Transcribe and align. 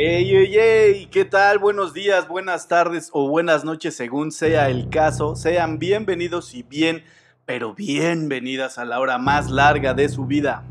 Ey, 0.00 0.32
ey, 0.32 0.56
ey, 0.56 1.06
¿qué 1.06 1.24
tal? 1.24 1.58
Buenos 1.58 1.92
días, 1.92 2.28
buenas 2.28 2.68
tardes 2.68 3.10
o 3.12 3.28
buenas 3.28 3.64
noches, 3.64 3.96
según 3.96 4.30
sea 4.30 4.68
el 4.68 4.90
caso. 4.90 5.34
Sean 5.34 5.80
bienvenidos 5.80 6.54
y 6.54 6.62
bien, 6.62 7.02
pero 7.44 7.74
bienvenidas 7.74 8.78
a 8.78 8.84
la 8.84 9.00
hora 9.00 9.18
más 9.18 9.50
larga 9.50 9.94
de 9.94 10.08
su 10.08 10.24
vida. 10.24 10.62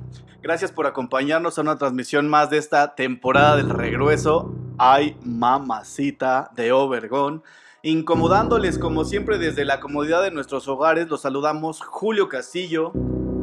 Gracias 0.42 0.72
por 0.72 0.88
acompañarnos 0.88 1.58
a 1.58 1.62
una 1.62 1.78
transmisión 1.78 2.30
más 2.30 2.50
de 2.50 2.58
esta 2.58 2.96
temporada 2.96 3.58
del 3.58 3.70
regreso. 3.70 4.56
Ay, 4.78 5.18
mamacita 5.26 6.50
de 6.56 6.72
Obergón. 6.72 7.44
Incomodándoles 7.84 8.80
como 8.80 9.04
siempre 9.04 9.38
desde 9.38 9.66
la 9.66 9.82
comodidad 9.82 10.24
de 10.24 10.32
nuestros 10.32 10.70
hogares, 10.70 11.10
los 11.10 11.20
saludamos 11.20 11.82
Julio 11.82 12.30
Castillo, 12.30 12.94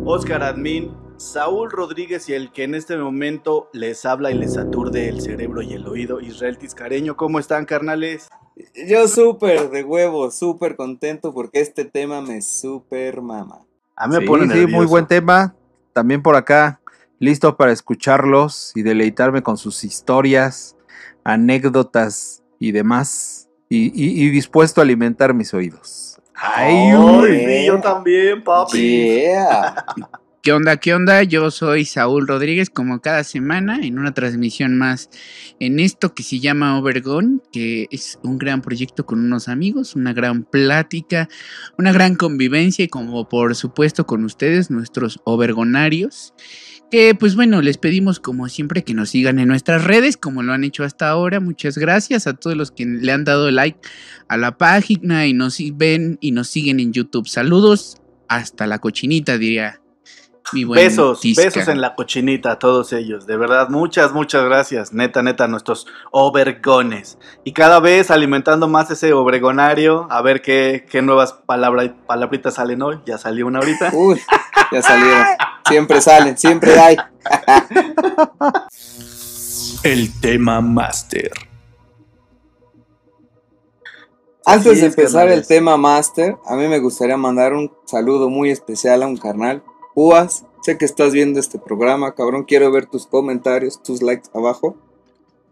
Oscar 0.06 0.44
Admin, 0.44 0.96
Saúl 1.16 1.70
Rodríguez 1.70 2.28
y 2.28 2.34
el 2.34 2.50
que 2.52 2.64
en 2.64 2.74
este 2.74 2.96
momento 2.96 3.70
les 3.72 4.04
habla 4.04 4.30
y 4.30 4.34
les 4.34 4.56
aturde 4.56 5.08
el 5.08 5.20
cerebro 5.20 5.62
y 5.62 5.72
el 5.74 5.86
oído, 5.86 6.20
Israel 6.20 6.58
Tiscareño. 6.58 7.16
¿Cómo 7.16 7.38
están, 7.38 7.64
carnales? 7.64 8.28
Yo 8.86 9.08
súper 9.08 9.70
de 9.70 9.84
huevo, 9.84 10.30
súper 10.30 10.76
contento 10.76 11.32
porque 11.32 11.60
este 11.60 11.84
tema 11.84 12.20
me 12.20 12.42
súper 12.42 13.20
mama. 13.22 13.60
A 13.96 14.06
mí 14.08 14.14
me 14.14 14.20
Sí, 14.20 14.26
pone 14.26 14.52
sí, 14.54 14.66
muy 14.66 14.86
buen 14.86 15.06
tema. 15.06 15.54
También 15.92 16.22
por 16.22 16.34
acá, 16.36 16.80
listo 17.20 17.56
para 17.56 17.72
escucharlos 17.72 18.72
y 18.74 18.82
deleitarme 18.82 19.42
con 19.42 19.56
sus 19.56 19.84
historias, 19.84 20.76
anécdotas 21.22 22.42
y 22.58 22.72
demás. 22.72 23.48
Y, 23.68 23.86
y- 23.94 24.24
y 24.26 24.30
dispuesto 24.30 24.80
a 24.80 24.84
alimentar 24.84 25.32
mis 25.34 25.54
oídos. 25.54 26.20
Ay, 26.34 26.74
Ay, 26.90 26.96
uy, 26.96 27.30
eh. 27.30 27.64
yo 27.66 27.80
también, 27.80 28.42
papi. 28.44 28.78
Yeah. 29.22 29.86
¿Qué 30.44 30.52
onda? 30.52 30.76
¿Qué 30.76 30.92
onda? 30.92 31.22
Yo 31.22 31.50
soy 31.50 31.86
Saúl 31.86 32.28
Rodríguez, 32.28 32.68
como 32.68 33.00
cada 33.00 33.24
semana, 33.24 33.80
en 33.82 33.98
una 33.98 34.12
transmisión 34.12 34.76
más 34.76 35.08
en 35.58 35.80
esto 35.80 36.14
que 36.14 36.22
se 36.22 36.38
llama 36.38 36.78
Overgone, 36.78 37.38
que 37.50 37.86
es 37.90 38.18
un 38.22 38.36
gran 38.36 38.60
proyecto 38.60 39.06
con 39.06 39.20
unos 39.20 39.48
amigos, 39.48 39.96
una 39.96 40.12
gran 40.12 40.44
plática, 40.44 41.30
una 41.78 41.92
gran 41.92 42.14
convivencia 42.16 42.84
y 42.84 42.88
como 42.88 43.26
por 43.26 43.54
supuesto 43.54 44.04
con 44.04 44.22
ustedes, 44.22 44.70
nuestros 44.70 45.18
overgonarios. 45.24 46.34
Que 46.90 47.14
pues 47.14 47.36
bueno, 47.36 47.62
les 47.62 47.78
pedimos 47.78 48.20
como 48.20 48.50
siempre 48.50 48.84
que 48.84 48.92
nos 48.92 49.08
sigan 49.08 49.38
en 49.38 49.48
nuestras 49.48 49.82
redes, 49.82 50.18
como 50.18 50.42
lo 50.42 50.52
han 50.52 50.62
hecho 50.62 50.84
hasta 50.84 51.08
ahora. 51.08 51.40
Muchas 51.40 51.78
gracias 51.78 52.26
a 52.26 52.34
todos 52.34 52.54
los 52.54 52.70
que 52.70 52.84
le 52.84 53.12
han 53.12 53.24
dado 53.24 53.50
like 53.50 53.78
a 54.28 54.36
la 54.36 54.58
página 54.58 55.26
y 55.26 55.32
nos 55.32 55.56
ven 55.72 56.18
y 56.20 56.32
nos 56.32 56.48
siguen 56.48 56.80
en 56.80 56.92
YouTube. 56.92 57.28
Saludos 57.28 57.96
hasta 58.28 58.66
la 58.66 58.78
cochinita, 58.78 59.38
diría 59.38 59.80
mi 60.52 60.64
buen 60.64 60.78
Besos, 60.78 61.20
Tisca. 61.20 61.44
besos 61.44 61.68
en 61.68 61.80
la 61.80 61.94
cochinita 61.94 62.52
a 62.52 62.58
todos 62.58 62.92
ellos. 62.92 63.26
De 63.26 63.36
verdad, 63.36 63.68
muchas, 63.68 64.12
muchas 64.12 64.44
gracias. 64.44 64.92
Neta, 64.92 65.22
neta, 65.22 65.48
nuestros 65.48 65.86
obergones. 66.10 67.18
Y 67.44 67.52
cada 67.52 67.80
vez 67.80 68.10
alimentando 68.10 68.68
más 68.68 68.90
ese 68.90 69.12
obregonario. 69.12 70.06
A 70.10 70.22
ver 70.22 70.42
qué, 70.42 70.86
qué 70.90 71.02
nuevas 71.02 71.32
palabra, 71.32 71.94
palabritas 72.06 72.54
salen 72.54 72.82
hoy. 72.82 73.00
Ya 73.06 73.18
salió 73.18 73.46
una 73.46 73.60
ahorita. 73.60 73.90
Uy, 73.94 74.20
ya 74.70 74.82
salieron. 74.82 75.26
Siempre 75.66 76.00
salen, 76.00 76.36
siempre 76.36 76.78
hay. 76.78 76.96
El 79.82 80.20
tema 80.20 80.60
máster. 80.60 81.30
Antes 84.46 84.80
de 84.80 84.86
empezar 84.86 85.28
el 85.28 85.46
tema 85.46 85.78
master, 85.78 86.36
a 86.44 86.54
mí 86.54 86.68
me 86.68 86.78
gustaría 86.78 87.16
mandar 87.16 87.54
un 87.54 87.72
saludo 87.86 88.28
muy 88.28 88.50
especial 88.50 89.02
a 89.02 89.06
un 89.06 89.16
carnal. 89.16 89.62
Púas, 89.94 90.44
sé 90.62 90.76
que 90.78 90.84
estás 90.84 91.12
viendo 91.12 91.38
este 91.38 91.58
programa, 91.58 92.14
cabrón. 92.14 92.44
Quiero 92.44 92.70
ver 92.70 92.86
tus 92.86 93.06
comentarios, 93.06 93.82
tus 93.82 94.02
likes 94.02 94.28
abajo. 94.34 94.76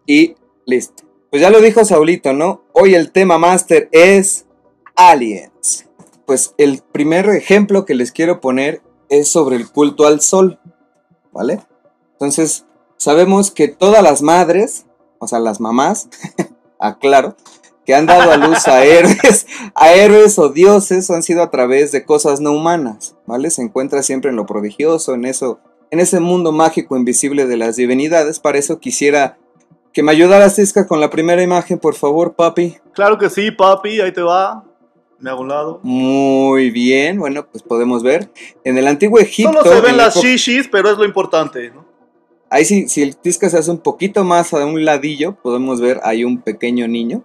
Y 0.07 0.35
listo. 0.67 1.05
Pues 1.31 1.41
ya 1.41 1.51
lo 1.51 1.61
dijo 1.61 1.85
Saulito, 1.85 2.33
¿no? 2.33 2.63
Hoy 2.73 2.95
el 2.95 3.13
tema 3.13 3.39
master 3.39 3.89
es 3.93 4.47
aliens. 4.97 5.89
Pues 6.27 6.55
el 6.59 6.83
primer 6.93 7.29
ejemplo 7.31 7.85
que 7.85 7.95
les 7.95 8.13
quiero 8.13 8.41
poner 8.41 8.83
es 9.09 9.29
sobre 9.29 9.57
el 9.57 9.71
culto 9.71 10.07
al 10.07 10.21
sol, 10.21 10.61
¿vale? 11.33 11.61
Entonces, 12.13 12.65
sabemos 12.97 13.51
que 13.51 13.69
todas 13.69 14.03
las 14.03 14.23
madres, 14.23 14.87
o 15.19 15.27
sea, 15.27 15.39
las 15.39 15.61
mamás, 15.61 16.09
aclaro, 16.79 17.37
que 17.85 17.95
han 17.95 18.07
dado 18.07 18.31
a 18.31 18.37
luz 18.37 18.67
a 18.69 18.85
héroes, 18.85 19.47
a 19.75 19.93
héroes 19.93 20.39
o 20.39 20.51
dioses 20.51 21.11
han 21.11 21.23
sido 21.23 21.43
a 21.43 21.51
través 21.51 21.93
de 21.93 22.05
cosas 22.05 22.41
no 22.41 22.53
humanas, 22.53 23.17
¿vale? 23.27 23.51
Se 23.51 23.63
encuentra 23.63 24.03
siempre 24.03 24.31
en 24.31 24.37
lo 24.37 24.47
prodigioso, 24.47 25.15
en 25.15 25.25
eso, 25.25 25.61
en 25.91 26.01
ese 26.01 26.21
mundo 26.21 26.53
mágico 26.53 26.97
invisible 26.97 27.47
de 27.47 27.57
las 27.57 27.77
divinidades. 27.77 28.39
Para 28.39 28.59
eso 28.59 28.79
quisiera 28.79 29.39
que 29.93 30.03
me 30.03 30.13
ayudaras, 30.13 30.57
Tisca, 30.57 30.87
con 30.87 31.01
la 31.01 31.11
primera 31.11 31.43
imagen, 31.43 31.79
por 31.79 31.95
favor, 31.95 32.35
papi. 32.35 32.77
Claro 32.95 33.19
que 33.19 33.29
sí, 33.29 33.51
papi. 33.51 34.01
Ahí 34.01 34.13
te 34.13 34.23
va. 34.23 34.65
Me 35.19 35.31
hago 35.31 35.43
un 35.43 35.49
lado. 35.49 35.81
Muy 35.83 36.71
bien, 36.71 37.19
bueno, 37.19 37.47
pues 37.47 37.63
podemos 37.63 38.03
ver. 38.03 38.31
En 38.65 38.77
el 38.79 38.89
antiguo 38.89 39.21
Egipto. 39.21 39.53
Solo 39.53 39.71
se 39.71 39.79
en 39.79 39.85
ven 39.85 39.97
la 39.97 40.07
las 40.07 40.17
shishis, 40.17 40.69
pero 40.69 40.91
es 40.91 40.99
lo 40.99 41.05
importante. 41.05 41.71
¿no? 41.71 41.85
Ahí 42.51 42.65
sí, 42.65 42.89
si 42.89 43.03
el 43.03 43.17
Tisca 43.17 43.49
se 43.49 43.59
hace 43.59 43.71
un 43.71 43.79
poquito 43.79 44.25
más 44.25 44.53
a 44.53 44.67
un 44.67 44.85
ladillo, 44.85 45.37
podemos 45.41 45.81
ver 45.81 46.01
ahí 46.03 46.25
un 46.25 46.41
pequeño 46.41 46.89
niño. 46.89 47.23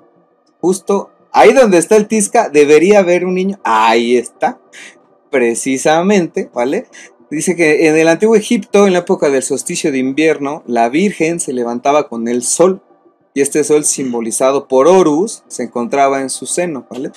Justo 0.68 1.12
ahí 1.32 1.54
donde 1.54 1.78
está 1.78 1.96
el 1.96 2.10
Tisca, 2.10 2.50
debería 2.50 3.00
haber 3.00 3.24
un 3.24 3.36
niño. 3.36 3.58
Ahí 3.64 4.18
está. 4.18 4.60
Precisamente, 5.32 6.50
¿vale? 6.54 6.88
Dice 7.32 7.56
que 7.56 7.88
en 7.88 7.96
el 7.96 8.10
antiguo 8.10 8.36
Egipto, 8.36 8.86
en 8.86 8.92
la 8.92 9.00
época 9.00 9.30
del 9.30 9.44
solsticio 9.44 9.94
de 9.94 10.00
invierno, 10.00 10.64
la 10.68 10.90
Virgen 10.90 11.40
se 11.40 11.54
levantaba 11.54 12.10
con 12.10 12.28
el 12.28 12.44
sol. 12.44 12.82
Y 13.34 13.40
este 13.40 13.64
sol, 13.64 13.86
simbolizado 13.86 14.68
por 14.68 14.90
Horus, 14.90 15.46
se 15.48 15.64
encontraba 15.64 16.20
en 16.20 16.30
su 16.30 16.46
seno, 16.46 16.86
¿vale? 16.90 17.12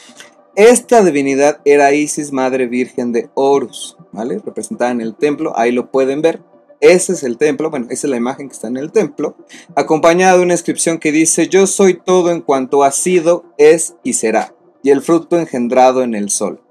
Esta 0.55 1.03
divinidad 1.03 1.61
era 1.65 1.93
Isis, 1.93 2.31
madre 2.31 2.69
virgen 2.69 3.11
de 3.11 3.31
Horus, 3.35 3.97
¿vale? 4.13 4.41
Representada 4.45 4.93
en 4.93 5.01
el 5.01 5.17
templo, 5.17 5.59
ahí 5.59 5.73
lo 5.73 5.91
pueden 5.91 6.23
ver. 6.23 6.41
Ese 6.81 7.13
es 7.13 7.23
el 7.23 7.37
templo, 7.37 7.71
bueno, 7.71 7.87
esa 7.91 8.07
es 8.07 8.11
la 8.11 8.17
imagen 8.17 8.49
que 8.49 8.55
está 8.55 8.69
en 8.69 8.79
el 8.79 8.91
templo, 8.91 9.37
acompañada 9.77 10.39
de 10.39 10.43
una 10.43 10.55
inscripción 10.55 10.99
que 10.99 11.13
dice, 11.13 11.49
yo 11.49 11.67
soy 11.67 11.95
todo 11.95 12.31
en 12.31 12.41
cuanto 12.41 12.85
ha 12.85 12.91
sido, 12.91 13.45
es 13.59 13.97
y 14.03 14.15
será, 14.15 14.55
y 14.83 14.91
el 14.91 15.03
fruto 15.03 15.39
engendrado 15.39 16.03
en 16.03 16.15
el 16.15 16.31
sol. 16.31 16.63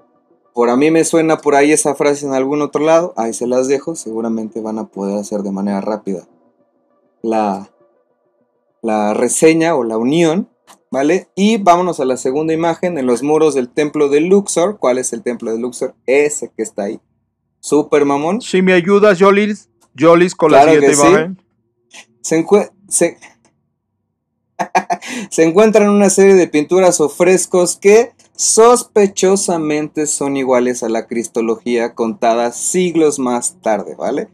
Por 0.52 0.68
a 0.68 0.76
mí 0.76 0.90
me 0.90 1.04
suena 1.04 1.38
por 1.38 1.54
ahí 1.54 1.70
esa 1.70 1.94
frase 1.94 2.26
en 2.26 2.34
algún 2.34 2.60
otro 2.60 2.84
lado, 2.84 3.14
ahí 3.16 3.32
se 3.32 3.46
las 3.46 3.68
dejo, 3.68 3.94
seguramente 3.94 4.60
van 4.60 4.78
a 4.78 4.88
poder 4.88 5.16
hacer 5.16 5.42
de 5.42 5.52
manera 5.52 5.80
rápida 5.80 6.26
la, 7.22 7.70
la 8.82 9.14
reseña 9.14 9.74
o 9.74 9.84
la 9.84 9.98
unión, 9.98 10.48
¿vale? 10.90 11.28
Y 11.34 11.58
vámonos 11.58 12.00
a 12.00 12.04
la 12.04 12.16
segunda 12.16 12.52
imagen 12.52 12.98
en 12.98 13.06
los 13.06 13.22
muros 13.22 13.54
del 13.54 13.68
templo 13.68 14.08
de 14.08 14.20
Luxor. 14.20 14.78
¿Cuál 14.78 14.98
es 14.98 15.12
el 15.12 15.22
templo 15.22 15.52
de 15.52 15.58
Luxor? 15.58 15.94
Ese 16.06 16.50
que 16.56 16.62
está 16.62 16.84
ahí. 16.84 17.00
Super 17.60 18.04
mamón. 18.04 18.40
Si 18.40 18.62
me 18.62 18.72
ayudas, 18.72 19.18
Jolis, 19.20 19.69
Jolis, 19.98 20.34
con 20.34 20.50
Claro 20.50 20.66
la 20.66 20.72
siguiente 20.72 20.96
sí. 20.96 21.06
imagen. 21.06 21.38
Se- 22.88 23.16
se 25.30 25.42
encuentran 25.44 25.88
una 25.88 26.10
serie 26.10 26.34
de 26.34 26.46
pinturas 26.48 27.00
o 27.00 27.08
frescos 27.08 27.76
que 27.76 28.12
sospechosamente 28.36 30.06
son 30.06 30.36
iguales 30.36 30.82
a 30.82 30.88
la 30.88 31.06
cristología 31.06 31.94
contada 31.94 32.52
siglos 32.52 33.18
más 33.18 33.60
tarde, 33.62 33.94
¿vale? 33.96 34.28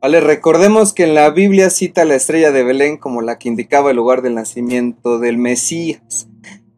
Vale, 0.00 0.20
recordemos 0.20 0.92
que 0.92 1.04
en 1.04 1.14
la 1.14 1.30
Biblia 1.30 1.70
cita 1.70 2.04
la 2.04 2.16
estrella 2.16 2.50
de 2.50 2.64
Belén 2.64 2.96
como 2.96 3.22
la 3.22 3.38
que 3.38 3.48
indicaba 3.48 3.90
el 3.90 3.96
lugar 3.96 4.20
del 4.22 4.34
nacimiento 4.34 5.18
del 5.18 5.38
Mesías. 5.38 6.26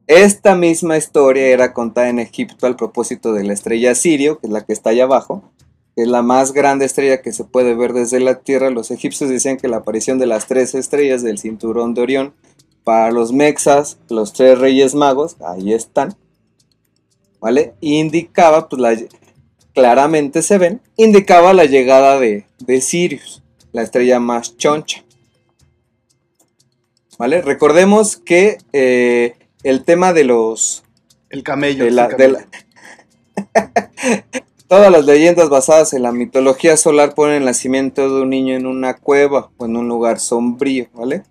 Esta 0.07 0.55
misma 0.55 0.99
historia 0.99 1.47
era 1.47 1.73
contada 1.73 2.11
en 2.11 2.19
Egipto 2.19 2.67
al 2.67 2.77
propósito 2.77 3.33
de 3.33 3.45
la 3.45 3.55
estrella 3.55 3.95
Sirio, 3.95 4.39
que 4.39 4.49
es 4.49 4.53
la 4.53 4.65
que 4.67 4.75
está 4.75 4.91
allá 4.91 5.05
abajo, 5.05 5.54
que 5.97 6.03
es 6.03 6.09
la 6.09 6.23
más 6.23 6.53
grande 6.53 6.85
estrella 6.85 7.23
que 7.23 7.33
se 7.33 7.45
puede 7.45 7.75
ver 7.75 7.93
desde 7.93 8.21
la 8.21 8.41
Tierra. 8.41 8.71
Los 8.71 8.91
egipcios 8.91 9.31
decían 9.31 9.57
que 9.57 9.69
la 9.69 9.79
aparición 9.79 10.19
de 10.19 10.27
las 10.27 10.47
tres 10.47 10.75
estrellas 10.75 11.23
del 11.23 11.39
cinturón 11.39 11.95
de 11.95 12.03
Orión, 12.03 12.35
para 12.83 13.11
los 13.13 13.33
mexas, 13.33 13.97
los 14.09 14.33
tres 14.33 14.59
reyes 14.59 14.95
magos, 14.95 15.37
ahí 15.47 15.73
están, 15.73 16.17
¿vale? 17.41 17.75
Indicaba, 17.81 18.69
pues 18.69 18.81
la, 18.83 18.97
claramente 19.73 20.43
se 20.43 20.59
ven, 20.59 20.81
indicaba 20.97 21.53
la 21.55 21.65
llegada 21.65 22.19
de, 22.21 22.47
de 22.59 22.81
Sirius, 22.81 23.43
la 23.73 23.83
estrella 23.83 24.21
más 24.21 24.57
choncha. 24.59 25.03
¿Vale? 27.19 27.41
Recordemos 27.43 28.17
que 28.17 28.59
eh, 28.73 29.37
el 29.63 29.85
tema 29.85 30.13
de 30.13 30.25
los 30.25 30.83
El 31.31 31.43
camello. 31.45 31.85
de 31.85 31.91
sí, 31.91 31.97
la- 31.97 32.09
de 32.09 32.17
camello. 32.17 32.39
la- 33.55 34.45
Todas 34.75 34.91
las 34.91 35.05
leyendas 35.05 35.51
basadas 35.51 35.93
en 35.93 36.03
la 36.03 36.11
mitología 36.11 36.77
solar 36.77 37.15
ponen 37.15 37.37
el 37.37 37.45
nacimiento 37.45 38.13
de 38.13 38.23
un 38.23 38.31
niño 38.31 38.57
en 38.57 38.67
una 38.67 38.95
cueva 38.95 39.53
o 39.57 39.67
en 39.67 39.77
un 39.77 39.87
lugar 39.87 40.19
sombrío, 40.19 40.89
¿vale? 40.95 41.23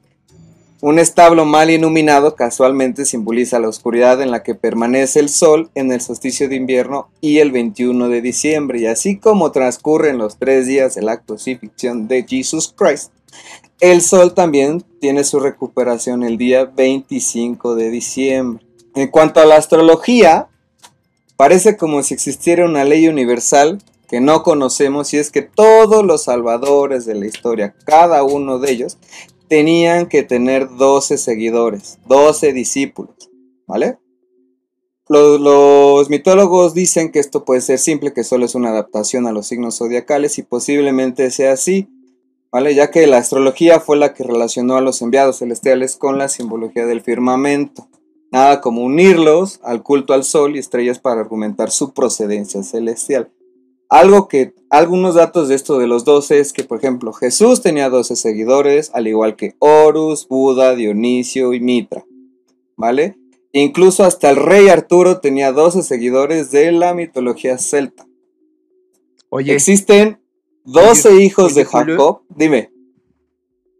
Un 0.79 0.97
establo 0.97 1.43
mal 1.43 1.69
iluminado 1.69 2.37
casualmente 2.37 3.03
simboliza 3.03 3.59
la 3.59 3.67
oscuridad 3.67 4.21
en 4.21 4.31
la 4.31 4.43
que 4.43 4.55
permanece 4.55 5.19
el 5.19 5.27
sol 5.27 5.69
en 5.75 5.91
el 5.91 5.99
solsticio 5.99 6.47
de 6.47 6.55
invierno 6.55 7.09
y 7.19 7.39
el 7.39 7.51
21 7.51 8.07
de 8.07 8.21
diciembre. 8.21 8.79
Y 8.79 8.85
así 8.85 9.17
como 9.17 9.51
transcurren 9.51 10.17
los 10.17 10.37
tres 10.37 10.65
días 10.65 10.95
de 10.95 11.01
la 11.01 11.19
crucifixión 11.19 12.07
de 12.07 12.25
Jesus 12.25 12.73
Christ, 12.73 13.11
el 13.81 14.01
sol 14.01 14.35
también 14.35 14.85
tiene 15.01 15.25
su 15.25 15.41
recuperación 15.41 16.23
el 16.23 16.37
día 16.37 16.63
25 16.63 17.75
de 17.75 17.89
diciembre. 17.89 18.65
En 18.95 19.09
cuanto 19.09 19.41
a 19.41 19.45
la 19.45 19.57
astrología, 19.57 20.47
Parece 21.37 21.77
como 21.77 22.03
si 22.03 22.13
existiera 22.13 22.65
una 22.65 22.83
ley 22.83 23.07
universal 23.07 23.81
que 24.07 24.21
no 24.21 24.43
conocemos 24.43 25.13
y 25.13 25.17
es 25.17 25.31
que 25.31 25.41
todos 25.41 26.05
los 26.05 26.23
salvadores 26.23 27.05
de 27.05 27.15
la 27.15 27.25
historia, 27.25 27.75
cada 27.85 28.23
uno 28.23 28.59
de 28.59 28.71
ellos, 28.71 28.97
tenían 29.47 30.07
que 30.07 30.23
tener 30.23 30.69
12 30.69 31.17
seguidores, 31.17 31.99
12 32.07 32.53
discípulos, 32.53 33.15
¿vale? 33.67 33.97
Los, 35.09 35.39
los 35.41 36.09
mitólogos 36.09 36.73
dicen 36.73 37.11
que 37.11 37.19
esto 37.19 37.43
puede 37.43 37.61
ser 37.61 37.79
simple, 37.79 38.13
que 38.13 38.23
solo 38.23 38.45
es 38.45 38.55
una 38.55 38.69
adaptación 38.69 39.27
a 39.27 39.31
los 39.31 39.47
signos 39.47 39.77
zodiacales 39.77 40.37
y 40.37 40.43
posiblemente 40.43 41.29
sea 41.29 41.53
así, 41.53 41.89
¿vale? 42.51 42.73
Ya 42.75 42.91
que 42.91 43.07
la 43.07 43.17
astrología 43.17 43.79
fue 43.79 43.97
la 43.97 44.13
que 44.13 44.23
relacionó 44.23 44.77
a 44.77 44.81
los 44.81 45.01
enviados 45.01 45.39
celestiales 45.39 45.97
con 45.97 46.17
la 46.17 46.29
simbología 46.29 46.85
del 46.85 47.01
firmamento. 47.01 47.87
Nada 48.33 48.61
como 48.61 48.83
unirlos 48.83 49.59
al 49.61 49.83
culto 49.83 50.11
al 50.11 50.23
sol 50.23 50.55
y 50.55 50.59
estrellas 50.59 50.97
para 50.97 51.21
argumentar 51.21 51.69
su 51.69 51.93
procedencia 51.93 52.63
celestial. 52.63 53.29
Algo 53.89 54.27
que, 54.27 54.55
algunos 54.71 55.13
datos 55.13 55.49
de 55.49 55.55
esto 55.55 55.77
de 55.77 55.85
los 55.85 56.03
12 56.03 56.39
es 56.39 56.51
que, 56.51 56.63
por 56.63 56.79
ejemplo, 56.79 57.13
Jesús 57.13 57.61
tenía 57.61 57.91
12 57.91 58.15
seguidores, 58.15 58.89
al 58.95 59.07
igual 59.07 59.35
que 59.35 59.53
Horus, 59.59 60.27
Buda, 60.27 60.73
Dionisio 60.73 61.53
y 61.53 61.59
Mitra. 61.59 62.05
¿Vale? 62.75 63.19
Incluso 63.51 64.03
hasta 64.03 64.31
el 64.31 64.37
rey 64.37 64.67
Arturo 64.67 65.19
tenía 65.19 65.51
12 65.51 65.83
seguidores 65.83 66.49
de 66.49 66.71
la 66.71 66.95
mitología 66.95 67.59
celta. 67.59 68.07
Oye, 69.29 69.53
Existen 69.53 70.19
12 70.65 71.09
Oye, 71.09 71.23
hijos 71.23 71.51
oye, 71.51 71.53
de. 71.53 71.65
Jacob. 71.65 72.21
Dime. 72.35 72.71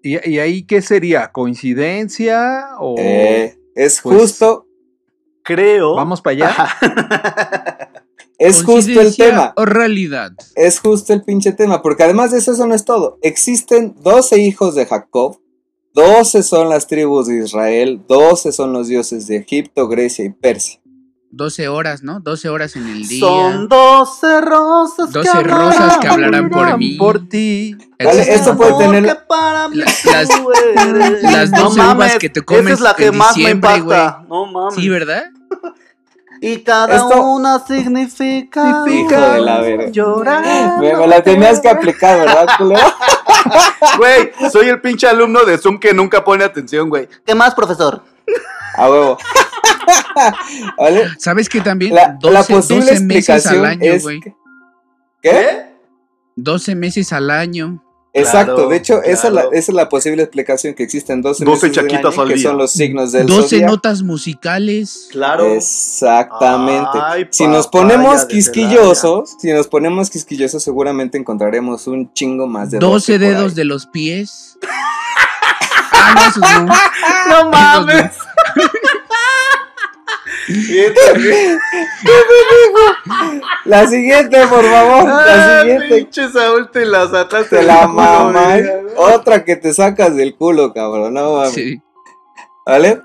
¿y, 0.04 0.30
y 0.30 0.38
ahí 0.38 0.62
qué 0.62 0.84
sería? 0.84 1.32
¿Coincidencia 1.32 2.68
o 2.80 2.94
eh, 3.00 3.58
es 3.76 4.02
pues, 4.02 4.18
justo, 4.18 4.68
Creo. 5.44 5.96
vamos 5.96 6.22
para 6.22 6.36
allá? 6.36 7.92
es 8.38 8.64
justo 8.64 9.02
el 9.02 9.16
tema. 9.16 9.54
O 9.56 9.66
realidad. 9.66 10.32
Es 10.56 10.80
justo 10.80 11.14
el 11.14 11.24
pinche 11.24 11.52
tema, 11.52 11.82
porque 11.82 12.04
además 12.04 12.32
de 12.32 12.40
eso, 12.40 12.54
eso 12.54 12.68
no 12.68 12.76
es 12.76 12.86
todo. 12.86 13.18
Existen 13.22 13.96
12 14.02 14.40
hijos 14.40 14.76
de 14.76 14.86
Jacob, 14.86 15.40
12 15.94 16.44
son 16.44 16.70
las 16.70 16.88
tribus 16.88 17.28
de 17.28 17.44
Israel, 17.44 18.02
12 18.08 18.52
son 18.52 18.74
los 18.74 18.88
dioses 18.88 19.28
de 19.28 19.38
Egipto, 19.38 19.88
Grecia 19.88 20.26
y 20.26 20.30
Persia. 20.30 20.80
12 21.36 21.68
horas, 21.68 22.04
¿no? 22.04 22.20
12 22.20 22.48
horas 22.50 22.76
en 22.76 22.88
el 22.88 23.08
día. 23.08 23.20
Son 23.20 23.68
12 23.68 24.42
rosas 24.42 25.12
12 25.12 25.44
rosas 25.44 25.98
que 25.98 26.08
hablarán 26.08 26.50
por 26.50 26.78
mí. 26.78 26.96
Por 26.96 27.28
ti. 27.28 27.76
Vale, 28.04 28.22
esto 28.34 28.56
puede 28.56 28.74
tener- 28.78 29.04
Que 29.04 29.78
La- 29.80 29.86
las- 30.14 31.22
las 31.24 31.52
No 31.52 31.64
12 31.64 31.80
uvas 31.80 31.88
mames, 31.88 32.18
que 32.20 32.30
te 32.30 32.42
comes 32.44 32.66
Esa 32.66 32.74
es 32.74 32.80
la 32.82 32.94
que 32.96 33.08
en 33.08 33.18
más 33.18 33.36
me 33.36 33.50
impacta. 33.50 34.24
No 34.30 34.46
mames. 34.46 34.76
Sí, 34.76 34.88
¿verdad? 34.90 35.24
Y 36.40 36.58
cada 36.60 36.96
Esto- 36.98 37.22
una 37.24 37.58
significa. 37.66 38.84
Hijo 38.88 39.10
de 39.10 39.40
la 39.42 39.62
verga. 39.62 39.90
Llorar. 39.90 40.80
Me, 40.80 40.94
me 40.96 41.08
la 41.08 41.24
tenías 41.24 41.60
que 41.62 41.70
aplicar, 41.70 42.20
¿verdad? 42.20 42.48
Güey, 43.98 44.32
soy 44.52 44.70
el 44.70 44.80
pinche 44.82 45.08
alumno 45.08 45.44
de 45.46 45.58
Zoom 45.58 45.80
que 45.80 45.94
nunca 45.94 46.24
pone 46.24 46.44
atención, 46.44 46.90
güey. 46.90 47.08
¿Qué 47.26 47.34
más, 47.36 47.54
profesor? 47.56 48.04
A 48.76 48.90
huevo. 48.90 49.18
¿Vale? 50.78 51.08
¿Sabes 51.18 51.50
qué 51.50 51.62
también? 51.62 51.94
La, 51.96 52.18
12, 52.20 52.34
la 52.34 52.44
posible 52.44 52.86
12 52.86 53.00
meses 53.02 53.30
al 53.30 53.38
explicación 53.38 53.66
año, 53.66 53.94
es. 53.94 54.04
güey. 54.04 54.20
que- 54.20 54.36
¿Qué? 55.22 55.66
12 56.36 56.76
meses 56.76 57.14
al 57.14 57.30
año. 57.32 57.84
Exacto, 58.16 58.54
Claro, 58.56 58.70
de 58.70 58.78
hecho, 58.78 59.02
esa, 59.02 59.10
es 59.12 59.24
la, 59.24 59.42
claro. 59.42 59.50
esa 59.54 59.72
es 59.72 59.76
la 59.76 59.90
posible 59.90 60.22
explicación 60.22 60.76
que 60.76 60.84
existen 60.84 61.24
12, 61.24 61.46
12 61.46 61.66
meses 61.68 61.76
del 61.76 61.88
chaquitas 61.90 62.14
año, 62.14 62.22
al 62.22 62.28
que 62.28 62.34
día. 62.36 62.50
son 62.50 62.58
los 62.60 62.72
signos 62.72 63.12
del 63.12 63.26
12 63.26 63.50
zodiaco. 63.50 63.72
notas 63.72 64.04
musicales. 64.04 65.08
Claro. 65.12 65.46
Exactamente. 65.56 66.90
Ay, 67.02 67.28
si 67.32 67.48
nos 67.48 67.68
ponemos 67.68 68.26
quisquillosos, 68.26 69.36
si 69.40 69.52
nos 69.52 69.68
ponemos 69.68 70.12
quisquillosos, 70.12 70.62
seguramente 70.62 71.18
encontraremos 71.18 71.88
un 71.88 72.14
chingo 72.14 72.46
más 72.46 72.70
de 72.70 72.78
12 72.78 73.14
por 73.14 73.20
dedos 73.20 73.52
ahí. 73.54 73.56
de 73.56 73.66
los 73.66 73.88
pies. 73.88 74.60
ah, 75.92 76.32
no, 76.36 76.66
no. 76.66 76.74
No 77.44 77.50
mames. 77.50 78.12
La 83.66 83.88
siguiente, 83.88 84.38
por 84.48 84.64
favor. 84.64 85.06
La 85.06 85.62
Ay, 85.62 85.62
siguiente. 85.62 85.96
pinche 85.96 86.30
Saúl, 86.30 86.70
te 86.72 86.86
la 86.86 87.08
sacaste 87.10 87.58
Te 87.58 87.64
la 87.64 87.88
mamá. 87.88 88.58
Otra 88.98 89.44
que 89.46 89.56
te 89.56 89.74
sacas 89.74 90.16
del 90.16 90.36
culo, 90.36 90.74
cabrón. 90.74 91.14
No 91.14 91.36
mames. 91.36 91.54
Sí. 91.54 91.82
¿Vale? 92.66 93.02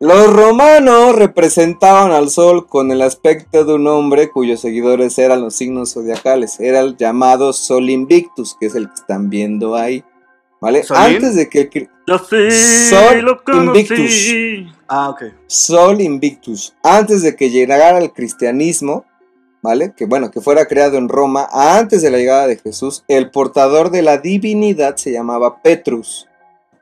Los 0.00 0.32
romanos 0.32 1.16
representaban 1.16 2.12
al 2.12 2.30
sol 2.30 2.68
con 2.68 2.92
el 2.92 3.02
aspecto 3.02 3.64
de 3.64 3.74
un 3.74 3.88
hombre 3.88 4.30
cuyos 4.30 4.60
seguidores 4.60 5.18
eran 5.18 5.40
los 5.40 5.56
signos 5.56 5.94
zodiacales. 5.94 6.60
Era 6.60 6.80
el 6.80 6.96
llamado 6.96 7.52
Sol 7.52 7.90
Invictus, 7.90 8.56
que 8.60 8.66
es 8.66 8.76
el 8.76 8.86
que 8.86 8.94
están 8.94 9.28
viendo 9.28 9.74
ahí. 9.74 10.04
¿Vale? 10.60 10.82
¿Solín? 10.82 11.16
Antes 11.16 11.36
de 11.36 11.48
que 11.48 11.88
Yo 12.06 12.18
sí 12.18 12.50
Sol 12.90 13.20
lo. 13.20 13.64
Invictus. 13.64 14.32
Ah, 14.88 15.10
ok. 15.10 15.22
Sol 15.46 16.00
Invictus, 16.00 16.74
antes 16.82 17.22
de 17.22 17.36
que 17.36 17.50
llegara 17.50 17.98
el 17.98 18.12
cristianismo, 18.12 19.04
¿vale? 19.62 19.92
Que 19.96 20.06
bueno, 20.06 20.30
que 20.30 20.40
fuera 20.40 20.66
creado 20.66 20.98
en 20.98 21.08
Roma, 21.08 21.48
antes 21.52 22.02
de 22.02 22.10
la 22.10 22.18
llegada 22.18 22.46
de 22.46 22.56
Jesús, 22.56 23.04
el 23.08 23.30
portador 23.30 23.90
de 23.90 24.02
la 24.02 24.18
divinidad 24.18 24.96
se 24.96 25.12
llamaba 25.12 25.62
Petrus, 25.62 26.26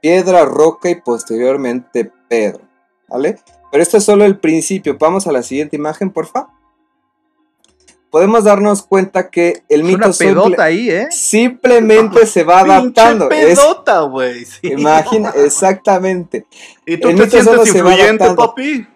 piedra, 0.01 0.45
roca 0.45 0.89
y 0.89 1.01
posteriormente 1.01 2.11
Pedro, 2.29 2.63
¿vale? 3.09 3.39
Pero 3.71 3.83
esto 3.83 3.99
es 3.99 4.05
solo 4.05 4.25
el 4.25 4.39
principio. 4.39 4.97
Vamos 4.99 5.27
a 5.27 5.33
la 5.33 5.43
siguiente 5.43 5.77
imagen, 5.77 6.11
porfa. 6.11 6.49
Podemos 8.11 8.45
darnos 8.45 8.83
cuenta 8.83 9.31
que 9.31 9.65
el 9.69 9.81
Es 9.81 9.87
mito 9.87 10.07
una 10.07 10.13
pedota 10.13 10.65
ahí, 10.65 10.89
¿eh? 10.91 11.09
simplemente 11.11 12.25
se 12.27 12.45
va 12.45 12.61
adaptando. 12.61 13.29
Pedota, 13.29 14.01
güey. 14.03 14.45
Sí. 14.45 14.69
imagina, 14.73 15.31
exactamente. 15.37 16.47
¿Y 16.87 16.97
tú 16.99 17.09
el 17.09 17.17
te 17.17 17.25
mito 17.25 17.43
solo 17.43 17.65
sientes 17.65 17.73
se 17.73 17.83
va 17.83 17.91
influyente, 17.93 18.25
adaptando. 18.25 18.49
papi? 18.55 18.87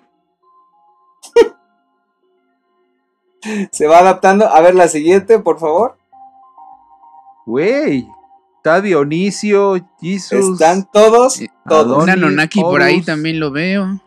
Se 3.73 3.87
va 3.87 3.99
adaptando. 4.01 4.47
A 4.49 4.61
ver 4.61 4.75
la 4.75 4.87
siguiente, 4.89 5.39
por 5.39 5.59
favor. 5.59 5.97
Güey. 7.47 8.07
Está 8.59 8.83
Dionisio, 8.83 9.77
Jesus. 10.01 10.53
Están 10.61 10.87
todos, 10.93 11.33
Sí. 11.35 11.49
todos. 11.67 12.03
Un 12.03 12.11
Anunnaki 12.11 12.61
por 12.61 12.83
ahí 12.83 13.01
también 13.01 13.41
lo 13.41 13.51
veo. 13.51 13.99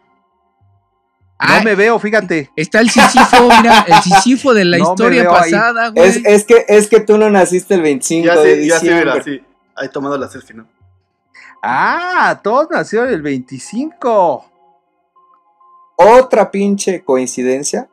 No 1.47 1.53
Ah, 1.55 1.61
me 1.63 1.75
veo, 1.75 1.99
fíjate. 1.99 2.49
Está 2.55 2.79
el 2.79 2.89
Sísifo, 2.89 3.49
mira, 3.61 3.85
el 3.87 3.95
Sísifo 4.03 4.53
de 4.53 4.65
la 4.65 4.77
No 4.77 4.91
historia 4.91 5.27
pasada, 5.29 5.89
güey. 5.89 6.09
Es, 6.09 6.21
es 6.25 6.45
que, 6.45 6.65
es 6.67 6.87
que 6.87 6.99
tú 7.01 7.17
no 7.17 7.29
naciste 7.29 7.73
el 7.75 7.81
25 7.81 8.25
Ya 8.25 8.39
de 8.39 8.55
sí, 8.61 8.67
ya 8.69 8.79
sí, 8.79 8.85
diciembre. 8.87 9.11
mira, 9.11 9.23
sí. 9.23 9.41
Ahí 9.75 9.89
tomando 9.89 10.17
la 10.17 10.29
selfie, 10.29 10.55
¿no? 10.55 10.67
Ah, 11.61 12.39
todos 12.43 12.67
nacieron 12.71 13.09
el 13.09 13.21
25. 13.21 14.45
Otra 15.95 16.51
pinche 16.51 17.03
coincidencia. 17.03 17.87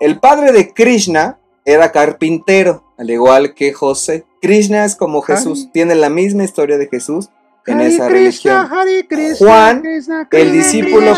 El 0.00 0.18
padre 0.20 0.52
de 0.52 0.72
Krishna 0.72 1.38
era 1.64 1.90
carpintero, 1.92 2.84
al 2.96 3.10
igual 3.10 3.54
que 3.54 3.72
José. 3.72 4.24
Krishna 4.40 4.84
es 4.84 4.94
como 4.94 5.22
Jesús, 5.22 5.64
Ay. 5.66 5.70
tiene 5.72 5.94
la 5.96 6.08
misma 6.08 6.44
historia 6.44 6.78
de 6.78 6.86
Jesús 6.88 7.28
en 7.66 7.80
Hare 7.80 7.86
esa 7.88 8.08
Krishna, 8.08 8.62
religión. 8.64 8.78
Hare 8.80 9.06
Krishna, 9.08 9.46
Juan, 9.46 9.80
Krishna, 9.82 10.28
el 10.30 10.52
discípulo 10.52 11.14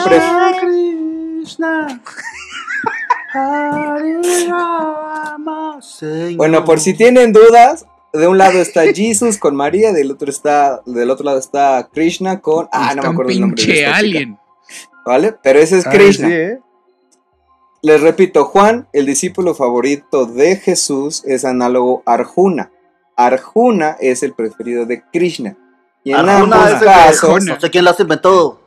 Krishna. 1.44 2.00
Bueno, 6.36 6.64
por 6.64 6.80
si 6.80 6.94
tienen 6.94 7.32
dudas, 7.32 7.86
de 8.12 8.26
un 8.26 8.38
lado 8.38 8.58
está 8.60 8.82
Jesus 8.94 9.38
con 9.38 9.54
María, 9.54 9.92
del 9.92 10.10
otro 10.10 10.28
está, 10.30 10.80
del 10.84 11.10
otro 11.10 11.24
lado 11.26 11.38
está 11.38 11.88
Krishna 11.92 12.40
con, 12.40 12.68
ah, 12.72 12.92
no 12.96 13.02
me 13.02 13.08
acuerdo 13.08 13.30
el 13.30 13.40
nombre 13.40 13.62
de 13.62 13.66
pinche 13.66 13.80
esta 13.84 13.92
chica, 13.92 13.98
alien. 13.98 14.38
¿vale? 15.06 15.34
Pero 15.42 15.58
ese 15.60 15.78
es 15.78 15.86
Ay, 15.86 15.92
Krishna. 15.96 16.26
sí, 16.28 16.34
¿eh? 16.34 16.58
Les 17.82 18.00
repito, 18.00 18.44
Juan, 18.44 18.88
el 18.92 19.06
discípulo 19.06 19.54
favorito 19.54 20.26
de 20.26 20.56
Jesús, 20.56 21.22
es 21.24 21.44
análogo 21.44 22.02
a 22.04 22.14
Arjuna. 22.14 22.70
Arjuna 23.16 23.96
es 24.00 24.22
el 24.22 24.32
preferido 24.34 24.86
de 24.86 25.02
Krishna. 25.12 25.56
Y 26.04 26.10
en 26.12 26.16
Arjuna 26.28 26.56
ambos 26.56 26.66
es 26.66 26.72
el 26.74 26.78
que- 26.80 26.84
casos. 26.86 27.44
No 27.44 27.60
sé 27.60 27.70
quién 27.70 27.84
las 27.84 27.98
inventó. 28.00 28.59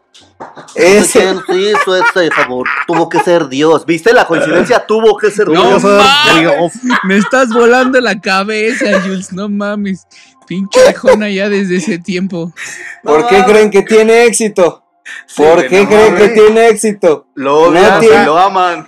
Ese, 0.76 1.36
¿Quién 1.46 1.60
hizo 1.76 1.96
este 1.96 2.30
favor? 2.32 2.68
Tuvo 2.88 3.08
que 3.10 3.20
ser 3.20 3.48
Dios. 3.48 3.86
¿Viste 3.86 4.14
la 4.14 4.26
coincidencia? 4.26 4.86
Tuvo 4.86 5.18
que 5.18 5.32
ser 5.32 5.48
No 5.48 5.80
Dios. 5.80 5.84
mames, 5.84 6.74
me 7.04 7.18
estás 7.18 7.50
volando 7.50 8.00
la 8.02 8.20
cabeza, 8.20 9.02
Jules, 9.02 9.32
no 9.34 9.50
mames. 9.50 10.08
Pinche 10.48 10.80
Arjona 10.88 11.30
ya 11.30 11.48
desde 11.50 11.78
ese 11.78 11.98
tiempo. 12.00 12.52
¿por 13.04 13.22
No 13.22 13.28
qué 13.28 13.40
mames. 13.40 13.52
creen 13.52 13.70
que 13.72 13.82
tiene 13.84 14.26
éxito? 14.26 14.84
¿Por 15.38 15.68
qué 15.68 15.84
no 15.84 15.90
creen 15.90 16.16
que 16.16 16.28
tiene 16.30 16.68
éxito? 16.70 17.28
Lo 17.36 17.60
odian, 17.70 17.94
No 17.96 18.00
tiene- 18.00 18.26
lo 18.26 18.38
aman. 18.38 18.88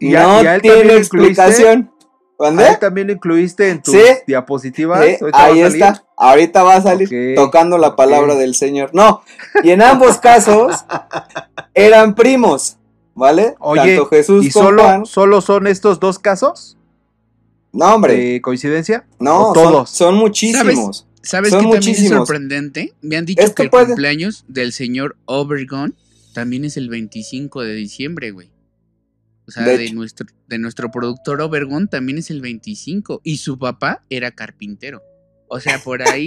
Y 0.00 0.14
a- 0.14 0.22
no 0.22 0.42
y 0.42 0.46
a 0.46 0.54
él 0.56 0.62
tiene 0.62 0.94
explicación. 0.96 1.92
¿A 2.40 2.44
¿Dónde? 2.46 2.76
también 2.76 3.08
lo 3.08 3.12
incluiste 3.14 3.68
en 3.68 3.82
tus 3.82 3.94
Sí. 3.94 4.00
diapositivas? 4.26 5.00
Ahí 5.00 5.60
salir. 5.60 5.64
está. 5.66 6.04
Ahorita 6.20 6.62
va 6.64 6.74
a 6.76 6.82
salir 6.82 7.08
tocando 7.36 7.78
la 7.78 7.94
palabra 7.94 8.34
del 8.34 8.54
Señor. 8.54 8.90
No, 8.92 9.22
y 9.62 9.70
en 9.70 9.82
ambos 9.82 10.18
casos 10.18 10.84
eran 11.74 12.14
primos, 12.14 12.76
¿vale? 13.14 13.54
Oye, 13.60 13.96
Tanto 13.96 14.06
Jesús 14.06 14.44
¿y 14.44 14.50
solo, 14.50 14.82
Juan. 14.82 15.06
solo 15.06 15.40
son 15.40 15.66
estos 15.68 16.00
dos 16.00 16.18
casos 16.18 16.76
No, 17.72 17.94
hombre, 17.94 18.14
de 18.16 18.40
coincidencia? 18.42 19.06
no, 19.20 19.44
son- 19.46 19.54
todos. 19.54 19.90
Son, 19.90 20.14
muchísimos. 20.16 21.06
¿Sabes 21.22 21.50
Son 21.50 21.64
qué 21.66 21.72
también 21.72 21.96
es 21.96 22.08
sorprendente? 22.08 22.94
Me 23.02 23.16
han 23.16 23.26
dicho 23.26 23.54
que 23.54 23.62
el 23.64 23.70
puede- 23.70 23.86
cumpleaños 23.86 24.44
del 24.48 24.72
señor 24.72 25.16
Obergon 25.26 25.94
también 26.32 26.64
es 26.64 26.76
el 26.76 26.88
25 26.88 27.62
de 27.62 27.74
diciembre, 27.74 28.30
güey. 28.30 28.50
O 29.46 29.50
sea, 29.50 29.64
De 29.64 29.92
nuestro, 29.92 30.26
de 30.46 30.58
nuestro 30.58 30.90
productor 30.90 31.40
Obergon 31.40 31.88
también 31.88 32.18
es 32.18 32.30
el 32.30 32.40
25. 32.40 33.20
Y 33.24 33.38
su 33.38 33.58
papá 33.58 34.04
era 34.10 34.30
carpintero. 34.30 35.02
O 35.48 35.60
sea, 35.60 35.78
por 35.78 36.02
ahí, 36.02 36.24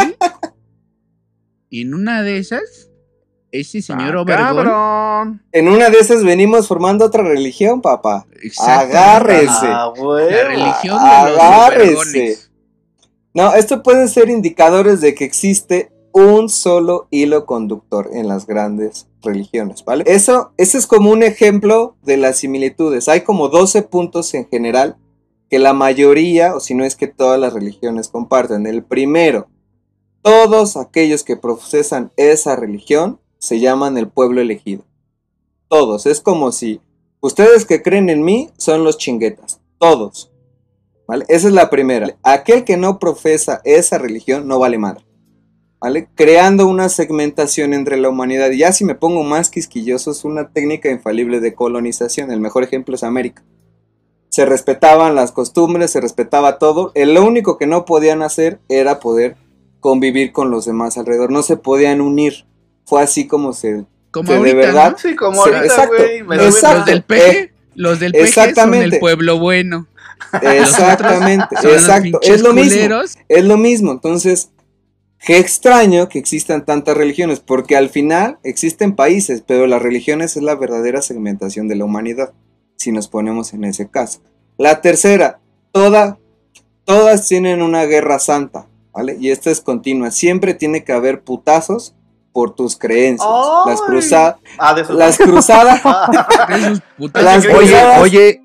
en 1.69 1.93
una 1.93 2.23
de 2.23 2.37
esas, 2.37 2.89
ese 3.51 3.81
señor 3.81 4.17
Ah, 4.17 4.25
cabrón. 4.25 5.43
En 5.51 5.67
una 5.67 5.89
de 5.89 5.99
esas 5.99 6.23
venimos 6.23 6.67
formando 6.67 7.05
otra 7.05 7.23
religión, 7.23 7.81
papá. 7.81 8.25
Agárrese. 8.59 9.67
Ah. 9.67 9.93
La 9.95 10.43
religión 10.47 10.97
de 10.97 11.31
los 11.31 11.39
Agárrese. 11.39 11.95
Obergones. 11.95 12.51
No, 13.33 13.53
esto 13.53 13.81
pueden 13.83 14.09
ser 14.09 14.29
indicadores 14.29 14.99
de 14.99 15.15
que 15.15 15.23
existe 15.23 15.91
un 16.13 16.49
solo 16.49 17.07
hilo 17.09 17.45
conductor 17.45 18.09
en 18.13 18.27
las 18.27 18.45
grandes 18.45 19.07
religiones, 19.21 19.85
¿vale? 19.85 20.03
Eso, 20.07 20.51
ese 20.57 20.77
es 20.77 20.87
como 20.87 21.11
un 21.11 21.23
ejemplo 21.23 21.95
de 22.01 22.17
las 22.17 22.37
similitudes. 22.39 23.07
Hay 23.07 23.21
como 23.21 23.47
12 23.47 23.83
puntos 23.83 24.33
en 24.33 24.49
general 24.49 24.97
que 25.51 25.59
la 25.59 25.73
mayoría, 25.73 26.55
o 26.55 26.61
si 26.61 26.73
no 26.73 26.85
es 26.85 26.95
que 26.95 27.07
todas 27.07 27.37
las 27.37 27.53
religiones 27.53 28.07
comparten. 28.07 28.65
El 28.65 28.83
primero, 28.83 29.49
todos 30.21 30.77
aquellos 30.77 31.25
que 31.25 31.35
profesan 31.35 32.13
esa 32.15 32.55
religión 32.55 33.19
se 33.37 33.59
llaman 33.59 33.97
el 33.97 34.07
pueblo 34.07 34.39
elegido. 34.39 34.85
Todos, 35.67 36.05
es 36.05 36.21
como 36.21 36.53
si 36.53 36.79
ustedes 37.19 37.65
que 37.65 37.81
creen 37.81 38.09
en 38.09 38.23
mí 38.23 38.49
son 38.57 38.85
los 38.85 38.97
chinguetas, 38.97 39.59
todos. 39.77 40.31
¿Vale? 41.05 41.25
Esa 41.27 41.49
es 41.49 41.53
la 41.53 41.69
primera. 41.69 42.15
Aquel 42.23 42.63
que 42.63 42.77
no 42.77 42.97
profesa 42.97 43.59
esa 43.65 43.97
religión 43.97 44.47
no 44.47 44.57
vale 44.57 44.77
madre. 44.77 45.03
¿Vale? 45.81 46.07
Creando 46.15 46.65
una 46.65 46.87
segmentación 46.87 47.73
entre 47.73 47.97
la 47.97 48.07
humanidad. 48.07 48.51
Y 48.51 48.59
ya 48.59 48.71
si 48.71 48.85
me 48.85 48.95
pongo 48.95 49.23
más 49.23 49.49
quisquilloso, 49.49 50.11
es 50.11 50.23
una 50.23 50.53
técnica 50.53 50.89
infalible 50.89 51.41
de 51.41 51.53
colonización. 51.53 52.31
El 52.31 52.39
mejor 52.39 52.63
ejemplo 52.63 52.95
es 52.95 53.03
América. 53.03 53.43
Se 54.31 54.45
respetaban 54.45 55.13
las 55.13 55.31
costumbres, 55.31 55.91
se 55.91 56.01
respetaba 56.01 56.57
todo. 56.57 56.91
El 56.95 57.13
lo 57.13 57.23
único 57.25 57.57
que 57.57 57.67
no 57.67 57.85
podían 57.85 58.23
hacer 58.23 58.59
era 58.69 58.99
poder 58.99 59.35
convivir 59.81 60.31
con 60.31 60.49
los 60.49 60.65
demás 60.65 60.97
alrededor. 60.97 61.31
No 61.31 61.43
se 61.43 61.57
podían 61.57 61.99
unir. 62.01 62.45
Fue 62.85 63.01
así 63.03 63.27
como 63.27 63.51
se... 63.53 63.85
Como 64.09 64.29
que 64.29 64.39
de 64.39 64.53
verdad- 64.53 64.91
¿no? 64.93 64.97
Sí, 64.97 65.15
como 65.15 65.41
ahorita, 65.43 65.65
exacto, 65.65 65.95
güey. 65.97 66.23
Los, 66.37 66.85
del 66.85 67.03
peje, 67.03 67.53
los 67.75 67.99
del 67.99 68.13
peje 68.13 68.31
son 68.31 68.43
exactamente. 68.49 68.95
el 68.95 68.99
pueblo 68.99 69.37
bueno. 69.37 69.87
Exactamente, 70.41 71.55
exacto. 71.63 72.19
Es 72.21 72.41
lo 72.41 72.53
mismo. 72.53 73.01
Es 73.27 73.45
lo 73.45 73.57
mismo, 73.57 73.91
entonces, 73.91 74.51
qué 75.19 75.37
extraño 75.39 76.07
que 76.09 76.19
existan 76.19 76.65
tantas 76.65 76.95
religiones, 76.95 77.39
porque 77.39 77.75
al 77.75 77.89
final 77.89 78.37
existen 78.43 78.95
países, 78.95 79.43
pero 79.45 79.67
las 79.67 79.81
religiones 79.81 80.37
es 80.37 80.43
la 80.43 80.55
verdadera 80.55 81.01
segmentación 81.01 81.67
de 81.67 81.75
la 81.75 81.85
humanidad, 81.85 82.33
si 82.81 82.91
nos 82.91 83.07
ponemos 83.07 83.53
en 83.53 83.63
ese 83.63 83.89
caso. 83.89 84.19
La 84.57 84.81
tercera, 84.81 85.39
toda, 85.71 86.17
todas 86.85 87.27
tienen 87.27 87.61
una 87.61 87.83
guerra 87.85 88.19
santa, 88.19 88.67
¿vale? 88.91 89.17
Y 89.19 89.31
esta 89.31 89.49
es 89.51 89.61
continua, 89.61 90.11
siempre 90.11 90.53
tiene 90.53 90.83
que 90.83 90.93
haber 90.93 91.21
putazos 91.21 91.95
por 92.33 92.55
tus 92.55 92.77
creencias. 92.77 93.27
Las 93.67 93.81
cruzadas, 93.81 94.35
Ah, 94.57 94.73
las 94.93 95.17
cruzadas, 95.17 95.81
Las 97.13 97.45
que- 97.45 97.53
Oye, 97.53 97.67
cruzadas- 97.71 98.01
oye, 98.01 98.40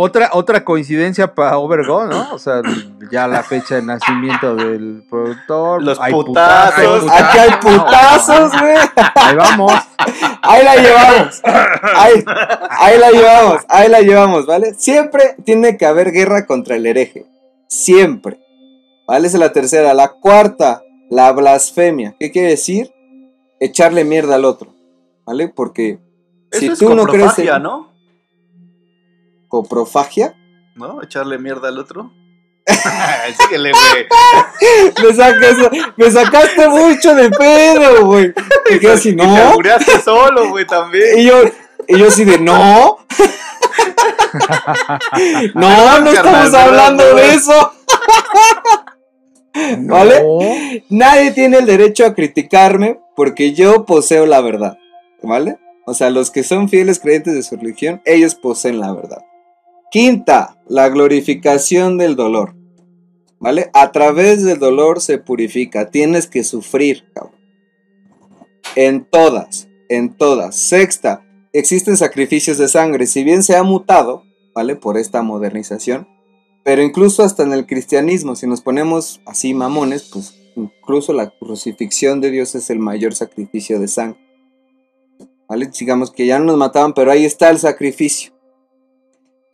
otra, 0.00 0.30
otra 0.32 0.64
coincidencia 0.64 1.34
para 1.34 1.58
Obergon, 1.58 2.08
¿no? 2.08 2.32
O 2.32 2.38
sea, 2.38 2.62
ya 3.10 3.26
la 3.26 3.42
fecha 3.42 3.74
de 3.74 3.82
nacimiento 3.82 4.54
del 4.54 5.02
productor. 5.10 5.82
Los 5.82 5.98
hay 6.00 6.12
putazos. 6.12 7.10
aquí 7.10 7.38
hay 7.38 7.50
putazos, 7.60 8.52
güey. 8.60 8.76
Ahí 9.16 9.34
vamos. 9.34 9.72
Ahí 10.42 10.64
la 10.64 10.76
llevamos. 10.76 11.40
Ahí, 11.42 12.24
ahí 12.70 12.98
la 13.00 13.10
llevamos. 13.10 13.62
Ahí 13.68 13.88
la 13.88 14.00
llevamos, 14.00 14.46
¿vale? 14.46 14.74
Siempre 14.74 15.34
tiene 15.44 15.76
que 15.76 15.84
haber 15.84 16.12
guerra 16.12 16.46
contra 16.46 16.76
el 16.76 16.86
hereje. 16.86 17.26
Siempre. 17.66 18.38
¿Vale? 19.08 19.26
Esa 19.26 19.38
es 19.38 19.40
la 19.40 19.52
tercera. 19.52 19.94
La 19.94 20.12
cuarta, 20.12 20.80
la 21.10 21.32
blasfemia. 21.32 22.14
¿Qué 22.20 22.30
quiere 22.30 22.50
decir? 22.50 22.92
Echarle 23.58 24.04
mierda 24.04 24.36
al 24.36 24.44
otro. 24.44 24.72
¿Vale? 25.26 25.48
Porque 25.48 25.98
si 26.52 26.68
es 26.68 26.78
tú 26.78 26.94
no 26.94 27.04
crees 27.04 27.36
en 27.40 27.62
¿no? 27.64 27.97
Coprofagia, 29.48 30.34
¿No? 30.74 31.02
Echarle 31.02 31.38
mierda 31.38 31.68
al 31.68 31.78
otro. 31.78 32.12
Síguele, 33.38 33.72
güey. 33.72 34.06
me, 35.02 35.12
sacas- 35.14 35.70
me 35.96 36.10
sacaste 36.10 36.68
mucho 36.68 37.14
de 37.16 37.30
pedo, 37.30 38.06
güey. 38.06 38.32
Me 38.70 38.78
quedé 38.78 38.92
así, 38.92 39.08
Y 39.08 39.16
te 39.16 39.26
no. 39.26 39.34
albureaste 39.34 40.00
solo, 40.02 40.50
güey, 40.50 40.64
también. 40.66 41.18
Y 41.18 41.24
yo, 41.24 41.42
y 41.88 41.98
yo 41.98 42.06
así 42.08 42.24
de, 42.24 42.38
no. 42.38 42.98
no, 45.54 46.00
no 46.00 46.10
estamos 46.10 46.54
hablando 46.54 47.14
de 47.14 47.34
eso. 47.34 47.72
¿Vale? 49.78 50.22
No. 50.22 50.38
Nadie 50.90 51.32
tiene 51.32 51.58
el 51.58 51.66
derecho 51.66 52.06
a 52.06 52.14
criticarme 52.14 53.00
porque 53.16 53.52
yo 53.54 53.84
poseo 53.84 54.26
la 54.26 54.40
verdad. 54.40 54.78
¿Vale? 55.22 55.58
O 55.86 55.94
sea, 55.94 56.10
los 56.10 56.30
que 56.30 56.44
son 56.44 56.68
fieles 56.68 57.00
creyentes 57.00 57.34
de 57.34 57.42
su 57.42 57.56
religión, 57.56 58.00
ellos 58.04 58.34
poseen 58.34 58.78
la 58.78 58.92
verdad. 58.92 59.18
Quinta, 59.90 60.58
la 60.68 60.90
glorificación 60.90 61.96
del 61.96 62.14
dolor. 62.14 62.54
¿Vale? 63.40 63.70
A 63.72 63.90
través 63.92 64.44
del 64.44 64.58
dolor 64.58 65.00
se 65.00 65.18
purifica. 65.18 65.90
Tienes 65.90 66.26
que 66.26 66.44
sufrir, 66.44 67.04
cabrón. 67.14 67.38
En 68.76 69.04
todas, 69.04 69.68
en 69.88 70.14
todas. 70.14 70.56
Sexta, 70.56 71.24
existen 71.52 71.96
sacrificios 71.96 72.58
de 72.58 72.68
sangre. 72.68 73.06
Si 73.06 73.24
bien 73.24 73.42
se 73.42 73.56
ha 73.56 73.62
mutado, 73.62 74.24
¿vale? 74.54 74.76
Por 74.76 74.98
esta 74.98 75.22
modernización. 75.22 76.06
Pero 76.64 76.82
incluso 76.82 77.22
hasta 77.22 77.44
en 77.44 77.52
el 77.54 77.66
cristianismo, 77.66 78.36
si 78.36 78.46
nos 78.46 78.60
ponemos 78.60 79.22
así 79.24 79.54
mamones, 79.54 80.10
pues 80.12 80.34
incluso 80.54 81.14
la 81.14 81.30
crucifixión 81.30 82.20
de 82.20 82.30
Dios 82.30 82.54
es 82.54 82.68
el 82.68 82.78
mayor 82.78 83.14
sacrificio 83.14 83.80
de 83.80 83.88
sangre. 83.88 84.20
¿Vale? 85.48 85.70
Digamos 85.78 86.10
que 86.10 86.26
ya 86.26 86.38
no 86.38 86.44
nos 86.44 86.58
mataban, 86.58 86.92
pero 86.92 87.10
ahí 87.10 87.24
está 87.24 87.48
el 87.48 87.58
sacrificio. 87.58 88.37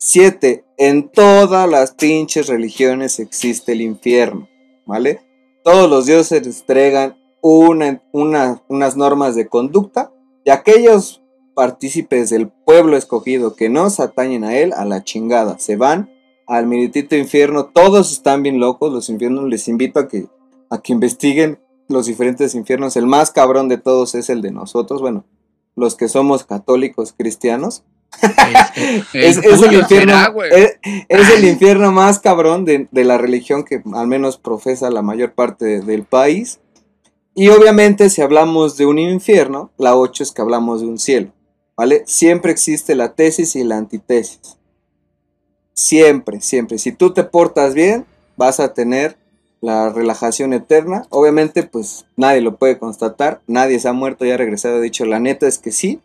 Siete, 0.07 0.65
en 0.77 1.09
todas 1.09 1.67
las 1.67 1.95
pinches 1.95 2.45
religiones 2.45 3.19
existe 3.19 3.71
el 3.71 3.81
infierno. 3.81 4.47
¿Vale? 4.85 5.21
Todos 5.63 5.89
los 5.89 6.05
dioses 6.05 6.45
entregan 6.45 7.17
una, 7.41 8.03
una- 8.11 8.61
unas 8.67 8.95
normas 8.95 9.33
de 9.33 9.47
conducta 9.47 10.11
y 10.43 10.51
aquellos 10.51 11.23
partícipes 11.55 12.29
del 12.29 12.49
pueblo 12.49 12.97
escogido 12.97 13.55
que 13.55 13.67
no 13.67 13.89
se 13.89 14.03
atañen 14.03 14.43
a 14.43 14.55
él, 14.55 14.73
a 14.73 14.85
la 14.85 15.03
chingada, 15.03 15.57
se 15.57 15.75
van 15.75 16.11
al 16.45 16.67
meritito 16.67 17.15
infierno. 17.15 17.71
Todos 17.73 18.11
están 18.11 18.43
bien 18.43 18.59
locos, 18.59 18.93
los 18.93 19.09
infiernos. 19.09 19.45
Les 19.49 19.67
invito 19.67 19.99
a 19.99 20.07
que, 20.07 20.27
a 20.69 20.83
que 20.83 20.93
investiguen 20.93 21.57
los 21.89 22.05
diferentes 22.05 22.53
infiernos. 22.53 22.95
El 22.95 23.07
más 23.07 23.31
cabrón 23.31 23.69
de 23.69 23.79
todos 23.79 24.13
es 24.13 24.29
el 24.29 24.43
de 24.43 24.51
nosotros. 24.51 25.01
Bueno, 25.01 25.25
los 25.75 25.95
que 25.95 26.09
somos 26.09 26.43
católicos 26.45 27.11
cristianos. 27.17 27.83
Es, 29.13 29.37
es 29.37 29.61
el 29.61 29.73
infierno, 29.73 30.13
será, 30.13 30.33
es, 30.51 30.77
es 31.07 31.29
el 31.29 31.45
infierno 31.45 31.91
más 31.91 32.19
cabrón 32.19 32.65
de, 32.65 32.87
de 32.91 33.03
la 33.03 33.17
religión 33.17 33.63
que 33.63 33.81
al 33.93 34.07
menos 34.07 34.37
profesa 34.37 34.89
la 34.89 35.01
mayor 35.01 35.33
parte 35.33 35.65
de- 35.65 35.81
del 35.81 36.03
país. 36.03 36.59
Y 37.33 37.49
obviamente 37.49 38.09
si 38.09 38.21
hablamos 38.21 38.77
de 38.77 38.85
un 38.85 38.99
infierno, 38.99 39.71
la 39.77 39.95
8 39.95 40.23
es 40.23 40.31
que 40.31 40.41
hablamos 40.41 40.81
de 40.81 40.87
un 40.87 40.99
cielo. 40.99 41.31
¿Vale? 41.77 42.03
Siempre 42.05 42.51
existe 42.51 42.95
la 42.95 43.13
tesis 43.13 43.55
y 43.57 43.63
la 43.63 43.77
antitesis. 43.77 44.57
Siempre, 45.73 46.39
siempre. 46.41 46.77
Si 46.77 46.91
tú 46.93 47.13
te 47.13 47.23
portas 47.23 47.73
bien, 47.73 48.05
vas 48.37 48.59
a 48.61 48.73
tener 48.73 49.17
la 49.61 49.89
relajación 49.89 50.53
eterna. 50.53 51.05
Obviamente, 51.09 51.63
pues 51.63 52.05
nadie 52.15 52.39
lo 52.41 52.55
puede 52.55 52.77
constatar. 52.77 53.41
Nadie 53.47 53.79
se 53.79 53.89
ha 53.89 53.93
muerto 53.93 54.25
y 54.25 54.31
ha 54.31 54.37
regresado. 54.37 54.79
De 54.79 54.87
hecho, 54.87 55.05
la 55.05 55.19
neta 55.19 55.47
es 55.47 55.57
que 55.57 55.71
sí. 55.71 55.99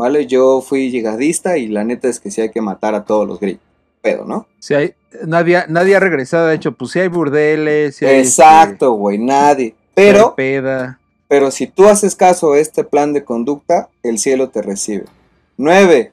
¿Vale? 0.00 0.26
Yo 0.26 0.60
fui 0.62 0.90
llegadista 0.90 1.58
y 1.58 1.68
la 1.68 1.84
neta 1.84 2.08
es 2.08 2.18
que 2.18 2.30
sí 2.30 2.40
hay 2.40 2.50
que 2.50 2.60
matar 2.62 2.94
a 2.94 3.04
todos 3.04 3.28
los 3.28 3.38
gringos. 3.38 3.62
Pero, 4.02 4.24
¿no? 4.24 4.46
Si 4.58 4.72
hay, 4.74 4.94
nadie, 5.26 5.62
nadie 5.68 5.94
ha 5.94 6.00
regresado, 6.00 6.46
de 6.46 6.54
hecho, 6.56 6.72
pues 6.72 6.90
si 6.92 7.00
hay 7.00 7.08
burdeles, 7.08 7.96
si 7.96 8.06
hay 8.06 8.18
Exacto, 8.20 8.92
güey, 8.94 9.18
nadie. 9.18 9.66
este, 9.68 9.78
Pero, 9.94 10.34
peda. 10.34 10.98
pero 11.28 11.50
si 11.50 11.66
tú 11.66 11.86
haces 11.86 12.16
caso 12.16 12.54
a 12.54 12.58
este 12.58 12.82
plan 12.82 13.12
de 13.12 13.24
conducta, 13.24 13.90
el 14.02 14.18
cielo 14.18 14.48
te 14.48 14.62
recibe. 14.62 15.04
9. 15.58 16.12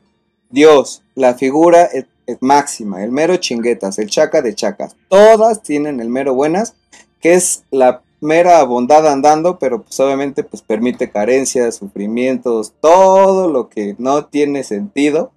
Dios, 0.50 1.02
la 1.16 1.34
figura 1.36 1.84
es- 1.86 2.06
es 2.26 2.38
máxima, 2.42 3.02
el 3.06 3.12
mero 3.12 3.38
chinguetas, 3.38 3.98
el 4.00 4.10
chaca 4.10 4.42
de 4.42 4.54
chacas. 4.54 4.98
Todas 5.08 5.62
tienen 5.64 6.02
el 6.02 6.10
mero 6.10 6.34
buenas, 6.34 6.76
que 7.22 7.34
es 7.36 7.64
la 7.72 8.02
mera 8.20 8.64
bondad 8.64 9.08
andando, 9.08 9.60
pero 9.60 9.84
pues 9.84 10.00
obviamente 10.00 10.44
pues 10.44 10.62
permite 10.62 11.10
carencias, 11.10 11.76
sufrimientos, 11.76 12.74
todo 12.80 13.50
lo 13.50 13.70
que 13.70 13.96
no 13.98 14.26
tiene 14.26 14.64
sentido, 14.64 15.32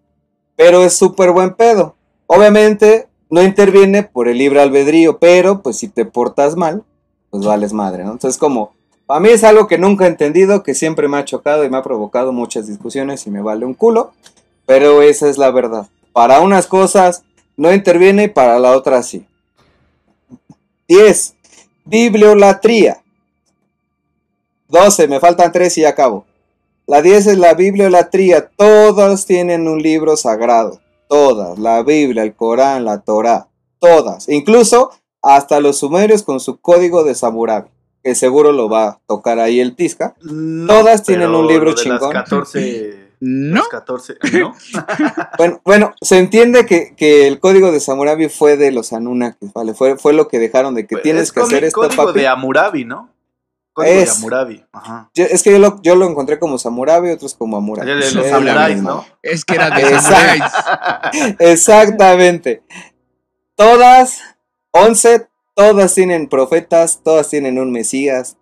pero 0.56 0.84
es 0.84 0.94
súper 0.94 1.32
buen 1.32 1.54
pedo. 1.54 1.94
Obviamente 2.26 3.08
no 3.28 3.42
interviene 3.42 4.02
por 4.02 4.28
el 4.28 4.38
libre 4.38 4.60
albedrío, 4.60 5.18
pero 5.18 5.62
pues 5.62 5.76
si 5.76 5.88
te 5.88 6.04
portas 6.04 6.56
mal, 6.56 6.84
pues 7.30 7.44
vales 7.44 7.72
madre, 7.72 8.04
¿no? 8.04 8.12
Entonces 8.12 8.38
como, 8.38 8.72
a 9.08 9.20
mí 9.20 9.28
es 9.28 9.44
algo 9.44 9.66
que 9.66 9.78
nunca 9.78 10.06
he 10.06 10.08
entendido, 10.08 10.62
que 10.62 10.74
siempre 10.74 11.08
me 11.08 11.18
ha 11.18 11.24
chocado 11.24 11.64
y 11.64 11.70
me 11.70 11.76
ha 11.76 11.82
provocado 11.82 12.32
muchas 12.32 12.66
discusiones 12.66 13.26
y 13.26 13.30
me 13.30 13.42
vale 13.42 13.64
un 13.64 13.74
culo, 13.74 14.12
pero 14.66 15.02
esa 15.02 15.28
es 15.28 15.38
la 15.38 15.50
verdad. 15.50 15.86
Para 16.12 16.40
unas 16.40 16.66
cosas 16.66 17.24
no 17.56 17.72
interviene 17.72 18.24
y 18.24 18.28
para 18.28 18.58
la 18.58 18.72
otra 18.72 19.02
sí. 19.02 19.26
10. 20.88 21.36
Bibliolatría. 21.84 23.02
12. 24.68 25.08
Me 25.08 25.20
faltan 25.20 25.52
3 25.52 25.78
y 25.78 25.80
ya 25.82 25.90
acabo. 25.90 26.24
La 26.86 27.02
10 27.02 27.26
es 27.28 27.38
la 27.38 27.54
bibliolatría. 27.54 28.48
Todas 28.56 29.26
tienen 29.26 29.68
un 29.68 29.82
libro 29.82 30.16
sagrado. 30.16 30.80
Todas. 31.08 31.58
La 31.58 31.82
Biblia, 31.82 32.22
el 32.22 32.34
Corán, 32.34 32.84
la 32.84 33.00
Torá. 33.00 33.48
Todas. 33.78 34.28
Incluso 34.28 34.90
hasta 35.22 35.60
los 35.60 35.78
sumerios 35.78 36.22
con 36.22 36.40
su 36.40 36.60
código 36.60 37.04
de 37.04 37.14
Samurabi. 37.14 37.68
Que 38.02 38.14
seguro 38.14 38.52
lo 38.52 38.68
va 38.68 38.86
a 38.86 39.00
tocar 39.06 39.38
ahí 39.38 39.60
el 39.60 39.76
Tisca. 39.76 40.14
No, 40.22 40.80
Todas 40.80 41.02
tienen 41.02 41.30
un 41.34 41.46
libro 41.46 41.70
lo 41.70 41.76
de 41.76 41.82
chingón. 41.82 42.14
Las 42.14 42.24
14. 42.24 42.99
No, 43.20 43.60
Las 43.60 43.68
14, 43.68 44.16
¿no? 44.40 44.54
Bueno, 45.38 45.60
bueno, 45.64 45.94
se 46.00 46.18
entiende 46.18 46.64
que, 46.66 46.94
que 46.96 47.26
el 47.28 47.38
código 47.38 47.70
de 47.70 47.78
Samurabi 47.80 48.28
fue 48.30 48.56
de 48.56 48.72
los 48.72 48.92
Anunnakis, 48.94 49.52
¿vale? 49.52 49.74
Fue, 49.74 49.98
fue 49.98 50.12
lo 50.14 50.26
que 50.28 50.38
dejaron 50.38 50.74
de 50.74 50.86
que 50.86 50.96
tienes 50.96 51.24
Es 51.24 51.32
que 51.32 51.40
hacer 51.40 51.62
código- 51.62 51.66
esto, 51.66 51.80
código 51.82 52.06
papi. 52.06 52.20
de 52.20 52.26
Hammurabi, 52.28 52.84
¿no? 52.86 53.10
Código 53.74 53.92
Es. 53.94 54.04
de 54.06 54.10
Hammurabi. 54.16 54.64
Ajá. 54.72 55.10
Yo- 55.14 55.26
es 55.26 55.42
que 55.42 55.52
yo 55.52 55.58
lo, 55.58 55.80
yo 55.82 55.94
lo 55.96 56.06
encontré 56.08 56.38
como 56.38 56.58
Samurabi, 56.58 57.10
otros 57.10 57.34
como 57.34 57.56
Hammurabi. 57.58 57.90
De 57.90 57.96
los 58.12 58.26
samuráis, 58.26 58.76
misma. 58.76 58.90
¿no? 58.90 59.06
es 59.22 59.44
que 59.44 59.54
era 59.54 59.70
de 59.70 60.00
samuráis. 60.00 60.42
Exactamente. 61.38 62.62
Todas, 63.54 64.18
11, 64.72 65.28
todas 65.54 65.94
tienen 65.94 66.28
profetas, 66.28 67.00
todas 67.04 67.28
tienen 67.28 67.58
un 67.58 67.70
Mesías, 67.70 68.36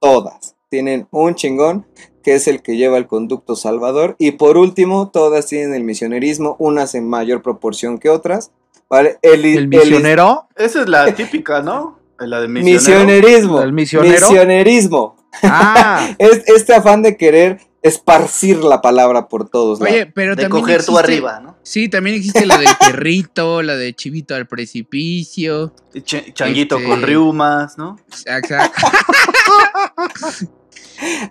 todas 0.00 0.54
tienen 0.70 1.08
un 1.10 1.34
chingón 1.34 1.86
que 2.22 2.34
es 2.34 2.48
el 2.48 2.62
que 2.62 2.76
lleva 2.76 2.96
el 2.98 3.06
conducto 3.06 3.56
salvador. 3.56 4.16
Y 4.18 4.32
por 4.32 4.56
último, 4.56 5.10
todas 5.12 5.46
tienen 5.46 5.74
el 5.74 5.84
misionerismo, 5.84 6.56
unas 6.58 6.94
en 6.94 7.08
mayor 7.08 7.42
proporción 7.42 7.98
que 7.98 8.08
otras. 8.08 8.50
¿Vale? 8.88 9.18
El, 9.22 9.44
El 9.44 9.68
misionero, 9.68 10.48
Esa 10.54 10.82
es 10.82 10.88
la 10.88 11.14
típica, 11.14 11.62
¿no? 11.62 11.98
La 12.18 12.40
de 12.40 12.48
misionero. 12.48 13.04
misionerismo. 13.06 13.60
¿El 13.62 13.72
misionero? 13.72 14.28
Misionerismo. 14.28 15.16
ah, 15.42 16.10
Es 16.18 16.42
este 16.46 16.74
afán 16.74 17.02
de 17.02 17.16
querer 17.16 17.58
esparcir 17.80 18.58
la 18.62 18.80
palabra 18.82 19.26
por 19.28 19.48
todos 19.48 19.80
lados. 19.80 19.92
Oye, 19.94 20.06
pero 20.06 20.36
De 20.36 20.42
también 20.42 20.60
coger 20.62 20.84
tú 20.84 20.98
arriba, 20.98 21.40
¿no? 21.40 21.56
Sí, 21.64 21.88
también 21.88 22.14
existe 22.16 22.44
la 22.46 22.58
del 22.58 22.68
perrito, 22.78 23.62
la 23.62 23.74
de 23.76 23.92
chivito 23.94 24.34
al 24.36 24.46
precipicio. 24.46 25.72
Ch- 25.94 26.32
changuito 26.34 26.76
Este- 26.76 26.88
con 26.88 27.02
riumas, 27.02 27.78
¿no? 27.78 27.96
Exacto. 28.26 28.86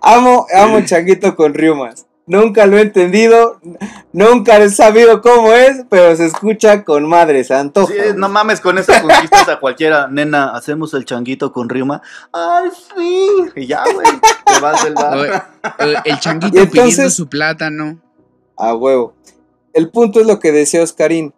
Amo, 0.01 0.45
amo 0.53 0.81
Changuito 0.85 1.35
con 1.35 1.53
riumas. 1.53 2.05
Nunca 2.27 2.65
lo 2.65 2.77
he 2.77 2.81
entendido, 2.81 3.59
nunca 4.13 4.57
he 4.57 4.69
sabido 4.69 5.21
cómo 5.21 5.51
es, 5.53 5.83
pero 5.89 6.15
se 6.15 6.27
escucha 6.27 6.83
con 6.85 7.05
madre, 7.09 7.43
se 7.43 7.55
antoja. 7.55 7.91
Sí, 7.91 7.99
no 8.15 8.29
mames, 8.29 8.61
con 8.61 8.77
eso 8.77 8.93
conquistas 9.01 9.49
a 9.49 9.59
cualquiera. 9.59 10.07
Nena, 10.07 10.55
hacemos 10.55 10.93
el 10.93 11.03
changuito 11.03 11.51
con 11.51 11.67
riuma. 11.67 12.01
¡Ay, 12.31 12.69
sí! 12.95 13.27
Y 13.55 13.67
ya, 13.67 13.83
güey, 13.91 14.07
te 14.45 14.59
vas 14.61 14.83
del 14.83 14.93
bar. 14.93 15.49
el 16.05 16.19
changuito 16.19 16.57
entonces- 16.59 16.71
pidiendo 16.71 17.09
su 17.09 17.27
plátano. 17.27 17.99
A 18.55 18.75
huevo. 18.75 19.13
El 19.73 19.89
punto 19.89 20.21
es 20.21 20.27
lo 20.27 20.39
que 20.39 20.51
decía 20.51 20.83
Oscarín. 20.83 21.33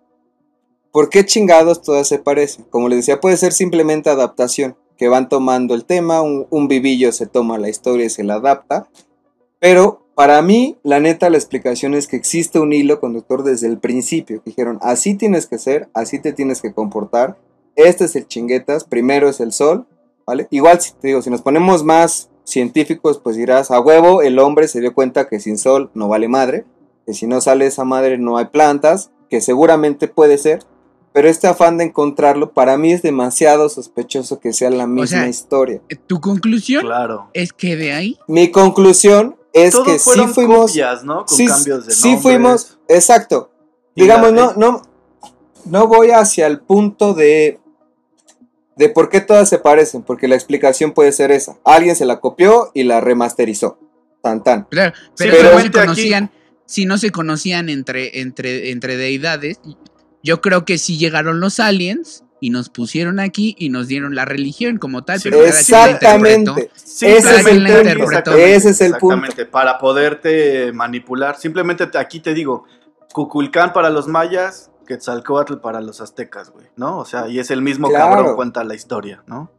¿Por 0.91 1.09
qué 1.09 1.25
chingados 1.25 1.81
todas 1.81 2.07
se 2.07 2.19
parecen? 2.19 2.65
Como 2.69 2.87
les 2.87 2.99
decía, 2.99 3.19
puede 3.19 3.37
ser 3.37 3.51
simplemente 3.53 4.11
adaptación, 4.11 4.77
que 4.97 5.07
van 5.07 5.29
tomando 5.29 5.73
el 5.73 5.85
tema, 5.85 6.21
un, 6.21 6.47
un 6.49 6.67
vivillo 6.67 7.11
se 7.11 7.27
toma 7.27 7.57
la 7.57 7.69
historia 7.69 8.05
y 8.05 8.09
se 8.09 8.23
la 8.23 8.35
adapta. 8.35 8.87
Pero 9.59 10.05
para 10.15 10.41
mí, 10.41 10.77
la 10.83 10.99
neta, 10.99 11.29
la 11.29 11.37
explicación 11.37 11.93
es 11.93 12.07
que 12.07 12.15
existe 12.15 12.59
un 12.59 12.73
hilo 12.73 12.99
conductor 12.99 13.43
desde 13.43 13.67
el 13.67 13.79
principio. 13.79 14.41
Dijeron, 14.45 14.79
así 14.81 15.15
tienes 15.15 15.47
que 15.47 15.57
ser, 15.57 15.89
así 15.93 16.19
te 16.19 16.33
tienes 16.33 16.61
que 16.61 16.73
comportar. 16.73 17.37
Este 17.75 18.05
es 18.05 18.15
el 18.15 18.27
chinguetas, 18.27 18.83
primero 18.83 19.29
es 19.29 19.39
el 19.39 19.51
sol, 19.51 19.87
¿vale? 20.27 20.47
Igual, 20.51 20.79
si 20.81 20.93
te 20.93 21.07
digo, 21.07 21.21
si 21.21 21.29
nos 21.29 21.41
ponemos 21.41 21.83
más 21.83 22.29
científicos, 22.43 23.19
pues 23.23 23.35
dirás, 23.35 23.71
a 23.71 23.79
huevo, 23.79 24.21
el 24.21 24.37
hombre 24.37 24.67
se 24.67 24.81
dio 24.81 24.93
cuenta 24.93 25.27
que 25.27 25.39
sin 25.39 25.57
sol 25.57 25.89
no 25.93 26.07
vale 26.07 26.27
madre 26.27 26.65
que 27.05 27.13
si 27.13 27.27
no 27.27 27.41
sale 27.41 27.65
esa 27.65 27.83
madre 27.83 28.17
no 28.17 28.37
hay 28.37 28.45
plantas, 28.45 29.11
que 29.29 29.41
seguramente 29.41 30.07
puede 30.07 30.37
ser, 30.37 30.63
pero 31.13 31.29
este 31.29 31.47
afán 31.47 31.77
de 31.77 31.85
encontrarlo 31.85 32.51
para 32.53 32.77
mí 32.77 32.91
es 32.91 33.01
demasiado 33.01 33.69
sospechoso 33.69 34.39
que 34.39 34.51
sea 34.51 34.69
la 34.71 34.87
misma 34.87 35.07
sea, 35.21 35.27
historia. 35.27 35.81
Tu 36.07 36.19
conclusión 36.19 36.81
Claro. 36.85 37.29
es 37.33 37.53
que 37.53 37.75
de 37.75 37.93
ahí 37.93 38.17
Mi 38.27 38.51
conclusión 38.51 39.35
es 39.53 39.71
Todos 39.73 39.85
que 39.87 39.99
sí 39.99 40.21
fuimos, 40.33 40.71
copias, 40.71 41.03
¿no? 41.03 41.25
Con 41.25 41.37
sí, 41.37 41.45
cambios 41.45 41.85
de 41.85 41.93
sí 41.93 42.17
fuimos, 42.17 42.77
exacto. 42.87 43.51
Y 43.95 44.01
Digamos, 44.01 44.33
no, 44.33 44.53
no, 44.55 44.81
no 45.65 45.87
voy 45.87 46.09
hacia 46.09 46.47
el 46.47 46.59
punto 46.59 47.13
de 47.13 47.59
de 48.75 48.89
por 48.89 49.09
qué 49.09 49.21
todas 49.21 49.47
se 49.49 49.59
parecen, 49.59 50.01
porque 50.01 50.27
la 50.27 50.33
explicación 50.33 50.93
puede 50.93 51.11
ser 51.11 51.29
esa. 51.31 51.57
Alguien 51.63 51.95
se 51.95 52.05
la 52.07 52.19
copió 52.19 52.71
y 52.73 52.81
la 52.83 53.01
remasterizó. 53.01 53.77
Tan 54.23 54.43
tan. 54.43 54.63
Claro, 54.63 54.95
Sí, 55.13 55.25
pero, 55.29 55.33
pero 55.37 55.49
si 55.49 55.53
no 55.53 55.59
se 55.59 55.67
aquí- 55.67 55.79
conocían, 55.79 56.31
si 56.65 56.85
no 56.87 56.97
se 56.97 57.11
conocían 57.11 57.69
entre, 57.69 58.21
entre, 58.21 58.71
entre 58.71 58.97
deidades, 58.97 59.59
yo 60.23 60.41
creo 60.41 60.65
que 60.65 60.77
sí 60.77 60.97
llegaron 60.97 61.39
los 61.39 61.59
aliens 61.59 62.23
y 62.39 62.49
nos 62.49 62.69
pusieron 62.69 63.19
aquí 63.19 63.55
y 63.59 63.69
nos 63.69 63.87
dieron 63.87 64.15
la 64.15 64.25
religión 64.25 64.77
como 64.77 65.03
tal. 65.03 65.19
Sí, 65.19 65.29
pero. 65.29 65.45
Exactamente. 65.45 66.71
Sí, 66.75 67.05
Ese 67.07 67.35
es 67.39 67.45
el 67.45 67.63
punto. 67.99 68.31
Ese 68.35 68.69
es 68.69 68.81
el 68.81 68.91
punto. 68.97 69.15
exactamente, 69.15 69.45
Para 69.45 69.77
poderte 69.77 70.71
manipular. 70.73 71.37
Simplemente 71.37 71.87
te- 71.87 71.97
aquí 71.97 72.19
te 72.19 72.33
digo, 72.33 72.63
Cuculcán 73.13 73.71
para 73.73 73.89
los 73.89 74.07
mayas, 74.07 74.71
Quetzalcoatl 74.87 75.57
para 75.57 75.79
los 75.81 76.01
aztecas, 76.01 76.49
güey, 76.49 76.65
¿no? 76.75 76.97
O 76.97 77.05
sea, 77.05 77.27
y 77.29 77.39
es 77.39 77.51
el 77.51 77.61
mismo 77.61 77.87
Claro. 77.89 78.15
cabrón 78.15 78.35
cuenta 78.35 78.63
la 78.63 78.75
historia, 78.75 79.23
¿no? 79.27 79.51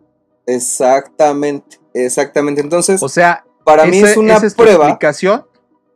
Exactamente, 0.46 1.79
exactamente. 1.94 2.61
Entonces, 2.61 3.03
o 3.03 3.09
sea, 3.09 3.44
para 3.64 3.87
mí 3.87 3.98
es 3.98 4.16
una 4.16 4.37
esa 4.37 4.46
es 4.46 4.55
tu 4.57 4.62
prueba. 4.62 4.87
explicación. 4.88 5.46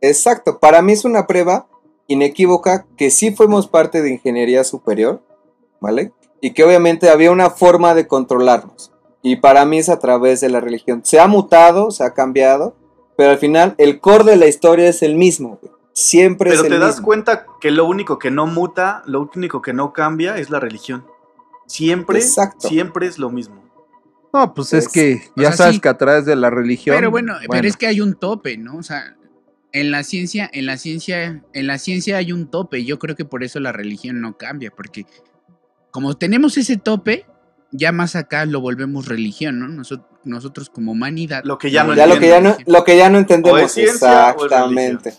Exacto, 0.01 0.59
para 0.61 0.81
mí 0.83 0.93
es 0.93 1.05
una 1.05 1.27
prueba 1.27 1.67
inequívoca 2.09 2.87
que 2.97 3.11
sí 3.11 3.31
fuimos 3.31 3.69
parte 3.69 4.03
de 4.03 4.11
ingeniería 4.11 4.65
superior, 4.65 5.23
¿vale? 5.81 6.13
Y 6.41 6.53
que 6.53 6.65
obviamente 6.65 7.09
había 7.11 7.31
una 7.31 7.51
forma 7.51 7.95
de 7.95 8.09
controlarnos. 8.09 8.91
Y 9.23 9.37
para 9.37 9.65
mí 9.65 9.79
es 9.79 9.89
a 9.89 9.99
través 9.99 10.41
de 10.41 10.49
la 10.49 10.61
religión. 10.61 11.03
Se 11.05 11.21
ha 11.21 11.27
mutado, 11.29 11.91
se 11.91 12.03
ha 12.05 12.15
cambiado, 12.15 12.75
pero 13.17 13.31
al 13.31 13.39
final 13.39 13.75
el 13.79 14.01
core 14.01 14.25
de 14.25 14.37
la 14.37 14.47
historia 14.47 14.89
es 14.89 15.03
el 15.03 15.15
mismo, 15.17 15.59
güey. 15.61 15.73
Siempre 15.93 16.51
Pero 16.51 16.63
es 16.63 16.67
el 16.67 16.73
te 16.75 16.79
das 16.79 16.97
mismo. 16.97 17.07
cuenta 17.07 17.45
que 17.61 17.73
lo 17.73 17.85
único 17.87 18.21
que 18.21 18.31
no 18.31 18.47
muta, 18.47 19.03
lo 19.07 19.29
único 19.35 19.61
que 19.63 19.73
no 19.73 19.93
cambia 19.93 20.39
es 20.39 20.49
la 20.49 20.61
religión. 20.61 21.05
Siempre, 21.67 22.21
Exacto. 22.21 22.69
siempre 22.69 23.07
es 23.09 23.19
lo 23.19 23.31
mismo. 23.31 23.65
No, 24.33 24.55
pues 24.55 24.73
es 24.73 24.85
Es- 24.87 24.93
que 24.93 25.23
o 25.37 25.41
ya 25.41 25.49
sea, 25.49 25.57
sabes 25.57 25.75
sí. 25.75 25.81
que 25.81 25.89
a 25.89 25.99
través 25.99 26.25
de 26.25 26.37
la 26.37 26.51
religión. 26.51 26.95
Pero 26.97 27.11
bueno, 27.11 27.35
pero 27.51 27.67
es 27.67 27.77
que 27.77 27.89
hay 27.89 28.01
un 28.01 28.15
tope, 28.15 28.57
¿no? 28.57 28.77
O 28.77 28.83
sea, 28.85 29.17
en 29.73 29.91
la 29.91 30.03
ciencia, 30.03 30.49
en 30.53 30.67
la 30.67 30.77
ciencia, 30.77 31.43
en 31.53 31.67
la 31.67 31.79
ciencia 31.79 32.17
hay 32.17 32.33
un 32.33 32.51
tope. 32.51 32.85
Yo 32.85 32.99
creo 32.99 33.17
que 33.17 33.25
por 33.25 33.45
eso 33.45 33.61
la 33.61 33.73
religión 33.73 34.21
no 34.21 34.37
cambia, 34.37 34.71
porque 34.71 35.07
como 35.91 36.17
tenemos 36.17 36.57
ese 36.57 36.77
tope, 36.77 37.27
ya 37.71 37.93
más 37.93 38.17
acá 38.17 38.47
lo 38.47 38.61
volvemos 38.61 39.07
religión, 39.07 39.59
¿no? 39.59 39.69
Nosotros, 39.69 40.09
nosotros 40.25 40.71
como 40.71 40.93
humanidad. 40.93 41.43
Lo 41.45 41.59
que 41.59 41.71
ya 41.71 41.85
no 41.85 41.95
Ya 41.95 42.07
lo 42.07 42.19
que 42.19 42.29
ya 42.29 42.41
no, 42.41 42.57
lo 42.67 42.85
que 42.85 42.97
ya 42.97 43.11
no 43.11 43.19
entendemos. 43.19 43.61
O 43.61 43.81
o 43.81 43.83
Exactamente. 43.83 45.15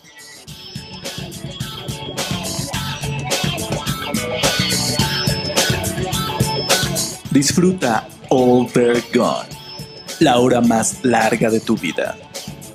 Disfruta 7.30 8.08
All 8.28 8.66
They're 8.72 9.04
Gone, 9.14 9.48
la 10.18 10.38
hora 10.38 10.60
más 10.60 11.04
larga 11.04 11.48
de 11.48 11.60
tu 11.60 11.76
vida. 11.76 12.16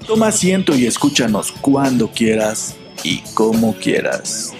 Toma 0.08 0.28
asiento 0.28 0.76
y 0.76 0.86
escúchanos 0.86 1.52
cuando 1.62 2.10
quieras, 2.10 2.76
y 3.04 3.22
como 3.34 3.74
quieras. 3.76 4.54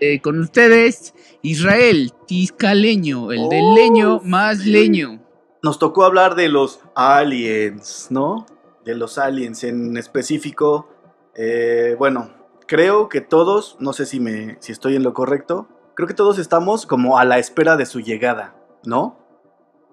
Eh, 0.00 0.20
con 0.20 0.40
ustedes, 0.40 1.14
Israel 1.42 2.12
Tiscaleño, 2.26 3.32
el 3.32 3.48
del 3.48 3.64
Oh, 3.64 3.74
leño 3.74 4.20
más 4.24 4.58
sí. 4.58 4.70
leño. 4.70 5.20
Nos 5.62 5.78
tocó 5.78 6.04
hablar 6.04 6.34
de 6.34 6.48
los 6.48 6.80
aliens, 6.94 8.08
¿no? 8.10 8.46
De 8.84 8.94
los 8.94 9.16
aliens 9.18 9.64
en 9.64 9.96
específico. 9.96 10.88
eh, 11.36 11.96
bueno, 11.98 12.30
creo 12.68 13.08
que 13.08 13.20
todos, 13.20 13.76
no 13.80 13.92
sé 13.92 14.06
si, 14.06 14.20
me, 14.20 14.56
si 14.60 14.70
estoy 14.72 14.94
en 14.94 15.02
lo 15.02 15.14
correcto, 15.14 15.66
creo 15.96 16.06
que 16.06 16.14
todos 16.14 16.38
estamos 16.38 16.86
como 16.86 17.18
a 17.18 17.24
la 17.24 17.38
espera 17.38 17.76
de 17.76 17.86
su 17.86 18.00
llegada, 18.00 18.54
¿no? 18.84 19.18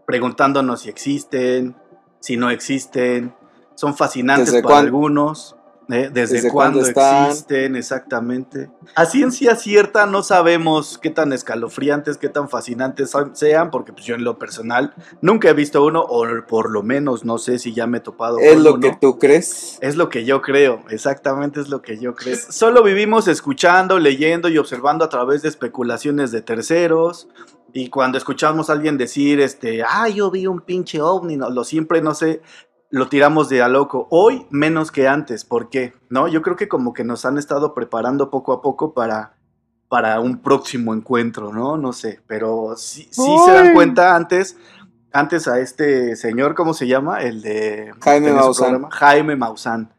Preguntándonos 0.06 0.82
si 0.82 0.90
existen, 0.90 1.76
si 2.20 2.38
no 2.38 2.50
existen, 2.50 3.34
son 3.76 3.96
fascinantes 3.96 4.48
¿Desde 4.48 4.62
para 4.64 4.74
cuán- 4.76 4.86
algunos. 4.86 5.56
¿eh? 5.90 6.10
¿Desde, 6.14 6.36
¿Desde 6.36 6.52
cuándo 6.52 6.80
existen? 6.80 7.76
Exactamente. 7.76 8.70
A 8.96 9.06
ciencia 9.06 9.56
cierta 9.58 10.06
no 10.06 10.24
sabemos 10.24 10.98
qué 10.98 11.10
tan 11.10 11.34
escalofriantes, 11.34 12.18
qué 12.18 12.30
tan 12.30 12.48
fascinantes 12.48 13.12
sean, 13.34 13.72
porque 13.72 13.92
pues, 13.92 14.06
yo 14.06 14.16
en 14.16 14.24
lo 14.24 14.38
personal 14.40 14.94
nunca 15.22 15.50
he 15.50 15.54
visto 15.54 15.84
uno, 15.84 16.00
o 16.02 16.26
por 16.48 16.72
lo 16.72 16.82
menos 16.82 17.26
no 17.26 17.38
sé 17.38 17.60
si 17.60 17.74
ya 17.74 17.88
me 17.88 17.98
he 17.98 18.02
topado 18.02 18.38
Es 18.40 18.54
con 18.54 18.64
lo 18.64 18.74
uno. 18.76 18.80
que 18.82 18.96
tú 19.02 19.20
crees. 19.20 19.78
Es 19.82 19.98
lo 19.98 20.08
que 20.08 20.24
yo 20.24 20.42
creo, 20.42 20.82
exactamente 20.90 21.60
es 21.60 21.68
lo 21.68 21.82
que 21.82 21.98
yo 22.00 22.16
creo. 22.16 22.38
Solo 22.50 22.84
vivimos 22.84 23.28
escuchando, 23.28 24.00
leyendo 24.00 24.48
y 24.48 24.58
observando 24.58 25.04
a 25.04 25.10
través 25.10 25.42
de 25.42 25.50
especulaciones 25.50 26.32
de 26.32 26.42
terceros. 26.42 27.28
Y 27.73 27.89
cuando 27.89 28.17
escuchamos 28.17 28.69
a 28.69 28.73
alguien 28.73 28.97
decir, 28.97 29.39
este, 29.39 29.84
ah, 29.84 30.10
yo 30.10 30.29
vi 30.31 30.47
un 30.47 30.62
pinche 30.62 31.01
ovni, 31.01 31.38
no, 31.38 31.49
lo 31.49 31.63
siempre, 31.63 32.01
no 32.01 32.13
sé, 32.13 32.41
lo 32.89 33.07
tiramos 33.07 33.47
de 33.49 33.62
a 33.62 33.67
loco. 33.69 34.07
Hoy 34.12 34.45
menos 34.49 34.91
que 34.91 35.07
antes, 35.07 35.45
¿por 35.45 35.69
qué? 35.69 35.93
¿No? 36.10 36.27
Yo 36.27 36.41
creo 36.41 36.55
que 36.57 36.67
como 36.67 36.93
que 36.93 37.03
nos 37.03 37.25
han 37.25 37.38
estado 37.38 37.73
preparando 37.73 38.29
poco 38.29 38.51
a 38.51 38.62
poco 38.62 38.93
para, 38.93 39.34
para 39.88 40.19
un 40.19 40.41
próximo 40.41 40.93
encuentro, 40.93 41.53
¿no? 41.53 41.77
No 41.77 41.93
sé, 41.93 42.19
pero 42.27 42.73
sí, 42.75 43.07
sí 43.12 43.36
se 43.45 43.51
dan 43.51 43.73
cuenta 43.73 44.15
antes, 44.15 44.57
antes 45.13 45.47
a 45.47 45.60
este 45.60 46.15
señor, 46.17 46.53
¿cómo 46.55 46.73
se 46.73 46.88
llama? 46.88 47.21
El 47.21 47.41
de... 47.41 47.93
Jaime 48.01 48.34
Maussan. 48.34 48.69
programa, 48.71 48.89
Jaime 48.91 49.36
Maussan. 49.38 49.93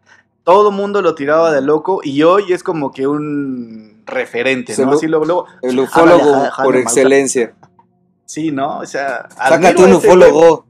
Todo 0.45 0.71
mundo 0.73 1.03
lo 1.03 1.15
tiraba 1.15 1.53
de 1.53 1.63
loco 1.63 2.01
y 2.03 2.23
hoy 2.25 2.53
es 2.53 2.63
como 2.65 2.91
que 2.91 3.07
un 3.07 4.03
referente, 4.07 4.75
¿no? 4.77 4.91
lo- 4.91 4.97
Así 4.97 5.07
luego, 5.07 5.47
El 5.63 5.79
ufólogo 5.79 6.49
por 6.65 6.75
Maussan. 6.75 7.62
Sí, 8.33 8.51
¿no? 8.51 8.79
O 8.79 8.87
sea, 8.87 9.29
Sácate 9.37 9.85
un 9.85 9.93
ufólogo. 9.93 10.65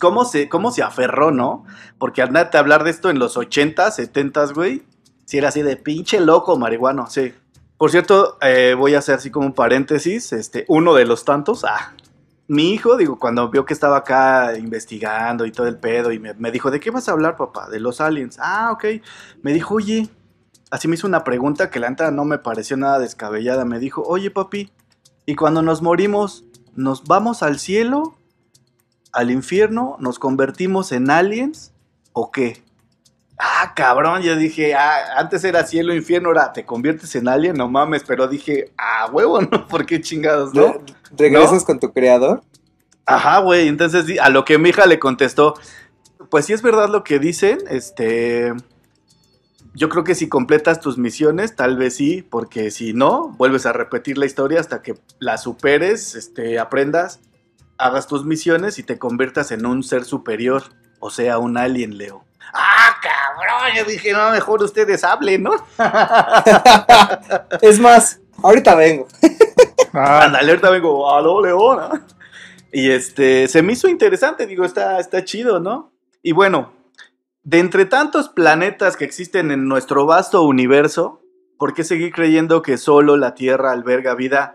¿Cómo 0.00 0.24
se, 0.24 0.48
cómo 0.48 0.72
se 0.72 0.82
aferró, 0.82 1.30
no? 1.30 1.64
Porque 1.96 2.22
andate 2.22 2.56
a 2.56 2.60
hablar 2.60 2.82
de 2.82 2.90
esto 2.90 3.08
en 3.08 3.20
los 3.20 3.36
80, 3.36 3.88
70, 3.88 4.46
güey. 4.46 4.82
Si 5.26 5.38
era 5.38 5.50
así 5.50 5.62
de 5.62 5.76
pinche 5.76 6.18
loco 6.18 6.58
marihuano, 6.58 7.08
sí. 7.08 7.32
Por 7.78 7.92
cierto, 7.92 8.36
eh, 8.40 8.74
voy 8.76 8.96
a 8.96 8.98
hacer 8.98 9.14
así 9.14 9.30
como 9.30 9.46
un 9.46 9.52
paréntesis, 9.52 10.32
este, 10.32 10.64
uno 10.66 10.94
de 10.94 11.04
los 11.04 11.24
tantos. 11.24 11.64
Ah, 11.64 11.94
mi 12.48 12.72
hijo, 12.72 12.96
digo, 12.96 13.20
cuando 13.20 13.48
vio 13.48 13.64
que 13.64 13.72
estaba 13.72 13.98
acá 13.98 14.58
investigando 14.58 15.46
y 15.46 15.52
todo 15.52 15.68
el 15.68 15.76
pedo, 15.76 16.10
y 16.10 16.18
me, 16.18 16.34
me 16.34 16.50
dijo, 16.50 16.72
¿de 16.72 16.80
qué 16.80 16.90
vas 16.90 17.08
a 17.08 17.12
hablar, 17.12 17.36
papá? 17.36 17.68
De 17.70 17.78
los 17.78 18.00
aliens. 18.00 18.38
Ah, 18.40 18.72
ok. 18.72 18.84
Me 19.42 19.52
dijo, 19.52 19.76
oye, 19.76 20.08
así 20.72 20.88
me 20.88 20.96
hizo 20.96 21.06
una 21.06 21.22
pregunta 21.22 21.70
que 21.70 21.78
la 21.78 21.88
neta 21.88 22.10
no 22.10 22.24
me 22.24 22.38
pareció 22.38 22.76
nada 22.76 22.98
descabellada. 22.98 23.64
Me 23.64 23.78
dijo, 23.78 24.02
oye, 24.02 24.32
papi, 24.32 24.72
¿y 25.26 25.34
cuando 25.34 25.62
nos 25.62 25.82
morimos, 25.82 26.44
nos 26.74 27.04
vamos 27.04 27.42
al 27.42 27.58
cielo, 27.58 28.16
al 29.12 29.30
infierno, 29.30 29.96
nos 30.00 30.18
convertimos 30.18 30.92
en 30.92 31.10
aliens 31.10 31.72
o 32.12 32.30
qué? 32.30 32.62
Ah, 33.38 33.72
cabrón, 33.74 34.22
yo 34.22 34.36
dije, 34.36 34.74
ah, 34.74 35.16
antes 35.18 35.42
era 35.42 35.66
cielo, 35.66 35.94
infierno, 35.94 36.28
ahora 36.28 36.52
te 36.52 36.64
conviertes 36.64 37.14
en 37.16 37.26
alien, 37.28 37.56
no 37.56 37.68
mames, 37.68 38.04
pero 38.06 38.28
dije, 38.28 38.72
ah, 38.78 39.08
huevo, 39.10 39.40
¿no? 39.50 39.66
¿Por 39.66 39.84
qué 39.86 40.00
chingados, 40.00 40.54
no? 40.54 40.72
Re- 40.74 40.80
¿Regresas 41.16 41.64
con 41.64 41.80
tu 41.80 41.92
creador? 41.92 42.42
Ajá, 43.04 43.40
güey. 43.40 43.66
Entonces, 43.68 44.18
a 44.20 44.28
lo 44.30 44.44
que 44.44 44.58
mi 44.58 44.68
hija 44.68 44.86
le 44.86 44.98
contestó, 45.00 45.54
pues 46.30 46.46
si 46.46 46.52
es 46.52 46.62
verdad 46.62 46.88
lo 46.88 47.02
que 47.02 47.18
dicen, 47.18 47.58
este. 47.68 48.52
Yo 49.74 49.88
creo 49.88 50.04
que 50.04 50.14
si 50.14 50.28
completas 50.28 50.80
tus 50.80 50.98
misiones, 50.98 51.56
tal 51.56 51.76
vez 51.76 51.96
sí, 51.96 52.22
porque 52.22 52.70
si 52.70 52.92
no, 52.92 53.28
vuelves 53.38 53.64
a 53.64 53.72
repetir 53.72 54.18
la 54.18 54.26
historia 54.26 54.60
hasta 54.60 54.82
que 54.82 54.94
la 55.18 55.38
superes, 55.38 56.14
este, 56.14 56.58
aprendas, 56.58 57.20
hagas 57.78 58.06
tus 58.06 58.24
misiones 58.24 58.78
y 58.78 58.82
te 58.82 58.98
conviertas 58.98 59.50
en 59.50 59.64
un 59.64 59.82
ser 59.82 60.04
superior, 60.04 60.62
o 61.00 61.10
sea, 61.10 61.38
un 61.38 61.56
alien, 61.56 61.96
Leo. 61.96 62.24
Ah, 62.52 62.96
cabrón, 63.00 63.74
yo 63.74 63.84
dije, 63.84 64.12
no, 64.12 64.30
mejor 64.30 64.62
ustedes 64.62 65.04
hablen, 65.04 65.44
¿no? 65.44 65.52
Es 67.62 67.80
más, 67.80 68.20
ahorita 68.42 68.74
vengo. 68.74 69.08
Ah, 69.94 70.24
Anda, 70.24 70.38
alerta, 70.38 70.70
vengo, 70.70 71.14
aló, 71.14 71.42
Leona. 71.42 72.06
Y 72.72 72.90
este, 72.90 73.46
se 73.46 73.60
me 73.60 73.74
hizo 73.74 73.88
interesante, 73.88 74.46
digo, 74.46 74.64
está, 74.64 74.98
está 74.98 75.22
chido, 75.22 75.60
¿no? 75.60 75.92
Y 76.22 76.32
bueno, 76.32 76.72
de 77.44 77.58
entre 77.58 77.86
tantos 77.86 78.28
planetas 78.28 78.96
que 78.96 79.04
existen 79.04 79.50
en 79.50 79.66
nuestro 79.68 80.06
vasto 80.06 80.42
universo, 80.44 81.20
¿por 81.58 81.74
qué 81.74 81.84
seguir 81.84 82.12
creyendo 82.12 82.62
que 82.62 82.76
solo 82.78 83.16
la 83.16 83.34
Tierra 83.34 83.72
alberga 83.72 84.14
vida 84.14 84.54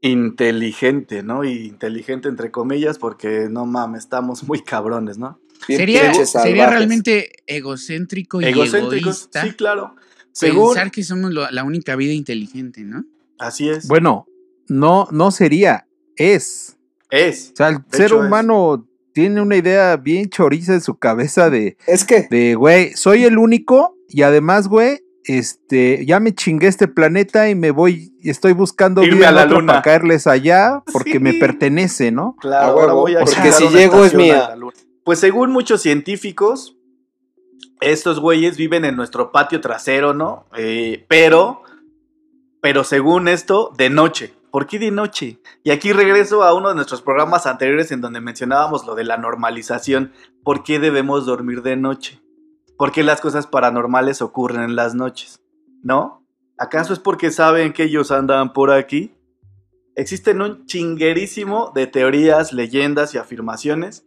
inteligente, 0.00 1.22
¿no? 1.22 1.44
Y 1.44 1.66
inteligente 1.66 2.28
entre 2.28 2.50
comillas, 2.50 2.98
porque 2.98 3.48
no 3.50 3.66
mames, 3.66 4.04
estamos 4.04 4.44
muy 4.44 4.62
cabrones, 4.62 5.18
¿no? 5.18 5.40
Sería, 5.66 6.12
realmente 6.70 7.30
egocéntrico 7.46 8.40
y 8.40 8.44
egoísta 8.46 9.44
sí, 9.44 9.52
claro. 9.52 9.94
Según, 10.32 10.74
pensar 10.74 10.90
que 10.90 11.04
somos 11.04 11.32
lo- 11.32 11.50
la 11.50 11.64
única 11.64 11.96
vida 11.96 12.12
inteligente, 12.12 12.82
¿no? 12.82 13.04
así 13.38 13.68
es. 13.68 13.88
bueno, 13.88 14.26
no, 14.68 15.08
no 15.10 15.30
sería, 15.30 15.86
es. 16.16 16.76
es. 17.10 17.50
O 17.52 17.56
sea, 17.56 17.68
el 17.68 17.78
ser 17.90 18.06
hecho, 18.06 18.24
es. 18.24 18.30
Tiene 19.14 19.40
una 19.40 19.56
idea 19.56 19.96
bien 19.96 20.28
choriza 20.28 20.74
en 20.74 20.80
su 20.82 20.96
cabeza 20.98 21.48
de, 21.48 21.76
Es 21.86 22.04
que, 22.04 22.26
de, 22.30 22.54
güey, 22.56 22.92
soy 22.94 23.24
el 23.24 23.38
único 23.38 23.96
y 24.08 24.22
además, 24.22 24.68
güey, 24.68 24.98
este, 25.24 26.04
ya 26.04 26.20
me 26.20 26.34
chingué 26.34 26.66
este 26.66 26.88
planeta 26.88 27.48
y 27.48 27.54
me 27.54 27.70
voy, 27.70 28.12
y 28.20 28.28
estoy 28.28 28.52
buscando 28.52 29.02
Irme 29.02 29.18
vida 29.18 29.28
a 29.30 29.32
la 29.32 29.44
otro 29.44 29.60
luna. 29.60 29.72
para 29.74 29.82
caerles 29.82 30.26
allá 30.26 30.82
porque 30.92 31.12
Sí. 31.12 31.18
me 31.20 31.34
pertenece, 31.34 32.10
¿no? 32.10 32.36
Claro, 32.40 32.80
ahora 32.80 32.92
voy 32.92 33.14
a 33.14 33.20
porque 33.20 33.52
si 33.52 33.68
llego 33.68 34.04
es 34.04 34.12
mía. 34.14 34.54
Pues 35.04 35.20
según 35.20 35.50
muchos 35.50 35.80
científicos, 35.80 36.76
estos 37.80 38.20
güeyes 38.20 38.56
viven 38.56 38.84
en 38.84 38.96
nuestro 38.96 39.30
patio 39.32 39.60
trasero, 39.60 40.12
¿no? 40.12 40.46
Eh, 40.56 41.04
pero, 41.08 41.62
pero 42.60 42.84
según 42.84 43.28
esto, 43.28 43.72
de 43.78 43.90
noche. 43.90 44.34
¿Por 44.54 44.68
qué 44.68 44.78
de 44.78 44.92
noche? 44.92 45.40
Y 45.64 45.72
aquí 45.72 45.92
regreso 45.92 46.44
a 46.44 46.54
uno 46.54 46.68
de 46.68 46.76
nuestros 46.76 47.02
programas 47.02 47.44
anteriores 47.44 47.90
en 47.90 48.00
donde 48.00 48.20
mencionábamos 48.20 48.86
lo 48.86 48.94
de 48.94 49.02
la 49.02 49.16
normalización. 49.16 50.12
¿Por 50.44 50.62
qué 50.62 50.78
debemos 50.78 51.26
dormir 51.26 51.62
de 51.62 51.74
noche? 51.74 52.22
¿Por 52.78 52.92
qué 52.92 53.02
las 53.02 53.20
cosas 53.20 53.48
paranormales 53.48 54.22
ocurren 54.22 54.62
en 54.62 54.76
las 54.76 54.94
noches? 54.94 55.42
¿No? 55.82 56.24
¿Acaso 56.56 56.92
es 56.92 57.00
porque 57.00 57.32
saben 57.32 57.72
que 57.72 57.82
ellos 57.82 58.12
andan 58.12 58.52
por 58.52 58.70
aquí? 58.70 59.12
Existen 59.96 60.40
un 60.40 60.66
chinguerísimo 60.66 61.72
de 61.74 61.88
teorías, 61.88 62.52
leyendas 62.52 63.12
y 63.12 63.18
afirmaciones, 63.18 64.06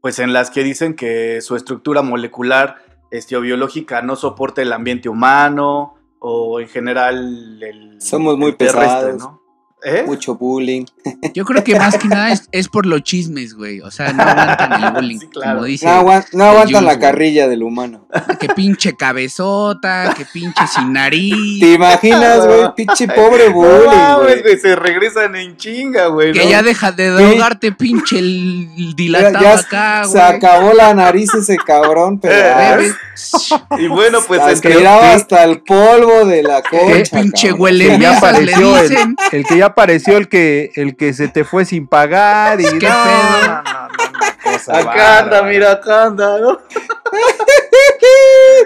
pues 0.00 0.20
en 0.20 0.32
las 0.32 0.52
que 0.52 0.62
dicen 0.62 0.94
que 0.94 1.40
su 1.40 1.56
estructura 1.56 2.02
molecular 2.02 2.76
este, 3.10 3.36
o 3.36 3.40
biológica 3.40 4.02
no 4.02 4.14
soporta 4.14 4.62
el 4.62 4.72
ambiente 4.72 5.08
humano 5.08 5.96
o 6.20 6.60
en 6.60 6.68
general 6.68 7.60
el 7.60 8.00
Somos 8.00 8.38
muy 8.38 8.50
el 8.50 8.56
terrestre, 8.56 8.84
pesados. 8.84 9.18
¿no? 9.18 9.43
¿Eh? 9.84 10.02
mucho 10.06 10.34
bullying. 10.36 10.84
Yo 11.34 11.44
creo 11.44 11.62
que 11.62 11.78
más 11.78 11.96
que 11.98 12.08
nada 12.08 12.32
es, 12.32 12.48
es 12.52 12.68
por 12.68 12.86
los 12.86 13.02
chismes, 13.02 13.54
güey. 13.54 13.80
O 13.80 13.90
sea, 13.90 14.12
no 14.12 14.22
aguantan 14.22 14.82
el 14.84 14.90
bullying. 14.94 15.18
Sí, 15.20 15.28
claro. 15.28 15.54
Como 15.56 15.64
dice, 15.66 15.86
No, 15.86 15.92
aguan- 15.92 16.24
no 16.32 16.44
aguantan 16.44 16.66
Jules, 16.68 16.82
la 16.82 16.94
güey. 16.94 17.00
carrilla 17.00 17.48
del 17.48 17.62
humano. 17.62 18.06
que 18.40 18.48
pinche 18.48 18.96
cabezota, 18.96 20.14
que 20.16 20.24
pinche 20.26 20.66
sin 20.66 20.92
nariz. 20.92 21.60
¿Te 21.60 21.72
imaginas, 21.74 22.46
güey? 22.46 22.64
Pinche 22.76 23.06
pobre 23.08 23.48
bullying, 23.50 24.14
güey. 24.22 24.42
güey, 24.42 24.58
se 24.58 24.74
regresan 24.76 25.36
en 25.36 25.56
chinga, 25.56 26.06
güey. 26.06 26.32
Que 26.32 26.44
¿no? 26.44 26.50
ya 26.50 26.62
deja 26.62 26.92
de 26.92 27.08
drogarte, 27.10 27.72
pinche 27.72 28.18
el 28.18 28.94
dilatado 28.96 29.40
ya 29.44 29.54
acá, 29.54 30.04
se 30.04 30.10
güey. 30.18 30.22
acabó 30.22 30.72
la 30.72 30.94
nariz 30.94 31.32
ese 31.34 31.56
cabrón, 31.56 32.18
pero 32.18 32.34
Eh. 32.34 32.92
Y 33.78 33.86
bueno, 33.88 34.18
pues 34.26 34.60
tiraba 34.60 35.12
hasta 35.12 35.44
el 35.44 35.60
polvo 35.62 36.24
de 36.24 36.42
la 36.42 36.62
Qué 36.62 36.78
concha. 36.78 37.20
pinche 37.20 37.48
cabrón. 37.48 37.60
huele 37.62 37.98
ya 37.98 38.18
apareció 38.18 38.76
el 38.78 39.44
que 39.46 39.58
ya 39.58 39.66
apareció 39.74 40.16
el 40.16 40.28
que 40.28 40.70
el 40.76 40.96
que 40.96 41.12
se 41.12 41.28
te 41.28 41.44
fue 41.44 41.64
sin 41.64 41.86
pagar 41.88 42.60
y 42.60 42.64
¿Qué 42.64 42.88
no, 42.88 42.94
pedo? 43.04 43.46
no, 43.46 43.62
no, 43.62 43.62
no, 43.62 43.88
una 44.14 44.36
cosa 44.42 44.78
Acá 44.78 45.18
anda, 45.18 45.42
mira, 45.42 45.72
acá 45.72 46.04
anda, 46.04 46.38
¿no? 46.38 46.58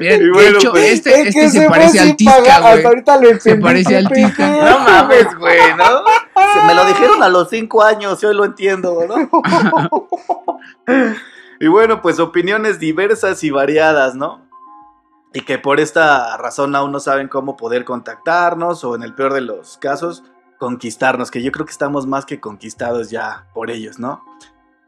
Y 0.01 0.05
de 0.05 0.31
bueno, 0.31 0.59
hecho, 0.59 0.71
pues, 0.71 0.92
este, 0.92 1.23
Es 1.23 1.29
este 1.29 1.49
se 1.49 1.68
parece 1.68 1.99
al 2.01 2.16
Tisca, 2.16 2.61
güey. 2.61 2.85
Ahorita 2.85 3.16
le 3.16 3.40
Se 3.40 3.57
parece 3.57 3.97
al 3.97 4.09
Tisca. 4.09 4.49
No 4.49 4.79
mames, 4.81 5.37
güey, 5.37 5.75
¿no? 5.77 6.05
Se 6.55 6.66
me 6.66 6.75
lo 6.75 6.85
dijeron 6.87 7.23
a 7.23 7.29
los 7.29 7.49
cinco 7.49 7.83
años, 7.83 8.21
yo 8.21 8.33
lo 8.33 8.44
entiendo, 8.44 9.05
¿no? 9.09 9.42
Y 11.61 11.66
bueno, 11.66 12.01
pues 12.03 12.21
opiniones 12.21 12.79
diversas 12.79 13.42
y 13.42 13.51
variadas, 13.51 14.14
¿no? 14.14 14.47
Y 15.35 15.40
que 15.40 15.59
por 15.59 15.81
esta 15.81 16.37
razón 16.37 16.77
aún 16.77 16.92
no 16.92 17.01
saben 17.01 17.27
cómo 17.27 17.57
poder 17.57 17.85
contactarnos 17.85 18.85
o 18.85 18.94
en 18.94 19.03
el 19.03 19.12
peor 19.14 19.35
de 19.35 19.40
los 19.40 19.77
casos, 19.79 20.23
conquistarnos, 20.59 21.31
que 21.31 21.42
yo 21.42 21.53
creo 21.53 21.64
que 21.66 21.73
estamos 21.73 22.07
más 22.07 22.25
que 22.27 22.40
conquistados 22.40 23.11
ya 23.11 23.47
por 23.55 23.71
ellos, 23.71 23.99
¿no? 23.99 24.25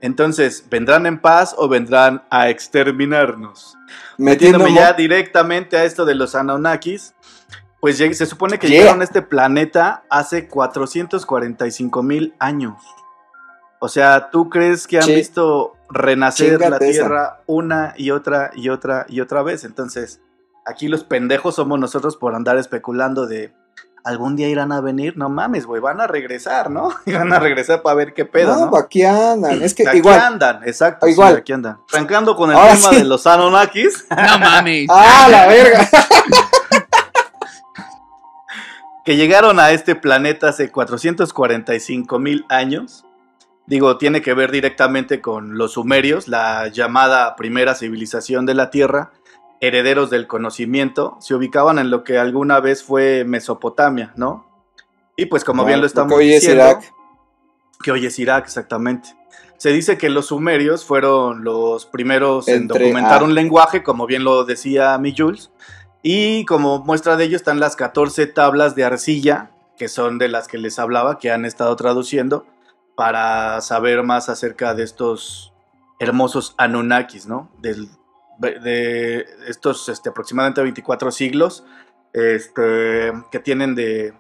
Entonces, 0.01 0.65
¿vendrán 0.71 1.07
en 1.07 1.21
paz 1.21 1.55
o 1.59 1.69
vendrán 1.69 2.23
a 2.31 2.49
exterminarnos? 2.49 3.77
Metiéndome 4.17 4.73
ya 4.75 4.93
directamente 4.95 5.77
a 5.77 5.85
esto 5.85 6.05
de 6.05 6.15
los 6.15 6.35
Anunnakis, 6.35 7.15
pues 7.81 7.99
se 7.99 8.27
supone 8.27 8.59
que 8.59 8.67
Yeah. 8.69 8.79
llegaron 8.81 9.01
a 9.01 9.05
este 9.05 9.23
planeta 9.23 10.05
hace 10.11 10.49
445 10.49 12.03
mil 12.03 12.35
años. 12.39 12.83
O 13.79 13.89
sea, 13.89 14.31
¿tú 14.31 14.49
crees 14.51 14.87
que 14.87 14.99
han 14.99 15.05
Sí. 15.05 15.15
visto 15.15 15.75
renacer 15.89 16.61
la 16.61 16.77
esa. 16.77 16.79
Tierra 16.79 17.41
una 17.47 17.95
y 17.97 18.11
otra 18.11 18.51
y 18.55 18.69
otra 18.69 19.07
y 19.09 19.21
otra 19.21 19.43
vez? 19.43 19.65
Entonces, 19.65 20.21
aquí 20.67 20.89
los 20.89 21.05
pendejos 21.05 21.55
somos 21.55 21.79
nosotros 21.79 22.17
por 22.17 22.35
andar 22.35 22.59
especulando 22.59 23.27
de 23.27 23.55
algún 24.05 24.37
día 24.37 24.49
irán 24.49 24.73
a 24.73 24.81
venir. 24.81 25.17
No 25.17 25.29
mames, 25.29 25.67
güey, 25.67 25.81
van 25.81 26.01
a 26.01 26.07
regresar, 26.07 26.71
¿no? 26.71 26.91
Y 27.07 27.13
van 27.13 27.33
a 27.33 27.39
regresar 27.39 27.83
para 27.83 27.95
ver 27.97 28.15
qué 28.15 28.25
pedo, 28.25 28.55
no, 28.55 28.71
¿no? 28.71 28.77
aquí 28.77 29.03
andan. 29.05 29.63
Es 29.63 29.75
que 29.75 29.87
Aquí 29.89 29.99
igual. 29.99 30.19
andan, 30.21 30.63
exacto. 30.65 31.07
sí, 31.07 31.13
Igual. 31.13 31.37
aquí 31.37 31.53
andan. 31.53 31.79
Arrancando 31.93 32.37
con 32.37 32.51
el 32.51 32.57
Ahora 32.57 32.75
tema 32.75 32.89
sí. 32.91 32.97
de 32.97 33.05
los 33.05 33.27
Anunnakis. 33.27 34.07
No 34.17 34.39
mames. 34.39 34.87
¡Ah, 34.91 35.29
la 35.31 35.47
verga! 35.47 35.89
que 39.05 39.17
llegaron 39.17 39.59
a 39.59 39.71
este 39.71 39.95
planeta 39.97 40.49
hace 40.51 40.71
445 40.71 42.19
mil 42.19 42.45
años. 42.49 43.05
Digo, 43.67 43.99
tiene 43.99 44.21
que 44.21 44.35
ver 44.35 44.51
directamente 44.51 45.21
con 45.21 45.57
los 45.57 45.73
sumerios, 45.73 46.27
la 46.29 46.69
llamada 46.69 47.37
primera 47.37 47.75
civilización 47.75 48.45
de 48.45 48.55
la 48.55 48.71
Tierra, 48.71 49.11
herederos 49.61 50.11
del 50.11 50.27
conocimiento, 50.27 51.17
se 51.21 51.35
ubicaban 51.35 51.79
en 51.79 51.91
lo 51.91 52.03
que 52.03 52.19
alguna 52.19 52.61
vez 52.61 52.83
fue 52.83 53.25
Mesopotamia, 53.25 54.13
¿no? 54.17 54.47
Y 55.17 55.27
pues 55.27 55.45
como 55.45 55.65
bien 55.65 55.81
lo 55.81 55.87
estamos 55.87 56.13
que 56.13 56.19
hoy 56.19 56.33
es 56.33 56.45
Irak. 56.45 56.93
que 57.83 57.93
hoy 57.93 58.07
es 58.07 58.19
Irak, 58.19 58.45
exactamente. 58.47 59.15
Se 59.59 59.71
dice 59.71 59.99
que 59.99 60.09
los 60.09 60.27
sumerios 60.29 60.87
fueron 60.87 61.45
los 61.45 61.85
primeros 61.85 62.49
en 62.49 62.67
documentar 62.67 63.21
ah. 63.21 63.25
un 63.25 63.35
lenguaje, 63.35 63.83
como 63.83 64.07
bien 64.07 64.25
lo 64.25 64.45
decía 64.45 64.97
mi 64.97 65.15
Jules. 65.15 65.51
Y 66.03 66.47
como 66.47 66.79
muestra 66.79 67.19
de 67.19 67.25
ello 67.25 67.37
están 67.37 67.61
las 67.61 67.77
14 67.77 68.27
tablas 68.29 68.75
de 68.75 68.85
arcilla, 68.85 69.51
que 69.77 69.89
son 69.89 70.17
de 70.17 70.29
las 70.29 70.49
que 70.49 70.57
les 70.57 70.79
hablaba, 70.79 71.19
que 71.19 71.31
han 71.31 71.45
estado 71.45 71.77
traduciendo, 71.77 72.47
para 72.97 73.61
saber 73.61 74.03
más 74.03 74.31
acerca 74.31 74.73
de 74.73 74.85
estos 74.85 75.53
hermosos 75.99 76.55
Anunnakis, 76.57 77.27
¿no? 77.27 77.51
Del- 77.61 77.91
de 78.41 79.27
estos 79.47 79.89
este, 79.89 80.09
aproximadamente 80.09 80.63
24 80.63 81.11
siglos 81.11 81.65
este, 82.13 83.13
que 83.31 83.39
tienen 83.39 83.75
de, 83.75 84.15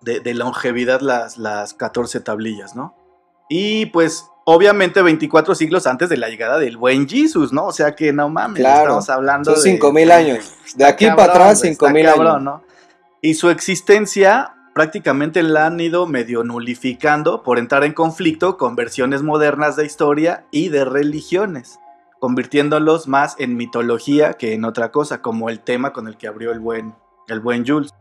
de, 0.00 0.20
de 0.20 0.34
longevidad 0.34 1.00
las, 1.00 1.36
las 1.38 1.74
14 1.74 2.20
tablillas, 2.20 2.76
¿no? 2.76 2.96
Y 3.48 3.86
pues 3.86 4.26
obviamente 4.44 5.02
24 5.02 5.54
siglos 5.54 5.86
antes 5.86 6.08
de 6.08 6.16
la 6.16 6.28
llegada 6.28 6.58
del 6.58 6.76
buen 6.76 7.08
Jesus, 7.08 7.52
¿no? 7.52 7.66
O 7.66 7.72
sea 7.72 7.94
que 7.94 8.12
no 8.12 8.28
mames, 8.28 8.60
Claro, 8.60 8.82
estamos 8.82 9.10
hablando 9.10 9.54
Son 9.54 9.62
de... 9.62 9.70
5000 9.70 10.10
años. 10.10 10.54
De 10.74 10.84
aquí 10.84 11.06
para 11.06 11.24
atrás, 11.24 11.60
güey, 11.60 11.72
5000 11.74 12.06
está 12.06 12.22
años. 12.22 12.42
¿no? 12.42 12.62
Y 13.20 13.34
su 13.34 13.50
existencia 13.50 14.54
prácticamente 14.74 15.42
la 15.42 15.66
han 15.66 15.80
ido 15.80 16.06
medio 16.06 16.44
nulificando 16.44 17.42
por 17.42 17.58
entrar 17.58 17.84
en 17.84 17.92
conflicto 17.92 18.56
con 18.56 18.76
versiones 18.76 19.22
modernas 19.22 19.74
de 19.76 19.84
historia 19.84 20.46
y 20.52 20.68
de 20.68 20.84
religiones, 20.84 21.80
convirtiéndolos 22.20 23.08
más 23.08 23.36
en 23.38 23.56
mitología 23.56 24.34
que 24.34 24.54
en 24.54 24.64
otra 24.64 24.90
cosa, 24.90 25.22
como 25.22 25.48
el 25.48 25.60
tema 25.60 25.92
con 25.92 26.08
el 26.08 26.16
que 26.16 26.28
abrió 26.28 26.52
el 26.52 26.60
buen, 26.60 26.94
el 27.28 27.40
buen 27.40 27.66
Jules. 27.66 27.92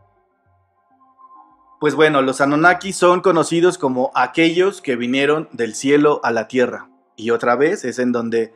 Pues 1.80 1.93
bueno, 1.93 2.23
los 2.23 2.41
Anunnaki 2.41 2.91
son 2.91 3.21
conocidos 3.21 3.77
como 3.77 4.12
aquellos 4.15 4.82
que 4.82 4.95
vinieron 4.95 5.47
del 5.51 5.75
cielo 5.75 6.19
a 6.23 6.32
la 6.32 6.47
tierra. 6.47 6.89
Y 7.15 7.30
otra 7.30 7.56
vez 7.56 7.86
es 7.86 7.99
en 7.99 8.12
donde 8.12 8.53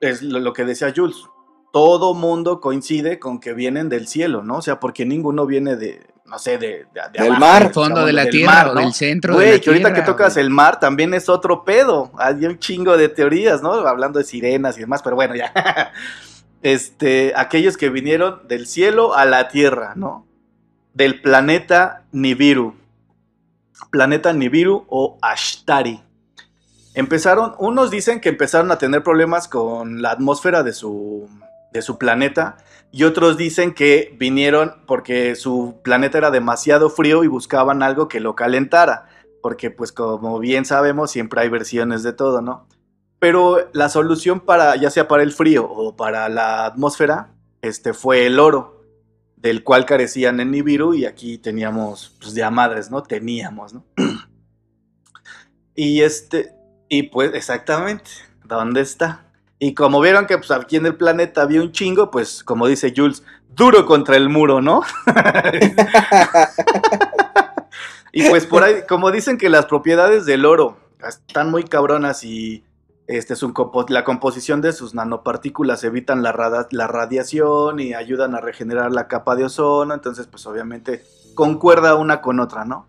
es 0.00 0.22
lo, 0.22 0.52
que 0.52 0.64
decía 0.64 0.92
Jules. 0.94 1.16
Todo 1.72 2.14
mundo 2.14 2.60
coincide 2.60 3.18
con 3.18 3.40
que 3.40 3.52
vienen 3.52 3.88
del 3.88 4.06
cielo, 4.06 4.42
¿no? 4.42 4.58
O 4.58 4.62
sea, 4.62 4.80
porque 4.80 5.06
ninguno 5.06 5.46
viene 5.46 5.76
de, 5.76 6.06
no 6.30 6.38
sé, 6.38 6.56
de, 6.58 6.68
de, 6.68 7.00
de 7.12 7.22
Del 7.24 7.32
abajo, 7.34 7.40
mar. 7.40 7.62
del 7.64 7.72
fondo 7.74 8.06
de 8.06 8.12
la 8.12 8.22
del 8.22 8.30
tierra 8.30 8.52
mar, 8.54 8.68
o 8.68 8.74
del 8.76 8.94
centro 8.94 9.32
de 9.36 9.38
Güey, 9.44 9.52
la 9.56 9.60
que 9.60 9.70
ahorita 9.70 9.92
que 9.92 10.02
tocas 10.02 10.34
güey. 10.34 10.46
el 10.46 10.50
mar 10.50 10.78
también 10.78 11.12
es 11.12 11.28
otro 11.28 11.64
pedo. 11.64 12.12
Hay 12.18 12.46
un 12.46 12.58
chingo 12.58 12.96
de 12.96 13.08
teorías, 13.08 13.62
¿no? 13.62 13.72
Hablando 13.72 14.18
de 14.20 14.24
sirenas 14.24 14.78
y 14.78 14.80
demás, 14.80 15.02
pero 15.02 15.16
bueno, 15.16 15.34
ya. 15.34 15.52
Este, 16.62 17.32
aquellos 17.36 17.78
que 17.78 17.88
vinieron 17.88 18.46
del 18.46 18.66
cielo 18.66 19.16
a 19.16 19.24
la 19.24 19.48
tierra, 19.48 19.94
¿no? 19.96 20.26
Del 20.92 21.22
planeta 21.22 22.04
Nibiru. 22.12 22.74
Planeta 23.90 24.34
Nibiru 24.34 24.84
o 24.88 25.18
Ashtari. 25.22 26.02
Empezaron, 26.92 27.54
unos 27.58 27.90
dicen 27.90 28.20
que 28.20 28.28
empezaron 28.28 28.70
a 28.72 28.76
tener 28.76 29.02
problemas 29.02 29.48
con 29.48 30.02
la 30.02 30.10
atmósfera 30.10 30.62
de 30.62 30.74
su, 30.74 31.30
de 31.72 31.82
su 31.82 31.98
planeta 31.98 32.56
y 32.92 33.04
otros 33.04 33.36
dicen 33.36 33.74
que 33.74 34.16
vinieron 34.18 34.82
porque 34.86 35.36
su 35.36 35.80
planeta 35.82 36.18
era 36.18 36.30
demasiado 36.30 36.90
frío 36.90 37.22
y 37.22 37.28
buscaban 37.28 37.82
algo 37.82 38.08
que 38.08 38.20
lo 38.20 38.34
calentara, 38.34 39.06
porque 39.42 39.70
pues 39.70 39.92
como 39.92 40.38
bien 40.38 40.64
sabemos 40.64 41.10
siempre 41.10 41.42
hay 41.42 41.48
versiones 41.48 42.02
de 42.02 42.12
todo, 42.12 42.42
¿no? 42.42 42.66
Pero 43.20 43.68
la 43.72 43.88
solución 43.88 44.40
para, 44.40 44.74
ya 44.76 44.90
sea 44.90 45.06
para 45.06 45.22
el 45.22 45.32
frío 45.32 45.70
o 45.70 45.94
para 45.94 46.28
la 46.28 46.66
atmósfera, 46.66 47.34
este 47.62 47.92
fue 47.92 48.26
el 48.26 48.40
oro, 48.40 48.82
del 49.36 49.62
cual 49.62 49.86
carecían 49.86 50.40
en 50.40 50.50
Nibiru 50.50 50.94
y 50.94 51.04
aquí 51.04 51.38
teníamos, 51.38 52.16
pues 52.20 52.34
de 52.34 52.50
¿no? 52.90 53.02
Teníamos, 53.02 53.74
¿no? 53.74 53.84
y 55.74 56.02
este, 56.02 56.52
y 56.88 57.04
pues 57.04 57.32
exactamente, 57.34 58.10
¿dónde 58.44 58.80
está? 58.80 59.29
Y 59.62 59.74
como 59.74 60.00
vieron 60.00 60.26
que 60.26 60.38
pues, 60.38 60.50
aquí 60.50 60.76
en 60.76 60.86
el 60.86 60.96
planeta 60.96 61.42
había 61.42 61.60
un 61.60 61.70
chingo, 61.70 62.10
pues 62.10 62.42
como 62.42 62.66
dice 62.66 62.94
Jules, 62.96 63.22
duro 63.54 63.84
contra 63.84 64.16
el 64.16 64.30
muro, 64.30 64.62
¿no? 64.62 64.80
y 68.12 68.26
pues 68.30 68.46
por 68.46 68.62
ahí, 68.62 68.76
como 68.88 69.10
dicen 69.10 69.36
que 69.36 69.50
las 69.50 69.66
propiedades 69.66 70.24
del 70.24 70.46
oro 70.46 70.78
están 71.06 71.50
muy 71.50 71.64
cabronas 71.64 72.24
y 72.24 72.64
este, 73.06 73.36
su 73.36 73.52
la 73.90 74.02
composición 74.02 74.62
de 74.62 74.72
sus 74.72 74.94
nanopartículas 74.94 75.84
evitan 75.84 76.22
la, 76.22 76.66
la 76.70 76.86
radiación 76.86 77.80
y 77.80 77.92
ayudan 77.92 78.34
a 78.34 78.40
regenerar 78.40 78.92
la 78.92 79.08
capa 79.08 79.36
de 79.36 79.44
ozono, 79.44 79.92
entonces 79.92 80.26
pues 80.26 80.46
obviamente 80.46 81.04
concuerda 81.34 81.96
una 81.96 82.22
con 82.22 82.40
otra, 82.40 82.64
¿no? 82.64 82.86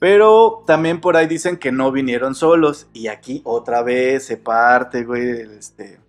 Pero 0.00 0.64
también 0.66 1.00
por 1.00 1.16
ahí 1.16 1.26
dicen 1.28 1.56
que 1.58 1.70
no 1.70 1.92
vinieron 1.92 2.34
solos. 2.34 2.88
Y 2.92 3.06
aquí 3.06 3.42
otra 3.44 3.82
vez 3.82 4.24
se 4.26 4.36
parte, 4.38 5.04
güey. 5.04 5.42
Este, 5.58 6.00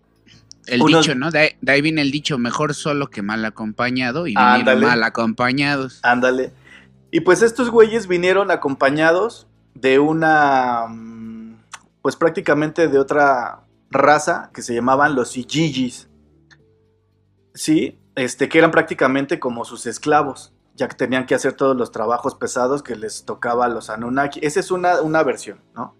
El 0.65 0.81
unos- 0.81 1.05
dicho, 1.05 1.13
¿no? 1.15 1.29
De 1.29 1.55
ahí, 1.67 1.81
viene 1.81 2.01
el 2.01 2.09
dicho, 2.09 2.37
mejor 2.39 2.73
solo 2.73 3.09
que 3.09 3.21
mal 3.21 3.43
acompañado. 3.45 4.25
Y 4.27 4.31
vinieron 4.31 4.53
Ándale. 4.61 4.85
mal 4.87 5.03
acompañados. 5.03 5.99
ándale. 6.03 6.53
Y 7.11 7.19
pues 7.19 7.41
estos 7.41 7.69
güeyes 7.69 8.07
vinieron 8.07 8.49
acompañados 8.49 9.45
de 9.75 9.99
una. 9.99 10.87
mm, 10.89 11.57
Pues 12.01 12.15
prácticamente 12.15 12.87
de 12.87 12.97
otra 12.97 13.59
raza 13.91 14.49
que 14.53 14.61
se 14.63 14.73
llamaban 14.73 15.13
los 15.13 15.35
Ijijis. 15.37 16.07
Sí, 17.53 17.99
este, 18.15 18.47
que 18.49 18.57
eran 18.57 18.71
prácticamente 18.71 19.39
como 19.39 19.65
sus 19.65 19.85
esclavos, 19.85 20.53
ya 20.81 20.87
que 20.87 20.95
tenían 20.95 21.27
que 21.27 21.35
hacer 21.35 21.53
todos 21.53 21.77
los 21.77 21.91
trabajos 21.91 22.33
pesados 22.33 22.81
que 22.81 22.95
les 22.95 23.23
tocaba 23.23 23.65
a 23.65 23.69
los 23.69 23.91
Anunnaki. 23.91 24.39
Esa 24.41 24.59
es 24.59 24.71
una, 24.71 24.99
una 25.01 25.21
versión, 25.21 25.61
¿no? 25.75 25.95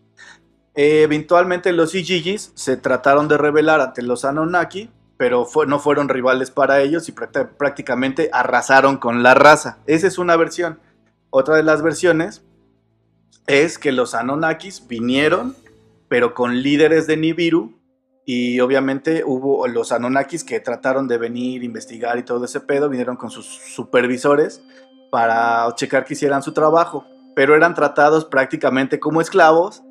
Eh, 0.73 1.03
eventualmente 1.03 1.71
los 1.71 1.93
Ijijis 1.93 2.51
se 2.55 2.77
trataron 2.77 3.27
de 3.27 3.37
rebelar 3.37 3.79
ante 3.79 4.01
los 4.01 4.25
Anunnaki, 4.25 4.89
pero 5.17 5.47
no 5.67 5.77
fueron 5.77 6.09
rivales 6.09 6.49
para 6.49 6.81
ellos 6.81 7.09
y 7.09 7.11
prácti- 7.11 7.47
prácticamente 7.57 8.31
arrasaron 8.33 8.97
con 8.97 9.21
la 9.21 9.35
raza. 9.35 9.77
Esa 9.85 10.07
es 10.07 10.17
una 10.17 10.35
versión. 10.35 10.79
Otra 11.29 11.57
de 11.57 11.63
las 11.63 11.83
versiones 11.83 12.43
es 13.45 13.77
que 13.77 13.91
los 13.91 14.15
Anunnakis 14.15 14.87
vinieron, 14.87 15.55
pero 16.07 16.33
con 16.33 16.63
líderes 16.63 17.05
de 17.05 17.17
Nibiru, 17.17 17.79
y 18.25 18.59
obviamente 18.59 19.23
hubo 19.25 19.67
los 19.67 19.91
Anunnakis 19.91 20.43
que 20.43 20.59
trataron 20.59 21.07
de 21.07 21.17
venir, 21.17 21.63
investigar 21.63 22.17
y 22.17 22.23
todo 22.23 22.45
ese 22.45 22.59
pedo, 22.59 22.89
vinieron 22.89 23.17
con 23.17 23.31
sus 23.31 23.45
supervisores 23.45 24.61
para 25.11 25.67
checar 25.75 26.05
que 26.05 26.13
hicieran 26.13 26.43
su 26.43 26.53
trabajo, 26.53 27.05
pero 27.35 27.55
eran 27.55 27.73
tratados 27.73 28.25
prácticamente 28.25 28.99
como 28.99 29.21
esclavos 29.21 29.83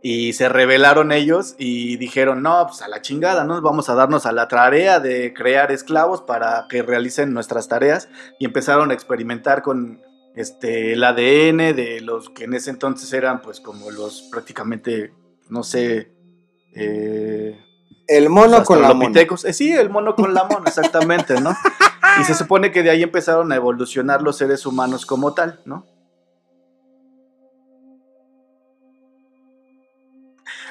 y 0.00 0.32
se 0.34 0.48
rebelaron 0.48 1.10
ellos 1.10 1.56
y 1.58 1.96
dijeron, 1.96 2.42
no, 2.42 2.66
pues 2.68 2.82
a 2.82 2.88
la 2.88 3.02
chingada, 3.02 3.44
¿no? 3.44 3.60
Vamos 3.60 3.88
a 3.88 3.94
darnos 3.94 4.26
a 4.26 4.32
la 4.32 4.46
tarea 4.46 5.00
de 5.00 5.34
crear 5.34 5.72
esclavos 5.72 6.22
para 6.22 6.66
que 6.68 6.82
realicen 6.82 7.32
nuestras 7.32 7.68
tareas 7.68 8.08
y 8.38 8.44
empezaron 8.44 8.90
a 8.90 8.94
experimentar 8.94 9.62
con 9.62 10.00
este, 10.36 10.92
el 10.92 11.02
ADN 11.02 11.74
de 11.74 12.00
los 12.00 12.30
que 12.30 12.44
en 12.44 12.54
ese 12.54 12.70
entonces 12.70 13.12
eran 13.12 13.42
pues 13.42 13.60
como 13.60 13.90
los 13.90 14.28
prácticamente, 14.30 15.12
no 15.48 15.64
sé, 15.64 16.12
eh, 16.74 17.58
El 18.08 18.30
mono 18.30 18.64
con 18.64 18.80
la 18.80 18.94
mona. 18.94 19.20
Eh, 19.20 19.52
sí, 19.52 19.70
el 19.72 19.90
mono 19.90 20.14
con 20.16 20.32
la 20.32 20.44
mona, 20.44 20.64
exactamente, 20.68 21.40
¿no? 21.40 21.54
Y 22.20 22.24
se 22.24 22.34
supone 22.34 22.72
que 22.72 22.82
de 22.82 22.88
ahí 22.90 23.02
empezaron 23.02 23.52
a 23.52 23.56
evolucionar 23.56 24.22
los 24.22 24.36
seres 24.38 24.64
humanos 24.64 25.04
como 25.04 25.34
tal, 25.34 25.60
¿no? 25.66 25.84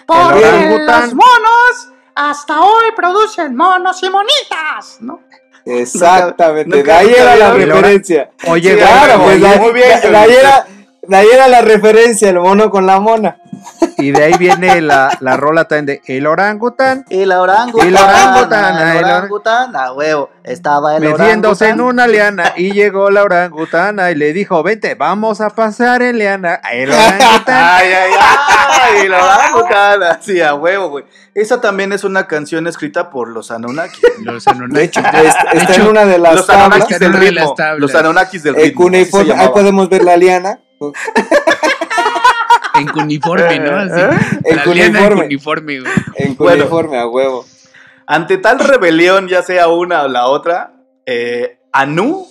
Porque 0.05 0.41
los 0.85 1.13
monos 1.13 1.91
hasta 2.15 2.61
hoy 2.61 2.85
producen 2.95 3.55
monos 3.55 4.01
y 4.01 4.09
monitas, 4.09 4.97
¿no? 5.01 5.19
Exactamente, 5.65 6.77
Nunca- 6.77 6.93
de 6.93 6.97
ahí 6.99 7.13
era 7.13 7.35
la 7.35 7.51
referencia. 7.53 8.31
Oye, 8.47 8.77
Claro, 8.77 9.23
pues 9.23 9.39
muy 9.59 9.73
bien, 9.73 10.01
de- 10.01 10.09
de 10.09 10.17
ahí 10.17 10.31
era, 10.31 10.65
de 11.07 11.15
ahí 11.17 11.27
era 11.33 11.47
la 11.47 11.61
referencia, 11.61 12.29
el 12.29 12.39
mono 12.39 12.69
con 12.69 12.85
la 12.85 12.99
mona. 12.99 13.37
y 13.97 14.11
de 14.11 14.23
ahí 14.23 14.33
viene 14.37 14.81
la, 14.81 15.17
la 15.19 15.35
rola 15.37 15.65
también 15.65 15.85
de 16.05 16.15
El 16.17 16.27
orangután. 16.27 17.05
Y 17.09 17.25
la 17.25 17.41
orangutana. 17.41 17.87
Y 17.87 17.91
la 17.91 18.03
orangutana, 18.05 18.91
el 18.91 18.97
el 18.97 19.03
orang- 19.03 19.17
orangutana, 19.17 19.83
a 19.85 19.93
huevo. 19.93 20.29
Estaba 20.43 20.95
el 20.95 21.01
Metiéndose 21.03 21.65
en 21.69 21.79
orangután. 21.81 21.93
una 21.93 22.07
liana 22.07 22.53
y 22.55 22.71
llegó 22.71 23.09
la 23.09 23.23
orangutana 23.23 24.11
y 24.11 24.15
le 24.15 24.31
dijo, 24.33 24.61
vente, 24.63 24.95
vamos 24.95 25.41
a 25.41 25.49
pasar 25.49 26.01
en 26.01 26.17
liana. 26.17 26.61
El 26.71 26.91
orangután. 26.91 27.45
Ay, 27.47 27.87
ay, 27.91 28.11
ay, 29.01 29.07
la 29.09 29.23
orangutana. 29.23 30.19
Sí, 30.21 30.39
a 30.41 30.53
huevo, 30.53 30.89
güey. 30.89 31.05
Esa 31.33 31.59
también 31.61 31.91
es 31.93 32.03
una 32.03 32.27
canción 32.27 32.67
escrita 32.67 33.09
por 33.09 33.27
los 33.29 33.51
Anunnaki. 33.51 34.01
Los 34.23 34.45
De 34.45 34.51
Anunnaki. 34.51 34.85
hecho, 34.85 34.99
está, 35.01 35.21
está 35.53 35.73
en 35.75 35.87
una 35.87 36.05
de 36.05 36.17
las 36.19 36.35
los 36.35 36.47
tablas. 36.47 36.65
Anunnakis 36.67 36.99
del 36.99 37.13
ritmo. 37.13 37.55
Los 37.77 37.95
Anunnakis 37.95 38.43
del 38.43 38.55
El 38.55 38.61
ritmo. 38.63 38.89
ahí 39.35 39.47
podemos 39.49 39.89
ver 39.89 40.03
la 40.03 40.15
liana. 40.17 40.59
En 42.75 42.87
cuniforme, 42.87 43.59
¿no? 43.59 43.75
Así. 43.77 43.99
En 44.45 44.59
en 44.59 44.63
cuniforme. 44.63 45.23
cuniforme, 45.23 45.79
güey. 45.81 45.91
En 46.15 46.35
Bueno. 46.35 46.65
cuneiforme, 46.65 46.97
a 46.99 47.07
huevo. 47.07 47.45
Ante 48.05 48.37
tal 48.37 48.59
rebelión, 48.59 49.27
ya 49.27 49.41
sea 49.43 49.67
una 49.67 50.03
o 50.03 50.07
la 50.07 50.27
otra, 50.27 50.73
eh, 51.05 51.59
Anu, 51.73 52.27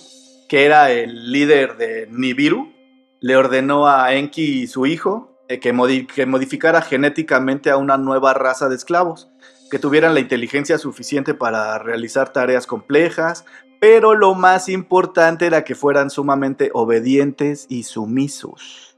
que 0.49 0.65
era 0.65 0.89
el 0.91 1.31
líder 1.31 1.77
de 1.77 2.07
Nibiru, 2.09 2.73
le 3.19 3.35
ordenó 3.35 3.87
a 3.87 4.13
Enki 4.13 4.61
y 4.63 4.67
su 4.67 4.85
hijo 4.85 5.37
eh, 5.49 5.59
que, 5.59 5.73
modi- 5.73 6.07
que 6.07 6.25
modificara 6.25 6.81
genéticamente 6.81 7.69
a 7.69 7.77
una 7.77 7.97
nueva 7.97 8.33
raza 8.33 8.69
de 8.69 8.75
esclavos, 8.75 9.29
que 9.69 9.79
tuvieran 9.79 10.13
la 10.13 10.19
inteligencia 10.19 10.77
suficiente 10.77 11.33
para 11.33 11.77
realizar 11.79 12.31
tareas 12.33 12.65
complejas, 12.65 13.45
pero 13.79 14.15
lo 14.15 14.33
más 14.33 14.69
importante 14.69 15.45
era 15.45 15.63
que 15.63 15.75
fueran 15.75 16.09
sumamente 16.09 16.71
obedientes 16.73 17.65
y 17.69 17.83
sumisos. 17.83 18.97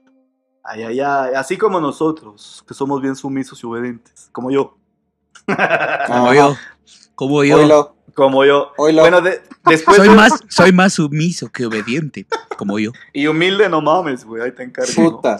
Ay, 0.63 0.83
ay, 0.83 0.99
ay, 0.99 1.33
así 1.35 1.57
como 1.57 1.79
nosotros, 1.81 2.63
que 2.67 2.73
somos 2.73 3.01
bien 3.01 3.15
sumisos 3.15 3.61
y 3.63 3.65
obedientes, 3.65 4.29
como 4.31 4.51
yo. 4.51 4.77
Como 6.07 6.33
yo. 6.33 6.55
Como 7.15 7.43
yo. 7.43 7.57
Oilo, 7.57 7.95
Como 8.19 8.43
yo. 8.43 8.73
Bueno, 8.77 9.21
de- 9.21 9.41
después 9.63 9.95
Soy 9.95 10.09
de- 10.09 10.13
más, 10.15 10.43
soy 10.49 10.73
más 10.73 10.91
sumiso 10.95 11.49
que 11.49 11.65
obediente, 11.65 12.25
como 12.57 12.77
yo. 12.77 12.91
Y 13.13 13.27
humilde 13.27 13.69
no 13.69 13.81
mames, 13.81 14.25
güey, 14.25 14.43
ahí 14.43 14.51
te 14.51 14.61
encargo. 14.63 14.91
puta. 15.21 15.39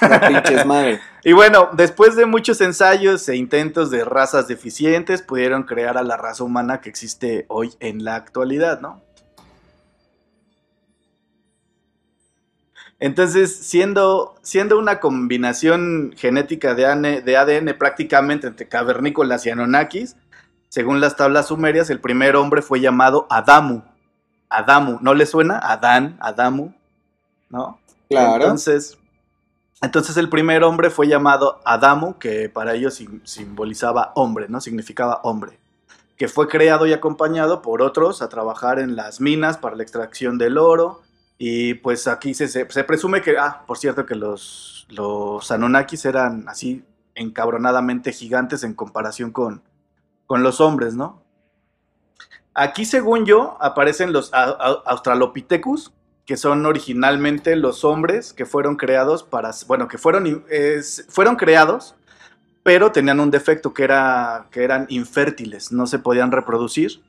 La 0.00 0.20
pinches 0.28 0.64
madre. 0.64 1.00
Y 1.24 1.32
bueno, 1.32 1.70
después 1.72 2.14
de 2.14 2.26
muchos 2.26 2.60
ensayos 2.60 3.28
e 3.28 3.34
intentos 3.34 3.90
de 3.90 4.04
razas 4.04 4.46
deficientes, 4.46 5.22
pudieron 5.22 5.64
crear 5.64 5.98
a 5.98 6.02
la 6.04 6.16
raza 6.16 6.44
humana 6.44 6.80
que 6.80 6.88
existe 6.88 7.46
hoy 7.48 7.72
en 7.80 8.04
la 8.04 8.14
actualidad, 8.14 8.80
¿no? 8.80 9.02
Entonces, 13.00 13.56
siendo, 13.56 14.36
siendo 14.42 14.78
una 14.78 15.00
combinación 15.00 16.14
genética 16.16 16.74
de 16.74 16.86
ADN, 16.86 17.24
de 17.24 17.36
ADN 17.36 17.74
prácticamente 17.76 18.46
entre 18.46 18.68
cavernícolas 18.68 19.44
y 19.46 19.50
Anunnakis, 19.50 20.16
según 20.70 21.00
las 21.00 21.16
tablas 21.16 21.48
sumerias, 21.48 21.90
el 21.90 22.00
primer 22.00 22.36
hombre 22.36 22.62
fue 22.62 22.80
llamado 22.80 23.26
Adamu. 23.28 23.82
Adamu, 24.48 24.98
¿no 25.02 25.14
le 25.14 25.26
suena? 25.26 25.58
Adán, 25.58 26.16
Adamu, 26.20 26.72
¿no? 27.50 27.78
Claro. 28.08 28.42
Entonces, 28.44 28.96
entonces 29.82 30.16
el 30.16 30.28
primer 30.28 30.64
hombre 30.64 30.90
fue 30.90 31.06
llamado 31.08 31.60
Adamu, 31.64 32.18
que 32.18 32.48
para 32.48 32.74
ellos 32.74 32.94
sim- 32.94 33.20
simbolizaba 33.24 34.12
hombre, 34.14 34.46
¿no? 34.48 34.60
Significaba 34.60 35.20
hombre. 35.24 35.58
Que 36.16 36.28
fue 36.28 36.48
creado 36.48 36.86
y 36.86 36.92
acompañado 36.92 37.62
por 37.62 37.82
otros 37.82 38.22
a 38.22 38.28
trabajar 38.28 38.78
en 38.78 38.94
las 38.96 39.20
minas 39.20 39.58
para 39.58 39.76
la 39.76 39.82
extracción 39.82 40.38
del 40.38 40.56
oro. 40.56 41.02
Y 41.38 41.74
pues 41.74 42.06
aquí 42.06 42.34
se, 42.34 42.46
se, 42.48 42.70
se 42.70 42.84
presume 42.84 43.22
que, 43.22 43.38
ah, 43.38 43.62
por 43.66 43.78
cierto, 43.78 44.06
que 44.06 44.14
los, 44.14 44.86
los 44.90 45.50
Anunnakis 45.50 46.04
eran 46.04 46.48
así 46.48 46.84
encabronadamente 47.14 48.12
gigantes 48.12 48.62
en 48.64 48.74
comparación 48.74 49.30
con, 49.30 49.62
con 50.30 50.44
los 50.44 50.60
hombres, 50.60 50.94
¿no? 50.94 51.24
Aquí, 52.54 52.84
según 52.84 53.26
yo, 53.26 53.56
aparecen 53.60 54.12
los 54.12 54.30
Australopithecus, 54.32 55.92
que 56.24 56.36
son 56.36 56.64
originalmente 56.66 57.56
los 57.56 57.84
hombres 57.84 58.32
que 58.32 58.46
fueron 58.46 58.76
creados 58.76 59.24
para, 59.24 59.50
bueno, 59.66 59.88
que 59.88 59.98
fueron, 59.98 60.44
fueron 61.08 61.34
creados, 61.34 61.96
pero 62.62 62.92
tenían 62.92 63.18
un 63.18 63.32
defecto 63.32 63.74
que 63.74 63.82
era 63.82 64.46
que 64.52 64.62
eran 64.62 64.86
infértiles, 64.88 65.72
no 65.72 65.88
se 65.88 65.98
podían 65.98 66.30
reproducir 66.30 67.02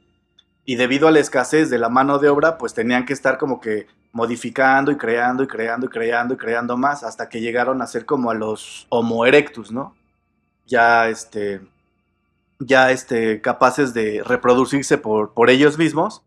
y 0.66 0.78
debido 0.78 1.08
a 1.08 1.12
la 1.12 1.20
escasez 1.20 1.70
de 1.70 1.78
la 1.78 1.90
mano 1.90 2.18
de 2.18 2.28
obra, 2.28 2.58
pues 2.58 2.74
tenían 2.74 3.06
que 3.06 3.14
estar 3.14 3.38
como 3.38 3.62
que 3.62 3.86
modificando 4.14 4.92
y 4.92 4.98
creando 4.98 5.44
y 5.44 5.48
creando 5.48 5.86
y 5.86 5.90
creando 5.90 6.34
y 6.34 6.38
creando 6.38 6.76
más 6.76 7.04
hasta 7.04 7.30
que 7.30 7.40
llegaron 7.40 7.84
a 7.84 7.88
ser 7.88 8.08
como 8.08 8.32
a 8.32 8.34
los 8.34 8.88
Homo 8.90 9.28
erectus, 9.28 9.72
¿no? 9.72 9.96
Ya 10.66 11.08
este 11.08 11.62
ya 12.62 12.92
este 12.92 13.42
capaces 13.42 13.94
de 13.94 14.24
reproducirse 14.24 14.98
por, 14.98 15.34
por 15.34 15.50
ellos 15.50 15.78
mismos. 15.78 16.24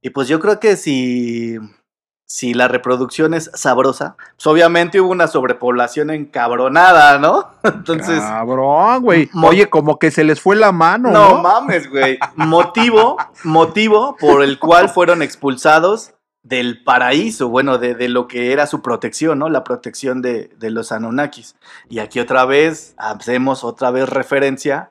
Y 0.00 0.10
pues 0.10 0.28
yo 0.28 0.40
creo 0.40 0.60
que 0.60 0.76
si 0.76 1.58
si 2.28 2.54
la 2.54 2.66
reproducción 2.66 3.34
es 3.34 3.50
sabrosa, 3.54 4.16
pues 4.34 4.46
obviamente 4.48 5.00
hubo 5.00 5.12
una 5.12 5.28
sobrepoblación 5.28 6.10
encabronada, 6.10 7.18
¿no? 7.18 7.50
Entonces, 7.62 8.20
Cabrón, 8.20 9.02
güey. 9.02 9.30
Oye, 9.44 9.70
como 9.70 9.98
que 9.98 10.10
se 10.10 10.24
les 10.24 10.40
fue 10.40 10.56
la 10.56 10.72
mano, 10.72 11.10
no, 11.12 11.30
¿no? 11.30 11.42
mames, 11.42 11.88
güey. 11.88 12.18
Motivo, 12.34 13.16
motivo 13.44 14.16
por 14.18 14.42
el 14.42 14.58
cual 14.58 14.88
fueron 14.88 15.22
expulsados 15.22 16.14
del 16.42 16.82
paraíso, 16.82 17.48
bueno, 17.48 17.78
de, 17.78 17.94
de 17.94 18.08
lo 18.08 18.26
que 18.28 18.52
era 18.52 18.66
su 18.66 18.82
protección, 18.82 19.38
¿no? 19.38 19.48
La 19.48 19.64
protección 19.64 20.20
de, 20.20 20.50
de 20.58 20.70
los 20.70 20.90
Anunnakis. 20.90 21.56
Y 21.88 22.00
aquí 22.00 22.18
otra 22.18 22.44
vez 22.44 22.94
hacemos 22.98 23.62
otra 23.62 23.92
vez 23.92 24.08
referencia 24.08 24.90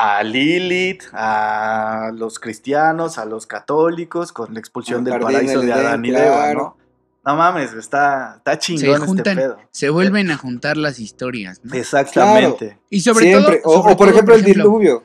a 0.00 0.22
Lilith, 0.22 1.02
a 1.12 2.12
los 2.14 2.38
cristianos, 2.38 3.18
a 3.18 3.24
los 3.24 3.48
católicos, 3.48 4.30
con 4.32 4.54
la 4.54 4.60
expulsión 4.60 5.02
del 5.02 5.18
paraíso 5.18 5.60
de 5.60 5.72
Adán 5.72 6.04
y 6.04 6.10
Eva. 6.10 6.54
¿no? 6.54 6.76
No 7.24 7.34
mames, 7.36 7.72
está, 7.74 8.34
está 8.36 8.56
chingón 8.58 8.94
este 8.94 9.06
juntan. 9.06 9.36
pedo. 9.36 9.58
Se 9.72 9.90
vuelven 9.90 10.30
a 10.30 10.36
juntar 10.36 10.76
las 10.76 11.00
historias, 11.00 11.60
¿no? 11.64 11.74
Exactamente. 11.74 12.78
Y 12.88 13.00
sobre 13.00 13.26
Siempre. 13.26 13.56
todo. 13.56 13.70
o, 13.72 13.82
sobre 13.82 13.92
o 13.92 13.96
por 13.96 14.06
todo, 14.06 14.14
ejemplo 14.14 14.34
el 14.36 14.44
diluvio. 14.44 15.02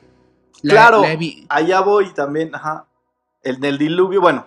la- 0.62 0.74
Claro. 0.74 1.02
la 1.02 1.18
allá 1.48 1.80
voy 1.80 2.14
también, 2.14 2.54
ajá. 2.54 2.86
El 3.42 3.58
del 3.60 3.76
diluvio, 3.78 4.20
bueno, 4.20 4.46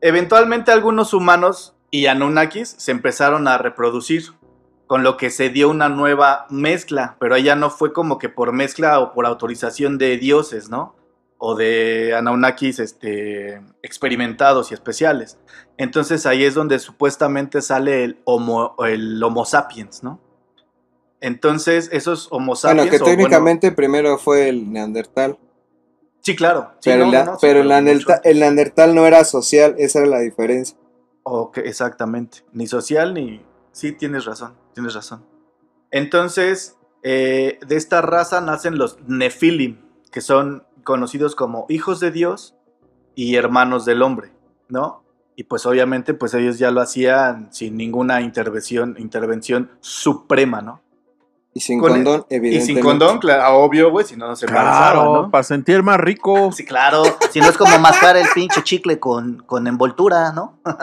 eventualmente 0.00 0.70
algunos 0.70 1.12
humanos 1.12 1.74
y 1.90 2.06
Anunnakis 2.06 2.74
se 2.78 2.92
empezaron 2.92 3.48
a 3.48 3.58
reproducir, 3.58 4.30
con 4.86 5.02
lo 5.02 5.16
que 5.16 5.30
se 5.30 5.48
dio 5.50 5.70
una 5.70 5.88
nueva 5.88 6.46
mezcla, 6.50 7.16
pero 7.18 7.36
ella 7.36 7.56
no 7.56 7.70
fue 7.70 7.92
como 7.92 8.18
que 8.18 8.28
por 8.28 8.52
mezcla 8.52 9.00
o 9.00 9.12
por 9.12 9.26
autorización 9.26 9.96
de 9.98 10.16
dioses, 10.18 10.68
¿no? 10.68 10.94
O 11.38 11.54
de 11.54 12.14
Anunnakis 12.14 12.78
este, 12.78 13.60
experimentados 13.82 14.70
y 14.70 14.74
especiales. 14.74 15.38
Entonces 15.78 16.26
ahí 16.26 16.44
es 16.44 16.54
donde 16.54 16.78
supuestamente 16.78 17.60
sale 17.62 18.04
el 18.04 18.20
Homo, 18.24 18.76
el 18.86 19.22
homo 19.22 19.44
sapiens, 19.44 20.02
¿no? 20.02 20.20
Entonces 21.20 21.88
esos 21.92 22.28
Homo 22.30 22.54
sapiens... 22.54 22.84
Bueno, 22.84 22.90
que 22.90 22.96
o, 22.96 23.00
bueno, 23.00 23.16
técnicamente 23.16 23.72
primero 23.72 24.18
fue 24.18 24.48
el 24.48 24.70
Neandertal. 24.70 25.38
sí, 26.20 26.36
claro. 26.36 26.72
sí, 26.80 26.90
pero 26.90 27.06
no, 27.06 27.12
la- 27.12 27.24
no, 27.24 27.32
no, 27.32 27.38
sí, 27.38 27.46
pero 27.46 27.60
el, 27.62 27.68
Neandertal, 27.68 28.20
el 28.24 28.40
Neandertal 28.40 28.94
no 28.94 29.06
era 29.06 29.24
social, 29.24 29.74
esa 29.78 30.00
era 30.00 30.08
la 30.08 30.20
diferencia. 30.20 30.76
Ok, 31.22 31.58
exactamente. 31.58 32.38
Ni 32.52 32.66
social 32.66 33.14
ni... 33.14 33.42
Sí, 33.72 33.92
tienes 33.92 34.24
razón, 34.24 34.54
tienes 34.74 34.94
razón. 34.94 35.24
Entonces, 35.90 36.76
eh, 37.02 37.58
de 37.66 37.76
esta 37.76 38.02
raza 38.02 38.40
nacen 38.40 38.76
los 38.78 38.98
Nefilim, 39.06 39.80
que 40.10 40.20
son 40.20 40.66
conocidos 40.84 41.34
como 41.36 41.66
hijos 41.68 42.00
de 42.00 42.10
Dios 42.10 42.54
y 43.14 43.36
hermanos 43.36 43.84
del 43.84 44.02
hombre, 44.02 44.32
¿no? 44.68 45.02
Y 45.36 45.44
pues 45.44 45.66
obviamente, 45.66 46.14
pues 46.14 46.34
ellos 46.34 46.58
ya 46.58 46.70
lo 46.70 46.80
hacían 46.80 47.52
sin 47.52 47.76
ninguna 47.76 48.20
intervención, 48.20 48.94
intervención 48.98 49.70
suprema, 49.80 50.60
¿no? 50.62 50.80
Y 51.56 51.60
sin 51.60 51.78
Con 51.80 51.92
el- 51.92 52.04
condón, 52.04 52.26
Y 52.30 52.34
evidentemente. 52.34 52.74
sin 52.74 52.82
condón, 52.82 53.18
claro, 53.18 53.58
obvio, 53.58 53.90
güey, 53.90 54.04
si 54.04 54.16
no, 54.16 54.26
no 54.26 54.34
se 54.36 54.46
Claro, 54.46 55.22
¿no? 55.22 55.30
para 55.30 55.44
sentir 55.44 55.82
más 55.84 55.98
rico. 56.00 56.50
Sí, 56.56 56.64
claro. 56.64 57.02
Si 57.30 57.40
no 57.40 57.48
es 57.48 57.56
como 57.56 57.78
mascar 57.78 58.16
el 58.16 58.26
pinche 58.34 58.62
chicle 58.64 58.98
con, 58.98 59.38
con 59.46 59.66
envoltura, 59.68 60.32
¿no? 60.32 60.58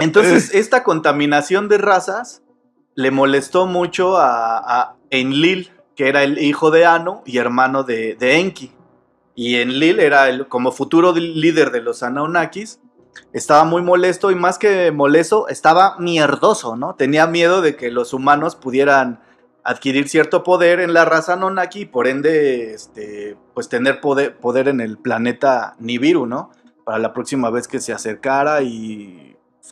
Entonces, 0.00 0.50
esta 0.54 0.82
contaminación 0.82 1.68
de 1.68 1.78
razas 1.78 2.42
le 2.94 3.10
molestó 3.10 3.66
mucho 3.66 4.16
a, 4.16 4.58
a 4.58 4.96
Enlil, 5.10 5.70
que 5.96 6.08
era 6.08 6.22
el 6.22 6.38
hijo 6.38 6.70
de 6.70 6.86
Anu 6.86 7.22
y 7.26 7.38
hermano 7.38 7.82
de, 7.82 8.16
de 8.16 8.38
Enki. 8.38 8.72
Y 9.34 9.56
Enlil 9.56 10.00
era 10.00 10.28
el, 10.28 10.48
como 10.48 10.72
futuro 10.72 11.12
líder 11.12 11.70
de 11.70 11.80
los 11.80 12.02
Anunnakis. 12.02 12.80
Estaba 13.32 13.64
muy 13.64 13.82
molesto 13.82 14.30
y 14.30 14.34
más 14.34 14.58
que 14.58 14.92
molesto, 14.92 15.48
estaba 15.48 15.96
mierdoso, 15.98 16.76
¿no? 16.76 16.94
Tenía 16.94 17.26
miedo 17.26 17.60
de 17.60 17.76
que 17.76 17.90
los 17.90 18.12
humanos 18.12 18.54
pudieran 18.54 19.20
adquirir 19.64 20.08
cierto 20.08 20.42
poder 20.42 20.80
en 20.80 20.94
la 20.94 21.04
raza 21.04 21.34
Anunnaki 21.34 21.80
y 21.80 21.84
por 21.86 22.06
ende, 22.06 22.74
este, 22.74 23.36
pues 23.54 23.68
tener 23.68 24.00
poder, 24.00 24.36
poder 24.36 24.68
en 24.68 24.80
el 24.80 24.98
planeta 24.98 25.74
Nibiru, 25.78 26.26
¿no? 26.26 26.50
Para 26.84 26.98
la 26.98 27.12
próxima 27.12 27.50
vez 27.50 27.68
que 27.68 27.80
se 27.80 27.92
acercara 27.92 28.62
y 28.62 29.29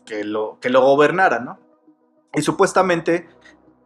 que 0.09 0.25
lo, 0.25 0.59
que 0.61 0.71
lo 0.71 0.81
gobernara, 0.81 1.39
¿no? 1.39 1.59
Y 2.35 2.41
supuestamente 2.43 3.29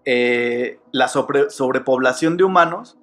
eh, 0.05 0.79
la 0.93 1.09
sobre- 1.09 1.51
sobrepoblación 1.51 2.37
de 2.37 2.45
humanos 2.45 2.97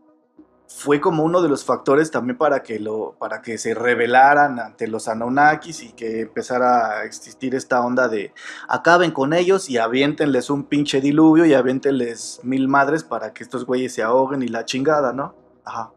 fue 0.68 1.02
como 1.02 1.24
uno 1.24 1.42
de 1.42 1.50
los 1.50 1.66
factores 1.66 2.12
también 2.12 2.38
para 2.38 2.62
que, 2.62 2.80
lo, 2.80 3.16
para 3.20 3.42
que 3.42 3.58
se 3.58 3.74
rebelaran 3.74 4.60
ante 4.60 4.88
los 4.88 5.08
Anunnakis 5.08 5.82
y 5.82 5.94
que 5.94 6.22
empezara 6.22 7.00
a 7.00 7.04
existir 7.06 7.56
esta 7.56 7.84
onda 7.84 8.08
de 8.08 8.34
acaben 8.68 9.12
con 9.12 9.34
ellos 9.34 9.70
y 9.70 9.78
aviéntenles 9.80 10.50
un 10.50 10.64
pinche 10.66 11.02
diluvio 11.02 11.46
y 11.46 11.56
aviéntenles 11.56 12.40
mil 12.44 12.68
madres 12.68 13.04
para 13.04 13.34
que 13.34 13.44
estos 13.44 13.66
güeyes 13.66 13.94
se 13.94 14.04
ahoguen 14.04 14.44
y 14.44 14.48
la 14.48 14.64
chingada, 14.64 15.12
¿no? 15.12 15.34
Ajá. 15.66 15.92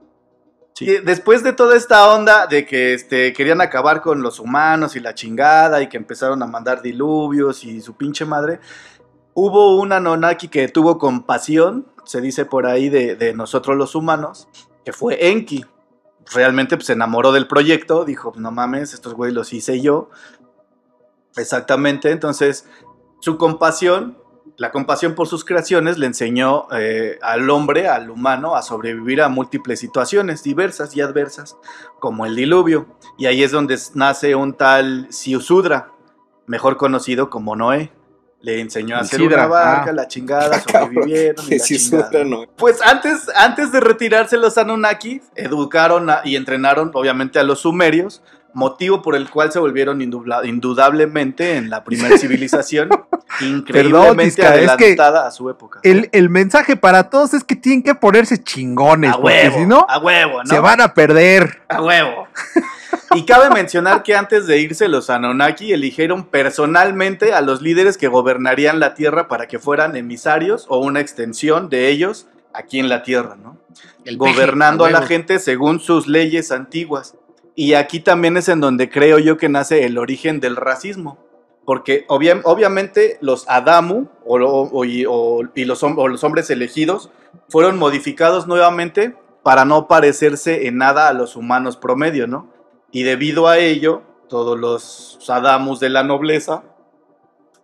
Sí. 0.75 0.87
Después 1.05 1.43
de 1.43 1.53
toda 1.53 1.77
esta 1.77 2.13
onda 2.13 2.47
de 2.47 2.65
que 2.65 2.95
este, 2.95 3.33
querían 3.33 3.61
acabar 3.61 4.01
con 4.01 4.23
los 4.23 4.41
humanos 4.41 4.97
y 4.97 5.01
la 5.01 5.15
chingada 5.15 5.83
y 5.83 5.89
que 5.89 5.99
empezaron 5.99 6.43
a 6.43 6.47
mandar 6.47 6.81
diluvios 6.81 7.65
y 7.65 7.81
su 7.81 7.95
pinche 7.95 8.25
madre, 8.25 8.59
hubo 9.35 9.77
un 9.77 9.93
Anunnaki 9.93 10.49
que 10.49 10.69
tuvo 10.69 10.99
compasión, 10.99 11.87
se 12.05 12.21
dice 12.21 12.45
por 12.45 12.67
ahí, 12.67 12.89
de, 12.89 13.17
de 13.17 13.35
nosotros 13.35 13.77
los 13.77 13.95
humanos, 13.95 14.49
que 14.85 14.93
fue 14.93 15.29
Enki. 15.29 15.65
Realmente 16.33 16.77
pues, 16.77 16.87
se 16.87 16.93
enamoró 16.95 17.33
del 17.33 17.47
proyecto, 17.47 18.05
dijo, 18.05 18.33
no 18.37 18.51
mames, 18.51 18.95
estos 18.95 19.15
güeyes 19.15 19.35
los 19.35 19.53
hice 19.53 19.81
yo. 19.81 20.11
Exactamente, 21.37 22.11
entonces 22.11 22.67
su 23.21 23.39
compasión, 23.39 24.19
la 24.63 24.71
compasión 24.71 25.17
por 25.17 25.27
sus 25.27 25.45
creaciones, 25.45 25.99
le 25.99 26.07
enseñó 26.07 26.69
eh, 26.71 27.19
al 27.21 27.51
hombre, 27.51 27.89
al 27.89 28.11
humano, 28.11 28.55
a 28.55 28.63
sobrevivir 28.63 29.21
a 29.21 29.29
múltiples 29.29 29.81
situaciones 29.81 30.45
diversas 30.45 30.95
y 30.97 31.01
adversas, 31.01 31.57
como 31.99 32.27
el 32.27 32.37
diluvio. 32.37 32.87
Y 33.19 33.27
ahí 33.27 33.43
es 33.43 33.51
donde 33.51 33.77
nace 33.95 34.37
un 34.37 34.55
tal 34.55 35.09
Siusudra, 35.11 35.91
mejor 36.47 36.77
conocido 36.77 37.29
como 37.29 37.57
Noé. 37.57 37.91
Le 38.41 38.61
enseñó 38.61 38.95
a 38.95 39.01
hacer 39.01 39.23
una 39.23 39.49
barca, 39.49 39.91
ah. 39.91 39.93
la 39.95 40.07
chingada, 40.07 40.61
sobrevivieron 40.71 41.45
y 41.49 41.59
la 41.59 41.65
chingada. 41.65 42.25
no. 42.25 42.45
Pues 42.57 42.81
antes, 42.83 43.29
antes 43.35 43.73
de 43.73 43.81
retirarse 43.81 44.37
los 44.37 44.59
Anunnaki, 44.59 45.23
educaron 45.35 46.09
a- 46.09 46.21
y 46.25 46.37
entrenaron 46.37 46.93
obviamente 46.95 47.41
a 47.41 47.43
los 47.43 47.63
sumerios, 47.63 48.23
motivo 48.55 49.03
por 49.03 49.17
el 49.17 49.31
cual 49.31 49.53
se 49.53 49.59
volvieron 49.59 50.03
indudablemente 50.03 51.57
en 51.57 51.71
la 51.71 51.85
primera 51.85 52.19
civilización, 52.19 52.91
increíblemente 53.41 54.25
Tisca, 54.25 54.55
es 54.57 54.71
que 54.73 54.85
adelantada 54.85 55.27
a 55.27 55.31
su 55.31 55.49
época. 55.51 55.81
El, 55.83 56.09
el 56.13 56.31
mensaje 56.31 56.77
para 56.77 57.11
todos 57.11 57.35
es 57.35 57.45
que 57.45 57.57
tienen 57.57 57.83
que 57.83 57.95
ponerse 57.95 58.43
chingones, 58.43 59.13
a 59.13 59.15
porque 59.15 59.27
huevo, 59.27 59.59
si 59.59 59.67
no, 59.67 59.87
a 59.89 59.99
huevo, 59.99 60.43
¿no? 60.43 60.47
se 60.47 60.59
van 60.59 60.81
a 60.81 60.95
perder. 60.95 61.63
A 61.69 61.83
huevo. 61.83 62.29
Y 63.15 63.25
cabe 63.25 63.51
mencionar 63.51 64.03
que 64.03 64.15
antes 64.15 64.47
de 64.47 64.59
irse 64.59 64.89
los 64.89 65.11
Anunnaki 65.11 65.73
eligieron 65.73 66.25
personalmente 66.25 67.33
a 67.35 67.43
los 67.43 67.61
líderes 67.61 67.99
que 67.99 68.09
gobernarían 68.09 68.81
la 68.81 68.95
Tierra 68.95 69.29
para 69.29 69.49
que 69.49 69.59
fueran 69.59 69.97
emisarios 69.97 70.67
o 70.69 70.79
una 70.79 71.01
extensión 71.01 71.69
de 71.69 71.89
ellos 71.89 72.27
aquí 72.55 72.79
en 72.79 72.89
la 72.89 73.03
Tierra, 73.03 73.37
¿no? 73.37 73.59
El 74.05 74.19
peje, 74.19 74.33
gobernando 74.33 74.85
a 74.85 74.91
la 74.91 75.03
gente 75.03 75.39
según 75.39 75.81
sus 75.81 76.07
leyes 76.07 76.53
antiguas. 76.53 77.15
Y 77.55 77.75
aquí 77.75 78.01
también 78.01 78.37
es 78.37 78.49
en 78.49 78.61
donde 78.61 78.89
creo 78.89 79.19
yo 79.19 79.37
que 79.37 79.49
nace 79.49 79.85
el 79.85 79.99
origen 79.99 80.41
del 80.41 80.57
racismo. 80.57 81.19
Porque 81.65 82.05
obvia- 82.09 82.41
obviamente 82.45 83.19
los 83.21 83.49
Adamu 83.49 84.07
y, 84.85 85.05
los, 85.65 85.83
o 85.83 86.09
los 86.09 86.25
hombres 86.25 86.51
elegidos 86.51 87.11
fueron 87.49 87.79
modificados 87.79 88.47
nuevamente 88.49 89.17
para 89.45 89.65
no 89.65 89.87
parecerse 89.87 90.67
en 90.67 90.79
nada 90.79 91.09
a 91.09 91.13
los 91.13 91.37
humanos 91.37 91.77
promedio, 91.77 92.27
¿no? 92.27 92.49
Y 92.91 93.05
debido 93.05 93.47
a 93.49 93.59
ello, 93.59 94.03
todos 94.29 94.59
los 94.59 95.19
Adamus 95.31 95.79
de 95.79 95.91
la 95.91 96.03
nobleza 96.03 96.65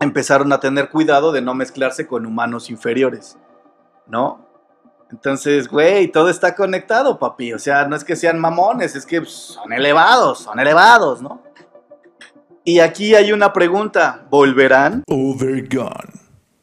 empezaron 0.00 0.52
a 0.52 0.60
tener 0.60 0.90
cuidado 0.90 1.32
de 1.32 1.42
no 1.42 1.54
mezclarse 1.54 2.06
con 2.06 2.24
humanos 2.24 2.70
inferiores, 2.70 3.36
¿no? 4.06 4.47
Entonces, 5.10 5.68
güey, 5.68 6.08
todo 6.08 6.28
está 6.28 6.54
conectado, 6.54 7.18
papi. 7.18 7.52
O 7.52 7.58
sea, 7.58 7.86
no 7.86 7.96
es 7.96 8.04
que 8.04 8.16
sean 8.16 8.38
mamones, 8.38 8.94
es 8.94 9.06
que 9.06 9.24
son 9.24 9.72
elevados, 9.72 10.40
son 10.40 10.60
elevados, 10.60 11.22
¿no? 11.22 11.42
Y 12.64 12.80
aquí 12.80 13.14
hay 13.14 13.32
una 13.32 13.52
pregunta, 13.52 14.26
¿volverán? 14.30 15.02
Overgone. 15.08 16.12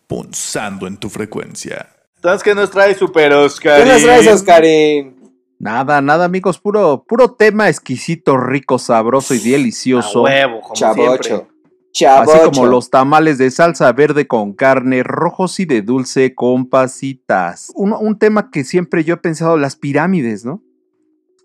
Punzando 0.07 0.85
en 0.85 0.97
tu 0.97 1.09
frecuencia. 1.09 1.89
Entonces, 2.15 2.43
¿qué 2.43 2.53
nos 2.53 2.69
trae 2.69 2.93
Super 2.93 3.33
Oscar? 3.33 3.83
¿Qué 3.83 3.89
nos 3.89 4.03
traes, 4.03 4.27
Oscarín? 4.27 5.15
Nada, 5.57 6.01
nada, 6.01 6.25
amigos, 6.25 6.59
puro, 6.59 7.03
puro 7.07 7.33
tema 7.33 7.69
exquisito, 7.69 8.37
rico, 8.37 8.77
sabroso 8.77 9.33
y 9.33 9.39
delicioso. 9.39 10.23
huevo, 10.23 10.61
como 10.61 10.75
Chavocho. 10.75 11.23
siempre. 11.23 11.54
Así 12.03 12.37
como 12.43 12.65
los 12.65 12.89
tamales 12.89 13.37
de 13.37 13.49
salsa 13.51 13.91
verde 13.93 14.27
con 14.27 14.53
carne, 14.53 15.01
rojos 15.03 15.59
y 15.61 15.65
de 15.65 15.81
dulce 15.81 16.35
con 16.35 16.67
pasitas. 16.67 17.71
Un, 17.73 17.93
un 17.93 18.19
tema 18.19 18.51
que 18.51 18.65
siempre 18.65 19.05
yo 19.05 19.13
he 19.13 19.17
pensado, 19.17 19.55
las 19.55 19.77
pirámides, 19.77 20.43
¿no? 20.43 20.61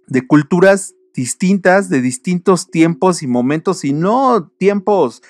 De 0.09 0.27
culturas 0.27 0.95
distintas, 1.15 1.89
de 1.89 2.01
distintos 2.01 2.69
tiempos 2.69 3.23
y 3.23 3.29
momentos, 3.29 3.85
y 3.85 3.93
no 3.93 4.49
tiempos 4.59 5.23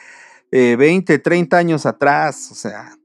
eh, 0.52 0.76
20, 0.76 1.18
30 1.18 1.56
años 1.56 1.84
atrás. 1.84 2.50
O 2.50 2.54
sea, 2.54 2.96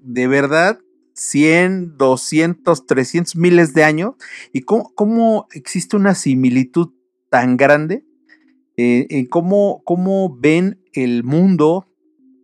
de 0.00 0.26
verdad, 0.26 0.80
100, 1.14 1.96
200, 1.96 2.86
300 2.86 3.36
miles 3.36 3.74
de 3.74 3.84
años. 3.84 4.14
¿Y 4.52 4.62
cómo, 4.62 4.92
cómo 4.96 5.46
existe 5.52 5.96
una 5.96 6.16
similitud 6.16 6.90
tan 7.28 7.56
grande 7.56 8.04
eh, 8.76 9.06
en 9.10 9.26
cómo, 9.26 9.82
cómo 9.84 10.36
ven 10.36 10.79
el 10.92 11.24
mundo 11.24 11.86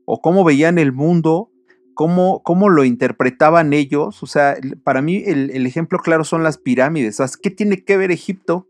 o 0.05 0.21
cómo 0.21 0.45
veían 0.45 0.79
el 0.79 0.93
mundo, 0.93 1.51
cómo, 1.95 2.43
cómo 2.45 2.69
lo 2.69 2.85
interpretaban 2.85 3.73
ellos. 3.73 4.23
O 4.23 4.27
sea, 4.27 4.57
para 4.85 5.03
mí 5.03 5.23
el, 5.27 5.51
el 5.51 5.67
ejemplo 5.67 5.99
claro 5.99 6.25
son 6.25 6.43
las 6.43 6.59
pirámides. 6.59 7.19
O 7.21 7.27
sea, 7.27 7.39
¿Qué 7.43 7.51
tiene 7.51 7.85
que 7.85 7.97
ver 7.97 8.11
Egipto 8.11 8.69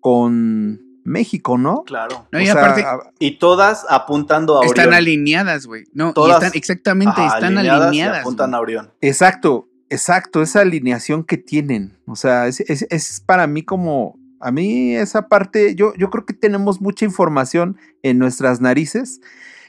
con 0.00 0.80
México, 1.04 1.56
no? 1.58 1.82
Claro. 1.84 2.26
No, 2.32 2.38
O 2.38 2.42
y 2.42 2.46
sea, 2.46 2.54
aparte, 2.54 2.82
a- 2.82 2.98
Y 3.18 3.38
todas 3.38 3.84
apuntando 3.88 4.56
a 4.56 4.60
Orión. 4.60 4.74
están 4.76 4.94
alineadas, 4.94 5.66
güey. 5.66 5.84
No, 5.92 6.10
y 6.10 6.14
Todas, 6.14 6.42
están, 6.42 6.52
exactamente, 6.58 7.20
Ajá, 7.20 7.36
están 7.38 7.58
alineadas 7.58 8.20
apuntan 8.20 8.54
a 8.54 8.60
Orión. 8.60 8.90
exacto, 9.00 9.68
exacto, 9.88 10.42
esa 10.42 10.60
alineación 10.60 11.24
que 11.24 11.38
tienen. 11.38 11.96
O 12.06 12.16
sea, 12.16 12.46
es, 12.48 12.60
es- 12.60 12.86
es 12.90 13.20
para 13.24 13.46
mí 13.46 13.62
como, 13.62 14.18
a 14.40 14.50
mí 14.50 14.94
esa 14.96 15.28
parte, 15.28 15.74
yo, 15.74 15.92
yo 15.96 16.10
creo 16.10 16.24
que 16.26 16.34
tenemos 16.34 16.80
mucha 16.80 17.04
información 17.04 17.76
en 18.02 18.18
nuestras 18.18 18.60
narices. 18.60 19.20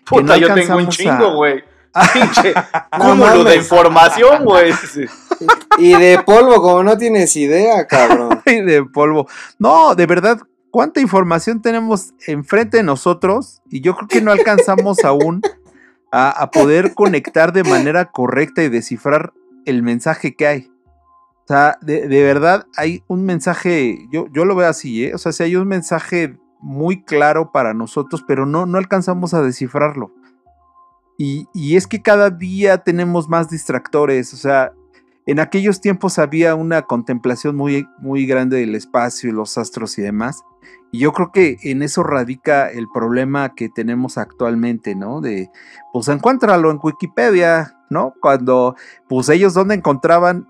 que 0.06 0.22
Puta, 0.22 0.24
no 0.34 0.38
yo 0.38 0.54
tengo 0.54 0.78
un 0.78 0.88
chingo, 0.90 1.12
a- 1.28 1.34
güey. 1.36 1.64
Pinche 2.14 2.54
No 3.00 3.10
cúmulo 3.12 3.44
de 3.44 3.56
información, 3.56 4.46
güey. 4.46 4.72
Y 5.80 5.94
de 5.94 6.20
polvo, 6.24 6.62
como 6.62 6.84
no 6.84 6.98
tienes 6.98 7.36
idea, 7.36 7.88
cabrón. 7.88 8.40
Ay, 8.46 8.62
de 8.62 8.84
polvo. 8.84 9.28
No, 9.58 9.96
de 9.96 10.06
verdad, 10.06 10.40
¿cuánta 10.70 11.00
información 11.00 11.62
tenemos 11.62 12.14
enfrente 12.28 12.78
de 12.78 12.84
nosotros? 12.84 13.62
Y 13.70 13.82
yo 13.82 13.96
creo 13.96 14.08
que 14.08 14.22
no 14.22 14.32
alcanzamos 14.32 15.04
aún 15.06 15.42
a, 16.12 16.30
a 16.30 16.52
poder 16.52 16.94
conectar 16.94 17.52
de 17.52 17.64
manera 17.64 18.12
correcta 18.12 18.62
y 18.64 18.70
descifrar 18.70 19.34
el 19.66 19.82
mensaje 19.82 20.36
que 20.36 20.46
hay. 20.48 20.72
O 21.48 21.54
sea, 21.54 21.78
de, 21.82 22.10
de 22.10 22.24
verdad 22.24 22.68
hay 22.76 23.04
un 23.08 23.24
mensaje, 23.24 24.06
yo, 24.12 24.28
yo 24.34 24.44
lo 24.44 24.54
veo 24.54 24.68
así, 24.68 25.06
¿eh? 25.06 25.16
O 25.16 25.18
sea, 25.18 25.32
si 25.32 25.44
hay 25.44 25.56
un 25.56 25.66
mensaje 25.66 26.38
muy 26.60 27.06
claro 27.06 27.54
para 27.54 27.74
nosotros, 27.74 28.22
pero 28.28 28.46
no, 28.46 28.66
no 28.66 28.78
alcanzamos 28.78 29.34
a 29.34 29.42
descifrarlo. 29.42 30.12
Y, 31.18 31.48
y 31.54 31.78
es 31.78 31.88
que 31.88 32.02
cada 32.02 32.32
día 32.32 32.80
tenemos 32.80 33.30
más 33.30 33.50
distractores, 33.50 34.34
o 34.34 34.38
sea, 34.38 34.74
en 35.26 35.40
aquellos 35.40 35.80
tiempos 35.80 36.20
había 36.20 36.54
una 36.54 36.82
contemplación 36.82 37.56
muy, 37.56 37.88
muy 38.00 38.26
grande 38.26 38.58
del 38.58 38.76
espacio 38.76 39.30
y 39.30 39.34
los 39.34 39.58
astros 39.58 39.98
y 39.98 40.02
demás. 40.02 40.44
Y 40.92 41.00
yo 41.00 41.14
creo 41.14 41.32
que 41.32 41.58
en 41.64 41.82
eso 41.82 42.04
radica 42.04 42.70
el 42.70 42.88
problema 42.94 43.56
que 43.56 43.70
tenemos 43.70 44.18
actualmente, 44.18 44.96
¿no? 44.96 45.22
De, 45.22 45.50
pues 45.94 46.10
encuéntralo 46.10 46.72
en 46.72 46.80
Wikipedia, 46.82 47.78
¿no? 47.90 48.14
Cuando, 48.22 48.76
pues 49.08 49.30
ellos 49.30 49.54
donde 49.54 49.76
encontraban, 49.76 50.48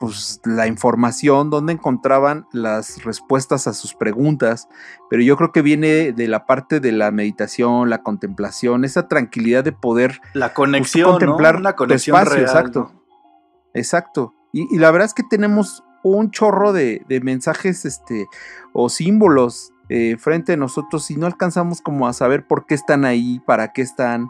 pues 0.00 0.40
la 0.44 0.66
información, 0.66 1.50
donde 1.50 1.74
encontraban 1.74 2.46
las 2.52 3.04
respuestas 3.04 3.66
a 3.66 3.74
sus 3.74 3.94
preguntas. 3.94 4.66
Pero 5.10 5.22
yo 5.22 5.36
creo 5.36 5.52
que 5.52 5.60
viene 5.60 6.12
de 6.12 6.26
la 6.26 6.46
parte 6.46 6.80
de 6.80 6.90
la 6.90 7.10
meditación, 7.10 7.90
la 7.90 8.02
contemplación, 8.02 8.86
esa 8.86 9.08
tranquilidad 9.08 9.62
de 9.62 9.72
poder 9.72 10.22
La 10.32 10.54
conexión, 10.54 11.10
contemplar 11.10 11.56
¿no? 11.56 11.60
Una 11.60 11.72
tu 11.72 11.76
conexión 11.76 12.16
espacio, 12.16 12.36
real. 12.38 12.48
exacto. 12.48 12.90
¿no? 12.94 13.02
Exacto. 13.74 14.34
Y, 14.52 14.74
y 14.74 14.78
la 14.78 14.90
verdad 14.90 15.04
es 15.04 15.14
que 15.14 15.22
tenemos 15.22 15.84
un 16.02 16.30
chorro 16.30 16.72
de, 16.72 17.04
de 17.06 17.20
mensajes 17.20 17.84
este, 17.84 18.26
o 18.72 18.88
símbolos 18.88 19.70
eh, 19.90 20.16
frente 20.18 20.54
a 20.54 20.56
nosotros 20.56 21.10
y 21.10 21.16
no 21.16 21.26
alcanzamos 21.26 21.82
como 21.82 22.08
a 22.08 22.14
saber 22.14 22.46
por 22.46 22.64
qué 22.64 22.74
están 22.74 23.04
ahí, 23.04 23.40
para 23.40 23.72
qué 23.72 23.82
están. 23.82 24.28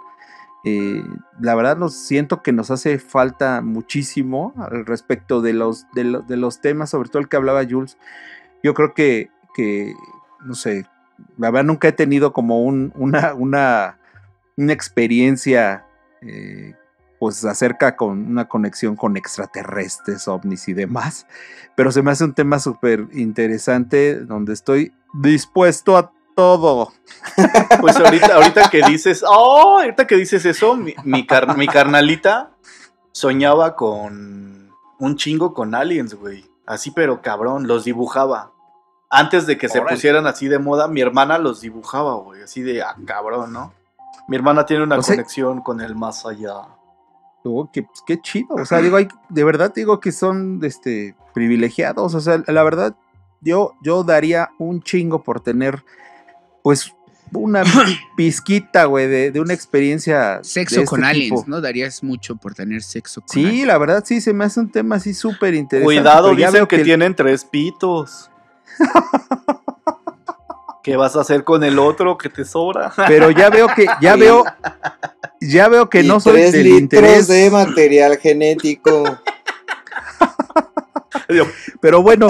Eh, 0.65 1.03
la 1.41 1.55
verdad 1.55 1.77
nos 1.79 1.95
siento 1.95 2.43
que 2.43 2.53
nos 2.53 2.71
hace 2.71 2.99
falta 2.99 3.63
muchísimo 3.63 4.53
al 4.59 4.85
respecto 4.85 5.41
de 5.41 5.55
los, 5.55 5.87
de, 5.95 6.05
lo- 6.05 6.21
de 6.23 6.37
los 6.37 6.61
temas, 6.61 6.91
sobre 6.91 7.09
todo 7.09 7.21
el 7.23 7.29
que 7.29 7.37
hablaba 7.37 7.65
Jules. 7.69 7.97
Yo 8.63 8.75
creo 8.75 8.93
que, 8.93 9.31
que 9.55 9.95
no 10.45 10.55
sé, 10.55 10.87
la 11.39 11.51
verdad 11.51 11.65
nunca 11.67 11.89
he 11.89 11.93
tenido 11.93 12.33
como 12.33 12.63
un, 12.63 12.93
una, 12.95 13.33
una, 13.35 13.99
una 14.57 14.73
experiencia 14.73 15.87
eh, 16.21 16.75
pues 17.19 17.45
acerca 17.45 17.97
con 17.97 18.27
una 18.27 18.49
conexión 18.49 18.97
con 18.97 19.17
extraterrestres, 19.17 20.29
ovnis 20.29 20.69
y 20.69 20.73
demás. 20.75 21.27
Pero 21.75 21.93
se 21.93 22.03
me 22.03 22.11
hace 22.11 22.25
un 22.25 22.35
tema 22.35 22.59
súper 22.59 23.07
interesante 23.13 24.21
donde 24.21 24.53
estoy 24.53 24.93
dispuesto 25.15 25.97
a 25.97 26.13
todo. 26.35 26.93
Pues 27.81 27.97
ahorita, 27.97 28.35
ahorita 28.35 28.71
que 28.71 28.83
dices, 28.83 29.23
oh, 29.27 29.79
ahorita 29.81 30.07
que 30.07 30.17
dices 30.17 30.45
eso, 30.47 30.75
mi, 30.75 30.95
mi, 31.05 31.27
car- 31.27 31.57
mi 31.57 31.67
carnalita 31.67 32.51
soñaba 33.13 33.77
con 33.77 34.71
un 34.99 35.17
chingo 35.17 35.55
con 35.55 35.75
aliens, 35.75 36.15
güey. 36.15 36.45
Así, 36.67 36.91
pero 36.91 37.21
cabrón, 37.23 37.67
los 37.67 37.85
dibujaba. 37.85 38.53
Antes 39.11 39.47
de 39.47 39.59
que 39.59 39.69
se 39.69 39.83
pusieran 39.83 40.27
así 40.27 40.49
de 40.49 40.59
moda, 40.59 40.87
mi 40.89 41.01
hermana 41.01 41.39
los 41.39 41.61
dibujaba, 41.61 42.15
güey. 42.15 42.43
Así 42.43 42.63
de, 42.63 42.83
ah, 42.83 42.97
cabrón, 43.07 43.53
¿no? 43.53 43.73
Mi 44.29 44.37
hermana 44.37 44.65
tiene 44.67 44.85
una 44.85 44.97
O 44.99 45.03
sea- 45.03 45.17
conexión 45.17 45.61
con 45.63 45.81
el 45.81 45.95
más 45.97 46.25
allá. 46.27 46.55
Digo, 47.45 47.71
que, 47.73 47.83
pues, 47.83 48.03
qué 48.07 48.21
chido. 48.21 48.55
O 48.57 48.65
sea, 48.65 48.79
digo, 48.79 48.97
hay- 48.99 49.09
de 49.29 49.45
verdad 49.45 49.73
digo 49.75 49.99
que 50.01 50.13
son 50.13 50.61
este, 50.63 51.17
privilegiados. 51.35 52.15
O 52.15 52.21
sea, 52.21 52.43
la 52.47 52.63
verdad, 52.63 52.95
yo, 53.41 53.75
yo 53.83 54.05
daría 54.05 54.51
un 54.59 54.83
chingo 54.83 55.23
por 55.23 55.41
tener, 55.41 55.85
pues, 56.71 56.95
una 57.33 57.65
pizquita, 58.17 58.85
güey, 58.85 59.09
de, 59.09 59.31
de 59.33 59.41
una 59.41 59.55
experiencia. 59.55 60.39
Sexo 60.43 60.81
de 60.81 60.87
con 60.87 61.01
este 61.01 61.11
aliens, 61.11 61.41
tipo. 61.41 61.45
¿no? 61.51 61.61
Darías 61.61 62.03
mucho 62.05 62.37
por 62.37 62.55
tener 62.55 62.83
sexo 62.83 63.21
con 63.23 63.29
Sí, 63.31 63.45
aliens. 63.45 63.67
la 63.67 63.79
verdad, 63.79 64.05
sí, 64.07 64.21
se 64.21 64.33
me 64.33 64.45
hace 64.45 64.61
un 64.61 64.71
tema 64.71 64.97
así 64.97 65.15
súper 65.15 65.55
interesante. 65.55 65.85
Cuidado, 65.85 66.35
dicen 66.35 66.53
veo 66.53 66.69
que, 66.69 66.77
el- 66.77 66.85
tienen 66.85 67.15
tres 67.17 67.45
pitos. 67.45 68.31
¿Qué 70.83 70.97
vas 70.97 71.15
a 71.17 71.21
hacer 71.21 71.45
con 71.45 71.63
el 71.63 71.79
otro 71.79 72.17
que 72.17 72.29
te 72.31 72.45
sobra? 72.45 72.93
Pero 73.07 73.31
ya 73.31 73.51
veo 73.51 73.69
que, 73.77 73.87
ya 74.01 74.15
Sí. 74.15 74.21
veo, 74.21 74.45
ya 75.41 75.69
veo 75.69 75.91
que 75.91 76.01
Y 76.03 76.09
no 76.09 76.21
soy 76.21 76.33
tres 76.35 76.53
del 76.53 76.65
litros 76.65 76.81
interés. 76.81 77.29
de 77.29 77.51
material 77.51 78.17
genético. 78.17 79.19
Pero 81.81 82.03
bueno, 82.03 82.29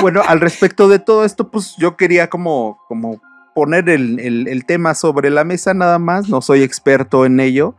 bueno, 0.00 0.22
al 0.26 0.40
respecto 0.40 0.88
de 0.88 0.98
todo 0.98 1.24
esto, 1.24 1.50
pues 1.50 1.74
yo 1.78 1.96
quería 1.96 2.28
como, 2.30 2.78
como 2.88 3.20
poner 3.54 3.88
el, 3.88 4.18
el- 4.20 4.48
el 4.48 4.64
tema 4.64 4.94
sobre 4.94 5.30
la 5.30 5.44
mesa 5.44 5.74
nada 5.74 5.98
más. 5.98 6.28
No 6.28 6.40
soy 6.42 6.62
experto 6.62 7.24
en 7.26 7.40
ello, 7.40 7.74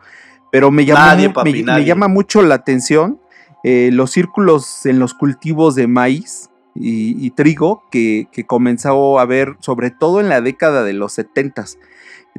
pero 0.51 0.71
me 0.71 0.85
llama, 0.85 1.07
Nadie, 1.15 1.27
mu- 1.27 1.33
papi, 1.33 1.51
me- 1.63 1.85
llama 1.85 2.07
mucho 2.07 2.41
la 2.41 2.55
atención 2.55 3.19
eh, 3.63 3.89
los 3.91 4.11
círculos 4.11 4.85
en 4.85 4.99
los 4.99 5.13
cultivos 5.13 5.73
de 5.75 5.87
maíz 5.87 6.49
y, 6.75 7.25
y 7.25 7.31
trigo 7.31 7.83
que, 7.89 8.27
que 8.31 8.45
comenzó 8.45 9.19
a 9.19 9.25
ver, 9.25 9.55
sobre 9.59 9.89
todo 9.91 10.19
en 10.21 10.29
la 10.29 10.41
década 10.41 10.83
de 10.83 10.93
los 10.93 11.17
70s. 11.17 11.77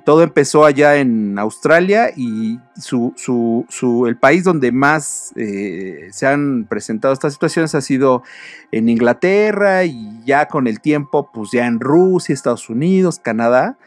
Todo 0.04 0.22
empezó 0.22 0.64
allá 0.64 0.96
en 0.96 1.36
Australia 1.38 2.10
y 2.14 2.60
su, 2.78 3.12
su- 3.16 3.64
su- 3.68 4.06
el 4.06 4.16
país 4.16 4.44
donde 4.44 4.70
más 4.70 5.32
eh, 5.36 6.08
se 6.12 6.26
han 6.26 6.66
presentado 6.68 7.12
estas 7.14 7.32
situaciones 7.32 7.74
ha 7.74 7.80
sido 7.80 8.22
en 8.70 8.88
Inglaterra 8.88 9.84
y 9.84 10.22
ya 10.24 10.46
con 10.48 10.66
el 10.68 10.80
tiempo, 10.80 11.30
pues 11.32 11.50
ya 11.50 11.66
en 11.66 11.80
Rusia, 11.80 12.32
Estados 12.34 12.68
Unidos, 12.70 13.18
Canadá. 13.18 13.78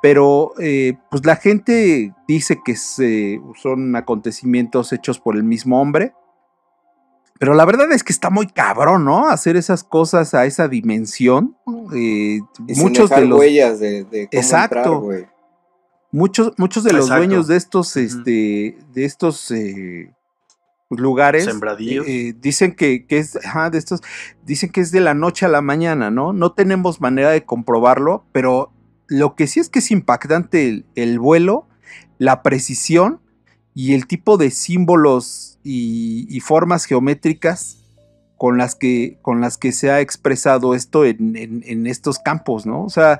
Pero 0.00 0.52
eh, 0.60 0.96
pues 1.10 1.26
la 1.26 1.34
gente 1.34 2.14
dice 2.28 2.60
que 2.64 2.76
se- 2.76 3.40
son 3.60 3.96
acontecimientos 3.96 4.92
hechos 4.92 5.18
por 5.18 5.34
el 5.34 5.42
mismo 5.42 5.80
hombre. 5.80 6.12
Pero 7.40 7.54
la 7.54 7.64
verdad 7.64 7.90
es 7.92 8.04
que 8.04 8.12
está 8.12 8.30
muy 8.30 8.46
cabrón, 8.48 9.04
¿no? 9.04 9.28
Hacer 9.28 9.56
esas 9.56 9.82
cosas 9.82 10.34
a 10.34 10.44
esa 10.44 10.68
dimensión. 10.68 11.56
Eh, 11.94 12.40
Y 12.68 12.74
sin 12.74 12.82
muchos 12.84 13.08
dejar 13.10 13.24
de 13.24 13.28
los 13.28 13.38
huellas 13.40 13.80
de, 13.80 14.04
de 14.04 14.28
cómo 14.28 14.40
Exacto. 14.42 15.10
entrar. 15.12 15.37
Muchos, 16.12 16.52
muchos 16.58 16.84
de 16.84 16.92
los 16.92 17.06
Exacto. 17.06 17.24
dueños 17.26 17.46
de 17.48 17.56
estos, 17.56 17.96
este, 17.96 18.78
de 18.92 19.04
estos 19.04 19.50
eh, 19.50 20.12
lugares 20.90 21.46
eh, 22.06 22.34
dicen 22.40 22.74
que, 22.74 23.06
que 23.06 23.18
es, 23.18 23.36
ajá, 23.44 23.70
de 23.70 23.78
estos, 23.78 24.00
dicen 24.44 24.70
que 24.70 24.80
es 24.80 24.90
de 24.90 25.00
la 25.00 25.14
noche 25.14 25.44
a 25.46 25.48
la 25.48 25.60
mañana, 25.60 26.10
¿no? 26.10 26.32
No 26.32 26.52
tenemos 26.52 27.00
manera 27.00 27.30
de 27.30 27.44
comprobarlo, 27.44 28.24
pero 28.32 28.72
lo 29.06 29.34
que 29.34 29.46
sí 29.46 29.60
es 29.60 29.68
que 29.68 29.80
es 29.80 29.90
impactante 29.90 30.68
el, 30.68 30.86
el 30.94 31.18
vuelo, 31.18 31.68
la 32.18 32.42
precisión 32.42 33.20
y 33.74 33.94
el 33.94 34.06
tipo 34.06 34.38
de 34.38 34.50
símbolos 34.50 35.58
y, 35.62 36.26
y 36.34 36.40
formas 36.40 36.84
geométricas 36.86 37.84
con 38.36 38.56
las 38.56 38.74
que, 38.74 39.18
con 39.20 39.40
las 39.40 39.58
que 39.58 39.72
se 39.72 39.90
ha 39.90 40.00
expresado 40.00 40.74
esto 40.74 41.04
en, 41.04 41.36
en- 41.36 41.62
en 41.66 41.86
estos 41.86 42.18
campos, 42.18 42.66
¿no? 42.66 42.84
O 42.84 42.88
sea, 42.88 43.18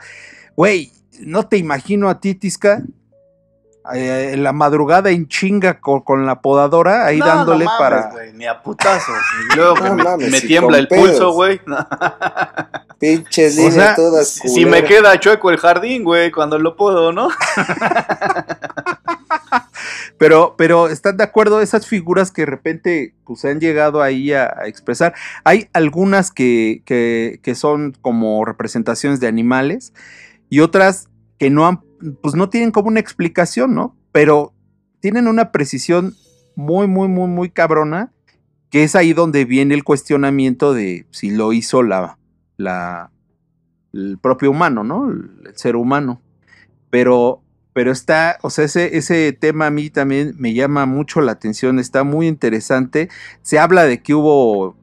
güey, 0.57 0.93
no 1.21 1.47
te 1.47 1.57
imagino 1.57 2.09
a 2.09 2.21
ti, 2.21 2.35
Tisca, 2.35 2.83
eh, 3.95 4.33
en 4.35 4.43
la 4.43 4.53
madrugada 4.53 5.11
en 5.11 5.29
chinga 5.29 5.81
con, 5.81 6.01
con 6.03 6.27
la 6.27 6.43
podadora 6.43 7.07
ahí 7.07 7.19
No, 7.19 7.27
dándole 7.27 7.65
no 7.65 7.71
mames, 7.71 7.79
para... 7.81 8.11
güey, 8.11 8.33
ni 8.35 8.47
a 8.47 8.63
putazos. 8.63 9.17
Y 9.51 9.57
luego 9.57 9.75
que 9.75 9.83
No 9.85 9.95
me, 9.95 10.05
mames, 10.05 10.31
me 10.31 10.41
sí, 10.41 10.47
tiembla 10.47 10.79
el 10.79 10.89
pedos. 10.89 11.09
pulso, 11.11 11.33
güey. 11.33 11.61
Pinches 12.99 13.59
O 13.59 13.71
sea, 13.71 13.95
todas 13.95 14.29
Si 14.29 14.49
si 14.49 14.67
me 14.67 14.83
queda 14.83 15.19
chueco 15.21 15.51
el 15.51 15.57
jardín, 15.59 16.03
güey, 16.05 16.31
cuando 16.33 16.59
lo 16.59 16.77
puedo, 16.77 17.13
¿no? 17.13 17.29
Pero, 20.19 20.57
pero 20.59 20.89
¿están 20.89 21.17
de 21.17 21.23
acuerdo 21.23 21.61
esas 21.61 21.87
figuras 21.87 22.33
que 22.33 22.43
de 22.43 22.47
repente 22.47 23.15
pues, 23.25 23.45
han 23.45 23.61
llegado 23.61 24.03
ahí 24.03 24.33
a, 24.33 24.53
a 24.59 24.67
expresar? 24.67 25.15
Hay 25.45 25.69
algunas 25.73 26.33
que, 26.33 26.83
que, 26.85 27.39
que 27.43 27.55
son 27.55 27.97
como 28.01 28.45
representaciones 28.45 29.21
de 29.21 29.29
animales 29.29 29.93
y 30.49 30.61
otras 30.61 31.09
que 31.39 31.51
no 31.51 31.67
han, 31.67 31.81
pues 32.23 32.35
no 32.35 32.49
tienen 32.49 32.71
como 32.71 32.89
una 32.89 33.01
explicación, 33.01 33.75
¿no? 33.75 33.97
Pero 34.13 34.53
tienen 35.01 35.29
una 35.29 35.53
precisión 35.53 36.15
muy, 36.57 36.87
muy, 36.89 37.09
muy, 37.09 37.29
muy 37.29 37.51
cabrona, 37.51 38.13
que 38.71 38.83
es 38.83 38.97
ahí 38.97 39.13
donde 39.13 39.45
viene 39.45 39.75
el 39.75 39.85
cuestionamiento 39.85 40.75
de 40.75 41.07
si 41.11 41.31
lo 41.31 41.53
hizo 41.53 41.83
la, 41.83 42.19
la, 42.57 43.11
el 43.93 44.19
propio 44.19 44.51
humano, 44.51 44.85
¿no? 44.85 45.11
El, 45.11 45.53
ser 45.55 45.77
humano. 45.77 46.21
Pero, 46.91 47.43
pero 47.73 47.93
está, 47.93 48.39
o 48.43 48.51
sea, 48.51 48.65
ese, 48.65 48.97
ese 48.97 49.33
tema 49.33 49.67
a 49.67 49.71
mí 49.71 49.91
también 49.91 50.35
me 50.39 50.55
llama 50.55 50.87
mucho 50.87 51.21
la 51.21 51.33
atención, 51.33 51.79
está 51.79 52.05
muy 52.05 52.27
interesante. 52.27 53.09
Se 53.43 53.59
habla 53.59 53.85
de 53.85 54.03
que 54.03 54.15
hubo, 54.15 54.77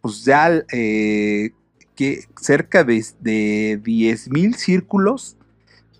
pues 0.00 0.24
ya, 0.24 0.50
eh, 0.72 1.52
que 2.00 2.24
cerca 2.40 2.82
de, 2.82 3.04
de 3.20 3.78
10.000 3.84 4.54
círculos 4.54 5.36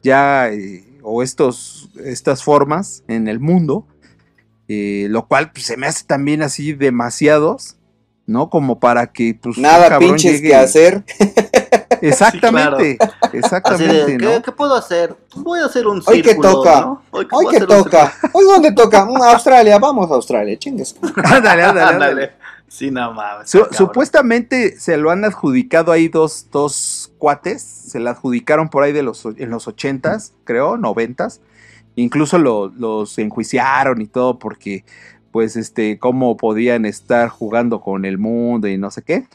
ya, 0.02 0.48
eh, 0.48 0.82
o 1.02 1.22
estos, 1.22 1.90
estas 2.02 2.42
formas 2.42 3.04
en 3.06 3.28
el 3.28 3.38
mundo, 3.38 3.86
eh, 4.66 5.08
lo 5.10 5.26
cual 5.28 5.52
pues, 5.52 5.66
se 5.66 5.76
me 5.76 5.86
hace 5.86 6.04
también 6.06 6.40
así 6.42 6.72
demasiados, 6.72 7.76
¿no? 8.24 8.48
Como 8.48 8.80
para 8.80 9.08
que, 9.12 9.38
pues, 9.42 9.58
un 9.58 9.62
Nada 9.64 9.90
cabrón 9.90 10.12
pinches 10.12 10.40
llegue- 10.40 10.48
que 10.48 10.54
hacer. 10.54 11.04
Exactamente, 12.02 12.96
Así 13.20 13.36
exactamente, 13.36 14.06
de, 14.12 14.16
¿qué, 14.16 14.24
¿no? 14.24 14.42
qué 14.42 14.52
puedo 14.52 14.74
hacer? 14.74 15.14
Voy 15.36 15.60
a 15.60 15.66
hacer 15.66 15.86
un 15.86 16.02
Hoy 16.06 16.22
que 16.22 16.30
círculo, 16.30 16.50
toca. 16.52 16.80
¿no? 16.80 17.02
Hoy, 17.10 17.26
que 17.50 17.60
toca. 17.60 18.14
Hoy 18.32 18.44
dónde 18.46 18.72
toca. 18.72 19.04
Mm, 19.04 19.16
Australia. 19.22 19.78
Vamos 19.78 20.10
a 20.10 20.14
Australia. 20.14 20.58
Chingues. 20.58 20.96
ándale, 21.24 21.62
ándale, 21.62 21.92
ándale. 21.92 22.30
Sí, 22.72 22.92
no 22.92 23.12
mames. 23.12 23.50
Su- 23.50 23.66
supuestamente 23.72 24.78
se 24.78 24.96
lo 24.96 25.10
han 25.10 25.24
adjudicado 25.24 25.90
ahí 25.90 26.06
dos, 26.06 26.48
dos 26.52 27.12
cuates, 27.18 27.60
se 27.62 27.98
la 27.98 28.10
adjudicaron 28.12 28.68
por 28.68 28.84
ahí 28.84 28.92
de 28.92 29.02
los, 29.02 29.24
en 29.26 29.50
los 29.50 29.66
ochentas, 29.66 30.34
creo, 30.44 30.76
noventas. 30.76 31.40
Incluso 31.96 32.38
lo- 32.38 32.68
los 32.68 33.18
enjuiciaron 33.18 34.00
y 34.00 34.06
todo 34.06 34.38
porque, 34.38 34.84
pues, 35.32 35.56
este, 35.56 35.98
cómo 35.98 36.36
podían 36.36 36.84
estar 36.86 37.28
jugando 37.28 37.80
con 37.80 38.04
el 38.04 38.18
mundo 38.18 38.68
y 38.68 38.78
no 38.78 38.92
sé 38.92 39.02
qué. 39.02 39.26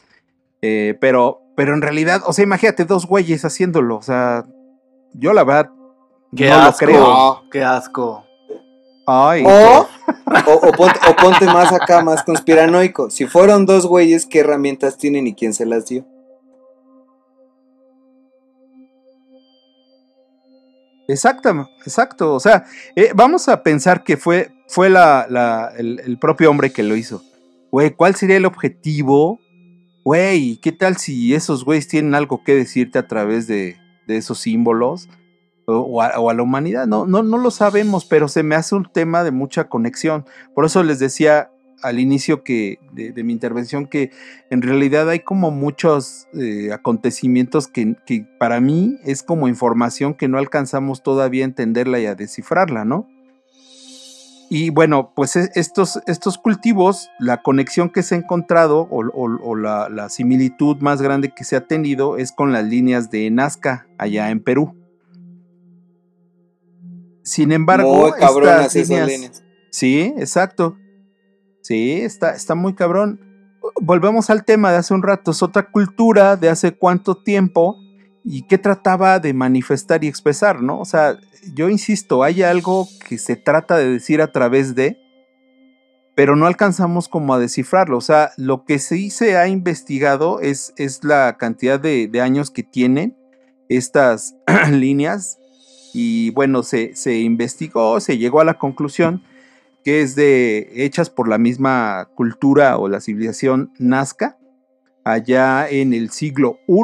Eh, 0.62 0.96
pero, 0.98 1.42
pero 1.56 1.74
en 1.74 1.82
realidad, 1.82 2.22
o 2.24 2.32
sea, 2.32 2.42
imagínate 2.42 2.86
dos 2.86 3.06
güeyes 3.06 3.44
haciéndolo, 3.44 3.96
o 3.98 4.02
sea, 4.02 4.46
yo 5.12 5.34
la 5.34 5.44
verdad 5.44 5.70
Qué 6.34 6.48
no 6.48 6.56
asco. 6.56 6.86
lo 6.86 6.92
creo. 6.92 7.42
Qué 7.52 7.62
asco. 7.62 8.25
Ay, 9.06 9.44
O, 9.46 9.86
o, 10.48 10.68
o 10.68 10.72
ponte, 10.72 10.98
o 11.08 11.14
ponte 11.16 11.44
más 11.46 11.72
acá, 11.72 12.02
más 12.02 12.22
conspiranoico. 12.24 13.08
Si 13.10 13.26
fueron 13.26 13.64
dos 13.66 13.86
güeyes, 13.86 14.26
¿qué 14.26 14.40
herramientas 14.40 14.98
tienen 14.98 15.26
y 15.28 15.34
quién 15.34 15.54
se 15.54 15.64
las 15.66 15.86
dio? 15.86 16.04
Exacto, 21.08 21.68
exacto. 21.84 22.34
O 22.34 22.40
sea, 22.40 22.64
eh, 22.96 23.10
vamos 23.14 23.48
a 23.48 23.62
pensar 23.62 24.02
que 24.02 24.16
fue, 24.16 24.50
fue 24.68 24.90
la, 24.90 25.26
la- 25.30 25.72
el, 25.76 26.00
el 26.00 26.18
propio 26.18 26.50
hombre 26.50 26.72
que 26.72 26.82
lo 26.82 26.96
hizo. 26.96 27.22
güey, 27.70 27.90
¿cuál 27.94 28.14
sería 28.16 28.36
el 28.36 28.44
objetivo? 28.46 29.38
Güey, 30.04 30.56
¿qué 30.58 30.72
tal 30.72 30.96
si 30.96 31.34
esos 31.34 31.64
güeyes 31.64 31.88
tienen 31.88 32.14
algo 32.14 32.42
que 32.44 32.54
decirte 32.54 32.98
a 32.98 33.06
través 33.06 33.46
de, 33.46 33.76
de 34.06 34.16
esos 34.16 34.38
símbolos? 34.38 35.08
O, 35.68 36.00
a, 36.00 36.32
la 36.34 36.42
humanidad, 36.42 36.86
no, 36.86 37.06
no, 37.06 37.24
no 37.24 37.38
lo 37.38 37.50
sabemos, 37.50 38.04
pero 38.04 38.28
se 38.28 38.44
me 38.44 38.54
hace 38.54 38.76
un 38.76 38.84
tema 38.90 39.24
de 39.24 39.32
mucha 39.32 39.68
conexión. 39.68 40.24
Por 40.54 40.64
eso 40.64 40.82
les 40.84 41.00
decía 41.00 41.50
al 41.82 41.98
inicio 41.98 42.44
que, 42.44 42.78
de, 42.92 43.22
mi 43.24 43.32
intervención 43.32 43.86
que 43.86 44.10
en 44.48 44.62
realidad 44.62 45.10
hay 45.10 45.20
como 45.20 45.50
muchos 45.50 46.28
eh, 46.34 46.72
acontecimientos 46.72 47.66
que, 47.68 47.96
que 48.06 48.26
para 48.38 48.60
mí 48.60 48.98
es 49.04 49.22
como 49.22 49.48
información 49.48 50.14
que 50.14 50.28
no 50.28 50.38
alcanzamos 50.38 51.02
todavía 51.02 51.44
a 51.44 51.48
entenderla 51.48 51.98
y 51.98 52.06
a 52.06 52.14
descifrarla, 52.14 52.84
¿no? 52.84 53.08
Y 54.48 54.70
bueno, 54.70 55.12
pues 55.16 55.34
e- 55.34 55.50
estos, 55.56 56.00
estos 56.06 56.38
cultivos, 56.38 57.10
la 57.18 57.42
conexión 57.42 57.90
que 57.90 58.04
se 58.04 58.14
ha 58.14 58.18
encontrado 58.18 58.82
o, 58.90 59.04
o- 59.04 59.40
o 59.42 59.56
la, 59.56 59.88
la 59.88 60.08
similitud 60.08 60.76
más 60.78 61.02
grande 61.02 61.32
que 61.34 61.42
se 61.42 61.56
ha 61.56 61.66
tenido 61.66 62.16
es 62.16 62.30
con 62.30 62.52
las 62.52 62.64
líneas 62.64 63.10
de 63.10 63.28
Nazca 63.30 63.86
allá 63.98 64.30
en 64.30 64.40
Perú. 64.40 64.74
Sin 67.26 67.50
embargo, 67.52 67.92
Muy 67.94 68.12
cabronas 68.12 68.66
estas 68.66 68.76
esas 68.76 68.88
líneas- 68.88 69.08
líneas. 69.08 69.44
Sí, 69.70 70.14
exacto. 70.16 70.76
Sí, 71.60 71.92
está, 72.00 72.30
está 72.30 72.54
muy 72.54 72.74
cabrón. 72.74 73.20
Volvemos 73.82 74.30
al 74.30 74.44
tema 74.44 74.70
de 74.70 74.78
hace 74.78 74.94
un 74.94 75.02
rato. 75.02 75.32
Es 75.32 75.42
otra 75.42 75.70
cultura 75.70 76.36
de 76.36 76.48
hace 76.48 76.72
cuánto 76.72 77.16
tiempo 77.16 77.76
y 78.24 78.42
qué 78.46 78.58
trataba 78.58 79.18
de 79.18 79.34
manifestar 79.34 80.04
y 80.04 80.06
expresar, 80.08 80.62
¿no? 80.62 80.78
O 80.80 80.84
sea, 80.84 81.18
yo 81.52 81.68
insisto, 81.68 82.22
hay 82.22 82.42
algo 82.44 82.88
que 83.08 83.18
se 83.18 83.34
trata 83.34 83.76
de 83.76 83.88
decir 83.90 84.22
a 84.22 84.30
través 84.30 84.76
de, 84.76 84.96
pero 86.14 86.36
no 86.36 86.46
alcanzamos 86.46 87.08
como 87.08 87.34
a 87.34 87.38
descifrarlo. 87.40 87.98
O 87.98 88.00
sea, 88.00 88.30
lo 88.36 88.64
que 88.64 88.78
sí 88.78 89.10
se 89.10 89.36
ha 89.36 89.48
investigado 89.48 90.40
es, 90.40 90.72
es 90.76 91.02
la 91.02 91.36
cantidad 91.36 91.80
de, 91.80 92.06
de 92.06 92.20
años 92.20 92.50
que 92.52 92.62
tienen 92.62 93.16
estas 93.68 94.36
líneas 94.70 95.38
y 95.98 96.28
bueno, 96.28 96.62
se, 96.62 96.94
se 96.94 97.20
investigó, 97.20 98.00
se 98.00 98.18
llegó 98.18 98.40
a 98.40 98.44
la 98.44 98.58
conclusión 98.58 99.22
que 99.82 100.02
es 100.02 100.14
de 100.14 100.68
hechas 100.74 101.08
por 101.08 101.26
la 101.26 101.38
misma 101.38 102.10
cultura 102.14 102.76
o 102.76 102.86
la 102.86 103.00
civilización 103.00 103.72
Nazca 103.78 104.36
allá 105.04 105.66
en 105.70 105.94
el 105.94 106.10
siglo 106.10 106.58
I 106.68 106.82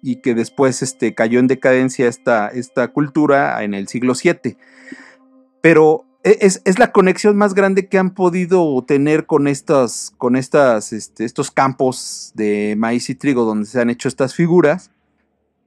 y 0.00 0.16
que 0.22 0.34
después 0.34 0.80
este, 0.80 1.14
cayó 1.14 1.40
en 1.40 1.46
decadencia 1.46 2.08
esta, 2.08 2.48
esta 2.48 2.88
cultura 2.88 3.62
en 3.62 3.74
el 3.74 3.86
siglo 3.86 4.14
VII. 4.14 4.56
Pero 5.60 6.06
e- 6.24 6.38
es, 6.40 6.62
es 6.64 6.78
la 6.78 6.90
conexión 6.90 7.36
más 7.36 7.52
grande 7.52 7.86
que 7.88 7.98
han 7.98 8.14
podido 8.14 8.82
tener 8.86 9.26
con, 9.26 9.46
estas, 9.46 10.14
con 10.16 10.36
estas, 10.36 10.94
este, 10.94 11.26
estos 11.26 11.50
campos 11.50 12.32
de 12.34 12.76
maíz 12.78 13.10
y 13.10 13.14
trigo 13.14 13.44
donde 13.44 13.66
se 13.66 13.78
han 13.78 13.90
hecho 13.90 14.08
estas 14.08 14.34
figuras. 14.34 14.90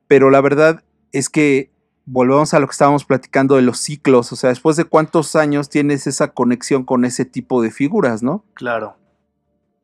Pero 0.08 0.32
la 0.32 0.42
verdad 0.42 0.84
es 1.12 1.30
que 1.30 1.70
volvemos 2.12 2.54
a 2.54 2.60
lo 2.60 2.68
que 2.68 2.72
estábamos 2.72 3.06
platicando 3.06 3.56
de 3.56 3.62
los 3.62 3.78
ciclos, 3.80 4.32
o 4.34 4.36
sea, 4.36 4.50
después 4.50 4.76
de 4.76 4.84
cuántos 4.84 5.36
años 5.38 5.70
tienes 5.70 6.08
esa 6.08 6.30
conexión 6.30 6.84
con 6.84 7.06
ese 7.06 7.24
tipo 7.24 7.62
de 7.62 7.72
figuras, 7.72 8.22
¿no? 8.22 8.44
Claro. 8.54 8.98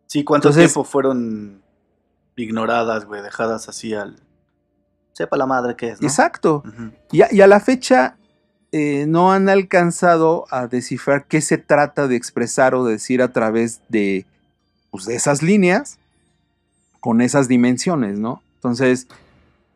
Sí, 0.07 0.23
¿cuánto 0.23 0.49
Entonces- 0.49 0.73
tiempo 0.73 0.83
fueron 0.83 1.61
ignoradas, 2.35 3.05
güey? 3.05 3.21
Dejadas 3.21 3.69
así 3.69 3.93
al. 3.93 4.17
Sepa 5.13 5.37
la 5.37 5.45
madre 5.45 5.75
que 5.75 5.89
es, 5.89 6.01
¿no? 6.01 6.07
Exacto. 6.07 6.63
Y 7.11 7.21
a, 7.21 7.33
y 7.33 7.41
a 7.41 7.47
la 7.47 7.59
fecha 7.59 8.17
eh, 8.71 9.05
no 9.07 9.31
han 9.31 9.49
alcanzado 9.49 10.45
a 10.51 10.67
descifrar 10.67 11.25
qué 11.25 11.41
se 11.41 11.57
trata 11.57 12.07
de 12.07 12.15
expresar 12.17 12.75
o 12.75 12.83
decir 12.85 13.21
a 13.21 13.31
través 13.31 13.81
de, 13.89 14.25
pues, 14.91 15.05
de 15.05 15.15
esas 15.15 15.41
líneas 15.41 15.97
con 16.99 17.21
esas 17.21 17.47
dimensiones, 17.47 18.19
¿no? 18.19 18.43
Entonces, 18.55 19.07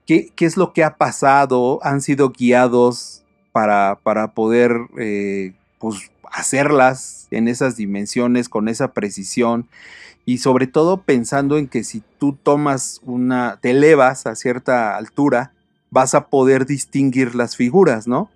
¿qué, 0.06 0.32
es 0.40 0.58
lo 0.58 0.74
que 0.74 0.84
ha 0.84 0.98
pasado? 0.98 1.80
¿Han 1.84 2.02
sido 2.02 2.30
guiados 2.30 3.24
para, 3.52 4.00
para 4.04 4.34
poder 4.34 4.76
eh, 4.98 5.54
pues, 5.80 6.12
hacerlas 6.32 7.28
en 7.32 7.48
esas 7.48 7.76
dimensiones 7.76 8.50
con 8.50 8.68
esa 8.68 8.94
precisión? 8.94 9.68
Y 10.26 10.38
sobre 10.38 10.68
todo 10.68 11.02
pensando 11.02 11.58
en 11.58 11.68
que 11.68 11.84
si 11.84 12.04
tú 12.20 12.38
tomas 12.42 13.02
una, 13.04 13.58
te 13.62 13.72
elevas 13.72 14.28
a 14.28 14.36
cierta 14.36 14.96
altura, 14.96 15.54
vas 15.90 16.14
a 16.14 16.28
poder 16.28 16.66
distinguir 16.66 17.36
las 17.36 17.56
figuras, 17.56 18.08
¿no? 18.08 18.22
O 18.22 18.30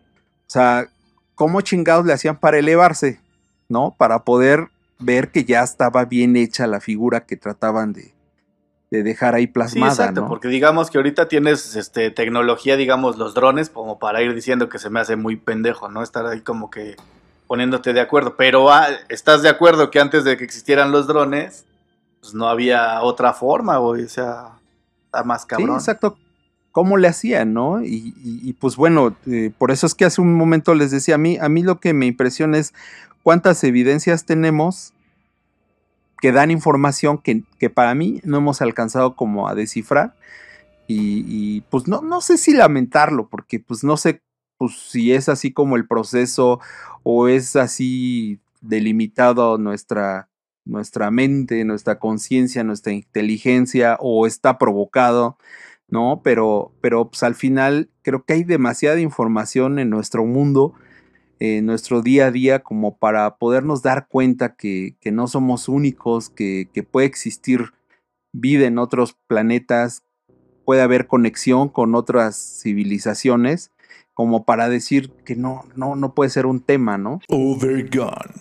sea, 0.48 0.88
¿cómo 1.36 1.62
chingados 1.62 2.06
le 2.06 2.14
hacían 2.14 2.40
para 2.40 2.58
elevarse? 2.58 3.20
¿No? 3.70 3.96
Para 3.98 4.24
poder 4.24 4.70
ver 5.00 5.32
que 5.32 5.44
ya 5.46 5.64
estaba 5.64 6.06
bien 6.06 6.36
hecha 6.36 6.68
la 6.68 6.80
figura 6.80 7.26
que 7.26 7.38
trataban 7.38 7.94
de, 7.94 8.15
de 8.92 9.04
dejar 9.04 9.36
ahí 9.36 9.46
Sí, 9.46 9.52
plasmada, 9.52 9.92
exacto, 9.92 10.22
¿no? 10.22 10.28
porque 10.28 10.48
digamos 10.48 10.90
que 10.90 10.98
ahorita 10.98 11.28
tienes 11.28 11.76
este, 11.76 12.12
tecnología, 12.12 12.78
digamos, 12.78 13.18
los 13.18 13.34
drones, 13.34 13.70
como 13.70 14.00
para 14.00 14.22
ir 14.22 14.34
diciendo 14.36 14.70
que 14.70 14.78
se 14.80 14.90
me 14.90 15.00
hace 15.00 15.16
muy 15.16 15.36
pendejo, 15.36 15.90
¿no? 15.90 16.04
Estar 16.04 16.26
ahí 16.28 16.42
como 16.42 16.70
que 16.70 16.96
poniéndote 17.48 17.94
de 17.94 18.02
acuerdo. 18.02 18.36
Pero 18.38 18.72
ah, 18.72 18.88
estás 19.10 19.42
de 19.42 19.50
acuerdo 19.50 19.92
que 19.92 20.00
antes 20.00 20.24
de 20.24 20.38
que 20.38 20.44
existieran 20.44 20.92
los 20.92 21.08
drones, 21.08 21.66
pues 22.22 22.34
no 22.34 22.48
había 22.48 23.02
otra 23.02 23.34
forma, 23.34 23.78
güey. 23.78 24.04
O 24.04 24.10
sea, 24.10 24.50
está 25.06 25.24
más 25.24 25.42
Sí, 25.42 25.48
cabrón. 25.50 25.76
exacto. 25.76 26.18
¿Cómo 26.72 26.98
le 26.98 27.08
hacían, 27.08 27.54
no? 27.54 27.82
Y, 27.82 28.14
y- 28.22 28.42
y, 28.50 28.54
pues 28.54 28.76
bueno, 28.76 29.16
eh, 29.28 29.52
por 29.58 29.72
eso 29.72 29.88
es 29.88 29.96
que 29.96 30.04
hace 30.06 30.20
un 30.22 30.36
momento 30.36 30.74
les 30.76 30.92
decía, 30.92 31.16
a 31.16 31.18
mí, 31.18 31.38
a 31.40 31.48
mí 31.50 31.64
lo 31.64 31.80
que 31.80 31.94
me 31.94 32.06
impresiona 32.06 32.58
es 32.58 32.74
cuántas 33.24 33.64
evidencias 33.64 34.26
tenemos 34.26 34.92
que 36.20 36.32
dan 36.32 36.52
información 36.52 37.18
que, 37.18 37.44
que 37.60 37.70
para 37.70 37.94
mí 37.96 38.22
no 38.24 38.38
hemos 38.38 38.62
alcanzado 38.62 39.16
como 39.16 39.48
a 39.48 39.56
descifrar. 39.56 40.16
Y, 40.88 41.62
pues 41.72 41.88
no, 41.88 42.02
no 42.02 42.22
sé 42.22 42.38
si 42.38 42.54
lamentarlo, 42.54 43.28
porque 43.28 43.60
pues 43.60 43.84
no 43.84 43.98
sé 43.98 44.22
pues, 44.58 44.78
si 44.78 45.14
es 45.14 45.30
así 45.30 45.52
como 45.52 45.76
el 45.78 45.88
proceso 45.88 46.60
o 47.04 47.28
es 47.28 47.56
así 47.56 48.40
delimitado 48.62 49.58
nuestra, 49.58 50.30
nuestra 50.64 51.10
mente, 51.12 51.66
nuestra 51.66 52.00
conciencia, 52.00 52.64
nuestra 52.64 52.94
inteligencia 52.94 53.98
o 54.00 54.28
está 54.28 54.58
provocado, 54.58 55.38
¿no? 55.88 56.22
Pero, 56.24 56.72
pero 56.82 57.10
pues 57.10 57.24
al 57.24 57.36
final 57.36 57.90
creo 58.04 58.24
que 58.24 58.34
hay 58.34 58.44
demasiada 58.44 59.00
información 59.00 59.80
en 59.80 59.90
nuestro 59.90 60.26
mundo, 60.26 60.74
en 61.46 61.66
nuestro 61.66 62.02
día 62.02 62.28
a 62.28 62.32
día, 62.32 62.60
como 62.60 62.98
para 62.98 63.38
podernos 63.38 63.82
dar 63.82 64.08
cuenta 64.08 64.56
que, 64.56 64.96
que 65.00 65.12
no 65.12 65.28
somos 65.28 65.70
únicos, 65.70 66.30
que, 66.30 66.70
que 66.74 66.84
puede 66.84 67.08
existir 67.08 67.74
vida 68.34 68.66
en 68.68 68.78
otros 68.78 69.18
planetas, 69.28 70.04
puede 70.66 70.82
haber 70.82 71.08
conexión 71.08 71.70
con 71.70 71.96
otras 71.96 72.36
civilizaciones, 72.62 73.72
como 74.14 74.46
para 74.46 74.70
decir 74.70 75.12
que 75.26 75.36
no, 75.36 75.64
no, 75.76 75.96
no 75.96 76.14
puede 76.14 76.30
ser 76.30 76.46
un 76.46 76.62
tema, 76.62 76.98
¿no? 76.98 77.20
Overgone. 77.30 78.34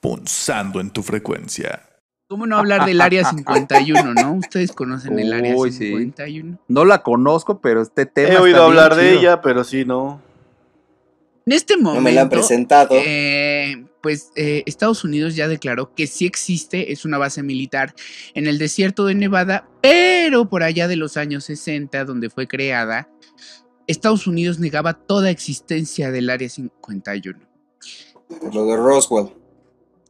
Punzando 0.00 0.80
en 0.80 0.90
tu 0.90 1.02
frecuencia. 1.02 1.82
¿Cómo 2.28 2.46
no 2.46 2.56
hablar 2.56 2.86
del 2.86 3.00
área 3.00 3.24
51, 3.24 4.14
no? 4.14 4.34
Ustedes 4.34 4.72
conocen 4.72 5.18
el 5.18 5.32
área 5.32 5.54
Uy, 5.54 5.72
sí. 5.72 5.88
51. 5.88 6.58
No 6.68 6.84
la 6.84 7.02
conozco, 7.02 7.60
pero 7.60 7.82
este 7.82 8.06
tema. 8.06 8.28
He 8.28 8.32
está 8.32 8.42
oído 8.42 8.56
bien 8.66 8.78
hablar 8.78 8.94
de 8.96 9.12
ella, 9.12 9.40
pero 9.40 9.62
sí, 9.62 9.84
no. 9.84 10.20
En 11.46 11.52
este 11.52 11.76
momento, 11.76 11.94
No 11.96 12.00
me 12.00 12.12
la 12.12 12.22
han 12.22 12.28
presentado. 12.30 12.94
eh, 12.94 13.86
pues 14.02 14.32
eh, 14.36 14.62
Estados 14.66 15.04
Unidos 15.04 15.34
ya 15.34 15.48
declaró 15.48 15.94
que 15.94 16.06
sí 16.06 16.26
existe, 16.26 16.92
es 16.92 17.04
una 17.04 17.18
base 17.18 17.42
militar 17.42 17.94
en 18.34 18.46
el 18.46 18.58
desierto 18.58 19.06
de 19.06 19.14
Nevada, 19.14 19.68
pero 19.80 20.48
por 20.48 20.62
allá 20.62 20.88
de 20.88 20.96
los 20.96 21.16
años 21.16 21.44
60, 21.44 22.04
donde 22.04 22.28
fue 22.30 22.46
creada, 22.46 23.08
Estados 23.86 24.26
Unidos 24.26 24.58
negaba 24.58 24.94
toda 24.94 25.30
existencia 25.30 26.10
del 26.10 26.30
Área 26.30 26.48
51. 26.48 27.38
Por 28.40 28.54
lo 28.54 28.66
de 28.66 28.76
Roswell. 28.76 29.28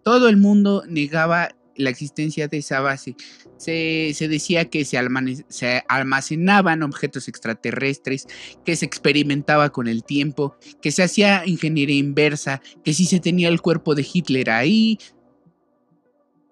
Todo 0.03 0.29
el 0.29 0.37
mundo 0.37 0.85
negaba 0.89 1.51
la 1.77 1.91
existencia 1.91 2.49
de 2.49 2.59
esa 2.59 2.81
base. 2.81 3.17
Se, 3.57 4.13
se 4.15 4.29
decía 4.29 4.67
que 4.71 4.85
se, 4.85 4.99
almane- 4.99 5.45
se 5.49 5.83
almacenaban 5.89 6.83
objetos 6.83 7.29
extraterrestres, 7.29 8.27
que 8.65 8.77
se 8.77 8.85
experimentaba 8.87 9.71
con 9.71 9.89
el 9.89 10.05
tiempo, 10.05 10.57
que 10.83 10.93
se 10.93 11.03
hacía 11.03 11.43
ingeniería 11.47 11.97
inversa, 11.97 12.61
que 12.85 12.95
sí 12.95 13.07
se 13.07 13.21
tenía 13.21 13.49
el 13.49 13.61
cuerpo 13.61 13.95
de 13.95 14.07
Hitler 14.13 14.51
ahí, 14.51 14.99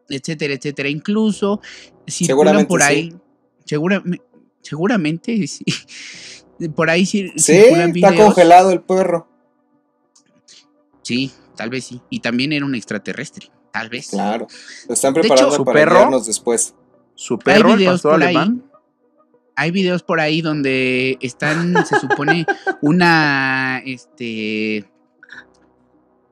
etcétera, 0.09 0.55
etcétera. 0.55 0.89
Incluso 0.89 1.61
circulan 2.07 2.27
Seguramente 2.67 2.69
por 2.69 2.81
sí. 2.83 2.87
ahí, 2.89 3.15
seguramente, 4.63 5.47
sí. 5.47 5.65
Por 6.77 6.91
ahí 6.91 7.05
Sí, 7.07 7.29
circulan 7.39 7.95
está 7.97 8.15
congelado 8.15 8.71
el 8.71 8.83
perro. 8.83 9.29
Sí, 11.03 11.33
tal 11.57 11.71
vez 11.71 11.85
sí. 11.85 12.01
Y 12.11 12.21
también 12.21 12.53
era 12.53 12.65
un 12.65 12.75
extraterrestre, 12.75 13.51
tal 13.73 13.89
vez. 13.89 14.09
Claro. 14.11 14.47
Lo 14.89 14.95
están 14.95 15.13
De 15.15 15.21
preparando 15.21 15.49
hecho, 15.49 15.57
¿su 15.57 15.65
para 15.65 15.75
perro? 15.81 15.93
enviarnos 15.93 16.27
después. 16.27 16.75
Su 17.15 17.39
perro, 17.39 17.71
el 17.73 17.77
videos 17.79 17.95
pastor 18.03 18.13
por 18.13 18.23
ahí. 18.23 18.37
alemán. 18.37 18.65
hay 19.57 19.71
videos 19.71 20.03
por 20.03 20.21
ahí 20.21 20.41
donde 20.43 21.19
están, 21.21 21.75
se 21.87 21.99
supone, 22.01 22.47
una, 22.83 23.83
este, 23.85 24.91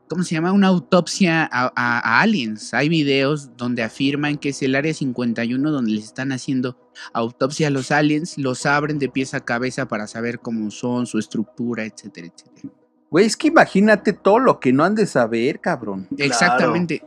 ¿cómo 0.08 0.22
se 0.22 0.34
llama? 0.34 0.52
Una 0.52 0.68
autopsia 0.68 1.44
a, 1.44 1.66
a- 1.76 1.98
a 2.16 2.20
aliens. 2.22 2.72
Hay 2.74 2.88
videos 2.88 3.56
donde 3.56 3.82
afirman 3.82 4.38
que 4.38 4.48
es 4.50 4.62
el 4.62 4.74
área 4.74 4.92
51 4.94 5.70
donde 5.70 5.92
les 5.92 6.04
están 6.04 6.32
haciendo 6.32 6.76
autopsia 7.12 7.68
a 7.68 7.70
los 7.70 7.90
aliens, 7.90 8.36
los 8.38 8.66
abren 8.66 8.98
de 8.98 9.08
pies 9.08 9.34
a 9.34 9.40
cabeza 9.40 9.86
para 9.86 10.06
saber 10.06 10.40
cómo 10.40 10.70
son, 10.70 11.06
su 11.06 11.18
estructura, 11.18 11.84
etcétera, 11.84 12.26
etcétera. 12.28 12.74
Güey, 13.10 13.26
es 13.26 13.36
que 13.36 13.48
imagínate 13.48 14.12
todo 14.12 14.38
lo 14.38 14.60
que 14.60 14.72
no 14.72 14.84
han 14.84 14.94
de 14.94 15.06
saber, 15.06 15.60
cabrón. 15.60 16.06
Exactamente. 16.16 17.02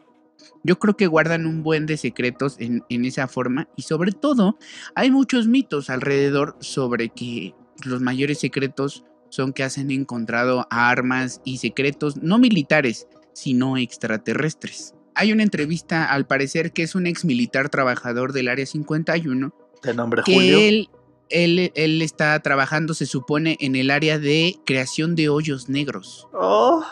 Yo 0.64 0.80
creo 0.80 0.96
que 0.98 1.08
guardan 1.08 1.46
un 1.46 1.64
buen 1.64 1.86
de 1.86 1.98
secretos 1.98 2.56
en, 2.60 2.84
en 2.90 3.06
esa 3.06 3.28
forma 3.28 3.68
y 3.76 3.84
sobre 3.84 4.12
todo 4.12 4.58
hay 4.96 5.12
muchos 5.12 5.48
mitos 5.48 5.90
alrededor 5.90 6.56
sobre 6.60 7.10
que 7.10 7.56
los 7.86 8.02
mayores 8.02 8.40
secretos 8.40 9.04
son 9.34 9.52
que 9.52 9.64
han 9.64 9.90
encontrado 9.90 10.68
armas 10.70 11.42
y 11.44 11.58
secretos 11.58 12.18
no 12.18 12.38
militares, 12.38 13.08
sino 13.34 13.78
extraterrestres. 13.78 14.94
Hay 15.16 15.32
una 15.32 15.44
entrevista, 15.44 16.06
al 16.06 16.28
parecer, 16.28 16.72
que 16.72 16.84
es 16.84 16.94
un 16.94 17.08
ex 17.08 17.26
militar 17.26 17.70
trabajador 17.70 18.32
del 18.32 18.48
Área 18.48 18.66
51, 18.66 19.54
De 19.82 19.94
nombre 19.94 20.22
que 20.24 20.34
Julio. 20.36 20.60
él, 20.60 20.90
él, 21.30 21.72
él 21.76 22.02
está 22.04 22.40
trabajando, 22.42 22.94
se 22.94 23.08
supone, 23.08 23.58
en 23.60 23.76
el 23.76 23.90
área 23.90 24.20
de 24.20 24.56
creación 24.66 25.16
de 25.16 25.30
hoyos 25.30 25.68
negros. 25.68 26.28
Oh, 26.34 26.84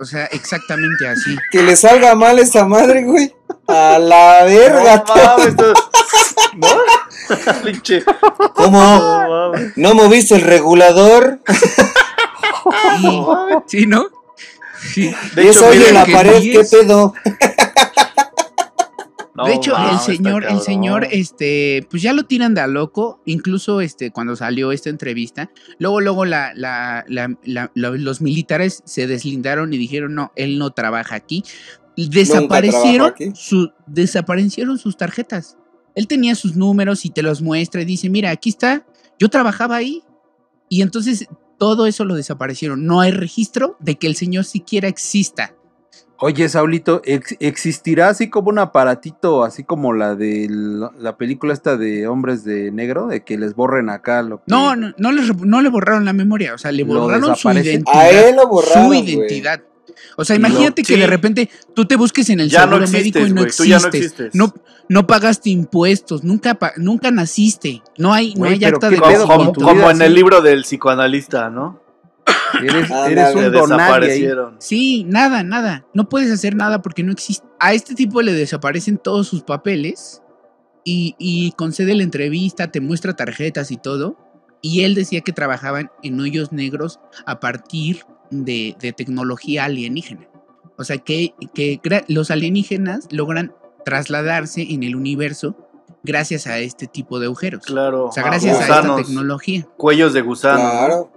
O 0.00 0.04
sea, 0.04 0.26
exactamente 0.26 1.06
así. 1.06 1.36
Que 1.50 1.62
le 1.62 1.76
salga 1.76 2.14
mal 2.14 2.38
esa 2.38 2.64
madre, 2.64 3.04
güey. 3.04 3.34
A 3.68 3.98
la 3.98 4.44
verga. 4.44 5.04
no 5.06 5.14
mames, 5.36 5.54
¿No? 6.56 7.62
Pinche. 7.64 8.04
¿Cómo? 8.54 8.80
No 8.82 9.28
mames. 9.28 9.72
¿No 9.76 9.94
moviste 9.94 10.34
el 10.34 10.42
regulador? 10.42 11.40
Y- 13.00 13.22
¿Sí, 13.66 13.86
no? 13.86 14.06
Sí. 14.92 15.14
De 15.34 15.44
¿Y 15.44 15.48
eso 15.48 15.66
oye 15.68 15.88
en 15.88 15.94
la 15.94 16.04
pared? 16.06 16.40
¿Qué 16.42 16.64
pedo? 16.70 17.14
no 19.36 19.46
de 19.46 19.54
hecho, 19.54 19.74
el 19.76 19.98
señor, 19.98 20.44
el 20.44 20.60
señor, 20.60 21.08
este, 21.10 21.86
pues 21.90 22.02
ya 22.02 22.12
lo 22.12 22.22
tiran 22.24 22.54
de 22.54 22.60
a 22.60 22.66
loco. 22.66 23.20
Incluso 23.24 23.80
este, 23.80 24.10
cuando 24.12 24.36
salió 24.36 24.70
esta 24.72 24.90
entrevista, 24.90 25.50
luego, 25.78 26.00
luego 26.00 26.24
la, 26.24 26.52
la- 26.54 27.04
la- 27.08 27.36
la- 27.44 27.70
la- 27.74 27.90
los 27.90 28.20
militares 28.20 28.82
se 28.84 29.06
deslindaron 29.06 29.72
y 29.72 29.78
dijeron, 29.78 30.14
no, 30.14 30.32
él 30.36 30.58
no 30.58 30.70
trabaja 30.70 31.16
aquí. 31.16 31.42
Desaparecieron, 31.96 33.08
aquí. 33.10 33.32
su, 33.34 33.72
desaparecieron 33.86 34.78
sus 34.78 34.96
tarjetas. 34.96 35.56
Él 35.94 36.06
tenía 36.08 36.34
sus 36.34 36.56
números 36.56 37.04
y 37.04 37.10
te 37.10 37.22
los 37.22 37.40
muestra 37.42 37.82
y 37.82 37.84
dice, 37.84 38.08
mira, 38.10 38.30
aquí 38.30 38.50
está, 38.50 38.84
yo 39.18 39.28
trabajaba 39.28 39.76
ahí. 39.76 40.02
Y 40.68 40.82
entonces 40.82 41.26
todo 41.58 41.86
eso 41.86 42.04
lo 42.04 42.14
desaparecieron. 42.16 42.84
No 42.84 43.00
hay 43.00 43.12
registro 43.12 43.76
de 43.80 43.96
que 43.96 44.06
el 44.08 44.16
señor 44.16 44.44
siquiera 44.44 44.88
exista. 44.88 45.53
Oye, 46.24 46.48
Saulito, 46.48 47.02
¿ex- 47.04 47.36
¿existirá 47.38 48.08
así 48.08 48.30
como 48.30 48.48
un 48.48 48.58
aparatito, 48.58 49.44
así 49.44 49.62
como 49.62 49.92
la 49.92 50.14
de 50.14 50.46
la, 50.50 50.90
la 50.98 51.16
película 51.18 51.52
esta 51.52 51.76
de 51.76 52.06
Hombres 52.06 52.44
de 52.44 52.70
Negro, 52.70 53.08
de 53.08 53.22
que 53.24 53.36
les 53.36 53.54
borren 53.54 53.90
acá 53.90 54.22
lo 54.22 54.38
que... 54.38 54.44
No, 54.46 54.74
no, 54.74 54.94
no 54.96 55.12
le, 55.12 55.20
re- 55.22 55.34
no 55.40 55.60
le 55.60 55.68
borraron 55.68 56.06
la 56.06 56.14
memoria, 56.14 56.54
o 56.54 56.58
sea, 56.58 56.72
le 56.72 56.82
borraron 56.84 57.36
su 57.36 57.50
identidad. 57.50 57.94
A 57.94 58.08
él 58.08 58.36
lo 58.36 58.48
borraron, 58.48 58.86
su 58.86 58.94
identidad. 58.94 59.60
O 60.16 60.24
sea, 60.24 60.34
imagínate 60.36 60.82
que 60.82 60.94
sí. 60.94 60.98
de 61.00 61.06
repente 61.06 61.50
tú 61.74 61.84
te 61.84 61.96
busques 61.96 62.30
en 62.30 62.40
el 62.40 62.48
Ya 62.48 62.64
no 62.66 62.78
médico 62.78 62.96
existes, 62.96 63.28
y 63.28 63.32
no 63.32 63.40
güey. 63.42 63.52
Tú 63.54 63.64
ya 63.64 63.78
no 63.78 63.86
existes. 63.88 64.00
existes. 64.12 64.34
No, 64.34 64.54
no 64.88 65.06
pagaste 65.06 65.50
impuestos, 65.50 66.24
nunca, 66.24 66.54
pa- 66.54 66.72
nunca 66.78 67.10
naciste. 67.10 67.82
No 67.98 68.14
hay, 68.14 68.34
no 68.34 68.46
hay 68.46 68.64
acta 68.64 68.88
de 68.88 68.96
Como, 68.96 69.52
como- 69.52 69.90
en 69.90 70.00
el 70.00 70.14
libro 70.14 70.40
del 70.40 70.62
psicoanalista, 70.62 71.50
¿no? 71.50 71.83
Eres, 72.62 72.88
Que 72.88 73.46
un 73.46 73.52
desaparecieron. 73.52 74.56
Sí, 74.58 75.04
nada, 75.04 75.42
nada. 75.42 75.86
No 75.92 76.08
puedes 76.08 76.30
hacer 76.30 76.54
nada 76.54 76.82
porque 76.82 77.02
no 77.02 77.12
existe. 77.12 77.46
A 77.58 77.74
este 77.74 77.94
tipo 77.94 78.22
le 78.22 78.32
desaparecen 78.32 78.98
todos 78.98 79.26
sus 79.28 79.42
papeles 79.42 80.22
y, 80.84 81.16
y 81.18 81.52
concede 81.52 81.94
la 81.94 82.02
entrevista, 82.02 82.70
te 82.70 82.80
muestra 82.80 83.14
tarjetas 83.14 83.70
y 83.70 83.76
todo. 83.76 84.16
Y 84.62 84.84
él 84.84 84.94
decía 84.94 85.20
que 85.20 85.32
trabajaban 85.32 85.90
en 86.02 86.18
hoyos 86.20 86.52
negros 86.52 87.00
a 87.26 87.40
partir 87.40 88.00
de, 88.30 88.76
de 88.80 88.92
tecnología 88.92 89.64
alienígena. 89.64 90.28
O 90.78 90.84
sea, 90.84 90.98
que, 90.98 91.34
que 91.54 91.80
los 92.08 92.30
alienígenas 92.30 93.08
logran 93.10 93.52
trasladarse 93.84 94.62
en 94.70 94.82
el 94.82 94.96
universo 94.96 95.56
gracias 96.02 96.46
a 96.46 96.58
este 96.58 96.86
tipo 96.86 97.18
de 97.18 97.26
agujeros. 97.26 97.64
Claro. 97.64 98.06
O 98.06 98.12
sea, 98.12 98.22
Ah, 98.24 98.26
gracias 98.30 98.56
a 98.56 98.60
gusanos, 98.60 98.98
esta 99.00 99.08
tecnología. 99.08 99.66
Cuellos 99.76 100.12
de 100.12 100.22
gusano. 100.22 100.62
¿no? 100.64 100.70
Claro. 100.70 101.12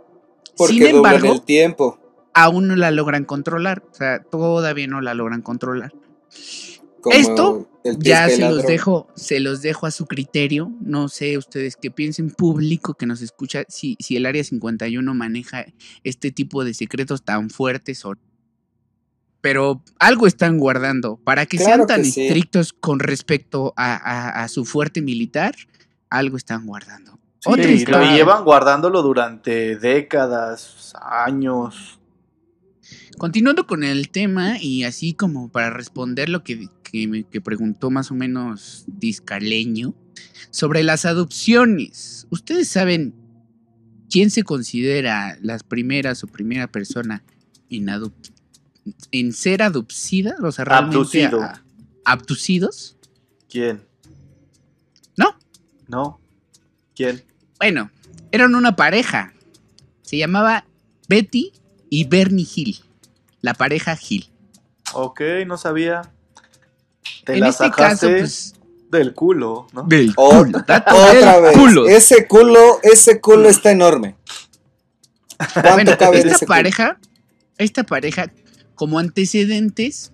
Porque 0.57 0.73
Sin 0.73 0.87
embargo, 0.87 1.33
el 1.33 1.41
tiempo. 1.41 1.99
aún 2.33 2.67
no 2.67 2.75
la 2.75 2.91
logran 2.91 3.25
controlar. 3.25 3.83
O 3.91 3.93
sea, 3.93 4.21
todavía 4.23 4.87
no 4.87 5.01
la 5.01 5.13
logran 5.13 5.41
controlar. 5.41 5.93
como 7.01 7.15
esto 7.15 7.69
Ya 7.99 8.27
se 8.27 8.39
los 8.49 8.65
dejo, 8.65 9.07
se 9.15 9.39
los 9.39 9.61
dejo 9.61 9.85
a 9.85 9.91
su 9.91 10.05
criterio. 10.07 10.71
No 10.81 11.07
sé 11.09 11.37
ustedes 11.37 11.75
qué 11.77 11.89
piensen, 11.91 12.31
público 12.31 12.95
que 12.95 13.05
nos 13.05 13.21
escucha, 13.21 13.63
si, 13.69 13.95
si 13.99 14.17
el 14.17 14.25
área 14.25 14.43
51 14.43 15.13
maneja 15.13 15.65
este 16.03 16.31
tipo 16.31 16.63
de 16.65 16.73
secretos 16.73 17.23
tan 17.23 17.49
fuertes 17.49 18.03
o 18.05 18.15
pero 19.39 19.81
algo 19.99 20.27
están 20.27 20.57
guardando. 20.57 21.17
Para 21.23 21.45
que 21.45 21.57
Claro 21.57 21.85
sean 21.85 21.87
tan 21.87 22.01
que 22.03 22.09
sí. 22.11 22.25
estrictos 22.27 22.73
con 22.73 22.99
respecto 22.99 23.73
a, 23.77 23.95
a- 23.95 24.43
a 24.43 24.47
su 24.49 24.65
fuerte 24.65 25.01
militar, 25.01 25.55
algo 26.09 26.35
están 26.37 26.65
guardando. 26.65 27.16
Sí, 27.55 27.61
y 27.61 27.85
lo 27.85 28.01
llevan 28.01 28.43
guardándolo 28.43 29.01
durante 29.01 29.77
décadas, 29.77 30.93
años. 31.01 31.99
Continuando 33.17 33.65
con 33.65 33.83
el 33.83 34.09
tema 34.09 34.61
y 34.61 34.83
así 34.83 35.13
como 35.13 35.49
para 35.49 35.69
responder 35.71 36.29
lo 36.29 36.43
que, 36.43 36.69
que, 36.83 37.25
que 37.29 37.41
preguntó 37.41 37.89
más 37.89 38.11
o 38.11 38.15
menos 38.15 38.83
Discaleño 38.87 39.95
sobre 40.51 40.83
las 40.83 41.05
adopciones. 41.05 42.27
¿Ustedes 42.29 42.67
saben 42.67 43.15
quién 44.09 44.29
se 44.29 44.43
considera 44.43 45.37
las 45.41 45.63
primeras 45.63 46.23
o 46.23 46.27
primera 46.27 46.67
persona 46.71 47.23
en, 47.69 49.33
ser 49.33 49.63
adopcida? 49.63 50.35
O 50.43 50.51
sea, 50.51 50.65
realmente 50.65 50.97
Abducido. 50.97 51.41
a- 51.41 51.63
abducidos. 52.05 52.97
¿Quién? 53.49 53.83
¿No? 55.17 55.35
¿No? 55.87 56.19
¿Quién? 56.95 57.23
Bueno, 57.59 57.89
eran 58.31 58.55
una 58.55 58.75
pareja. 58.75 59.33
Se 60.03 60.17
llamaba 60.17 60.65
Betty 61.07 61.51
y 61.89 62.05
Bernie 62.05 62.47
Hill. 62.53 62.79
La 63.41 63.53
pareja 63.53 63.97
Hill. 64.07 64.29
Ok, 64.93 65.21
no 65.45 65.57
sabía. 65.57 66.01
Te 67.25 67.33
en 67.33 67.41
la 67.41 67.49
este 67.49 67.71
caso, 67.71 68.07
pues. 68.07 68.55
del 68.89 69.13
culo, 69.13 69.67
¿no? 69.73 69.83
Del 69.83 70.13
culo. 70.15 70.59
Otra 70.87 71.41
del 71.41 71.41
vez. 71.41 71.57
culo. 71.57 71.87
Ese 71.87 72.27
culo, 72.27 72.79
ese 72.83 73.19
culo 73.21 73.49
está 73.49 73.71
enorme. 73.71 74.15
¿Cuánto 75.61 75.95
Bueno, 75.95 75.97
cabe 75.97 76.21
en 76.21 76.29
esta 76.29 76.31
ese 76.31 76.45
culo? 76.45 76.55
pareja, 76.55 76.99
esta 77.57 77.83
pareja, 77.83 78.31
como 78.75 78.99
antecedentes, 78.99 80.11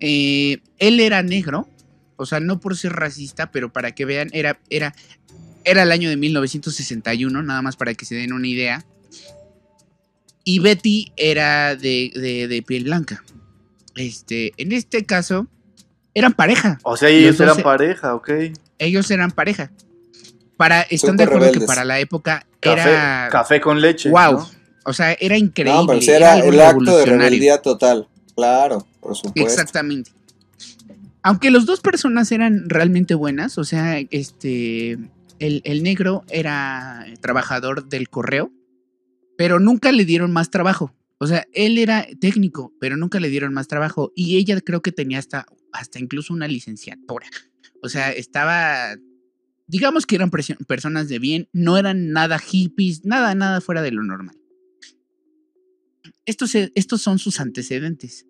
eh, 0.00 0.58
él 0.78 1.00
era 1.00 1.22
negro, 1.22 1.68
o 2.16 2.26
sea, 2.26 2.40
no 2.40 2.60
por 2.60 2.76
ser 2.76 2.92
racista, 2.92 3.50
pero 3.50 3.72
para 3.72 3.92
que 3.92 4.04
vean, 4.04 4.28
era, 4.32 4.60
era, 4.70 4.94
era 5.64 5.82
el 5.82 5.92
año 5.92 6.08
de 6.08 6.16
1961, 6.16 7.42
nada 7.42 7.62
más 7.62 7.76
para 7.76 7.94
que 7.94 8.04
se 8.04 8.14
den 8.14 8.32
una 8.32 8.46
idea. 8.46 8.84
Y 10.44 10.58
Betty 10.58 11.12
era 11.16 11.76
de, 11.76 12.10
de- 12.14 12.48
de 12.48 12.62
piel 12.62 12.84
blanca. 12.84 13.22
Este, 13.94 14.52
en 14.56 14.72
este 14.72 15.04
caso, 15.04 15.46
eran 16.14 16.32
pareja. 16.32 16.78
O 16.82 16.96
sea, 16.96 17.08
ellos 17.10 17.38
eran 17.40 17.56
se- 17.56 17.62
pareja, 17.62 18.14
ok. 18.14 18.30
Ellos 18.78 19.10
eran 19.10 19.30
pareja. 19.30 19.70
Para, 20.56 20.82
están 20.82 21.16
de 21.16 21.24
acuerdo 21.24 21.52
que 21.52 21.60
para 21.60 21.84
la 21.84 21.98
época 22.00 22.46
Café, 22.60 22.80
era. 22.90 23.28
café 23.30 23.60
con 23.60 23.80
leche. 23.80 24.10
wow. 24.10 24.32
¿no? 24.32 24.50
O 24.84 24.92
sea, 24.92 25.12
era 25.12 25.36
increíble. 25.38 25.72
No, 25.80 25.86
pero 25.86 26.00
sí 26.00 26.10
era 26.10 26.16
era 26.16 26.32
algo 26.34 26.48
el 26.50 26.60
acto 26.60 26.96
de 26.98 27.06
rebeldía 27.06 27.62
total. 27.62 28.08
Claro, 28.34 28.86
por 29.00 29.14
supuesto. 29.16 29.40
Exactamente. 29.48 30.10
Aunque 31.22 31.50
las 31.52 31.66
dos 31.66 31.80
personas 31.80 32.32
eran 32.32 32.68
realmente 32.68 33.14
buenas, 33.14 33.58
o 33.58 33.64
sea, 33.64 34.00
este, 34.10 34.98
el, 35.42 35.82
negro 35.82 36.24
era 36.30 37.06
trabajador 37.20 37.88
del 37.88 38.08
correo, 38.08 38.52
pero 39.36 39.58
nunca 39.58 39.90
le 39.92 40.04
dieron 40.04 40.32
más 40.32 40.50
trabajo. 40.50 40.94
O 41.18 41.26
sea, 41.26 41.46
él 41.52 41.78
era 41.78 42.06
técnico, 42.20 42.72
pero 42.80 42.96
nunca 42.96 43.20
le 43.20 43.28
dieron 43.28 43.52
más 43.52 43.68
trabajo. 43.68 44.12
Y 44.14 44.36
ella 44.36 44.60
creo 44.60 44.82
que 44.82 44.92
tenía 44.92 45.18
hasta, 45.18 45.46
hasta 45.72 45.98
incluso 45.98 46.32
una 46.32 46.48
licenciatura. 46.48 47.26
O 47.82 47.88
sea, 47.88 48.12
estaba, 48.12 48.96
digamos 49.66 50.06
que 50.06 50.16
eran 50.16 50.30
personas 50.30 51.08
de 51.08 51.18
bien, 51.18 51.48
no 51.52 51.76
eran 51.78 52.10
nada 52.10 52.38
hippies, 52.38 53.04
nada, 53.04 53.34
nada 53.34 53.60
fuera 53.60 53.82
de 53.82 53.90
lo 53.90 54.02
normal. 54.02 54.36
Estos, 56.24 56.54
estos 56.54 57.02
son 57.02 57.18
sus 57.18 57.40
antecedentes. 57.40 58.26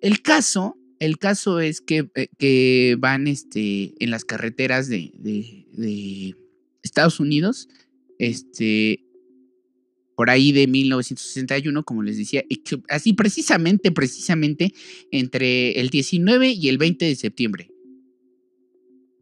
El 0.00 0.22
caso, 0.22 0.76
el 1.00 1.18
caso 1.18 1.60
es 1.60 1.80
que, 1.80 2.10
eh, 2.14 2.28
que 2.38 2.96
van 2.98 3.26
este, 3.26 3.92
en 4.02 4.10
las 4.10 4.24
carreteras 4.24 4.88
de- 4.88 5.12
de 5.18 5.66
Estados 6.86 7.20
Unidos, 7.20 7.68
este, 8.18 9.04
por 10.16 10.30
ahí 10.30 10.52
de 10.52 10.66
1961, 10.66 11.84
como 11.84 12.02
les 12.02 12.16
decía, 12.16 12.42
así 12.88 13.12
precisamente, 13.12 13.92
precisamente 13.92 14.72
entre 15.10 15.78
el 15.80 15.90
19 15.90 16.50
y 16.50 16.68
el 16.68 16.78
20 16.78 17.04
de 17.04 17.14
septiembre. 17.14 17.70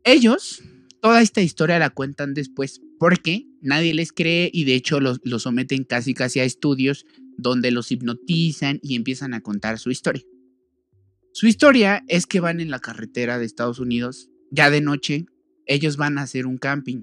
Ellos, 0.04 0.62
toda 1.00 1.20
esta 1.20 1.42
historia 1.42 1.78
la 1.78 1.90
cuentan 1.90 2.34
después 2.34 2.80
porque 2.98 3.46
nadie 3.60 3.94
les 3.94 4.12
cree 4.12 4.50
y 4.52 4.64
de 4.64 4.74
hecho 4.74 5.00
los, 5.00 5.20
los 5.24 5.42
someten 5.42 5.84
casi 5.84 6.14
casi 6.14 6.40
a 6.40 6.44
estudios 6.44 7.06
donde 7.36 7.70
los 7.70 7.90
hipnotizan 7.90 8.78
y 8.82 8.94
empiezan 8.94 9.34
a 9.34 9.40
contar 9.40 9.78
su 9.78 9.90
historia. 9.90 10.22
Su 11.32 11.48
historia 11.48 12.04
es 12.06 12.26
que 12.26 12.38
van 12.38 12.60
en 12.60 12.70
la 12.70 12.78
carretera 12.78 13.38
de 13.38 13.44
Estados 13.44 13.80
Unidos, 13.80 14.30
ya 14.52 14.70
de 14.70 14.80
noche, 14.80 15.26
ellos 15.66 15.96
van 15.96 16.18
a 16.18 16.22
hacer 16.22 16.46
un 16.46 16.58
camping. 16.58 17.02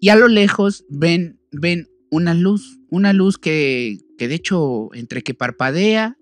Y 0.00 0.10
a 0.10 0.16
lo 0.16 0.28
lejos 0.28 0.84
ven, 0.88 1.40
ven 1.52 1.88
una 2.10 2.34
luz, 2.34 2.78
una 2.90 3.12
luz 3.12 3.38
que, 3.38 3.98
que 4.18 4.28
de 4.28 4.34
hecho 4.34 4.94
entre 4.94 5.22
que 5.22 5.34
parpadea 5.34 6.16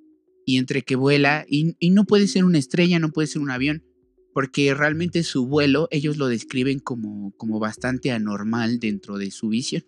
y 0.47 0.59
entre 0.59 0.83
que 0.83 0.97
vuela, 0.97 1.45
y, 1.49 1.75
no 1.91 2.05
puede 2.05 2.27
ser 2.29 2.45
una 2.45 2.59
estrella, 2.59 2.99
no 2.99 3.11
puede 3.11 3.29
ser 3.29 3.41
un 3.41 3.51
avión, 3.51 3.83
porque 4.33 4.75
realmente 4.75 5.23
su 5.23 5.47
vuelo 5.47 5.89
ellos 5.91 6.17
lo 6.17 6.29
describen 6.29 6.81
como, 6.81 7.33
como 7.37 7.59
bastante 7.59 8.11
anormal 8.13 8.79
dentro 8.79 9.17
de 9.17 9.31
su 9.31 9.49
visión. 9.49 9.85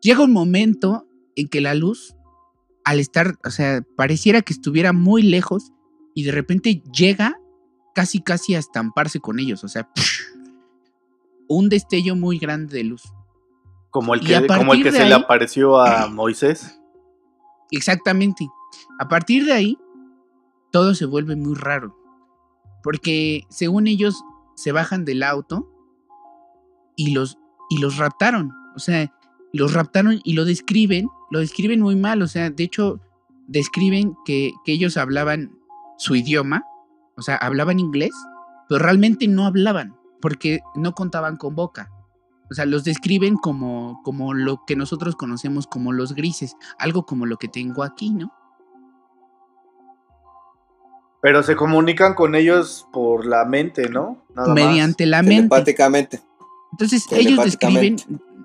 Llega 0.00 0.24
un 0.24 0.32
momento 0.32 1.06
en 1.34 1.48
que 1.48 1.60
la 1.60 1.74
luz, 1.74 2.14
al 2.84 3.00
estar, 3.00 3.38
o 3.44 3.50
sea, 3.50 3.82
pareciera 3.96 4.42
que 4.42 4.52
estuviera 4.52 4.92
muy 4.92 5.22
lejos 5.22 5.72
y 6.14 6.22
de 6.22 6.32
repente 6.32 6.82
llega 6.96 7.38
casi 7.94 8.20
casi 8.20 8.54
a 8.54 8.58
estamparse 8.58 9.20
con 9.20 9.38
ellos, 9.38 9.64
o 9.64 9.68
sea, 9.68 9.90
un 11.48 11.68
destello 11.68 12.16
muy 12.16 12.38
grande 12.38 12.76
de 12.76 12.84
luz. 12.84 13.02
Como 13.90 14.14
el 14.14 14.20
que, 14.20 14.46
como 14.46 14.74
el 14.74 14.92
se 14.92 15.06
le 15.06 15.14
apareció 15.14 15.80
a 15.80 16.08
Moisés. 16.08 16.80
Exactamente. 17.70 18.46
A 18.98 19.08
partir 19.08 19.46
de 19.46 19.52
ahí, 19.52 19.78
todo 20.70 20.94
se 20.94 21.06
vuelve 21.06 21.36
muy 21.36 21.54
raro. 21.54 21.96
Porque 22.82 23.44
según 23.48 23.86
ellos, 23.86 24.22
se 24.54 24.72
bajan 24.72 25.04
del 25.04 25.22
auto 25.22 25.68
y 26.94 27.12
los, 27.12 27.38
y 27.70 27.78
los 27.78 27.96
raptaron. 27.96 28.52
O 28.74 28.78
sea, 28.78 29.12
los 29.52 29.72
raptaron 29.72 30.20
y 30.24 30.34
lo 30.34 30.44
describen, 30.44 31.08
lo 31.30 31.40
describen 31.40 31.80
muy 31.80 31.96
mal. 31.96 32.22
O 32.22 32.26
sea, 32.26 32.50
de 32.50 32.64
hecho, 32.64 33.00
describen 33.46 34.14
que, 34.24 34.52
que 34.64 34.72
ellos 34.72 34.96
hablaban 34.96 35.58
su 35.98 36.14
idioma, 36.14 36.64
o 37.16 37.22
sea, 37.22 37.36
hablaban 37.36 37.80
inglés, 37.80 38.12
pero 38.68 38.78
realmente 38.80 39.28
no 39.28 39.46
hablaban, 39.46 39.95
porque 40.26 40.58
no 40.74 40.92
contaban 40.92 41.36
con 41.36 41.54
boca. 41.54 41.88
O 42.50 42.54
sea, 42.54 42.66
los 42.66 42.82
describen 42.82 43.36
como, 43.36 44.02
como 44.02 44.34
lo 44.34 44.64
que 44.66 44.74
nosotros 44.74 45.14
conocemos 45.14 45.68
como 45.68 45.92
los 45.92 46.16
grises, 46.16 46.56
algo 46.80 47.06
como 47.06 47.26
lo 47.26 47.36
que 47.36 47.46
tengo 47.46 47.84
aquí, 47.84 48.10
¿no? 48.10 48.32
Pero 51.22 51.44
se 51.44 51.54
comunican 51.54 52.14
con 52.14 52.34
ellos 52.34 52.88
por 52.92 53.24
la 53.24 53.44
mente, 53.44 53.88
¿no? 53.88 54.20
Nada 54.34 54.48
más. 54.48 54.56
Mediante 54.56 55.06
la 55.06 55.22
mente. 55.22 55.48
Telepáticamente. 55.48 56.20
Entonces 56.72 57.06
ellos 57.12 57.44
describen, 57.44 57.94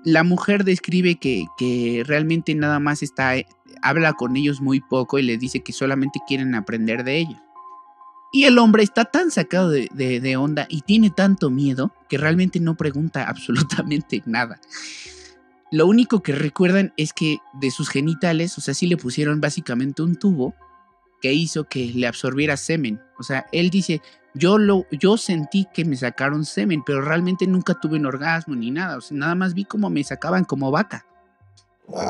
la 0.04 0.22
mujer 0.22 0.62
describe 0.62 1.16
que, 1.16 1.46
que 1.58 2.04
realmente 2.06 2.54
nada 2.54 2.78
más 2.78 3.02
está, 3.02 3.32
habla 3.82 4.12
con 4.12 4.36
ellos 4.36 4.60
muy 4.60 4.80
poco 4.80 5.18
y 5.18 5.22
les 5.22 5.40
dice 5.40 5.64
que 5.64 5.72
solamente 5.72 6.20
quieren 6.28 6.54
aprender 6.54 7.02
de 7.02 7.18
ellos. 7.18 7.40
Y 8.32 8.44
el 8.44 8.58
hombre 8.58 8.82
está 8.82 9.04
tan 9.04 9.30
sacado 9.30 9.68
de, 9.70 9.88
de- 9.92 10.20
de 10.20 10.36
onda 10.36 10.66
y 10.68 10.80
tiene 10.80 11.10
tanto 11.10 11.50
miedo 11.50 11.92
que 12.08 12.16
realmente 12.18 12.60
no 12.60 12.76
pregunta 12.76 13.24
absolutamente 13.28 14.22
nada. 14.26 14.58
Lo 15.70 15.86
único 15.86 16.22
que 16.22 16.32
recuerdan 16.32 16.92
es 16.96 17.12
que 17.12 17.38
de 17.54 17.70
sus 17.70 17.88
genitales, 17.88 18.56
o 18.58 18.60
sea, 18.60 18.74
sí 18.74 18.86
le 18.86 18.96
pusieron 18.96 19.40
básicamente 19.40 20.02
un 20.02 20.16
tubo 20.16 20.54
que 21.22 21.32
hizo 21.32 21.64
que 21.64 21.86
le 21.94 22.06
absorbiera 22.06 22.56
semen. 22.56 23.00
O 23.18 23.22
sea, 23.22 23.46
él 23.52 23.70
dice, 23.70 24.02
yo 24.34 24.58
lo, 24.58 24.86
yo 24.90 25.16
sentí 25.16 25.66
que 25.72 25.84
me 25.84 25.96
sacaron 25.96 26.44
semen, 26.44 26.82
pero 26.84 27.00
realmente 27.00 27.46
nunca 27.46 27.74
tuve 27.74 27.96
un 27.96 28.04
orgasmo 28.06 28.54
ni 28.54 28.70
nada. 28.70 28.98
O 28.98 29.00
sea, 29.00 29.16
nada 29.16 29.34
más 29.34 29.54
vi 29.54 29.64
como 29.64 29.88
me 29.88 30.04
sacaban 30.04 30.44
como 30.44 30.70
vaca. 30.70 31.06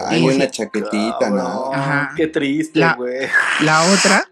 Ay, 0.08 0.22
una 0.22 0.44
sí. 0.46 0.50
chaquetita, 0.52 1.30
¿no? 1.30 1.72
Ajá. 1.72 2.10
Qué 2.16 2.26
triste, 2.28 2.80
La- 2.80 2.94
güey. 2.94 3.28
La 3.60 3.82
otra 3.92 4.24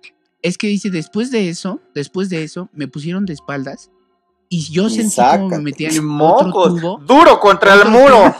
es 0.42 0.58
que 0.58 0.66
dice, 0.68 0.90
después 0.90 1.30
de 1.30 1.48
eso, 1.48 1.80
después 1.94 2.28
de 2.30 2.44
eso, 2.44 2.68
me 2.72 2.88
pusieron 2.88 3.26
de 3.26 3.34
espaldas 3.34 3.90
y 4.48 4.70
yo 4.72 4.88
Y 4.88 4.90
sentí 4.90 5.16
como 5.38 5.48
me 5.48 5.58
metían 5.60 5.94
Y 5.94 5.98
otro 5.98 6.52
tubo. 6.52 6.98
Duro 7.06 7.38
contra 7.38 7.74
el 7.74 7.88
muro. 7.88 8.34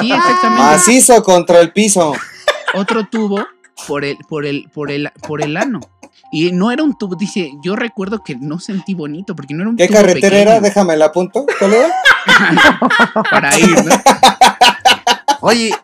Sí, 0.00 0.12
exactamente. 0.12 0.62
Macizo 0.62 1.22
contra 1.24 1.60
el 1.60 1.72
piso. 1.72 2.12
Otro 2.74 3.04
tubo 3.08 3.44
por 3.88 4.04
el, 4.04 4.16
por 4.28 4.46
el, 4.46 4.70
por 4.72 4.90
el, 4.92 5.10
por 5.26 5.42
el 5.42 5.56
ano. 5.56 5.80
Y 6.30 6.52
no 6.52 6.70
era 6.70 6.84
un 6.84 6.96
tubo, 6.96 7.16
dice, 7.16 7.50
yo 7.64 7.74
recuerdo 7.74 8.22
que 8.22 8.36
no 8.36 8.60
sentí 8.60 8.94
bonito 8.94 9.34
porque 9.34 9.54
no 9.54 9.62
era 9.62 9.70
un 9.70 9.76
¿Qué 9.76 9.88
tubo 9.88 9.96
carretera 9.96 10.38
era? 10.38 10.50
pequeño 10.52 10.68
Déjame 10.68 10.96
la 10.96 11.06
apunto. 11.06 11.44
¿Cuál 11.58 11.74
era? 11.74 11.90
para 13.30 13.58
ir, 13.58 13.84
¿no? 13.84 13.94
Oye, 15.40 15.74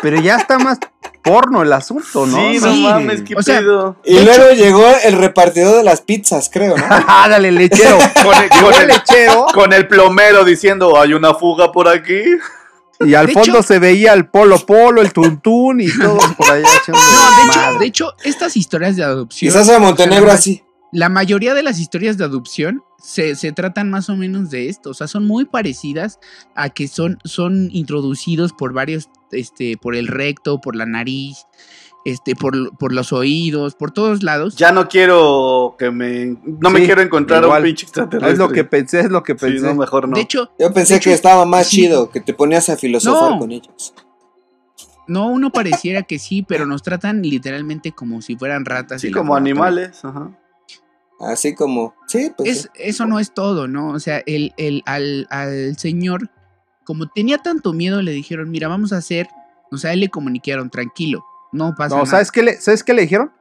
pero 0.00 0.18
ya 0.20 0.36
está 0.36 0.58
más 0.58 0.78
porno 1.22 1.62
el 1.62 1.72
asunto, 1.72 2.26
¿no? 2.26 2.36
Sí, 2.36 2.58
no 2.60 2.72
Sí. 2.72 2.82
mames, 2.82 3.22
qué 3.22 3.34
O 3.36 3.42
sea, 3.42 3.58
pedo. 3.60 3.96
Y 4.04 4.18
luego 4.20 4.50
llegó 4.54 4.84
el 5.04 5.12
repartidor 5.18 5.76
de 5.76 5.82
las 5.84 6.00
pizzas, 6.02 6.50
creo, 6.52 6.76
¿no? 6.76 6.84
Ah, 7.08 7.26
dale, 7.28 7.50
lechero. 7.52 7.98
Con 8.24 8.34
el, 8.42 8.48
con 8.50 8.74
el 8.74 8.80
el- 8.82 8.88
lechero 8.88 9.46
con 9.52 9.72
el 9.72 9.88
plomero 9.88 10.44
diciendo, 10.44 10.98
hay 11.00 11.14
una 11.14 11.34
fuga 11.34 11.70
por 11.72 11.88
aquí. 11.88 12.22
y 13.00 13.14
al 13.14 13.26
De 13.28 13.32
fondo 13.32 13.58
hecho- 13.58 13.62
se 13.62 13.78
veía 13.78 14.12
el 14.12 14.26
polo 14.26 14.58
polo, 14.66 15.00
el 15.02 15.12
tuntún 15.12 15.80
y 15.80 15.88
todo 15.96 16.18
por 16.36 16.50
allá 16.50 16.66
echando 16.82 16.98
No, 17.14 17.36
de 17.38 17.46
hecho, 17.46 17.78
de 17.78 17.86
hecho, 17.86 18.14
estas 18.24 18.56
historias 18.56 18.96
de 18.96 19.04
adopción. 19.04 19.50
Quizás 19.52 19.68
a 19.68 19.78
Montenegro 19.78 20.24
o 20.26 20.28
sea, 20.30 20.34
así. 20.34 20.62
La 20.92 21.08
mayoría 21.10 21.52
de 21.54 21.62
las 21.62 21.78
historias 21.78 22.16
de 22.16 22.24
adopción 22.24 22.82
se, 22.98 23.34
se 23.36 23.52
tratan 23.52 23.90
más 23.90 24.08
o 24.08 24.16
menos 24.16 24.48
de 24.50 24.68
esto. 24.68 24.90
O 24.90 24.94
sea, 24.94 25.06
son 25.06 25.26
muy 25.26 25.44
parecidas 25.44 26.18
a 26.54 26.70
que 26.70 26.88
son, 26.88 27.18
son 27.24 27.68
introducidos 27.72 28.52
por 28.54 28.72
varios, 28.72 29.10
este, 29.30 29.76
por 29.76 29.94
el 29.94 30.06
recto, 30.06 30.60
por 30.62 30.74
la 30.76 30.86
nariz, 30.86 31.44
este, 32.06 32.34
por, 32.34 32.74
por 32.78 32.94
los 32.94 33.12
oídos, 33.12 33.74
por 33.74 33.90
todos 33.90 34.22
lados. 34.22 34.56
Ya 34.56 34.72
no 34.72 34.88
quiero 34.88 35.76
que 35.78 35.90
me. 35.90 36.38
No 36.46 36.70
me 36.70 36.82
quiero 36.86 37.02
encontrar 37.02 37.42
a 37.42 37.46
igual. 37.46 37.62
un 37.62 37.66
pinche 37.68 37.84
extraterrestre. 37.84 38.32
Es 38.32 38.38
lo 38.38 38.48
que 38.48 38.64
pensé, 38.64 39.00
es 39.00 39.10
lo 39.10 39.22
que 39.22 39.32
Sí, 39.34 39.38
pensé. 39.44 39.66
no, 39.66 39.74
mejor 39.74 40.08
no. 40.08 40.14
De 40.16 40.22
hecho, 40.22 40.50
Yo 40.58 40.72
pensé 40.72 40.96
hecho, 40.96 41.10
que 41.10 41.14
estaba 41.14 41.44
más 41.44 41.66
sí. 41.66 41.82
chido, 41.82 42.08
que 42.10 42.20
te 42.22 42.32
ponías 42.32 42.68
a 42.70 42.78
filosofar 42.78 43.32
No. 43.32 43.38
con 43.40 43.52
ellos. 43.52 43.92
no, 45.06 45.28
uno 45.28 45.50
pareciera 45.50 46.02
que 46.04 46.18
sí, 46.18 46.42
pero 46.48 46.64
nos 46.64 46.82
tratan 46.82 47.20
literalmente 47.22 47.92
como 47.92 48.22
si 48.22 48.36
fueran 48.36 48.64
ratas. 48.64 49.02
sí, 49.02 49.10
como 49.10 49.36
animales. 49.36 50.02
Ajá. 50.04 50.30
Así 51.20 51.54
como, 51.54 51.94
sí, 52.06 52.32
pues. 52.36 52.48
es, 52.48 52.62
sí. 52.62 52.68
eso 52.76 53.06
no 53.06 53.18
es 53.18 53.32
todo, 53.34 53.66
¿no? 53.66 53.90
O 53.90 53.98
sea, 54.00 54.22
el, 54.26 54.54
el, 54.56 54.82
al, 54.86 55.26
al 55.30 55.76
señor, 55.76 56.30
como 56.84 57.08
tenía 57.08 57.38
tanto 57.38 57.72
miedo, 57.72 58.02
le 58.02 58.12
dijeron, 58.12 58.50
mira, 58.50 58.68
vamos 58.68 58.92
a 58.92 58.98
hacer, 58.98 59.28
o 59.72 59.76
sea, 59.78 59.92
él 59.92 60.00
le 60.00 60.08
comunicaron, 60.10 60.70
tranquilo, 60.70 61.24
no 61.52 61.74
pasa 61.76 61.96
No, 61.96 62.02
nada. 62.02 62.10
¿sabes 62.10 62.30
qué, 62.30 62.42
le, 62.44 62.60
¿sabes 62.60 62.84
qué 62.84 62.94
le 62.94 63.02
dijeron? 63.02 63.32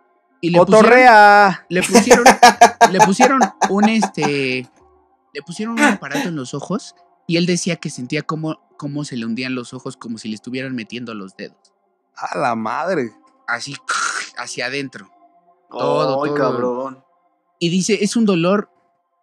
Y 0.42 0.50
le 0.50 0.60
pusieron, 0.60 0.82
Cotorrea. 0.82 1.66
le 1.70 1.82
pusieron, 1.84 2.26
le 2.92 3.00
pusieron 3.00 3.40
un 3.70 3.90
este, 3.90 4.68
le 5.34 5.42
pusieron 5.44 5.74
un 5.76 5.84
aparato 5.86 6.30
en 6.30 6.36
los 6.36 6.54
ojos 6.54 6.96
y 7.28 7.38
él 7.38 7.46
decía 7.46 7.76
que 7.76 7.90
sentía 7.90 8.22
como, 8.24 8.60
como 8.78 9.04
se 9.04 9.18
le 9.18 9.26
hundían 9.26 9.54
los 9.56 9.74
ojos 9.74 9.98
como 9.98 10.18
si 10.18 10.30
le 10.30 10.36
estuvieran 10.36 10.76
metiendo 10.76 11.14
los 11.14 11.36
dedos, 11.38 11.58
A 12.16 12.38
la 12.38 12.56
madre. 12.56 13.14
así, 13.48 13.76
hacia 14.38 14.66
adentro. 14.68 15.10
Todo, 15.70 16.24
Ay, 16.24 16.30
todo. 16.32 16.38
cabrón. 16.40 17.04
Y 17.60 17.70
dice, 17.70 18.00
es 18.04 18.16
un 18.16 18.26
dolor 18.26 18.70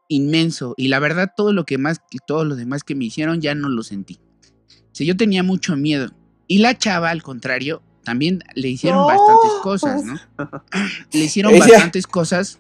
inmenso. 0.08 0.74
Y 0.76 0.88
la 0.88 0.98
verdad, 0.98 1.32
todo 1.36 1.52
lo 1.52 1.64
que 1.64 1.78
más, 1.78 2.00
todo 2.26 2.44
lo 2.44 2.56
demás 2.56 2.82
que 2.84 2.94
me 2.94 3.04
hicieron 3.04 3.40
ya 3.40 3.54
no 3.54 3.68
lo 3.68 3.82
sentí. 3.82 4.18
O 4.70 4.88
sea, 4.96 5.06
yo 5.06 5.16
tenía 5.16 5.42
mucho 5.42 5.76
miedo. 5.76 6.10
Y 6.46 6.58
la 6.58 6.76
chava, 6.76 7.10
al 7.10 7.22
contrario, 7.22 7.82
también 8.04 8.42
le 8.54 8.68
hicieron 8.68 9.00
No. 9.00 9.06
bastantes 9.06 9.50
cosas, 9.62 10.04
¿no? 10.04 10.20
Le 11.12 11.20
hicieron 11.20 11.54
Ella- 11.54 11.66
bastantes 11.66 12.06
cosas. 12.06 12.58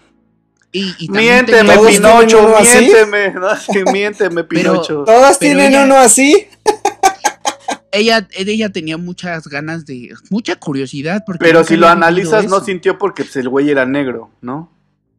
Y, 0.72 0.92
y 0.98 1.06
también 1.06 1.44
Miénteme, 1.46 1.58
tenía- 1.58 1.74
¿Todos 1.76 1.90
Pinocho, 1.92 2.26
tienen 2.26 2.46
uno 2.46 2.56
así? 2.56 2.78
miénteme. 2.78 3.30
No, 3.84 3.92
miénteme, 3.92 4.44
Pero- 4.44 4.72
Pinocho. 4.72 5.04
Todas 5.04 5.38
pero 5.38 5.50
tienen 5.52 5.72
ella- 5.72 5.84
uno 5.84 5.96
así. 5.96 6.46
ella, 7.92 8.26
ella 8.32 8.70
tenía 8.70 8.96
muchas 8.96 9.46
ganas 9.48 9.86
de, 9.86 10.14
mucha 10.30 10.56
curiosidad. 10.56 11.22
Porque 11.24 11.44
Pero 11.44 11.62
si 11.62 11.76
lo 11.76 11.86
analizas, 11.88 12.46
no 12.48 12.60
sintió 12.64 12.98
porque 12.98 13.22
pues, 13.24 13.36
el 13.36 13.48
güey 13.48 13.70
era 13.70 13.86
negro, 13.86 14.30
¿no? 14.40 14.72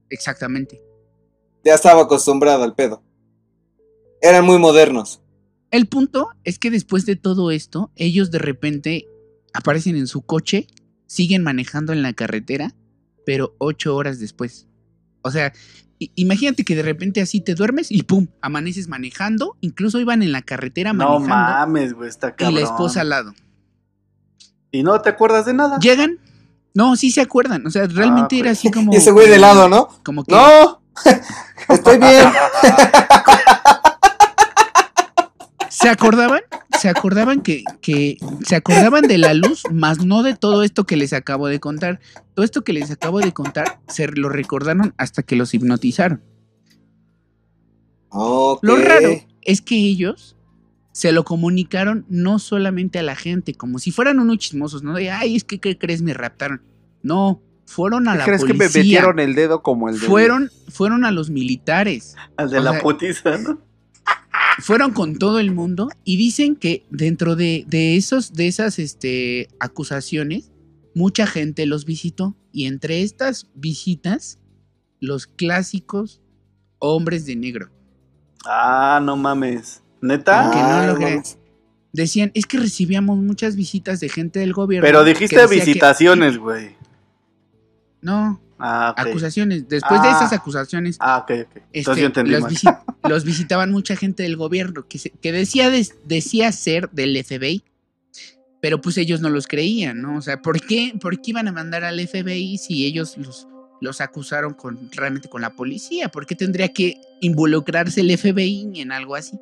Exactamente. 0.10 0.82
Ya 1.64 1.74
estaba 1.74 2.04
acostumbrado 2.04 2.64
al 2.64 2.76
pedo. 2.76 3.02
Eran 4.22 4.46
muy 4.46 4.58
modernos. 4.60 5.22
El 5.72 5.88
punto 5.88 6.30
es 6.44 6.60
que 6.60 6.72
después 6.72 7.06
de 7.06 7.16
todo 7.16 7.52
esto, 7.52 7.92
ellos 7.96 8.32
de 8.32 8.40
repente 8.40 9.08
aparecen 9.54 9.96
en 9.96 10.08
su 10.08 10.22
coche, 10.22 10.68
siguen 11.08 11.44
manejando 11.44 11.92
en 11.92 12.02
la 12.02 12.14
carretera, 12.14 12.76
pero 13.26 13.56
ocho 13.58 13.96
horas 13.96 14.20
después. 14.20 14.68
O 15.22 15.32
sea, 15.32 15.54
imagínate 16.00 16.64
que 16.64 16.76
de 16.76 16.84
repente 16.84 17.22
así 17.22 17.42
te 17.42 17.56
duermes 17.56 17.92
y 17.92 18.04
pum, 18.04 18.28
amaneces 18.42 18.88
manejando, 18.88 19.58
incluso 19.62 20.00
iban 20.00 20.22
en 20.22 20.32
la 20.32 20.44
carretera 20.44 20.94
No 20.94 21.20
manejando 21.20 21.28
mames, 21.28 21.94
güey, 21.94 22.10
está 22.10 22.30
y 22.30 22.34
cabrón. 22.34 22.56
la 22.56 22.62
esposa 22.62 23.02
al 23.02 23.10
lado. 23.10 23.34
¿Y 24.72 24.84
no 24.84 25.02
te 25.02 25.10
acuerdas 25.10 25.46
de 25.46 25.54
nada? 25.54 25.80
Llegan, 25.80 26.20
no, 26.76 26.96
sí 26.96 27.10
se 27.10 27.22
acuerdan, 27.22 27.66
o 27.66 27.72
sea, 27.72 27.88
realmente 27.88 28.36
Ah, 28.36 28.40
era 28.40 28.50
pues. 28.50 28.60
así 28.60 28.70
como... 28.70 28.94
Y 28.94 28.98
ese 28.98 29.10
güey 29.12 29.28
de 29.28 29.40
lado, 29.40 29.68
¿no? 29.68 29.88
Como 30.04 30.24
que... 30.24 30.32
No, 30.34 30.82
estoy 31.70 31.98
bien. 31.98 32.30
¿Se 35.70 35.90
acordaban? 35.90 36.42
¿Se 36.80 36.90
acordaban 36.90 37.42
que, 37.42 37.64
que 37.82 38.18
se 38.44 38.56
acordaban 38.56 39.08
de 39.08 39.18
la 39.18 39.34
luz, 39.34 39.64
más 39.72 40.06
no 40.06 40.24
de 40.24 40.36
todo 40.36 40.64
esto 40.64 40.86
que 40.86 40.96
les 40.98 41.14
acabo 41.14 41.48
de 41.48 41.60
contar? 41.60 42.00
Todo 42.34 42.46
esto 42.46 42.64
que 42.64 42.74
les 42.74 42.92
acabo 42.92 43.20
de 43.20 43.34
contar 43.34 43.80
se 43.88 44.08
lo 44.08 44.30
recordaron 44.30 44.94
hasta 44.98 45.24
que 45.24 45.36
los 45.36 45.54
hipnotizaron. 45.54 46.24
Lo 48.12 48.76
raro 48.78 49.22
es 49.42 49.62
que 49.62 49.76
ellos 49.76 50.35
se 50.96 51.12
lo 51.12 51.26
comunicaron 51.26 52.06
no 52.08 52.40
solamente 52.40 53.00
a 53.00 53.04
la 53.04 53.18
gente, 53.18 53.54
como 53.54 53.80
si 53.80 53.92
fueran 53.92 54.18
unos 54.18 54.38
chismosos, 54.38 54.82
¿no? 54.82 54.94
De, 54.94 55.12
ay, 55.12 55.36
es 55.36 55.44
que, 55.44 55.60
¿qué 55.60 55.78
crees? 55.78 56.02
Me 56.02 56.14
raptaron. 56.14 56.62
No, 57.04 57.44
fueron 57.66 58.08
a 58.08 58.14
¿Qué 58.14 58.18
la 58.20 58.24
crees 58.24 58.46
que 58.46 58.54
me 58.54 58.60
policía. 58.70 58.82
metieron 58.82 59.20
el 59.20 59.36
dedo 59.36 59.62
como 59.62 59.90
el 59.90 60.00
de 60.00 60.08
fueron, 60.08 60.50
fueron 60.70 61.04
a 61.04 61.12
los 61.12 61.30
militares. 61.30 62.16
Al 62.38 62.50
de 62.50 62.60
O 62.60 62.64
la 62.64 62.80
sea, 62.80 63.38
¿no? 63.40 63.62
fueron 64.60 64.94
con 64.94 65.18
todo 65.18 65.40
el 65.40 65.52
mundo 65.52 65.90
y 66.06 66.16
dicen 66.16 66.56
que 66.56 66.86
dentro 66.90 67.36
de, 67.36 67.66
de 67.68 67.98
esos, 67.98 68.32
de 68.32 68.48
esas 68.48 68.80
este, 68.80 69.50
acusaciones, 69.60 70.54
mucha 70.94 71.28
gente 71.28 71.66
los 71.66 71.84
visitó. 71.84 72.38
Y 72.54 72.68
entre 72.68 73.02
estas 73.02 73.50
visitas, 73.54 74.40
los 75.02 75.28
clásicos 75.28 76.22
hombres 76.80 77.26
de 77.26 77.36
negro. 77.36 77.70
Ah, 78.46 79.02
no 79.04 79.18
mames. 79.18 79.82
¿Neta? 80.02 80.44
no 80.46 80.52
Ah, 80.54 80.88
lo. 80.88 81.24
Decían, 81.94 82.32
es 82.34 82.46
que 82.46 82.58
recibíamos 82.58 83.18
muchas 83.20 83.56
visitas 83.56 84.00
de 84.02 84.10
gente 84.10 84.40
del 84.40 84.52
gobierno. 84.54 84.86
Pero 84.86 85.04
dijiste 85.04 85.46
visitaciones, 85.48 86.38
güey. 86.38 86.76
no, 88.02 88.42
Ah, 88.58 88.94
acusaciones. 88.98 89.68
Después 89.68 90.02
de 90.02 90.08
Ah. 90.08 90.12
esas 90.18 90.32
acusaciones, 90.34 90.96
Ah, 91.02 91.18
ok, 91.18 91.24
ok. 91.32 91.40
este, 91.40 91.64
Entonces 91.74 92.02
yo 92.02 92.06
entendí 92.08 92.32
los, 92.32 92.42
mal. 92.42 92.52
visi- 92.52 92.80
los 93.10 93.24
visitaban 93.26 93.70
mucha 93.72 93.98
gente 93.98 94.24
del 94.24 94.38
gobierno 94.38 94.88
que, 94.88 94.98
se- 94.98 95.10
que 95.10 95.34
decía, 95.34 95.70
decía 96.06 96.52
ser 96.54 96.90
del 96.92 97.18
FBI, 97.18 97.64
pero 98.62 98.80
pues 98.80 98.98
ellos 98.98 99.20
no 99.20 99.30
los 99.30 99.48
creían, 99.48 100.02
¿no? 100.02 100.18
O 100.18 100.22
sea, 100.22 100.42
¿por 100.42 100.62
qué, 100.62 100.94
por 101.02 101.16
qué 101.22 101.32
iban 101.32 101.50
a 101.50 101.52
mandar 101.52 101.84
al 101.84 102.00
FBI 102.00 102.58
si 102.58 102.86
ellos 102.86 103.18
los, 103.18 103.46
los 103.82 104.00
acusaron 104.00 104.54
con, 104.54 104.90
realmente 104.94 105.28
con 105.28 105.42
la 105.42 105.50
policía? 105.50 106.08
¿Por 106.08 106.26
qué 106.26 106.36
tendría 106.36 106.70
que 106.70 107.02
involucrarse 107.20 108.00
el 108.02 108.12
FBI 108.18 108.72
en 108.80 108.94
algo 108.94 109.16
así? 109.16 109.38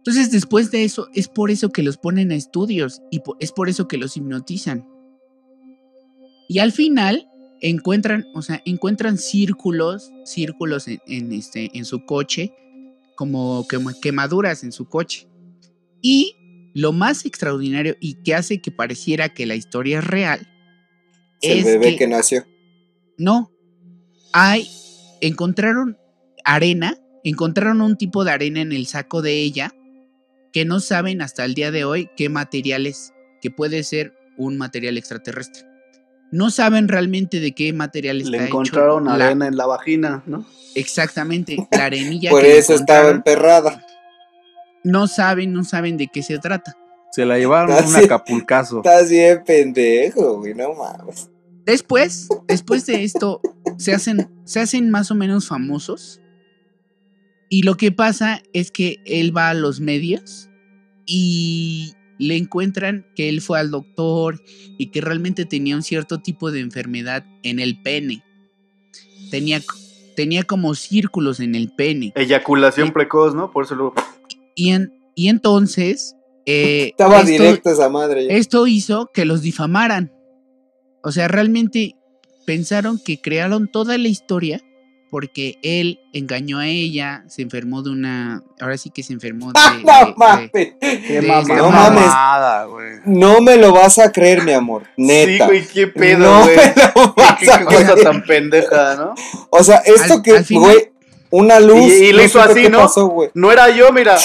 Entonces, 0.00 0.30
después 0.30 0.70
de 0.70 0.84
eso, 0.84 1.08
es 1.14 1.28
por 1.28 1.50
eso 1.50 1.70
que 1.70 1.82
los 1.82 1.96
ponen 1.98 2.30
a 2.32 2.34
estudios 2.34 3.02
y 3.10 3.20
es 3.38 3.52
por 3.52 3.68
eso 3.68 3.86
que 3.86 3.98
los 3.98 4.16
hipnotizan. 4.16 4.88
Y 6.48 6.58
al 6.58 6.72
final 6.72 7.28
encuentran, 7.60 8.26
o 8.34 8.42
sea, 8.42 8.62
encuentran 8.64 9.18
círculos, 9.18 10.10
círculos 10.24 10.88
en, 10.88 11.00
en 11.06 11.32
este, 11.32 11.70
en 11.76 11.84
su 11.84 12.04
coche, 12.06 12.52
como 13.14 13.66
quema- 13.68 13.94
quemaduras 14.00 14.64
en 14.64 14.72
su 14.72 14.86
coche. 14.88 15.28
Y 16.00 16.36
lo 16.74 16.92
más 16.92 17.26
extraordinario 17.26 17.96
y 18.00 18.14
que 18.22 18.34
hace 18.34 18.60
que 18.62 18.70
pareciera 18.70 19.28
que 19.28 19.44
la 19.44 19.54
historia 19.54 19.98
es 19.98 20.04
real, 20.06 20.48
Es 21.42 21.58
el 21.58 21.64
bebé 21.78 21.90
que- 21.92 21.96
que 21.98 22.06
nació. 22.08 22.46
no, 23.18 23.52
hay, 24.32 24.66
encontraron 25.20 25.98
arena, 26.44 26.96
encontraron 27.22 27.82
un 27.82 27.96
tipo 27.98 28.24
de 28.24 28.30
arena 28.30 28.62
en 28.62 28.72
el 28.72 28.86
saco 28.86 29.20
de 29.20 29.42
ella 29.42 29.74
que 30.52 30.64
no 30.64 30.80
saben 30.80 31.22
hasta 31.22 31.44
el 31.44 31.54
día 31.54 31.70
de 31.70 31.84
hoy 31.84 32.10
qué 32.16 32.28
material 32.28 32.86
es, 32.86 33.12
que 33.40 33.50
puede 33.50 33.82
ser 33.84 34.14
un 34.36 34.56
material 34.58 34.98
extraterrestre. 34.98 35.64
No 36.32 36.50
saben 36.50 36.88
realmente 36.88 37.40
de 37.40 37.52
qué 37.52 37.72
material 37.72 38.18
está 38.18 38.30
Le 38.30 38.36
hecho 38.38 38.46
encontraron 38.46 39.04
la- 39.06 39.14
arena 39.14 39.46
en 39.46 39.56
la 39.56 39.66
vagina, 39.66 40.22
¿no? 40.26 40.44
Exactamente, 40.74 41.56
la 41.72 41.84
arenilla 41.86 42.30
Por 42.30 42.42
que 42.42 42.58
eso 42.58 42.74
estaba 42.74 43.10
emperrada. 43.10 43.84
no 44.84 45.06
saben, 45.08 45.52
no 45.52 45.64
saben 45.64 45.96
de 45.96 46.08
qué 46.08 46.22
se 46.22 46.38
trata. 46.38 46.76
Se 47.12 47.24
la 47.26 47.38
llevaron 47.38 47.72
a 47.72 47.80
un 47.80 47.96
acapulcazo. 47.96 48.78
Estás 48.78 49.10
bien 49.10 49.42
pendejo, 49.44 50.38
güey, 50.38 50.54
no 50.54 50.74
mames. 50.74 51.28
Después, 51.64 52.28
después 52.46 52.86
de 52.86 53.02
esto, 53.02 53.40
se 53.76 53.92
hacen, 53.92 54.30
se 54.44 54.60
hacen 54.60 54.90
más 54.90 55.10
o 55.10 55.14
menos 55.16 55.48
famosos. 55.48 56.20
Y 57.50 57.62
lo 57.64 57.76
que 57.76 57.92
pasa 57.92 58.42
es 58.54 58.70
que 58.70 58.96
él 59.04 59.36
va 59.36 59.50
a 59.50 59.54
los 59.54 59.80
medios 59.80 60.48
y 61.04 61.92
le 62.18 62.36
encuentran 62.36 63.04
que 63.16 63.28
él 63.28 63.40
fue 63.40 63.58
al 63.58 63.70
doctor 63.70 64.40
y 64.78 64.86
que 64.92 65.00
realmente 65.00 65.44
tenía 65.44 65.74
un 65.76 65.82
cierto 65.82 66.20
tipo 66.20 66.50
de 66.52 66.60
enfermedad 66.60 67.24
en 67.42 67.58
el 67.58 67.82
pene. 67.82 68.22
Tenía, 69.30 69.60
tenía 70.16 70.44
como 70.44 70.74
círculos 70.74 71.40
en 71.40 71.54
el 71.54 71.72
pene. 71.72 72.12
Eyaculación 72.14 72.88
Sí. 72.88 72.92
precoz, 72.92 73.34
¿no? 73.34 73.50
Por 73.50 73.64
eso 73.64 73.74
luego. 73.74 73.94
Y, 74.54 74.70
en- 74.70 74.92
y 75.16 75.28
entonces... 75.28 76.14
eh, 76.46 76.88
Estaba 76.90 77.18
esto- 77.20 77.30
directo 77.32 77.70
esa 77.70 77.88
madre. 77.88 78.26
ya. 78.26 78.34
esto 78.34 78.66
hizo 78.68 79.10
que 79.12 79.24
los 79.24 79.42
difamaran. 79.42 80.12
O 81.02 81.10
sea, 81.12 81.26
realmente 81.28 81.96
pensaron 82.46 83.00
que 83.04 83.20
crearon 83.20 83.68
toda 83.68 83.96
la 83.98 84.08
historia 84.08 84.60
porque 85.10 85.58
él 85.62 86.00
engañó 86.12 86.58
a 86.60 86.66
ella, 86.68 87.24
se 87.28 87.42
enfermó 87.42 87.82
de 87.82 87.90
una. 87.90 88.42
Ahora 88.60 88.78
sí 88.78 88.90
que 88.90 89.02
se 89.02 89.12
enfermó 89.12 89.52
de. 89.52 89.60
no 89.82 89.92
de- 89.98 90.06
de- 90.06 90.14
mames. 90.16 90.50
Qué 90.52 91.20
de- 91.20 91.22
mamada. 91.22 91.56
No 91.56 91.70
mames. 91.70 92.00
Mamada, 92.06 92.64
güey. 92.66 92.90
No 93.04 93.40
me 93.40 93.56
lo 93.56 93.72
vas 93.72 93.98
a 93.98 94.12
creer, 94.12 94.42
mi 94.44 94.52
amor. 94.52 94.84
Neta. 94.96 95.44
Sí, 95.46 95.50
güey, 95.50 95.66
qué 95.66 95.86
pedo, 95.88 96.18
no 96.18 96.42
güey. 96.44 96.56
me 96.56 96.62
lo 96.76 97.14
Qué, 97.14 97.22
vas 97.22 97.38
qué 97.40 97.50
a 97.50 97.64
cosa 97.64 97.94
tan 97.96 98.22
pendeja, 98.24 98.94
¿no? 98.96 99.14
O 99.50 99.62
sea, 99.64 99.78
esto 99.78 100.14
Al- 100.14 100.22
que, 100.22 100.36
al 100.38 100.44
final- 100.44 100.62
güey, 100.72 100.92
una 101.30 101.58
luz. 101.60 101.86
Y- 101.92 102.04
y 102.06 102.12
le 102.12 102.22
no 102.22 102.22
hizo 102.24 102.40
así, 102.40 102.68
¿no? 102.68 102.78
pasó. 102.78 103.12
No 103.34 103.50
era 103.52 103.68
yo, 103.70 103.92
mira. 103.92 104.16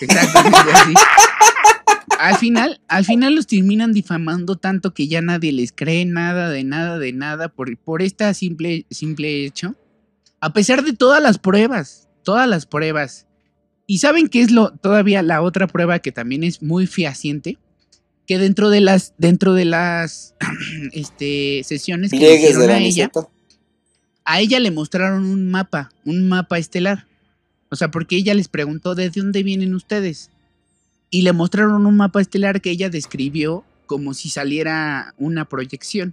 Exactamente 0.00 0.58
así. 0.72 0.94
Al 2.18 2.36
final, 2.38 2.80
al 2.88 3.04
final 3.04 3.34
los 3.34 3.46
terminan 3.46 3.92
difamando 3.92 4.56
tanto 4.56 4.94
que 4.94 5.08
ya 5.08 5.20
nadie 5.20 5.52
les 5.52 5.72
cree 5.72 6.04
nada 6.04 6.50
de 6.50 6.64
nada 6.64 6.98
de 6.98 7.12
nada 7.12 7.48
por, 7.48 7.76
por 7.78 8.02
esta 8.02 8.32
simple, 8.34 8.86
simple 8.90 9.44
hecho. 9.44 9.74
A 10.40 10.52
pesar 10.52 10.84
de 10.84 10.92
todas 10.92 11.22
las 11.22 11.38
pruebas, 11.38 12.08
todas 12.22 12.48
las 12.48 12.66
pruebas. 12.66 13.26
Y 13.86 13.98
saben 13.98 14.28
qué 14.28 14.42
es 14.42 14.50
lo 14.50 14.72
todavía 14.72 15.22
la 15.22 15.42
otra 15.42 15.66
prueba 15.66 16.00
que 16.00 16.12
también 16.12 16.42
es 16.42 16.62
muy 16.62 16.86
fehaciente, 16.86 17.58
que 18.26 18.38
dentro 18.38 18.70
de 18.70 18.80
las 18.80 19.14
dentro 19.18 19.54
de 19.54 19.64
las 19.64 20.34
este, 20.92 21.62
sesiones 21.64 22.10
que 22.10 22.16
hicieron 22.16 22.70
a 22.70 22.78
ella, 22.78 23.10
meseta. 23.12 23.28
a 24.24 24.40
ella 24.40 24.60
le 24.60 24.70
mostraron 24.70 25.24
un 25.24 25.50
mapa, 25.50 25.90
un 26.04 26.28
mapa 26.28 26.58
estelar. 26.58 27.06
O 27.68 27.76
sea, 27.76 27.90
porque 27.90 28.16
ella 28.16 28.34
les 28.34 28.48
preguntó 28.48 28.94
de 28.94 29.10
dónde 29.10 29.42
vienen 29.42 29.74
ustedes. 29.74 30.30
Y 31.16 31.22
le 31.22 31.32
mostraron 31.32 31.86
un 31.86 31.96
mapa 31.96 32.20
estelar 32.20 32.60
que 32.60 32.68
ella 32.68 32.90
describió 32.90 33.64
como 33.86 34.12
si 34.12 34.28
saliera 34.28 35.14
una 35.16 35.46
proyección. 35.46 36.12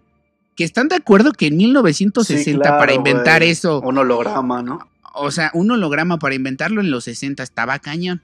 Que 0.56 0.64
están 0.64 0.88
de 0.88 0.96
acuerdo 0.96 1.34
que 1.34 1.48
en 1.48 1.58
1960 1.58 2.52
Sí, 2.52 2.58
claro, 2.58 2.78
para 2.78 2.94
inventar 2.94 3.44
eso, 3.44 3.82
Un 3.82 3.98
holograma, 3.98 4.64
¿no? 4.64 4.80
o 5.14 5.30
sea, 5.30 5.52
un 5.54 5.70
holograma 5.72 6.20
para 6.20 6.36
inventarlo 6.36 6.80
en 6.80 6.90
los 6.90 7.04
60 7.04 7.44
estaba 7.44 7.80
cañón. 7.80 8.22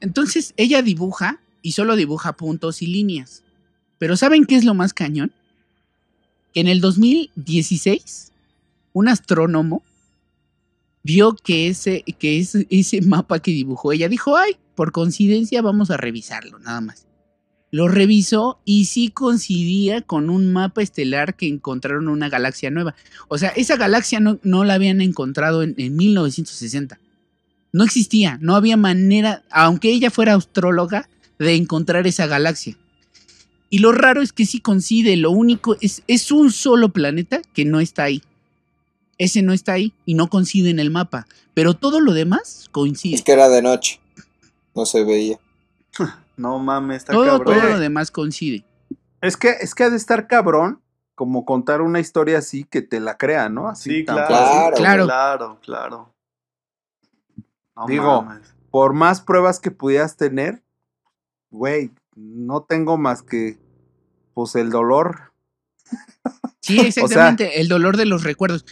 Entonces 0.00 0.52
ella 0.58 0.82
dibuja 0.82 1.40
y 1.62 1.72
solo 1.72 1.96
dibuja 1.96 2.34
puntos 2.34 2.82
y 2.82 2.86
líneas. 2.86 3.42
Pero 3.96 4.18
¿saben 4.18 4.44
qué 4.44 4.56
es 4.56 4.64
lo 4.64 4.74
más 4.74 4.92
cañón? 4.92 5.32
Que 6.52 6.60
en 6.60 6.68
el 6.68 6.82
2016 6.82 8.32
un 8.92 9.08
astrónomo 9.08 9.82
vio 11.04 11.36
que 11.36 11.68
ese, 11.68 12.02
que 12.18 12.38
ese, 12.40 13.00
mapa 13.02 13.38
que 13.38 13.52
dibujó 13.52 13.92
ella 13.92 14.08
dijo, 14.08 14.36
ay, 14.36 14.56
por 14.74 14.90
coincidencia 14.90 15.62
vamos 15.62 15.90
a 15.90 15.96
revisarlo, 15.96 16.58
nada 16.58 16.80
más. 16.80 17.06
Lo 17.70 17.88
revisó 17.88 18.60
y 18.64 18.86
sí 18.86 19.08
coincidía 19.08 20.00
con 20.00 20.30
un 20.30 20.52
mapa 20.52 20.82
estelar 20.82 21.36
que 21.36 21.46
encontraron 21.46 22.08
una 22.08 22.28
galaxia 22.28 22.70
nueva. 22.70 22.94
O 23.28 23.36
sea, 23.36 23.50
esa 23.50 23.76
galaxia 23.76 24.20
no, 24.20 24.38
no 24.42 24.64
la 24.64 24.74
habían 24.74 25.00
encontrado 25.00 25.62
en, 25.62 25.74
en 25.76 25.94
1960. 25.94 26.98
No 27.72 27.84
existía, 27.84 28.38
no 28.40 28.54
había 28.54 28.76
manera, 28.76 29.42
aunque 29.50 29.90
ella 29.90 30.10
fuera 30.10 30.34
astróloga, 30.34 31.08
de 31.38 31.56
encontrar 31.56 32.06
esa 32.06 32.26
galaxia. 32.26 32.76
Y 33.70 33.78
lo 33.78 33.90
raro 33.90 34.22
es 34.22 34.32
que 34.32 34.46
sí 34.46 34.60
coincide, 34.60 35.16
lo 35.16 35.32
único 35.32 35.76
es, 35.80 36.04
es 36.06 36.30
un 36.30 36.52
solo 36.52 36.90
planeta 36.90 37.42
que 37.52 37.64
no 37.64 37.80
está 37.80 38.04
ahí. 38.04 38.22
Ese 39.18 39.42
no 39.42 39.52
está 39.52 39.72
ahí 39.72 39.92
y 40.04 40.14
no 40.14 40.28
coincide 40.28 40.70
en 40.70 40.78
el 40.78 40.90
mapa, 40.90 41.26
pero 41.54 41.74
todo 41.74 42.00
lo 42.00 42.12
demás 42.12 42.68
coincide. 42.72 43.14
Es 43.14 43.22
que 43.22 43.32
era 43.32 43.48
de 43.48 43.62
noche. 43.62 44.00
No 44.74 44.86
se 44.86 45.04
veía. 45.04 45.38
No 46.36 46.58
mames, 46.58 46.96
está 46.96 47.12
todo, 47.12 47.38
cabrón. 47.38 47.60
todo 47.60 47.70
lo 47.70 47.78
demás 47.78 48.10
coincide. 48.10 48.64
Es 49.20 49.36
que, 49.36 49.50
es 49.60 49.72
que 49.76 49.84
ha 49.84 49.90
de 49.90 49.96
estar 49.96 50.26
cabrón 50.26 50.82
como 51.14 51.44
contar 51.44 51.80
una 51.80 52.00
historia 52.00 52.38
así 52.38 52.64
que 52.64 52.82
te 52.82 52.98
la 52.98 53.16
crea, 53.16 53.48
¿no? 53.48 53.68
Así 53.68 53.90
Sí, 53.90 54.04
claro. 54.04 54.26
Claro, 54.26 54.76
Claro. 54.76 55.06
Claro, 55.06 55.60
claro. 55.62 56.14
No 57.76 57.86
Digo, 57.86 58.22
mames. 58.22 58.54
Por 58.70 58.94
más 58.94 59.20
pruebas 59.20 59.60
que 59.60 59.70
pudieras 59.70 60.16
tener, 60.16 60.64
güey, 61.50 61.92
no 62.16 62.62
tengo 62.64 62.98
más 62.98 63.22
que 63.22 63.58
pues 64.34 64.56
el 64.56 64.70
dolor. 64.70 65.32
Sí, 66.60 66.80
exactamente, 66.86 67.60
el 67.60 67.68
dolor 67.68 67.96
de 67.96 68.06
los 68.06 68.24
recuerdos. 68.24 68.66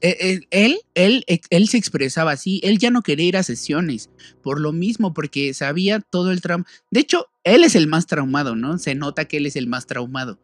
Eh, 0.00 0.16
eh, 0.20 0.40
Él, 0.50 0.80
él, 0.94 1.24
él, 1.26 1.40
él 1.50 1.68
se 1.68 1.76
expresaba 1.78 2.32
así, 2.32 2.60
él 2.64 2.78
ya 2.78 2.90
no 2.90 3.02
quería 3.02 3.26
ir 3.26 3.36
a 3.36 3.42
sesiones, 3.42 4.10
por 4.42 4.60
lo 4.60 4.72
mismo, 4.72 5.14
porque 5.14 5.54
sabía 5.54 6.00
todo 6.00 6.30
el 6.32 6.40
trauma. 6.40 6.64
De 6.90 7.00
hecho, 7.00 7.26
él 7.44 7.64
es 7.64 7.74
el 7.74 7.86
más 7.86 8.06
traumado, 8.06 8.56
¿no? 8.56 8.78
Se 8.78 8.94
nota 8.94 9.26
que 9.26 9.36
él 9.38 9.46
es 9.46 9.56
el 9.56 9.66
más 9.66 9.86
traumado. 9.86 10.38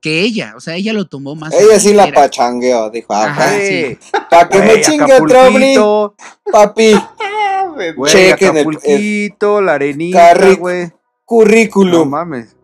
Que 0.00 0.20
ella, 0.20 0.52
o 0.54 0.60
sea, 0.60 0.76
ella 0.76 0.92
lo 0.92 1.06
tomó 1.06 1.34
más. 1.34 1.54
Ella 1.54 1.80
sí 1.80 1.94
la 1.94 2.12
pachangueó, 2.12 2.90
dijo, 2.90 3.14
Ajá, 3.14 3.46
"Ajá, 3.46 3.58
sí. 3.58 3.96
para 4.28 4.48
que 4.50 4.58
me 4.58 4.80
chingue 4.82 5.14
otro 5.14 6.14
papi, 6.52 6.92
güey, 7.96 8.12
chequen 8.12 8.56
el- 8.58 9.64
la 9.64 9.74
arenita, 9.74 10.34
güey. 10.56 10.84
No 10.88 10.92
currículum, 11.24 12.08
mames. 12.10 12.54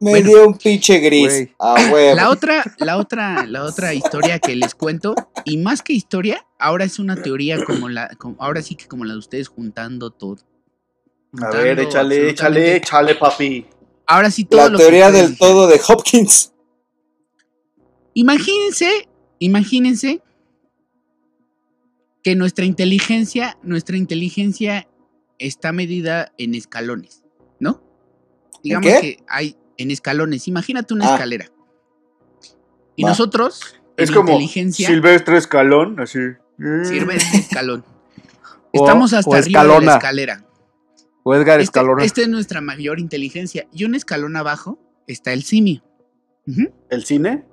Me 0.00 0.10
Bueno. 0.10 0.28
dio 0.28 0.46
un 0.48 0.54
pinche 0.56 0.98
gris, 0.98 1.28
Güey. 1.32 1.54
a 1.58 1.74
huevo. 1.92 2.14
La 2.16 2.30
otra, 2.30 2.64
la 2.78 2.96
otra, 2.98 3.46
la 3.46 3.64
otra 3.64 3.94
historia 3.94 4.38
que 4.38 4.54
les 4.56 4.74
cuento, 4.74 5.14
y 5.44 5.56
más 5.58 5.82
que 5.82 5.92
historia, 5.92 6.46
ahora 6.58 6.84
es 6.84 6.98
una 6.98 7.20
teoría 7.20 7.64
como 7.64 7.88
la, 7.88 8.08
como- 8.18 8.36
ahora 8.38 8.62
sí 8.62 8.74
que 8.76 8.86
como 8.86 9.04
la 9.04 9.14
de 9.14 9.18
ustedes 9.18 9.48
juntando 9.48 10.10
todo. 10.10 10.36
A 11.42 11.50
ver, 11.50 11.78
échale, 11.80 12.30
échale, 12.30 12.76
échale, 12.76 13.14
papi. 13.16 13.66
Ahora 14.06 14.30
sí 14.30 14.44
todo 14.44 14.60
La 14.62 14.68
lo 14.70 14.78
que 14.78 14.84
teoría 14.84 15.10
del 15.10 15.36
todo 15.36 15.66
de 15.66 15.80
Hopkins. 15.86 16.52
Imagínense, 18.14 19.08
imagínense 19.38 20.22
que 22.22 22.34
nuestra 22.34 22.64
inteligencia, 22.64 23.58
nuestra 23.62 23.96
inteligencia 23.96 24.88
está 25.38 25.72
medida 25.72 26.32
en 26.38 26.54
escalones, 26.54 27.22
¿no? 27.60 27.82
Digamos 28.62 28.86
qué? 28.90 29.00
que 29.00 29.24
hay 29.28 29.56
en 29.78 29.90
escalones. 29.90 30.46
Imagínate 30.48 30.92
una 30.94 31.08
Ah. 31.10 31.14
escalera. 31.14 31.46
Y 32.96 33.04
Va. 33.04 33.10
nosotros, 33.10 33.60
Es 33.96 34.10
en 34.10 34.14
como 34.14 34.32
inteligencia, 34.32 34.86
Silvestre 34.88 35.38
Escalón, 35.38 35.98
así. 36.00 36.18
sirve 36.84 37.14
de 37.14 37.20
escalón. 37.38 37.84
Estamos 38.72 39.12
hasta 39.12 39.30
o 39.30 39.34
arriba 39.34 39.64
de 39.64 39.80
la 39.86 39.94
escalera. 39.94 40.44
O 41.22 41.34
Edgar 41.34 41.60
Este- 41.60 41.64
Escalona. 41.64 42.04
Esta 42.04 42.20
es 42.22 42.28
nuestra 42.28 42.60
mayor 42.60 43.00
inteligencia. 43.00 43.66
Y 43.72 43.84
un 43.84 43.94
escalón 43.94 44.36
abajo 44.36 44.78
está 45.06 45.32
el 45.32 45.42
simio. 45.42 45.82
¿El 46.90 47.04
cine? 47.04 47.44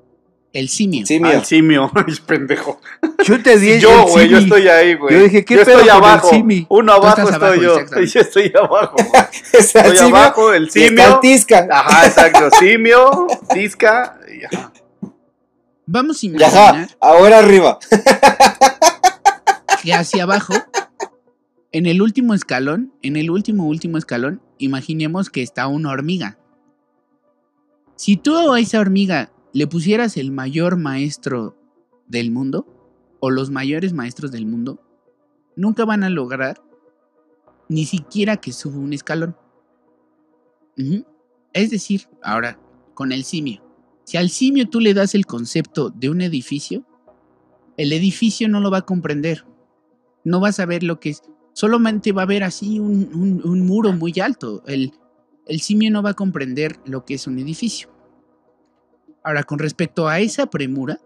El 0.56 0.70
simio. 0.70 1.04
Ah, 1.06 1.20
mío. 1.20 1.32
el 1.34 1.44
simio. 1.44 1.92
Ay, 1.94 2.16
pendejo. 2.26 2.80
Yo 3.26 3.44
te 3.44 3.60
di 3.60 3.78
yo, 3.78 4.06
güey, 4.08 4.30
yo 4.30 4.38
estoy 4.38 4.70
ahí, 4.70 4.96
güey. 4.96 5.14
Yo 5.14 5.24
dije, 5.24 5.44
¿qué 5.44 5.56
yo 5.56 5.66
pedo 5.66 5.80
estoy 5.80 5.90
el 5.90 5.96
abajo. 5.98 6.30
simi? 6.30 6.66
Uno 6.70 6.94
abajo 6.94 7.22
estoy 7.30 7.36
abajo, 7.36 7.56
yo. 7.56 7.78
Yo 8.06 8.20
estoy 8.22 8.54
abajo. 8.58 8.96
güey. 8.96 9.10
Está 9.54 9.82
el 9.82 9.86
Estoy 9.92 9.98
simio 9.98 10.16
abajo, 10.16 10.54
el 10.54 10.64
y 10.64 10.68
está 10.68 10.80
el 10.80 10.88
simio. 10.90 11.20
tisca. 11.20 11.68
Ajá, 11.70 12.06
exacto. 12.08 12.50
Simio, 12.58 13.28
tisca. 13.54 14.18
y 14.34 14.46
ajá. 14.46 14.72
Vamos 15.88 16.24
a 16.24 16.26
Y 16.26 16.30
imaginar 16.30 16.76
ajá, 16.76 16.88
ahora 17.02 17.40
arriba. 17.40 17.78
que 19.84 19.94
hacia 19.94 20.24
abajo, 20.24 20.54
en 21.74 21.86
el 21.86 22.02
último 22.02 22.34
escalón, 22.34 22.94
en 23.02 23.18
el 23.18 23.30
último, 23.30 23.68
último 23.68 23.98
escalón, 23.98 24.42
imaginemos 24.58 25.30
que 25.30 25.42
está 25.42 25.68
una 25.68 25.90
hormiga. 25.92 26.38
Si 27.98 28.16
tú 28.16 28.54
a 28.54 28.60
esa 28.62 28.80
hormiga 28.80 29.32
le 29.56 29.68
pusieras 29.68 30.18
el 30.18 30.32
mayor 30.32 30.76
maestro 30.76 31.56
del 32.08 32.30
mundo, 32.30 32.68
o 33.22 33.30
los 33.32 33.50
mayores 33.50 33.94
maestros 33.94 34.32
del 34.32 34.46
mundo, 34.46 34.82
nunca 35.56 35.86
van 35.86 36.04
a 36.04 36.10
lograr 36.10 36.62
ni 37.70 37.86
siquiera 37.86 38.36
que 38.38 38.52
suba 38.52 38.78
un 38.78 38.92
escalón. 38.92 39.36
Es 41.54 41.70
decir, 41.70 42.02
ahora, 42.22 42.60
con 42.94 43.14
el 43.14 43.24
simio. 43.24 43.64
Si 44.04 44.18
al 44.18 44.30
simio 44.30 44.70
tú 44.70 44.82
le 44.82 44.94
das 44.94 45.16
el 45.16 45.26
concepto 45.26 45.90
de 45.90 46.10
un 46.10 46.22
edificio, 46.22 46.86
el 47.78 47.94
edificio 47.94 48.50
no 48.50 48.60
lo 48.60 48.70
va 48.70 48.80
a 48.80 48.86
comprender. 48.86 49.46
No 50.26 50.42
va 50.42 50.50
a 50.50 50.54
saber 50.54 50.84
lo 50.84 51.00
que 51.00 51.12
es. 51.12 51.24
Solamente 51.54 52.12
va 52.12 52.24
a 52.24 52.28
ver 52.28 52.44
así 52.44 52.78
un, 52.80 53.10
un- 53.16 53.42
un 53.50 53.66
muro 53.66 53.94
muy 53.94 54.14
alto. 54.22 54.64
El, 54.68 54.92
el 55.48 55.62
simio 55.62 55.90
no 55.92 56.04
va 56.04 56.10
a 56.10 56.14
comprender 56.14 56.78
lo 56.86 57.06
que 57.06 57.14
es 57.14 57.26
un 57.26 57.40
edificio. 57.40 57.90
Ahora, 59.26 59.44
con 59.44 59.58
respecto 59.58 60.08
a 60.08 60.20
esa 60.20 60.46
premura, 60.46 61.02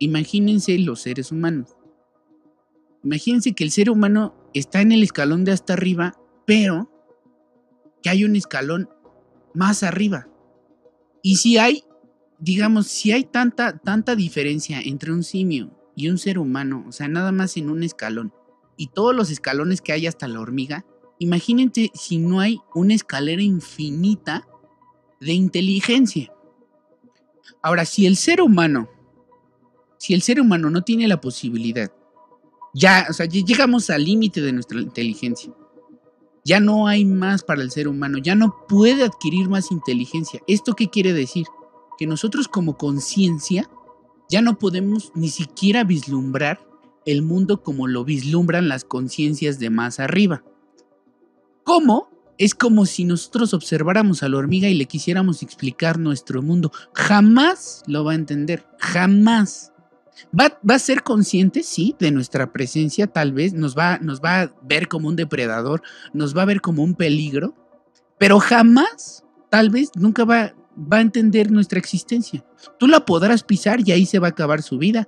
imagínense 0.00 0.76
los 0.80 1.02
seres 1.02 1.30
humanos. 1.30 1.76
Imagínense 3.04 3.52
que 3.52 3.62
el 3.62 3.70
ser 3.70 3.90
humano 3.90 4.34
está 4.54 4.80
en 4.80 4.90
el 4.90 5.04
escalón 5.04 5.44
de 5.44 5.52
hasta 5.52 5.74
arriba, 5.74 6.18
pero 6.46 6.90
que 8.02 8.10
hay 8.10 8.24
un 8.24 8.34
escalón 8.34 8.88
más 9.54 9.84
arriba. 9.84 10.26
Y 11.22 11.36
si 11.36 11.58
hay, 11.58 11.84
digamos, 12.40 12.88
si 12.88 13.12
hay 13.12 13.22
tanta, 13.22 13.78
tanta 13.78 14.16
diferencia 14.16 14.80
entre 14.80 15.12
un 15.12 15.22
simio 15.22 15.70
y 15.94 16.08
un 16.08 16.18
ser 16.18 16.40
humano, 16.40 16.84
o 16.88 16.90
sea, 16.90 17.06
nada 17.06 17.30
más 17.30 17.56
en 17.56 17.70
un 17.70 17.84
escalón, 17.84 18.34
y 18.76 18.88
todos 18.88 19.14
los 19.14 19.30
escalones 19.30 19.80
que 19.80 19.92
hay 19.92 20.08
hasta 20.08 20.26
la 20.26 20.40
hormiga, 20.40 20.84
imagínense 21.20 21.92
si 21.94 22.18
no 22.18 22.40
hay 22.40 22.58
una 22.74 22.94
escalera 22.94 23.42
infinita 23.42 24.48
de 25.20 25.34
inteligencia. 25.34 26.32
Ahora, 27.62 27.84
si 27.84 28.06
el 28.06 28.16
ser 28.16 28.40
humano, 28.40 28.88
si 29.98 30.14
el 30.14 30.22
ser 30.22 30.40
humano 30.40 30.70
no 30.70 30.82
tiene 30.82 31.08
la 31.08 31.20
posibilidad, 31.20 31.92
ya, 32.74 33.06
o 33.10 33.12
sea, 33.12 33.26
ya 33.26 33.44
llegamos 33.44 33.90
al 33.90 34.04
límite 34.04 34.40
de 34.40 34.52
nuestra 34.52 34.80
inteligencia. 34.80 35.52
Ya 36.44 36.58
no 36.58 36.88
hay 36.88 37.04
más 37.04 37.44
para 37.44 37.62
el 37.62 37.70
ser 37.70 37.86
humano, 37.86 38.18
ya 38.18 38.34
no 38.34 38.66
puede 38.68 39.04
adquirir 39.04 39.48
más 39.48 39.70
inteligencia. 39.70 40.40
¿Esto 40.48 40.74
qué 40.74 40.88
quiere 40.88 41.12
decir? 41.12 41.46
Que 41.98 42.06
nosotros 42.06 42.48
como 42.48 42.76
conciencia 42.76 43.70
ya 44.28 44.40
no 44.42 44.58
podemos 44.58 45.12
ni 45.14 45.28
siquiera 45.28 45.84
vislumbrar 45.84 46.66
el 47.04 47.22
mundo 47.22 47.62
como 47.62 47.86
lo 47.86 48.04
vislumbran 48.04 48.68
las 48.68 48.84
conciencias 48.84 49.58
de 49.58 49.70
más 49.70 50.00
arriba. 50.00 50.42
¿Cómo? 51.64 52.11
Es 52.42 52.56
como 52.56 52.86
si 52.86 53.04
nosotros 53.04 53.54
observáramos 53.54 54.24
a 54.24 54.28
la 54.28 54.36
hormiga 54.36 54.68
y 54.68 54.74
le 54.74 54.86
quisiéramos 54.86 55.44
explicar 55.44 56.00
nuestro 56.00 56.42
mundo. 56.42 56.72
Jamás 56.92 57.84
lo 57.86 58.02
va 58.02 58.10
a 58.10 58.16
entender, 58.16 58.66
jamás. 58.80 59.72
Va, 60.36 60.58
a 60.74 60.78
ser 60.80 61.04
consciente, 61.04 61.62
sí, 61.62 61.94
de 62.00 62.10
nuestra 62.10 62.52
presencia, 62.52 63.06
tal 63.06 63.32
vez, 63.32 63.52
nos 63.54 63.78
va, 63.78 63.98
nos 63.98 64.20
va 64.20 64.40
a 64.40 64.52
ver 64.60 64.88
como 64.88 65.06
un 65.06 65.14
depredador, 65.14 65.82
nos 66.12 66.36
va 66.36 66.42
a 66.42 66.46
ver 66.46 66.60
como 66.60 66.82
un 66.82 66.96
peligro, 66.96 67.54
pero 68.18 68.40
jamás, 68.40 69.22
tal 69.48 69.70
vez, 69.70 69.92
nunca 69.94 70.24
va, 70.24 70.52
a 70.90 71.00
entender 71.00 71.52
nuestra 71.52 71.78
existencia. 71.78 72.44
Tú 72.76 72.88
la 72.88 73.04
podrás 73.04 73.44
pisar 73.44 73.86
y 73.86 73.92
ahí 73.92 74.04
se 74.04 74.18
va 74.18 74.26
a 74.26 74.30
acabar 74.30 74.62
su 74.62 74.78
vida. 74.78 75.06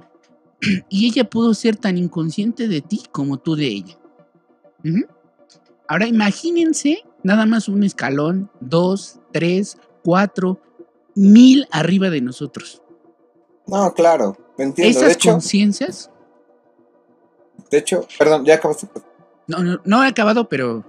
Y 0.88 1.08
ella 1.08 1.28
pudo 1.28 1.52
ser 1.52 1.74
tan 1.74 1.98
inconsciente 1.98 2.68
de 2.68 2.80
ti 2.80 3.02
como 3.10 3.38
tú 3.38 3.56
de 3.56 3.66
ella. 3.66 3.98
Ahora 5.88 6.06
imagínense 6.06 7.02
nada 7.24 7.46
más 7.46 7.68
un 7.68 7.82
escalón, 7.82 8.50
dos, 8.60 9.18
tres, 9.32 9.78
cuatro, 10.04 10.60
mil 11.16 11.66
arriba 11.72 12.10
de 12.10 12.20
nosotros. 12.20 12.82
No, 13.66 13.92
claro, 13.94 14.36
me 14.56 14.64
entiendo. 14.64 15.00
De 15.00 15.06
Esas 15.06 15.16
hecho, 15.16 15.32
conciencias, 15.32 16.10
de 17.70 17.78
hecho, 17.78 18.06
perdón, 18.18 18.44
ya 18.44 18.54
acabaste. 18.54 18.86
no, 19.48 19.58
no, 19.62 19.80
no 19.84 20.04
he 20.04 20.06
acabado, 20.06 20.48
pero 20.48 20.84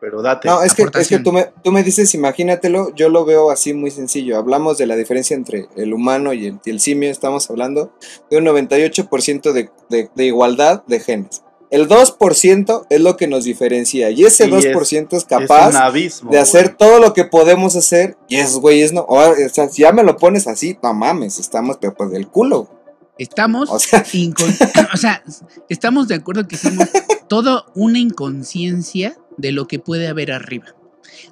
Pero 0.00 0.22
date. 0.22 0.48
No, 0.48 0.62
es 0.62 0.74
que, 0.74 0.86
es 0.92 1.08
que 1.08 1.18
tú, 1.20 1.32
me, 1.32 1.50
tú 1.62 1.72
me 1.72 1.82
dices, 1.82 2.14
imagínatelo, 2.14 2.94
yo 2.94 3.08
lo 3.08 3.24
veo 3.24 3.50
así 3.50 3.72
muy 3.72 3.90
sencillo. 3.90 4.36
Hablamos 4.36 4.76
de 4.76 4.86
la 4.86 4.96
diferencia 4.96 5.34
entre 5.36 5.68
el 5.76 5.94
humano 5.94 6.32
y 6.32 6.46
el, 6.46 6.60
y 6.64 6.70
el 6.70 6.80
simio, 6.80 7.10
estamos 7.10 7.48
hablando 7.48 7.92
de 8.30 8.38
un 8.38 8.44
98% 8.44 9.52
de, 9.52 9.70
de, 9.88 10.10
de 10.14 10.24
igualdad 10.24 10.84
de 10.86 11.00
genes. 11.00 11.42
El 11.70 11.88
2% 11.88 12.86
es 12.90 13.00
lo 13.00 13.16
que 13.16 13.26
nos 13.26 13.44
diferencia 13.44 14.10
y 14.10 14.24
ese 14.24 14.46
Y 14.46 14.54
es- 14.54 14.64
2% 14.66 15.08
es, 15.16 15.22
es 15.22 15.24
capaz 15.24 15.74
abismo. 15.76 16.30
de 16.30 16.38
hacer 16.38 16.66
güey. 16.66 16.76
todo 16.78 17.00
lo 17.00 17.12
que 17.12 17.24
podemos 17.24 17.74
hacer 17.76 18.16
y 18.28 18.36
esos 18.36 18.60
güeyes 18.60 18.92
no. 18.92 19.00
O, 19.02 19.18
o 19.18 19.48
sea, 19.52 19.68
si 19.68 19.82
ya 19.82 19.92
me 19.92 20.02
lo 20.04 20.16
pones 20.16 20.46
así, 20.46 20.78
no 20.82 20.94
mames, 20.94 21.38
estamos 21.38 21.78
pero 21.80 21.94
pues 21.94 22.10
del 22.10 22.28
culo. 22.28 22.70
estamos, 23.18 23.70
O 23.70 23.78
sea, 23.78 24.04
incon- 24.12 24.90
o 24.92 24.96
sea, 24.96 25.22
estamos 25.68 26.06
de 26.08 26.14
acuerdo 26.16 26.46
que 26.46 26.56
somos 26.56 26.86
toda 27.28 27.64
una 27.74 27.98
inconsciencia 27.98 29.16
de 29.36 29.52
lo 29.52 29.66
que 29.66 29.78
puede 29.78 30.06
haber 30.08 30.30
arriba. 30.32 30.66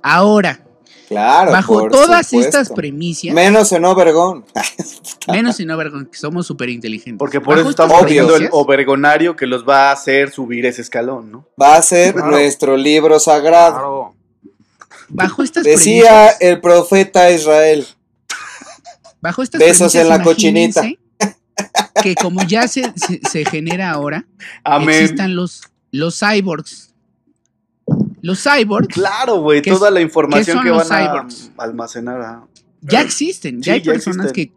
Ahora, 0.02 0.63
claro. 1.08 1.52
bajo 1.52 1.74
por 1.80 1.90
todas 1.90 2.26
supuesto. 2.26 2.58
estas 2.58 2.74
premisas, 2.74 3.32
Menos 3.34 3.72
en 3.72 3.84
Obergón. 3.84 4.44
menos 5.28 5.58
en 5.60 5.70
Obergon, 5.70 6.06
que 6.06 6.16
somos 6.18 6.46
súper 6.46 6.68
inteligentes. 6.68 7.18
Porque 7.18 7.40
por 7.40 7.58
eso 7.58 7.70
estamos 7.70 8.04
viendo 8.06 8.36
el 8.36 8.48
obergonario 8.52 9.36
que 9.36 9.46
los 9.46 9.66
va 9.68 9.90
a 9.90 9.92
hacer 9.92 10.30
subir 10.30 10.66
ese 10.66 10.82
escalón, 10.82 11.30
¿no? 11.32 11.48
Va 11.60 11.76
a 11.76 11.82
ser 11.82 12.14
Claro. 12.14 12.30
nuestro 12.30 12.76
libro 12.76 13.18
sagrado. 13.20 13.72
Claro. 13.74 14.14
bajo 15.08 15.42
estas 15.42 15.64
Decía 15.64 16.04
premisas, 16.04 16.36
el 16.40 16.60
profeta 16.60 17.30
Israel. 17.30 17.86
bajo 19.20 19.42
estas 19.42 19.58
besos 19.58 19.92
premisas, 19.92 20.02
en 20.02 20.08
la 20.08 20.22
cochinita. 20.22 20.82
Que 22.02 22.14
como 22.16 22.42
ya 22.42 22.66
se, 22.66 22.92
se, 22.96 23.20
se 23.30 23.44
genera 23.44 23.90
ahora, 23.92 24.26
Amén. 24.64 24.88
existan 24.90 25.36
los, 25.36 25.62
los 25.92 26.18
cyborgs. 26.18 26.93
Los 28.24 28.42
cyborgs 28.42 28.94
Claro, 28.94 29.42
güey, 29.42 29.60
¿Qué 29.60 29.70
toda 29.70 29.90
la 29.90 30.00
información 30.00 30.62
que 30.62 30.70
van 30.70 30.90
a 30.90 31.26
almacenar. 31.58 32.22
ah. 32.22 32.48
ya 32.80 33.02
existen. 33.02 33.60
Ya 33.60 33.64
Sí, 33.64 33.70
hay 33.72 33.82
ya 33.82 33.92
personas 33.92 34.32
que, 34.32 34.50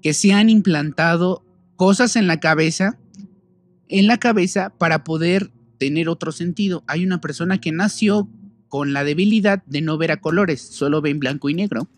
que 0.00 0.14
se 0.14 0.32
han 0.32 0.48
implantado 0.48 1.44
cosas 1.76 2.16
en 2.16 2.26
la 2.26 2.40
cabeza, 2.40 2.98
en 3.88 4.06
la 4.06 4.16
cabeza 4.16 4.70
para 4.78 5.04
poder 5.04 5.52
tener 5.76 6.08
otro 6.08 6.32
sentido. 6.32 6.84
Hay 6.86 7.04
una 7.04 7.20
persona 7.20 7.60
que 7.60 7.70
nació 7.70 8.30
con 8.68 8.94
la 8.94 9.04
debilidad 9.04 9.62
de 9.66 9.82
no 9.82 9.98
ver 9.98 10.10
a 10.12 10.22
colores, 10.22 10.62
solo 10.62 11.02
ve 11.02 11.10
en 11.10 11.18
blanco 11.18 11.50
y 11.50 11.54
negro, 11.54 11.88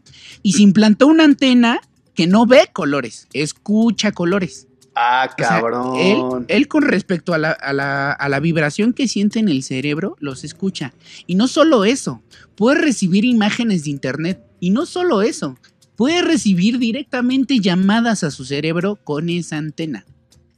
y 0.43 0.55
se 0.55 0.63
implantó 0.63 1.07
una 1.07 1.23
antena 1.23 1.81
que 2.15 2.27
no 2.27 2.45
ve 2.47 2.71
colores, 2.73 3.29
escucha 3.33 4.11
colores. 4.11 4.67
Ah, 4.97 5.29
O 5.31 5.35
sea, 5.37 5.49
cabrón. 5.49 5.97
él, 5.99 6.19
él 6.49 6.69
con 6.69 6.83
respecto 6.83 7.35
a 7.35 7.39
la, 7.39 7.51
a 7.51 7.73
la- 7.73 8.13
a 8.13 8.29
la 8.29 8.41
vibración 8.41 8.93
que 8.93 9.09
siente 9.09 9.39
en 9.41 9.49
el 9.49 9.63
cerebro, 9.63 10.17
los 10.21 10.45
escucha. 10.45 10.93
Y 11.27 11.35
no 11.35 11.49
solo 11.49 11.85
eso, 11.85 12.23
puede 12.55 12.81
recibir 12.81 13.25
imágenes 13.25 13.85
de 13.85 13.91
internet. 13.91 14.41
Y 14.61 14.71
no 14.71 14.87
solo 14.87 15.23
eso, 15.23 15.59
puede 15.97 16.23
recibir 16.23 16.79
directamente 16.79 17.59
llamadas 17.59 18.23
a 18.25 18.31
su 18.31 18.45
cerebro 18.45 18.97
con 19.03 19.29
esa 19.29 19.57
antena. 19.59 20.05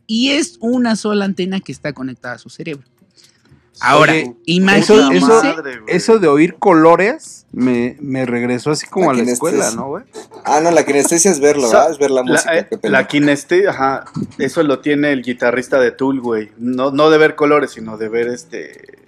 Y 0.07 0.29
es 0.31 0.59
una 0.61 0.95
sola 0.97 1.25
antena 1.25 1.61
que 1.61 1.73
está 1.73 1.93
conectada 1.93 2.35
a 2.35 2.39
su 2.39 2.49
cerebro. 2.51 2.87
Ahora, 3.81 4.13
Oye, 4.13 4.35
imagínense. 4.47 5.55
eso- 5.87 6.19
de 6.19 6.29
oír 6.29 6.55
colores 6.59 7.47
me, 7.53 7.97
me 8.01 8.25
regresó 8.25 8.71
así 8.71 8.87
como 8.87 9.07
La 9.07 9.11
a 9.11 9.15
la 9.15 9.21
kinestesia. 9.25 9.49
escuela, 9.59 9.71
¿no, 9.77 9.89
güey? 9.89 10.05
Ah, 10.45 10.61
no, 10.63 10.71
la 10.71 10.85
kinestesia 10.85 11.31
es 11.31 11.41
verlo, 11.41 11.69
¿verdad? 11.69 11.91
Es 11.91 11.99
ver 11.99 12.11
la 12.11 12.23
música. 12.23 12.53
La, 12.53 12.59
eh, 12.61 12.69
la 12.83 13.07
kineste, 13.07 13.69
ajá, 13.69 14.05
eso 14.39 14.63
lo 14.63 14.81
tiene 14.81 15.13
el 15.13 15.23
guitarrista 15.23 15.79
de 15.79 15.91
Tool, 15.93 16.21
güey. 16.21 16.51
No, 16.59 16.91
no 16.91 17.11
de 17.11 17.19
ver 17.19 17.35
colores, 17.35 17.73
sino 17.73 17.99
de 17.99 18.09
ver 18.09 18.29
este 18.29 18.99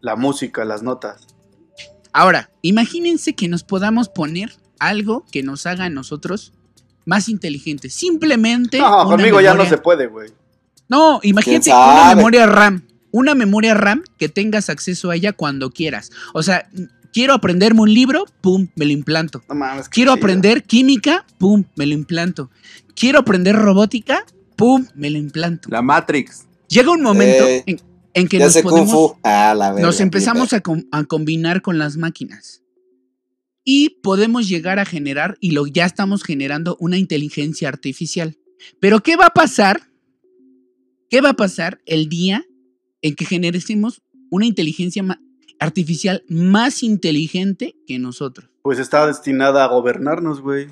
la 0.00 0.16
música, 0.16 0.64
las 0.64 0.82
notas. 0.82 1.26
Ahora, 2.12 2.50
imagínense 2.62 3.34
que 3.34 3.48
nos 3.48 3.62
podamos 3.64 4.08
poner 4.08 4.52
algo 4.78 5.24
que 5.30 5.42
nos 5.42 5.66
haga 5.66 5.84
a 5.84 5.90
nosotros 5.90 6.52
más 7.04 7.28
inteligentes. 7.28 7.94
Simplemente. 7.94 8.78
No, 8.78 9.02
una 9.06 9.16
conmigo 9.16 9.40
ya 9.40 9.54
no 9.54 9.64
se 9.66 9.78
puede, 9.78 10.06
güey. 10.06 10.30
No, 10.88 11.20
imagínate 11.22 11.64
¿Quién 11.64 11.76
una 11.76 12.14
memoria 12.14 12.46
RAM. 12.46 12.82
Una 13.12 13.34
memoria 13.34 13.74
RAM 13.74 14.02
que 14.18 14.28
tengas 14.28 14.70
acceso 14.70 15.10
a 15.10 15.16
ella 15.16 15.32
cuando 15.32 15.70
quieras. 15.70 16.10
O 16.34 16.42
sea, 16.42 16.68
quiero 17.12 17.34
aprenderme 17.34 17.80
un 17.80 17.92
libro, 17.92 18.24
pum, 18.40 18.68
me 18.76 18.84
lo 18.84 18.92
implanto. 18.92 19.42
No 19.48 19.54
mames. 19.54 19.88
Quiero 19.88 20.12
chido. 20.14 20.22
aprender 20.24 20.62
química, 20.64 21.26
pum, 21.38 21.64
me 21.76 21.86
lo 21.86 21.94
implanto. 21.94 22.50
Quiero 22.94 23.18
aprender 23.20 23.56
robótica, 23.56 24.24
pum, 24.56 24.86
me 24.94 25.10
lo 25.10 25.18
implanto. 25.18 25.68
La 25.70 25.82
Matrix. 25.82 26.46
Llega 26.68 26.90
un 26.92 27.02
momento 27.02 27.44
Eh, 27.48 27.64
en, 27.66 27.80
en 28.14 28.28
que 28.28 28.38
nos 28.38 28.56
podemos. 28.58 29.12
Ah, 29.24 29.54
la 29.56 29.72
verga. 29.72 29.86
nos 29.86 30.00
empezamos 30.00 30.52
a, 30.52 30.60
com- 30.60 30.84
a 30.92 31.02
combinar 31.04 31.62
con 31.62 31.78
las 31.78 31.96
máquinas. 31.96 32.62
Y 33.64 34.00
podemos 34.02 34.48
llegar 34.48 34.78
a 34.78 34.84
generar, 34.84 35.36
y 35.40 35.50
lo 35.50 35.66
ya 35.66 35.84
estamos 35.84 36.22
generando, 36.22 36.76
una 36.80 36.96
inteligencia 36.96 37.68
artificial. 37.68 38.38
Pero 38.80 39.00
¿qué 39.00 39.16
va 39.16 39.26
a 39.26 39.30
pasar? 39.34 39.82
¿Qué 41.10 41.20
va 41.20 41.30
a 41.30 41.34
pasar 41.36 41.80
el 41.86 42.08
día 42.08 42.44
en 43.02 43.14
que 43.14 43.24
generemos 43.24 44.02
una 44.30 44.46
inteligencia 44.46 45.04
artificial 45.58 46.22
más 46.28 46.82
inteligente 46.82 47.74
que 47.86 47.98
nosotros? 47.98 48.48
Pues 48.62 48.78
está 48.78 49.06
destinada 49.06 49.64
a 49.64 49.68
gobernarnos, 49.68 50.40
güey. 50.40 50.68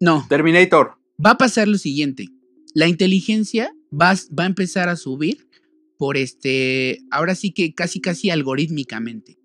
No, 0.00 0.24
Terminator. 0.28 0.92
va 1.24 1.30
a 1.32 1.38
pasar 1.38 1.66
lo 1.68 1.78
siguiente. 1.78 2.28
La 2.74 2.86
inteligencia 2.88 3.72
va, 3.92 4.10
a- 4.12 4.18
va 4.38 4.44
a 4.44 4.46
empezar 4.46 4.88
a 4.88 4.96
subir 4.96 5.48
por 5.96 6.16
este, 6.16 7.00
ahora 7.10 7.34
sí 7.34 7.50
que 7.50 7.74
casi 7.74 8.00
casi 8.00 8.30
algorítmicamente. 8.30 9.38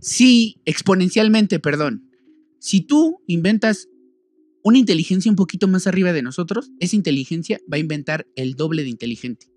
Sí, 0.00 0.60
exponencialmente, 0.64 1.58
perdón. 1.58 2.10
Si 2.60 2.80
tú 2.80 3.20
inventas 3.26 3.88
una 4.62 4.78
inteligencia 4.78 5.30
un 5.30 5.36
poquito 5.36 5.68
más 5.68 5.86
arriba 5.86 6.12
de 6.12 6.22
nosotros, 6.22 6.70
esa 6.80 6.96
inteligencia 6.96 7.60
va 7.70 7.76
a 7.76 7.80
inventar 7.80 8.26
el 8.36 8.54
doble 8.54 8.82
de 8.82 8.88
inteligente. 8.90 9.48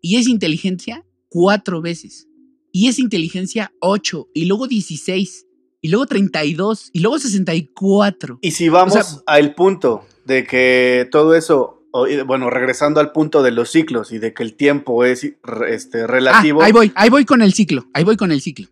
Y 0.00 0.16
esa 0.16 0.30
inteligencia 0.30 1.04
cuatro 1.28 1.80
veces. 1.82 2.26
Y 2.72 2.88
esa 2.88 3.00
inteligencia 3.00 3.72
ocho. 3.80 4.28
Y 4.34 4.44
luego 4.46 4.66
16. 4.68 5.46
Y 5.80 5.88
luego 5.88 6.06
32. 6.06 6.90
Y 6.92 7.00
luego 7.00 7.18
64. 7.18 8.38
Y 8.42 8.50
si 8.52 8.68
vamos 8.68 8.96
O 8.96 9.02
sea- 9.02 9.22
al 9.26 9.54
punto 9.54 10.04
de 10.26 10.44
que 10.44 11.08
todo 11.10 11.34
eso, 11.34 11.82
bueno, 12.26 12.50
regresando 12.50 13.00
al 13.00 13.12
punto 13.12 13.42
de 13.42 13.50
los 13.52 13.70
ciclos 13.70 14.12
y 14.12 14.18
de 14.18 14.34
que 14.34 14.42
el 14.42 14.54
tiempo 14.54 15.04
es 15.04 15.24
este, 15.68 16.02
Ah, 16.02 16.06
relativo. 16.06 16.62
ahí 16.62 16.72
voy, 16.72 16.92
ahí 16.94 17.08
voy 17.10 17.24
con 17.24 17.40
el 17.42 17.52
ciclo, 17.54 17.86
ahí 17.94 18.04
voy 18.04 18.16
con 18.16 18.30
el 18.32 18.40
ciclo. 18.40 18.66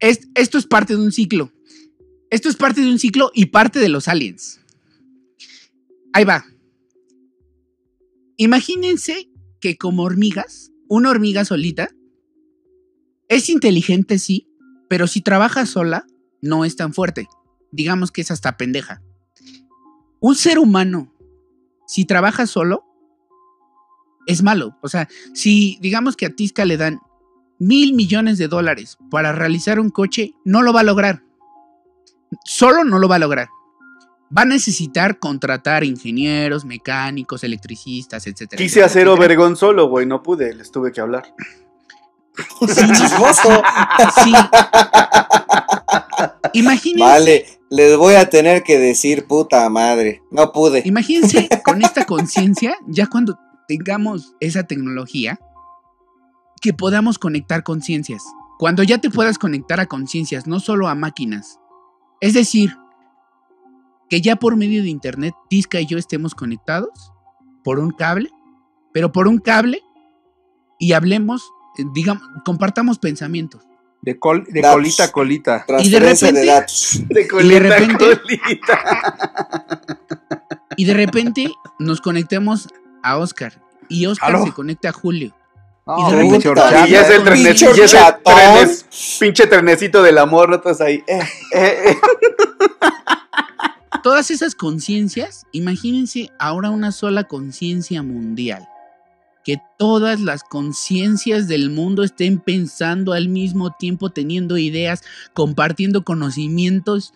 Esto 0.00 0.58
es 0.58 0.66
parte 0.66 0.94
de 0.94 1.00
un 1.02 1.12
ciclo. 1.12 1.50
Esto 2.30 2.48
es 2.48 2.56
parte 2.56 2.80
de 2.80 2.90
un 2.90 2.98
ciclo 2.98 3.30
y 3.34 3.46
parte 3.46 3.78
de 3.78 3.88
los 3.88 4.08
aliens. 4.08 4.60
Ahí 6.12 6.24
va. 6.24 6.44
Imagínense 8.36 9.30
que 9.60 9.76
como 9.76 10.02
hormigas, 10.02 10.70
una 10.88 11.10
hormiga 11.10 11.44
solita, 11.44 11.88
es 13.28 13.48
inteligente, 13.48 14.18
sí, 14.18 14.48
pero 14.88 15.06
si 15.06 15.20
trabaja 15.20 15.66
sola, 15.66 16.06
no 16.40 16.64
es 16.64 16.76
tan 16.76 16.92
fuerte. 16.92 17.28
Digamos 17.72 18.12
que 18.12 18.20
es 18.20 18.30
hasta 18.30 18.56
pendeja. 18.56 19.02
Un 20.20 20.34
ser 20.34 20.58
humano, 20.58 21.12
si 21.86 22.04
trabaja 22.04 22.46
solo, 22.46 22.84
es 24.26 24.42
malo. 24.42 24.76
O 24.82 24.88
sea, 24.88 25.08
si 25.34 25.78
digamos 25.80 26.16
que 26.16 26.26
a 26.26 26.34
Tisca 26.34 26.64
le 26.64 26.76
dan 26.76 27.00
mil 27.58 27.94
millones 27.94 28.38
de 28.38 28.48
dólares 28.48 28.98
para 29.10 29.32
realizar 29.32 29.80
un 29.80 29.90
coche, 29.90 30.34
no 30.44 30.62
lo 30.62 30.72
va 30.72 30.80
a 30.80 30.84
lograr. 30.84 31.24
Solo 32.44 32.84
no 32.84 32.98
lo 32.98 33.08
va 33.08 33.16
a 33.16 33.20
lograr. 33.20 33.48
Va 34.36 34.42
a 34.42 34.44
necesitar 34.44 35.18
contratar 35.18 35.84
ingenieros, 35.84 36.64
mecánicos, 36.64 37.44
electricistas, 37.44 38.26
etcétera. 38.26 38.58
Quise 38.58 38.80
etcétera, 38.80 38.86
hacer 38.86 39.02
etcétera. 39.02 39.26
Obergón 39.26 39.56
solo, 39.56 39.88
güey, 39.88 40.06
no 40.06 40.22
pude, 40.22 40.54
les 40.54 40.70
tuve 40.70 40.92
que 40.92 41.00
hablar. 41.00 41.24
Chismoso. 42.66 43.62
Sí. 44.24 44.32
Imagínense, 46.54 47.04
Vale, 47.04 47.46
les 47.70 47.96
voy 47.96 48.14
a 48.14 48.28
tener 48.28 48.62
que 48.62 48.78
decir 48.78 49.26
puta 49.26 49.68
madre. 49.68 50.22
No 50.30 50.52
pude. 50.52 50.82
imagínense 50.84 51.48
con 51.64 51.82
esta 51.82 52.04
conciencia, 52.04 52.76
ya 52.86 53.06
cuando 53.06 53.38
tengamos 53.68 54.34
esa 54.40 54.64
tecnología, 54.64 55.38
que 56.60 56.72
podamos 56.72 57.18
conectar 57.18 57.62
conciencias. 57.62 58.22
Cuando 58.58 58.82
ya 58.82 58.98
te 58.98 59.10
puedas 59.10 59.38
conectar 59.38 59.80
a 59.80 59.86
conciencias, 59.86 60.46
no 60.46 60.60
solo 60.60 60.88
a 60.88 60.94
máquinas. 60.94 61.58
Es 62.20 62.32
decir, 62.32 62.76
que 64.08 64.20
ya 64.20 64.36
por 64.36 64.56
medio 64.56 64.82
de 64.82 64.88
internet, 64.88 65.34
Tisca 65.48 65.80
y 65.80 65.86
yo 65.86 65.98
estemos 65.98 66.34
conectados 66.34 67.12
por 67.64 67.78
un 67.78 67.90
cable, 67.90 68.30
pero 68.92 69.12
por 69.12 69.26
un 69.28 69.38
cable 69.38 69.82
y 70.78 70.92
hablemos, 70.92 71.50
eh, 71.78 71.84
digamos, 71.94 72.22
compartamos 72.44 72.98
pensamientos. 72.98 73.62
De, 74.02 74.18
col- 74.18 74.44
de 74.48 74.60
Datos. 74.60 74.76
colita 74.76 75.04
a 75.04 75.10
colita. 75.12 75.64
Transferencia 75.66 76.28
de, 76.28 76.32
repente- 76.32 76.46
datos. 76.46 77.00
De 77.08 77.26
colita 77.28 77.56
a 77.56 77.60
repente- 77.78 78.20
colita. 78.20 79.98
Y 80.78 80.84
de 80.84 80.92
repente 80.94 81.52
nos 81.78 82.00
conectemos 82.02 82.68
a 83.02 83.16
Oscar 83.16 83.62
y 83.88 84.04
Oscar 84.06 84.28
¿Aló? 84.36 84.44
se 84.44 84.52
conecta 84.52 84.90
a 84.90 84.92
Julio. 84.92 85.34
No, 85.86 85.96
Y 85.98 86.12
de 86.12 86.20
pinche 86.20 86.36
repente- 86.36 86.48
horchata. 86.50 86.86
Y 86.86 86.90
ya 86.90 87.00
es 87.00 87.10
el, 87.10 87.22
trene- 87.24 87.44
Pinche 87.48 87.66
y 87.66 87.80
es 87.80 87.94
el 87.94 88.00
trenes- 88.22 89.18
pinche 89.18 89.46
trenecito 89.46 90.02
del 90.02 90.18
amor, 90.18 90.50
¿no? 90.50 90.60
Todos 90.60 90.80
ahí. 90.82 91.02
eh, 91.06 91.20
eh, 91.54 91.78
eh. 91.86 91.96
Todas 94.06 94.30
esas 94.30 94.54
conciencias, 94.54 95.46
imagínense 95.50 96.30
ahora 96.38 96.70
una 96.70 96.92
sola 96.92 97.24
conciencia 97.24 98.04
mundial. 98.04 98.68
Que 99.44 99.56
todas 99.80 100.20
las 100.20 100.44
conciencias 100.44 101.48
del 101.48 101.70
mundo 101.70 102.04
estén 102.04 102.38
pensando 102.38 103.14
al 103.14 103.28
mismo 103.28 103.72
tiempo, 103.72 104.10
teniendo 104.10 104.58
ideas, 104.58 105.02
compartiendo 105.34 106.04
conocimientos. 106.04 107.14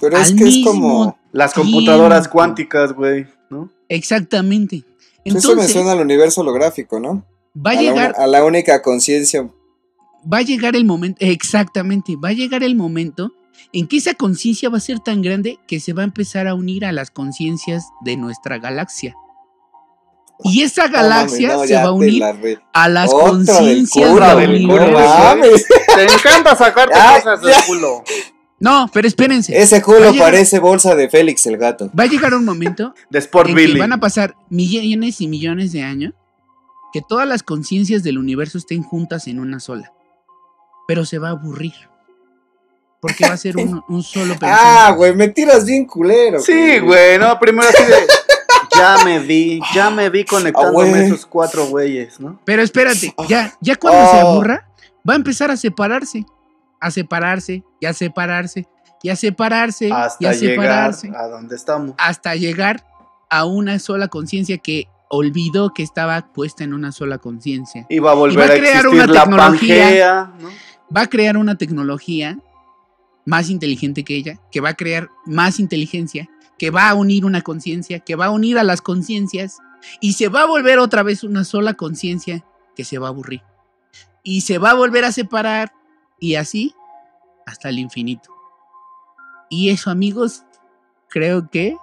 Pero 0.00 0.16
es 0.16 0.32
que 0.32 0.48
es 0.48 0.64
como. 0.64 1.18
Las 1.30 1.52
computadoras 1.52 2.20
Tiempo. 2.22 2.32
cuánticas, 2.32 2.94
güey, 2.94 3.26
¿no? 3.50 3.68
Exactamente. 3.90 4.76
Eso 4.76 4.86
me 5.26 5.30
Entonces, 5.40 5.72
suena 5.72 5.92
al 5.92 6.00
universo 6.00 6.40
holográfico, 6.40 7.00
¿no? 7.00 7.22
va 7.54 7.72
a 7.72 7.74
llegar 7.74 8.14
a 8.16 8.26
la 8.26 8.42
única 8.46 8.80
conciencia. 8.80 9.46
va 10.32 10.38
a 10.38 10.42
llegar 10.42 10.74
el 10.74 10.86
momento, 10.86 11.18
exactamente, 11.20 12.16
va 12.16 12.30
a 12.30 12.32
llegar 12.32 12.62
el 12.62 12.76
momento 12.76 13.30
en 13.72 13.86
que 13.88 13.96
esa 13.96 14.14
conciencia 14.14 14.68
va 14.68 14.78
a 14.78 14.80
ser 14.80 15.00
tan 15.00 15.22
grande 15.22 15.58
que 15.66 15.80
se 15.80 15.92
va 15.92 16.02
a 16.02 16.04
empezar 16.04 16.46
a 16.48 16.54
unir 16.54 16.84
a 16.84 16.92
las 16.92 17.10
conciencias 17.10 17.84
de 18.04 18.16
nuestra 18.16 18.58
galaxia. 18.58 19.14
Y 20.42 20.62
esa 20.62 20.86
No 20.88 20.92
mames, 20.92 21.02
galaxia 21.10 21.52
no, 21.52 21.64
se 21.64 21.74
va 21.74 21.82
a 21.82 21.92
unir 21.92 22.14
la 22.14 22.36
a 22.72 22.88
las 22.88 23.10
conciencias 23.10 24.14
del 24.14 24.36
del 24.40 24.64
universo. 24.64 25.64
Te 25.94 26.02
encanta 26.04 26.56
sacarte 26.56 26.94
Ya, 26.96 27.14
cosas 27.20 27.40
ya. 27.42 27.48
del 27.48 27.64
culo. 27.66 28.02
No, 28.60 28.88
pero 28.92 29.06
espérense. 29.06 29.56
Ese 29.60 29.80
culo 29.82 30.10
llegar- 30.10 30.30
parece 30.32 30.58
bolsa 30.58 30.94
de 30.94 31.08
Félix 31.08 31.46
el 31.46 31.56
gato. 31.56 31.90
Va 31.98 32.04
a 32.04 32.06
llegar 32.06 32.34
un 32.34 32.44
momento 32.44 32.94
De 33.10 33.18
Sport 33.20 33.50
en 33.50 33.54
Billy. 33.54 33.72
que 33.74 33.78
van 33.80 33.92
a 33.92 34.00
pasar 34.00 34.34
millones 34.50 35.20
y 35.20 35.28
millones 35.28 35.72
de 35.72 35.82
años 35.82 36.14
que 36.92 37.00
todas 37.08 37.26
las 37.28 37.42
conciencias 37.42 38.02
del 38.02 38.18
universo 38.18 38.58
estén 38.58 38.82
juntas 38.82 39.26
en 39.28 39.38
una 39.40 39.60
sola. 39.60 39.92
pero 40.86 41.04
se 41.06 41.18
va 41.18 41.28
a 41.28 41.32
aburrir. 41.32 41.72
Porque 43.06 43.28
va 43.28 43.34
a 43.34 43.36
ser 43.36 43.56
un, 43.58 43.82
un 43.86 44.02
solo 44.02 44.32
Ah, 44.36 44.38
pensamiento. 44.38 44.94
güey, 44.96 45.14
me 45.14 45.28
tiras 45.28 45.66
bien 45.66 45.84
culero. 45.84 46.40
Sí, 46.40 46.78
güey, 46.78 47.18
no, 47.18 47.38
primero 47.38 47.68
así 47.68 47.82
de. 47.84 47.96
Ya 48.74 48.96
me 49.04 49.18
vi, 49.18 49.60
ya 49.74 49.90
me 49.90 50.08
vi 50.08 50.24
conectándome 50.24 51.04
esos 51.06 51.26
cuatro 51.26 51.66
güeyes, 51.66 52.18
¿no? 52.18 52.40
Pero 52.46 52.62
espérate, 52.62 53.14
ya, 53.28 53.52
ya 53.60 53.76
cuando 53.76 54.10
se 54.10 54.16
Oh. 54.22 54.30
aburra, 54.32 54.66
va 55.08 55.12
a 55.12 55.16
empezar 55.16 55.50
a 55.50 55.56
separarse. 55.56 56.24
A 56.80 56.90
separarse, 56.90 57.62
y 57.80 57.86
a 57.86 57.92
separarse, 57.94 58.66
y 59.02 59.10
a 59.10 59.16
separarse, 59.16 59.88
y 59.88 59.92
Hasta 59.92 60.28
a 60.28 60.32
llegar 60.32 60.94
separarse. 60.94 61.12
a 61.16 61.28
donde 61.28 61.56
estamos. 61.56 61.94
Hasta 61.98 62.34
llegar 62.36 62.84
a 63.30 63.44
una 63.44 63.78
sola 63.78 64.08
conciencia 64.08 64.58
que 64.58 64.88
olvidó 65.10 65.72
que 65.74 65.82
estaba 65.82 66.32
puesta 66.32 66.64
en 66.64 66.74
una 66.74 66.90
sola 66.90 67.18
conciencia. 67.18 67.86
Y 67.90 67.98
va 68.00 68.10
a 68.12 68.14
volver 68.14 68.34
Y 68.34 68.36
va 68.38 68.44
a 68.44 68.46
a, 68.46 68.58
crear 68.58 68.76
existir 68.86 68.88
una 69.02 69.06
la 69.06 69.20
tecnología. 69.22 69.82
Pangea, 69.84 70.32
¿no? 70.40 70.48
Va 70.94 71.00
a 71.02 71.06
crear 71.06 71.36
una 71.36 71.56
tecnología 71.56 72.38
más 73.24 73.50
inteligente 73.50 74.04
que 74.04 74.16
ella, 74.16 74.40
que 74.50 74.60
va 74.60 74.70
a 74.70 74.74
crear 74.74 75.10
más 75.26 75.58
inteligencia, 75.60 76.28
que 76.58 76.70
va 76.70 76.88
a 76.88 76.94
unir 76.94 77.24
una 77.24 77.42
conciencia, 77.42 78.00
que 78.00 78.16
va 78.16 78.26
a 78.26 78.30
unir 78.30 78.58
a 78.58 78.64
las 78.64 78.80
conciencias 78.80 79.58
y 80.00 80.14
se 80.14 80.28
va 80.28 80.42
a 80.42 80.46
volver 80.46 80.78
otra 80.78 81.02
vez 81.02 81.24
una 81.24 81.44
sola 81.44 81.74
conciencia 81.74 82.44
que 82.74 82.84
se 82.84 82.98
va 82.98 83.08
a 83.08 83.10
aburrir. 83.10 83.42
Y 84.22 84.42
se 84.42 84.58
va 84.58 84.70
a 84.70 84.74
volver 84.74 85.04
a 85.04 85.12
separar 85.12 85.72
y 86.18 86.36
así 86.36 86.74
hasta 87.46 87.68
el 87.68 87.78
infinito. 87.78 88.30
Y 89.50 89.70
eso, 89.70 89.90
amigos, 89.90 90.44
creo 91.08 91.50
que 91.50 91.76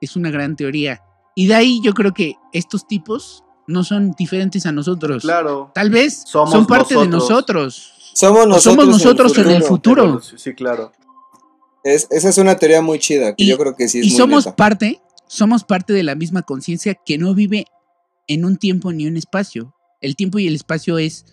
es 0.00 0.16
una 0.16 0.30
gran 0.30 0.56
teoría. 0.56 1.02
Y 1.34 1.46
de 1.46 1.54
ahí 1.54 1.80
yo 1.82 1.94
creo 1.94 2.12
que 2.12 2.36
estos 2.52 2.86
tipos 2.86 3.42
no 3.66 3.82
son 3.82 4.12
diferentes 4.12 4.66
a 4.66 4.72
nosotros. 4.72 5.22
Claro. 5.22 5.70
Tal 5.74 5.90
vez 5.90 6.22
Somos 6.26 6.52
son 6.52 6.66
parte 6.66 6.96
de 6.96 7.08
nosotros. 7.08 7.93
Somos 8.14 8.46
nosotros, 8.46 8.62
somos 8.62 8.86
nosotros 8.88 9.38
en 9.38 9.50
el 9.50 9.62
futuro. 9.62 10.20
Sí, 10.22 10.54
claro. 10.54 10.92
Es- 11.82 12.06
esa 12.10 12.28
es 12.30 12.38
una 12.38 12.56
teoría 12.56 12.80
muy 12.80 12.98
chida, 12.98 13.34
que 13.34 13.44
Y- 13.44 13.48
yo 13.48 13.58
creo 13.58 13.74
que 13.76 13.88
sí 13.88 13.98
es 14.00 14.06
Y 14.06 14.10
muy 14.10 14.16
somos 14.18 14.46
neta. 14.46 14.56
parte, 14.56 15.02
somos 15.26 15.64
parte 15.64 15.92
de 15.92 16.02
la 16.02 16.14
misma 16.14 16.42
conciencia 16.42 16.94
que 16.94 17.18
no 17.18 17.34
vive 17.34 17.66
en 18.26 18.44
un 18.44 18.56
tiempo 18.56 18.92
ni 18.92 19.06
un 19.06 19.16
espacio. 19.16 19.74
El 20.00 20.16
tiempo 20.16 20.38
y 20.38 20.46
el 20.46 20.54
espacio 20.54 20.98
es 20.98 21.26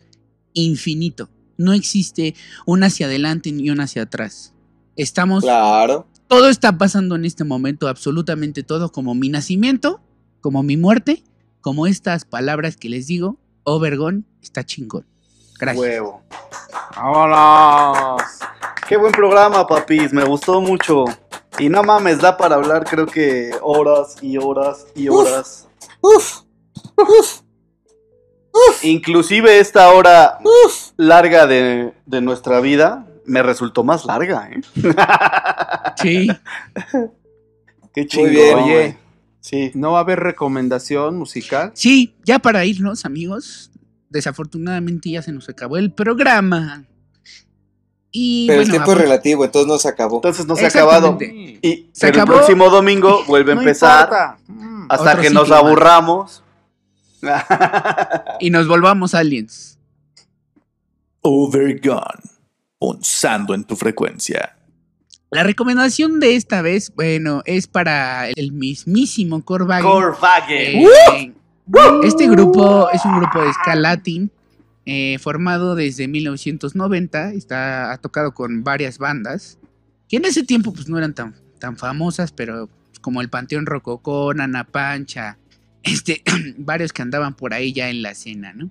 infinito. 0.54 1.30
No 1.58 1.74
existe 1.74 2.36
un 2.66 2.84
hacia 2.84 3.06
adelante 3.06 3.52
ni 3.52 3.70
un 3.70 3.80
hacia 3.80 4.02
atrás. 4.04 4.54
Estamos, 4.96 5.44
Claro. 5.44 6.08
todo 6.28 6.50
está 6.50 6.78
pasando 6.78 7.16
en 7.16 7.24
este 7.26 7.44
momento, 7.44 7.88
absolutamente 7.88 8.64
todo, 8.64 8.92
como 8.92 9.14
mi 9.16 9.30
nacimiento, 9.30 10.02
como 10.42 10.64
mi 10.64 10.76
muerte, 10.78 11.24
como 11.62 11.86
estas 11.88 12.26
palabras 12.26 12.76
que 12.76 12.90
les 12.90 13.08
digo, 13.08 13.40
oh 13.64 13.80
vergón, 13.80 14.26
está 14.42 14.66
chingón. 14.66 15.06
Gracias. 15.62 15.78
Huevo. 15.82 16.22
¡Vámonos! 16.96 18.22
Qué 18.88 18.98
buen 18.98 19.12
programa, 19.12 19.66
papis. 19.68 20.12
Me 20.12 20.24
gustó 20.26 20.60
mucho. 20.60 21.06
Y 21.60 21.70
no 21.70 21.84
mames, 21.84 22.20
da 22.20 22.36
para 22.36 22.56
hablar, 22.56 22.84
creo 22.86 23.06
que 23.06 23.52
horas 23.62 24.16
y 24.22 24.38
horas 24.38 24.88
y 24.96 25.08
Uf. 25.10 25.28
horas. 25.28 25.68
Uf, 26.02 26.42
Inclusive 28.84 29.60
esta 29.60 29.90
hora 29.92 30.40
uf. 30.44 30.92
larga 30.98 31.46
de, 31.48 31.94
de 32.06 32.22
nuestra 32.22 32.60
vida 32.60 33.08
me 33.26 33.44
resultó 33.44 33.84
más 33.84 34.06
larga, 34.06 34.50
¿eh? 34.52 34.62
Sí. 36.02 36.28
Qué 37.94 38.08
chingón. 38.08 38.64
Oye. 38.64 38.98
Sí. 39.40 39.72
¿No 39.74 39.92
va 39.94 40.00
a 40.00 40.02
haber 40.02 40.20
recomendación 40.20 41.18
musical? 41.18 41.72
Sí, 41.76 42.16
ya 42.24 42.40
para 42.40 42.66
irnos, 42.66 43.06
amigos. 43.06 43.71
Desafortunadamente 44.12 45.10
ya 45.10 45.22
se 45.24 45.32
nos 45.32 45.50
acabó 45.50 45.78
el 45.78 45.92
programa. 45.92 46.86
Y 48.12 48.46
Pero 48.48 48.62
el 48.62 48.70
tiempo 48.70 48.92
es 48.92 48.98
relativo, 48.98 49.46
entonces 49.46 49.68
no 49.68 49.80
se 49.80 49.88
acabó. 49.88 50.18
Entonces 50.18 50.46
no 50.46 50.56
se 50.58 50.66
ha 50.66 50.68
acabado. 50.68 51.18
Y 51.22 51.90
Se 51.94 52.08
pero 52.08 52.22
acabó. 52.22 52.34
el 52.34 52.38
próximo 52.40 52.70
domingo 52.70 53.24
vuelve 53.26 53.54
a 53.54 53.56
No 53.56 53.62
empezar 53.62 54.04
importa. 54.04 54.38
Mm. 54.48 54.86
hasta 54.90 55.10
Otro 55.12 55.22
que 55.22 55.30
nos 55.30 55.50
más. 55.50 55.60
aburramos. 55.60 56.44
y 58.42 58.50
nos 58.50 58.68
volvamos 58.68 59.14
aliens. 59.14 59.80
Overgone. 61.22 62.22
Punzando 62.80 63.54
en 63.54 63.64
tu 63.64 63.76
frecuencia. 63.76 64.58
La 65.30 65.44
recomendación 65.44 66.20
de 66.20 66.36
esta 66.36 66.62
vez, 66.62 66.92
bueno, 66.96 67.42
es 67.46 67.68
para 67.68 68.28
el 68.30 68.52
mismísimo 68.52 69.46
Corvagen. 69.46 69.86
Corvagen. 69.90 70.82
Eh, 70.82 71.34
Este 72.04 72.28
grupo 72.28 72.90
es 72.92 73.04
un 73.06 73.20
grupo 73.20 73.42
de 73.42 73.54
ska 73.54 73.76
latin 73.76 74.32
eh, 74.86 75.18
formado 75.20 75.76
desde 75.76 76.08
1990. 76.08 77.34
Está, 77.34 77.92
ha 77.92 77.98
tocado 77.98 78.34
con 78.34 78.64
varias 78.64 78.98
bandas 78.98 79.60
que 80.10 80.18
en 80.18 80.26
ese 80.26 80.44
tiempo 80.44 80.74
pues 80.74 80.90
no 80.90 80.98
eran 80.98 81.14
tan, 81.14 81.36
tan 81.60 81.78
famosas, 81.78 82.34
pero 82.34 82.68
pues, 82.90 83.00
como 83.00 83.22
el 83.22 83.30
Panteón 83.30 83.66
Rococó, 83.66 84.34
Nana 84.34 84.66
Pancha, 84.66 85.38
este, 85.84 86.22
varios 86.58 86.92
que 86.92 87.02
andaban 87.02 87.34
por 87.36 87.54
ahí 87.54 87.72
ya 87.72 87.90
en 87.90 88.02
la 88.02 88.12
escena, 88.12 88.52
¿no? 88.54 88.70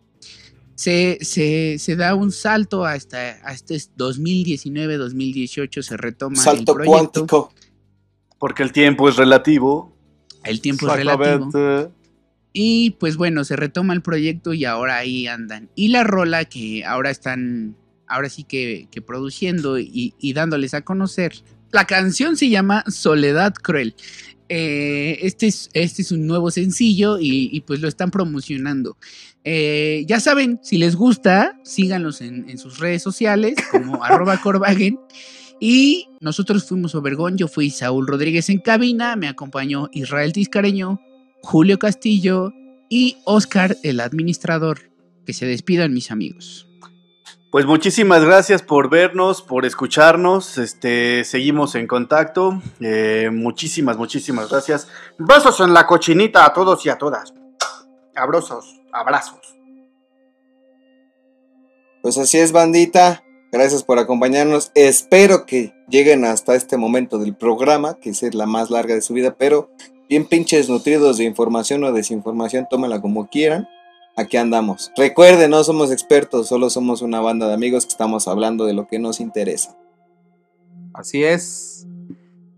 Se, 0.75 1.19
se, 1.23 1.79
se 1.79 1.97
da 1.97 2.15
un 2.15 2.33
salto 2.33 2.85
hasta, 2.87 3.33
hasta 3.45 3.75
2019-2018, 3.75 5.83
se 5.83 5.97
retoma 5.97 6.37
Salto 6.37 6.73
el 6.73 6.77
proyecto. 6.77 7.27
cuántico. 7.27 7.55
Porque 8.39 8.63
el 8.63 8.73
tiempo 8.73 9.09
es 9.09 9.17
relativo. 9.17 9.95
El 10.43 10.63
tiempo 10.63 10.89
es 10.89 10.97
relativo. 10.97 11.51
Y 12.53 12.91
pues 12.99 13.17
bueno, 13.17 13.45
se 13.45 13.57
retoma 13.57 13.95
el 13.95 14.03
proyecto 14.03 14.53
y 14.53 14.65
ahora 14.65 14.99
ahí 14.99 15.27
andan. 15.27 15.71
Y 15.75 15.89
la 15.89 16.05
rola 16.05 16.45
que 16.45 16.85
ahora 16.85 17.11
están, 17.11 17.77
ahora 18.07 18.29
sí 18.29 18.45
que, 18.45 18.89
que 18.91 19.03
produciendo 19.03 19.79
y, 19.79 20.15
y 20.19 20.33
dándoles 20.33 20.75
a 20.75 20.83
conocer. 20.83 21.33
La 21.73 21.85
canción 21.85 22.37
se 22.37 22.49
llama 22.49 22.85
Soledad 22.89 23.55
Cruel. 23.55 23.95
Eh, 24.53 25.21
este, 25.25 25.47
es, 25.47 25.71
este 25.75 26.03
es 26.03 26.11
un 26.11 26.27
nuevo 26.27 26.51
sencillo 26.51 27.21
y, 27.21 27.49
y, 27.53 27.61
pues 27.61 27.81
lo 27.81 27.87
están 27.87 28.11
promocionando. 28.11 28.97
Eh, 29.45 30.05
ya 30.09 30.19
saben, 30.19 30.59
si 30.61 30.77
les 30.77 30.97
gusta, 30.97 31.57
síganlos 31.63 32.21
en, 32.21 32.51
en 32.51 32.59
sus 32.59 32.81
redes 32.81 33.01
sociales 33.01 33.55
como 33.71 34.03
arroba 34.05 34.41
Corvagen. 34.41 34.99
Y 35.61 36.09
nosotros 36.21 36.65
fuimos 36.65 36.97
Obergón, 36.97 37.37
yo 37.37 37.47
fui 37.47 37.71
Saúl 37.71 38.09
Rodríguez 38.09 38.49
en 38.51 38.59
cabina, 38.59 39.15
me 39.15 39.29
acompañó 39.29 39.89
Israel 39.93 40.33
Tiscareño, 40.33 41.01
Julio 41.43 41.79
Castillo 41.79 42.53
y 42.89 43.19
Oscar, 43.25 43.77
el 43.83 44.01
administrador. 44.01 44.91
Que 45.27 45.33
se 45.33 45.47
despidan 45.47 45.93
mis 45.93 46.11
amigos. 46.11 46.67
Pues 47.51 47.67
muchísimas 47.67 48.25
gracias 48.25 48.63
por 48.63 48.89
vernos, 48.89 49.43
por 49.43 49.67
escucharnos. 49.67 50.57
Este, 50.57 51.25
seguimos 51.25 51.75
en 51.75 51.89
contacto. 51.89 52.63
Eh, 52.81 53.29
muchísimas, 53.33 53.97
muchísimas 53.97 54.49
gracias. 54.51 54.87
Besos 55.19 55.59
en 55.61 55.75
la 55.75 55.87
cochinita 55.87 56.47
a 56.47 56.53
todos 56.53 56.87
y 56.87 56.91
a 56.91 56.99
todas. 56.99 57.35
Abrazos, 58.15 58.81
abrazos. 58.93 59.41
Pues 62.03 62.19
así 62.19 62.39
es, 62.39 62.53
bandita. 62.53 63.25
Gracias 63.51 63.83
por 63.83 63.99
acompañarnos. 63.99 64.71
Espero 64.77 65.45
que 65.45 65.75
lleguen 65.89 66.25
hasta 66.25 66.55
este 66.55 66.77
momento 66.77 67.19
del 67.19 67.35
programa, 67.35 67.99
que 68.01 68.11
es 68.11 68.35
la 68.35 68.47
más 68.47 68.71
larga 68.71 68.95
de 68.95 69.03
su 69.03 69.13
vida, 69.13 69.35
pero 69.37 69.71
bien 70.11 70.27
pinches 70.27 70.69
nutridos 70.69 71.19
de 71.19 71.25
información 71.25 71.85
o 71.85 71.93
desinformación, 71.93 72.67
tómala 72.69 73.01
como 73.01 73.29
quieran. 73.29 73.69
Aquí 74.17 74.37
andamos. 74.37 74.91
Recuerden, 74.97 75.53
no 75.53 75.63
somos 75.63 75.93
expertos, 75.93 76.49
solo 76.49 76.69
somos 76.69 77.01
una 77.01 77.21
banda 77.21 77.47
de 77.47 77.55
amigos 77.55 77.87
que 77.87 77.93
estamos 77.93 78.27
hablando 78.27 78.67
de 78.67 78.75
lo 78.75 78.89
que 78.89 78.99
nos 78.99 79.21
interesa. 79.21 79.79
Así 80.93 81.23
es. 81.23 81.87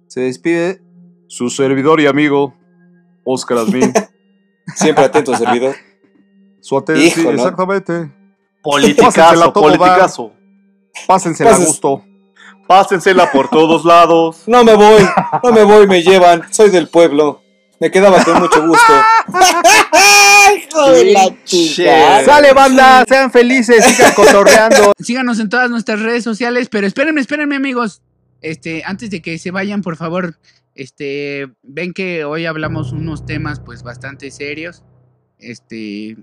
Se 0.06 0.20
despide 0.20 0.80
su 1.26 1.50
servidor 1.50 2.00
y 2.00 2.06
amigo, 2.06 2.54
Oscar 3.22 3.58
Admin. 3.58 3.92
Siempre 4.74 5.04
atento, 5.04 5.36
servidor. 5.36 5.76
su 6.60 6.78
atención, 6.78 7.34
exactamente. 7.34 8.10
Politicazo, 8.62 9.12
Pásensela 9.12 9.52
todo 9.52 9.64
politicazo. 9.64 10.32
Pásensela 11.06 11.54
a 11.54 11.58
gusto. 11.58 12.02
Pásensela 12.72 13.30
por 13.30 13.50
todos 13.50 13.84
lados. 13.84 14.44
No 14.46 14.64
me 14.64 14.72
voy, 14.72 15.02
no 15.44 15.52
me 15.52 15.62
voy, 15.62 15.86
me 15.86 16.02
llevan. 16.02 16.50
Soy 16.50 16.70
del 16.70 16.88
pueblo. 16.88 17.42
Me 17.78 17.90
quedaba 17.90 18.24
con 18.24 18.38
mucho 18.40 18.66
gusto. 18.66 18.92
Hijo 20.56 20.90
de 20.92 21.12
la 21.12 21.44
chica. 21.44 22.24
Sale 22.24 22.54
banda, 22.54 23.04
sean 23.06 23.30
felices, 23.30 23.84
sigan 23.84 24.14
cotorreando. 24.14 24.94
Síganos 24.98 25.38
en 25.38 25.50
todas 25.50 25.68
nuestras 25.68 26.00
redes 26.00 26.24
sociales, 26.24 26.70
pero 26.70 26.86
espérenme, 26.86 27.20
espérenme 27.20 27.56
amigos. 27.56 28.00
Este, 28.40 28.82
antes 28.86 29.10
de 29.10 29.20
que 29.20 29.38
se 29.38 29.50
vayan, 29.50 29.82
por 29.82 29.96
favor, 29.96 30.38
este, 30.74 31.52
ven 31.62 31.92
que 31.92 32.24
hoy 32.24 32.46
hablamos 32.46 32.92
unos 32.92 33.26
temas 33.26 33.60
pues 33.60 33.82
bastante 33.82 34.30
serios. 34.30 34.82
Este, 35.38 36.16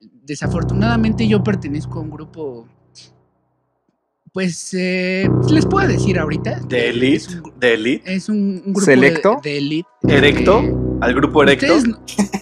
desafortunadamente 0.00 1.26
yo 1.26 1.42
pertenezco 1.42 1.98
a 1.98 2.02
un 2.02 2.10
grupo, 2.10 2.68
pues 4.32 4.72
eh, 4.72 5.28
pues, 5.40 5.52
les 5.52 5.66
puedo 5.66 5.86
decir 5.86 6.18
ahorita. 6.18 6.60
De 6.60 6.88
Elite. 6.88 7.16
Es 7.16 7.28
un, 7.28 7.52
de 7.60 7.74
elite. 7.74 8.14
Es 8.14 8.28
un, 8.30 8.62
grupo 8.64 8.80
Selecto, 8.80 9.40
de, 9.42 9.58
Elite. 9.58 9.88
Erecto. 10.08 10.60
Eh, 10.60 10.74
Al 11.02 11.14
grupo 11.14 11.42
Erecto. 11.42 11.74
Ustedes, 11.76 11.96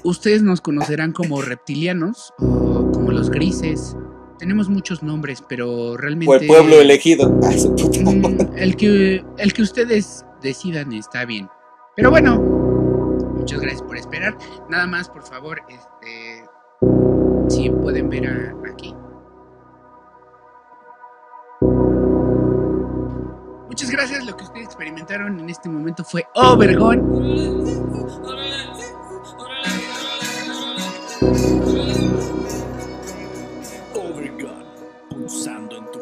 ustedes, 0.05 0.43
nos 0.43 0.61
conocerán 0.61 1.13
como 1.13 1.43
reptilianos 1.43 2.33
o 2.39 2.93
como 2.93 3.11
los 3.11 3.29
grises. 3.29 3.97
Tenemos 4.39 4.69
muchos 4.69 5.03
nombres, 5.03 5.43
pero 5.49 5.97
realmente. 5.97 6.31
O 6.31 6.37
el 6.37 6.47
pueblo 6.47 6.81
elegido. 6.81 7.39
Ah, 7.43 7.51
mm, 8.13 8.57
el 8.57 8.77
que, 8.77 9.25
el 9.39 9.53
que 9.53 9.63
ustedes 9.63 10.25
decidan 10.43 10.93
está 10.93 11.25
bien. 11.25 11.49
Pero 11.97 12.11
bueno, 12.11 12.39
muchas 13.37 13.61
gracias 13.61 13.83
por 13.83 13.97
esperar. 13.97 14.39
Nada 14.71 14.87
más, 14.87 15.09
por 15.09 15.23
favor, 15.23 15.61
este, 15.69 16.45
si 17.49 17.69
pueden 17.69 18.09
ver 18.09 18.27
a, 18.29 18.55
aquí 18.73 18.95
Muchas 23.71 23.89
gracias. 23.93 24.27
Lo 24.27 24.37
que 24.37 24.43
ustedes 24.43 24.67
experimentaron 24.67 25.39
en 25.39 25.49
este 25.49 25.69
momento 25.69 26.03
fue 26.03 26.27
Obergón. 26.35 26.99
Obergón, 33.95 34.65
pulsando 35.09 35.77
en 35.77 35.93
tu 35.93 36.01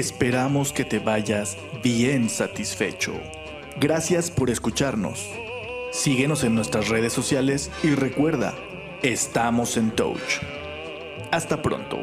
Esperamos 0.00 0.72
que 0.72 0.86
te 0.86 0.98
vayas 0.98 1.58
bien 1.82 2.30
satisfecho. 2.30 3.12
Gracias 3.78 4.30
por 4.30 4.48
escucharnos. 4.48 5.28
Síguenos 5.92 6.42
en 6.42 6.54
nuestras 6.54 6.88
redes 6.88 7.12
sociales 7.12 7.70
y 7.82 7.90
recuerda, 7.90 8.54
estamos 9.02 9.76
en 9.76 9.90
touch. 9.90 10.38
Hasta 11.30 11.60
pronto. 11.60 11.99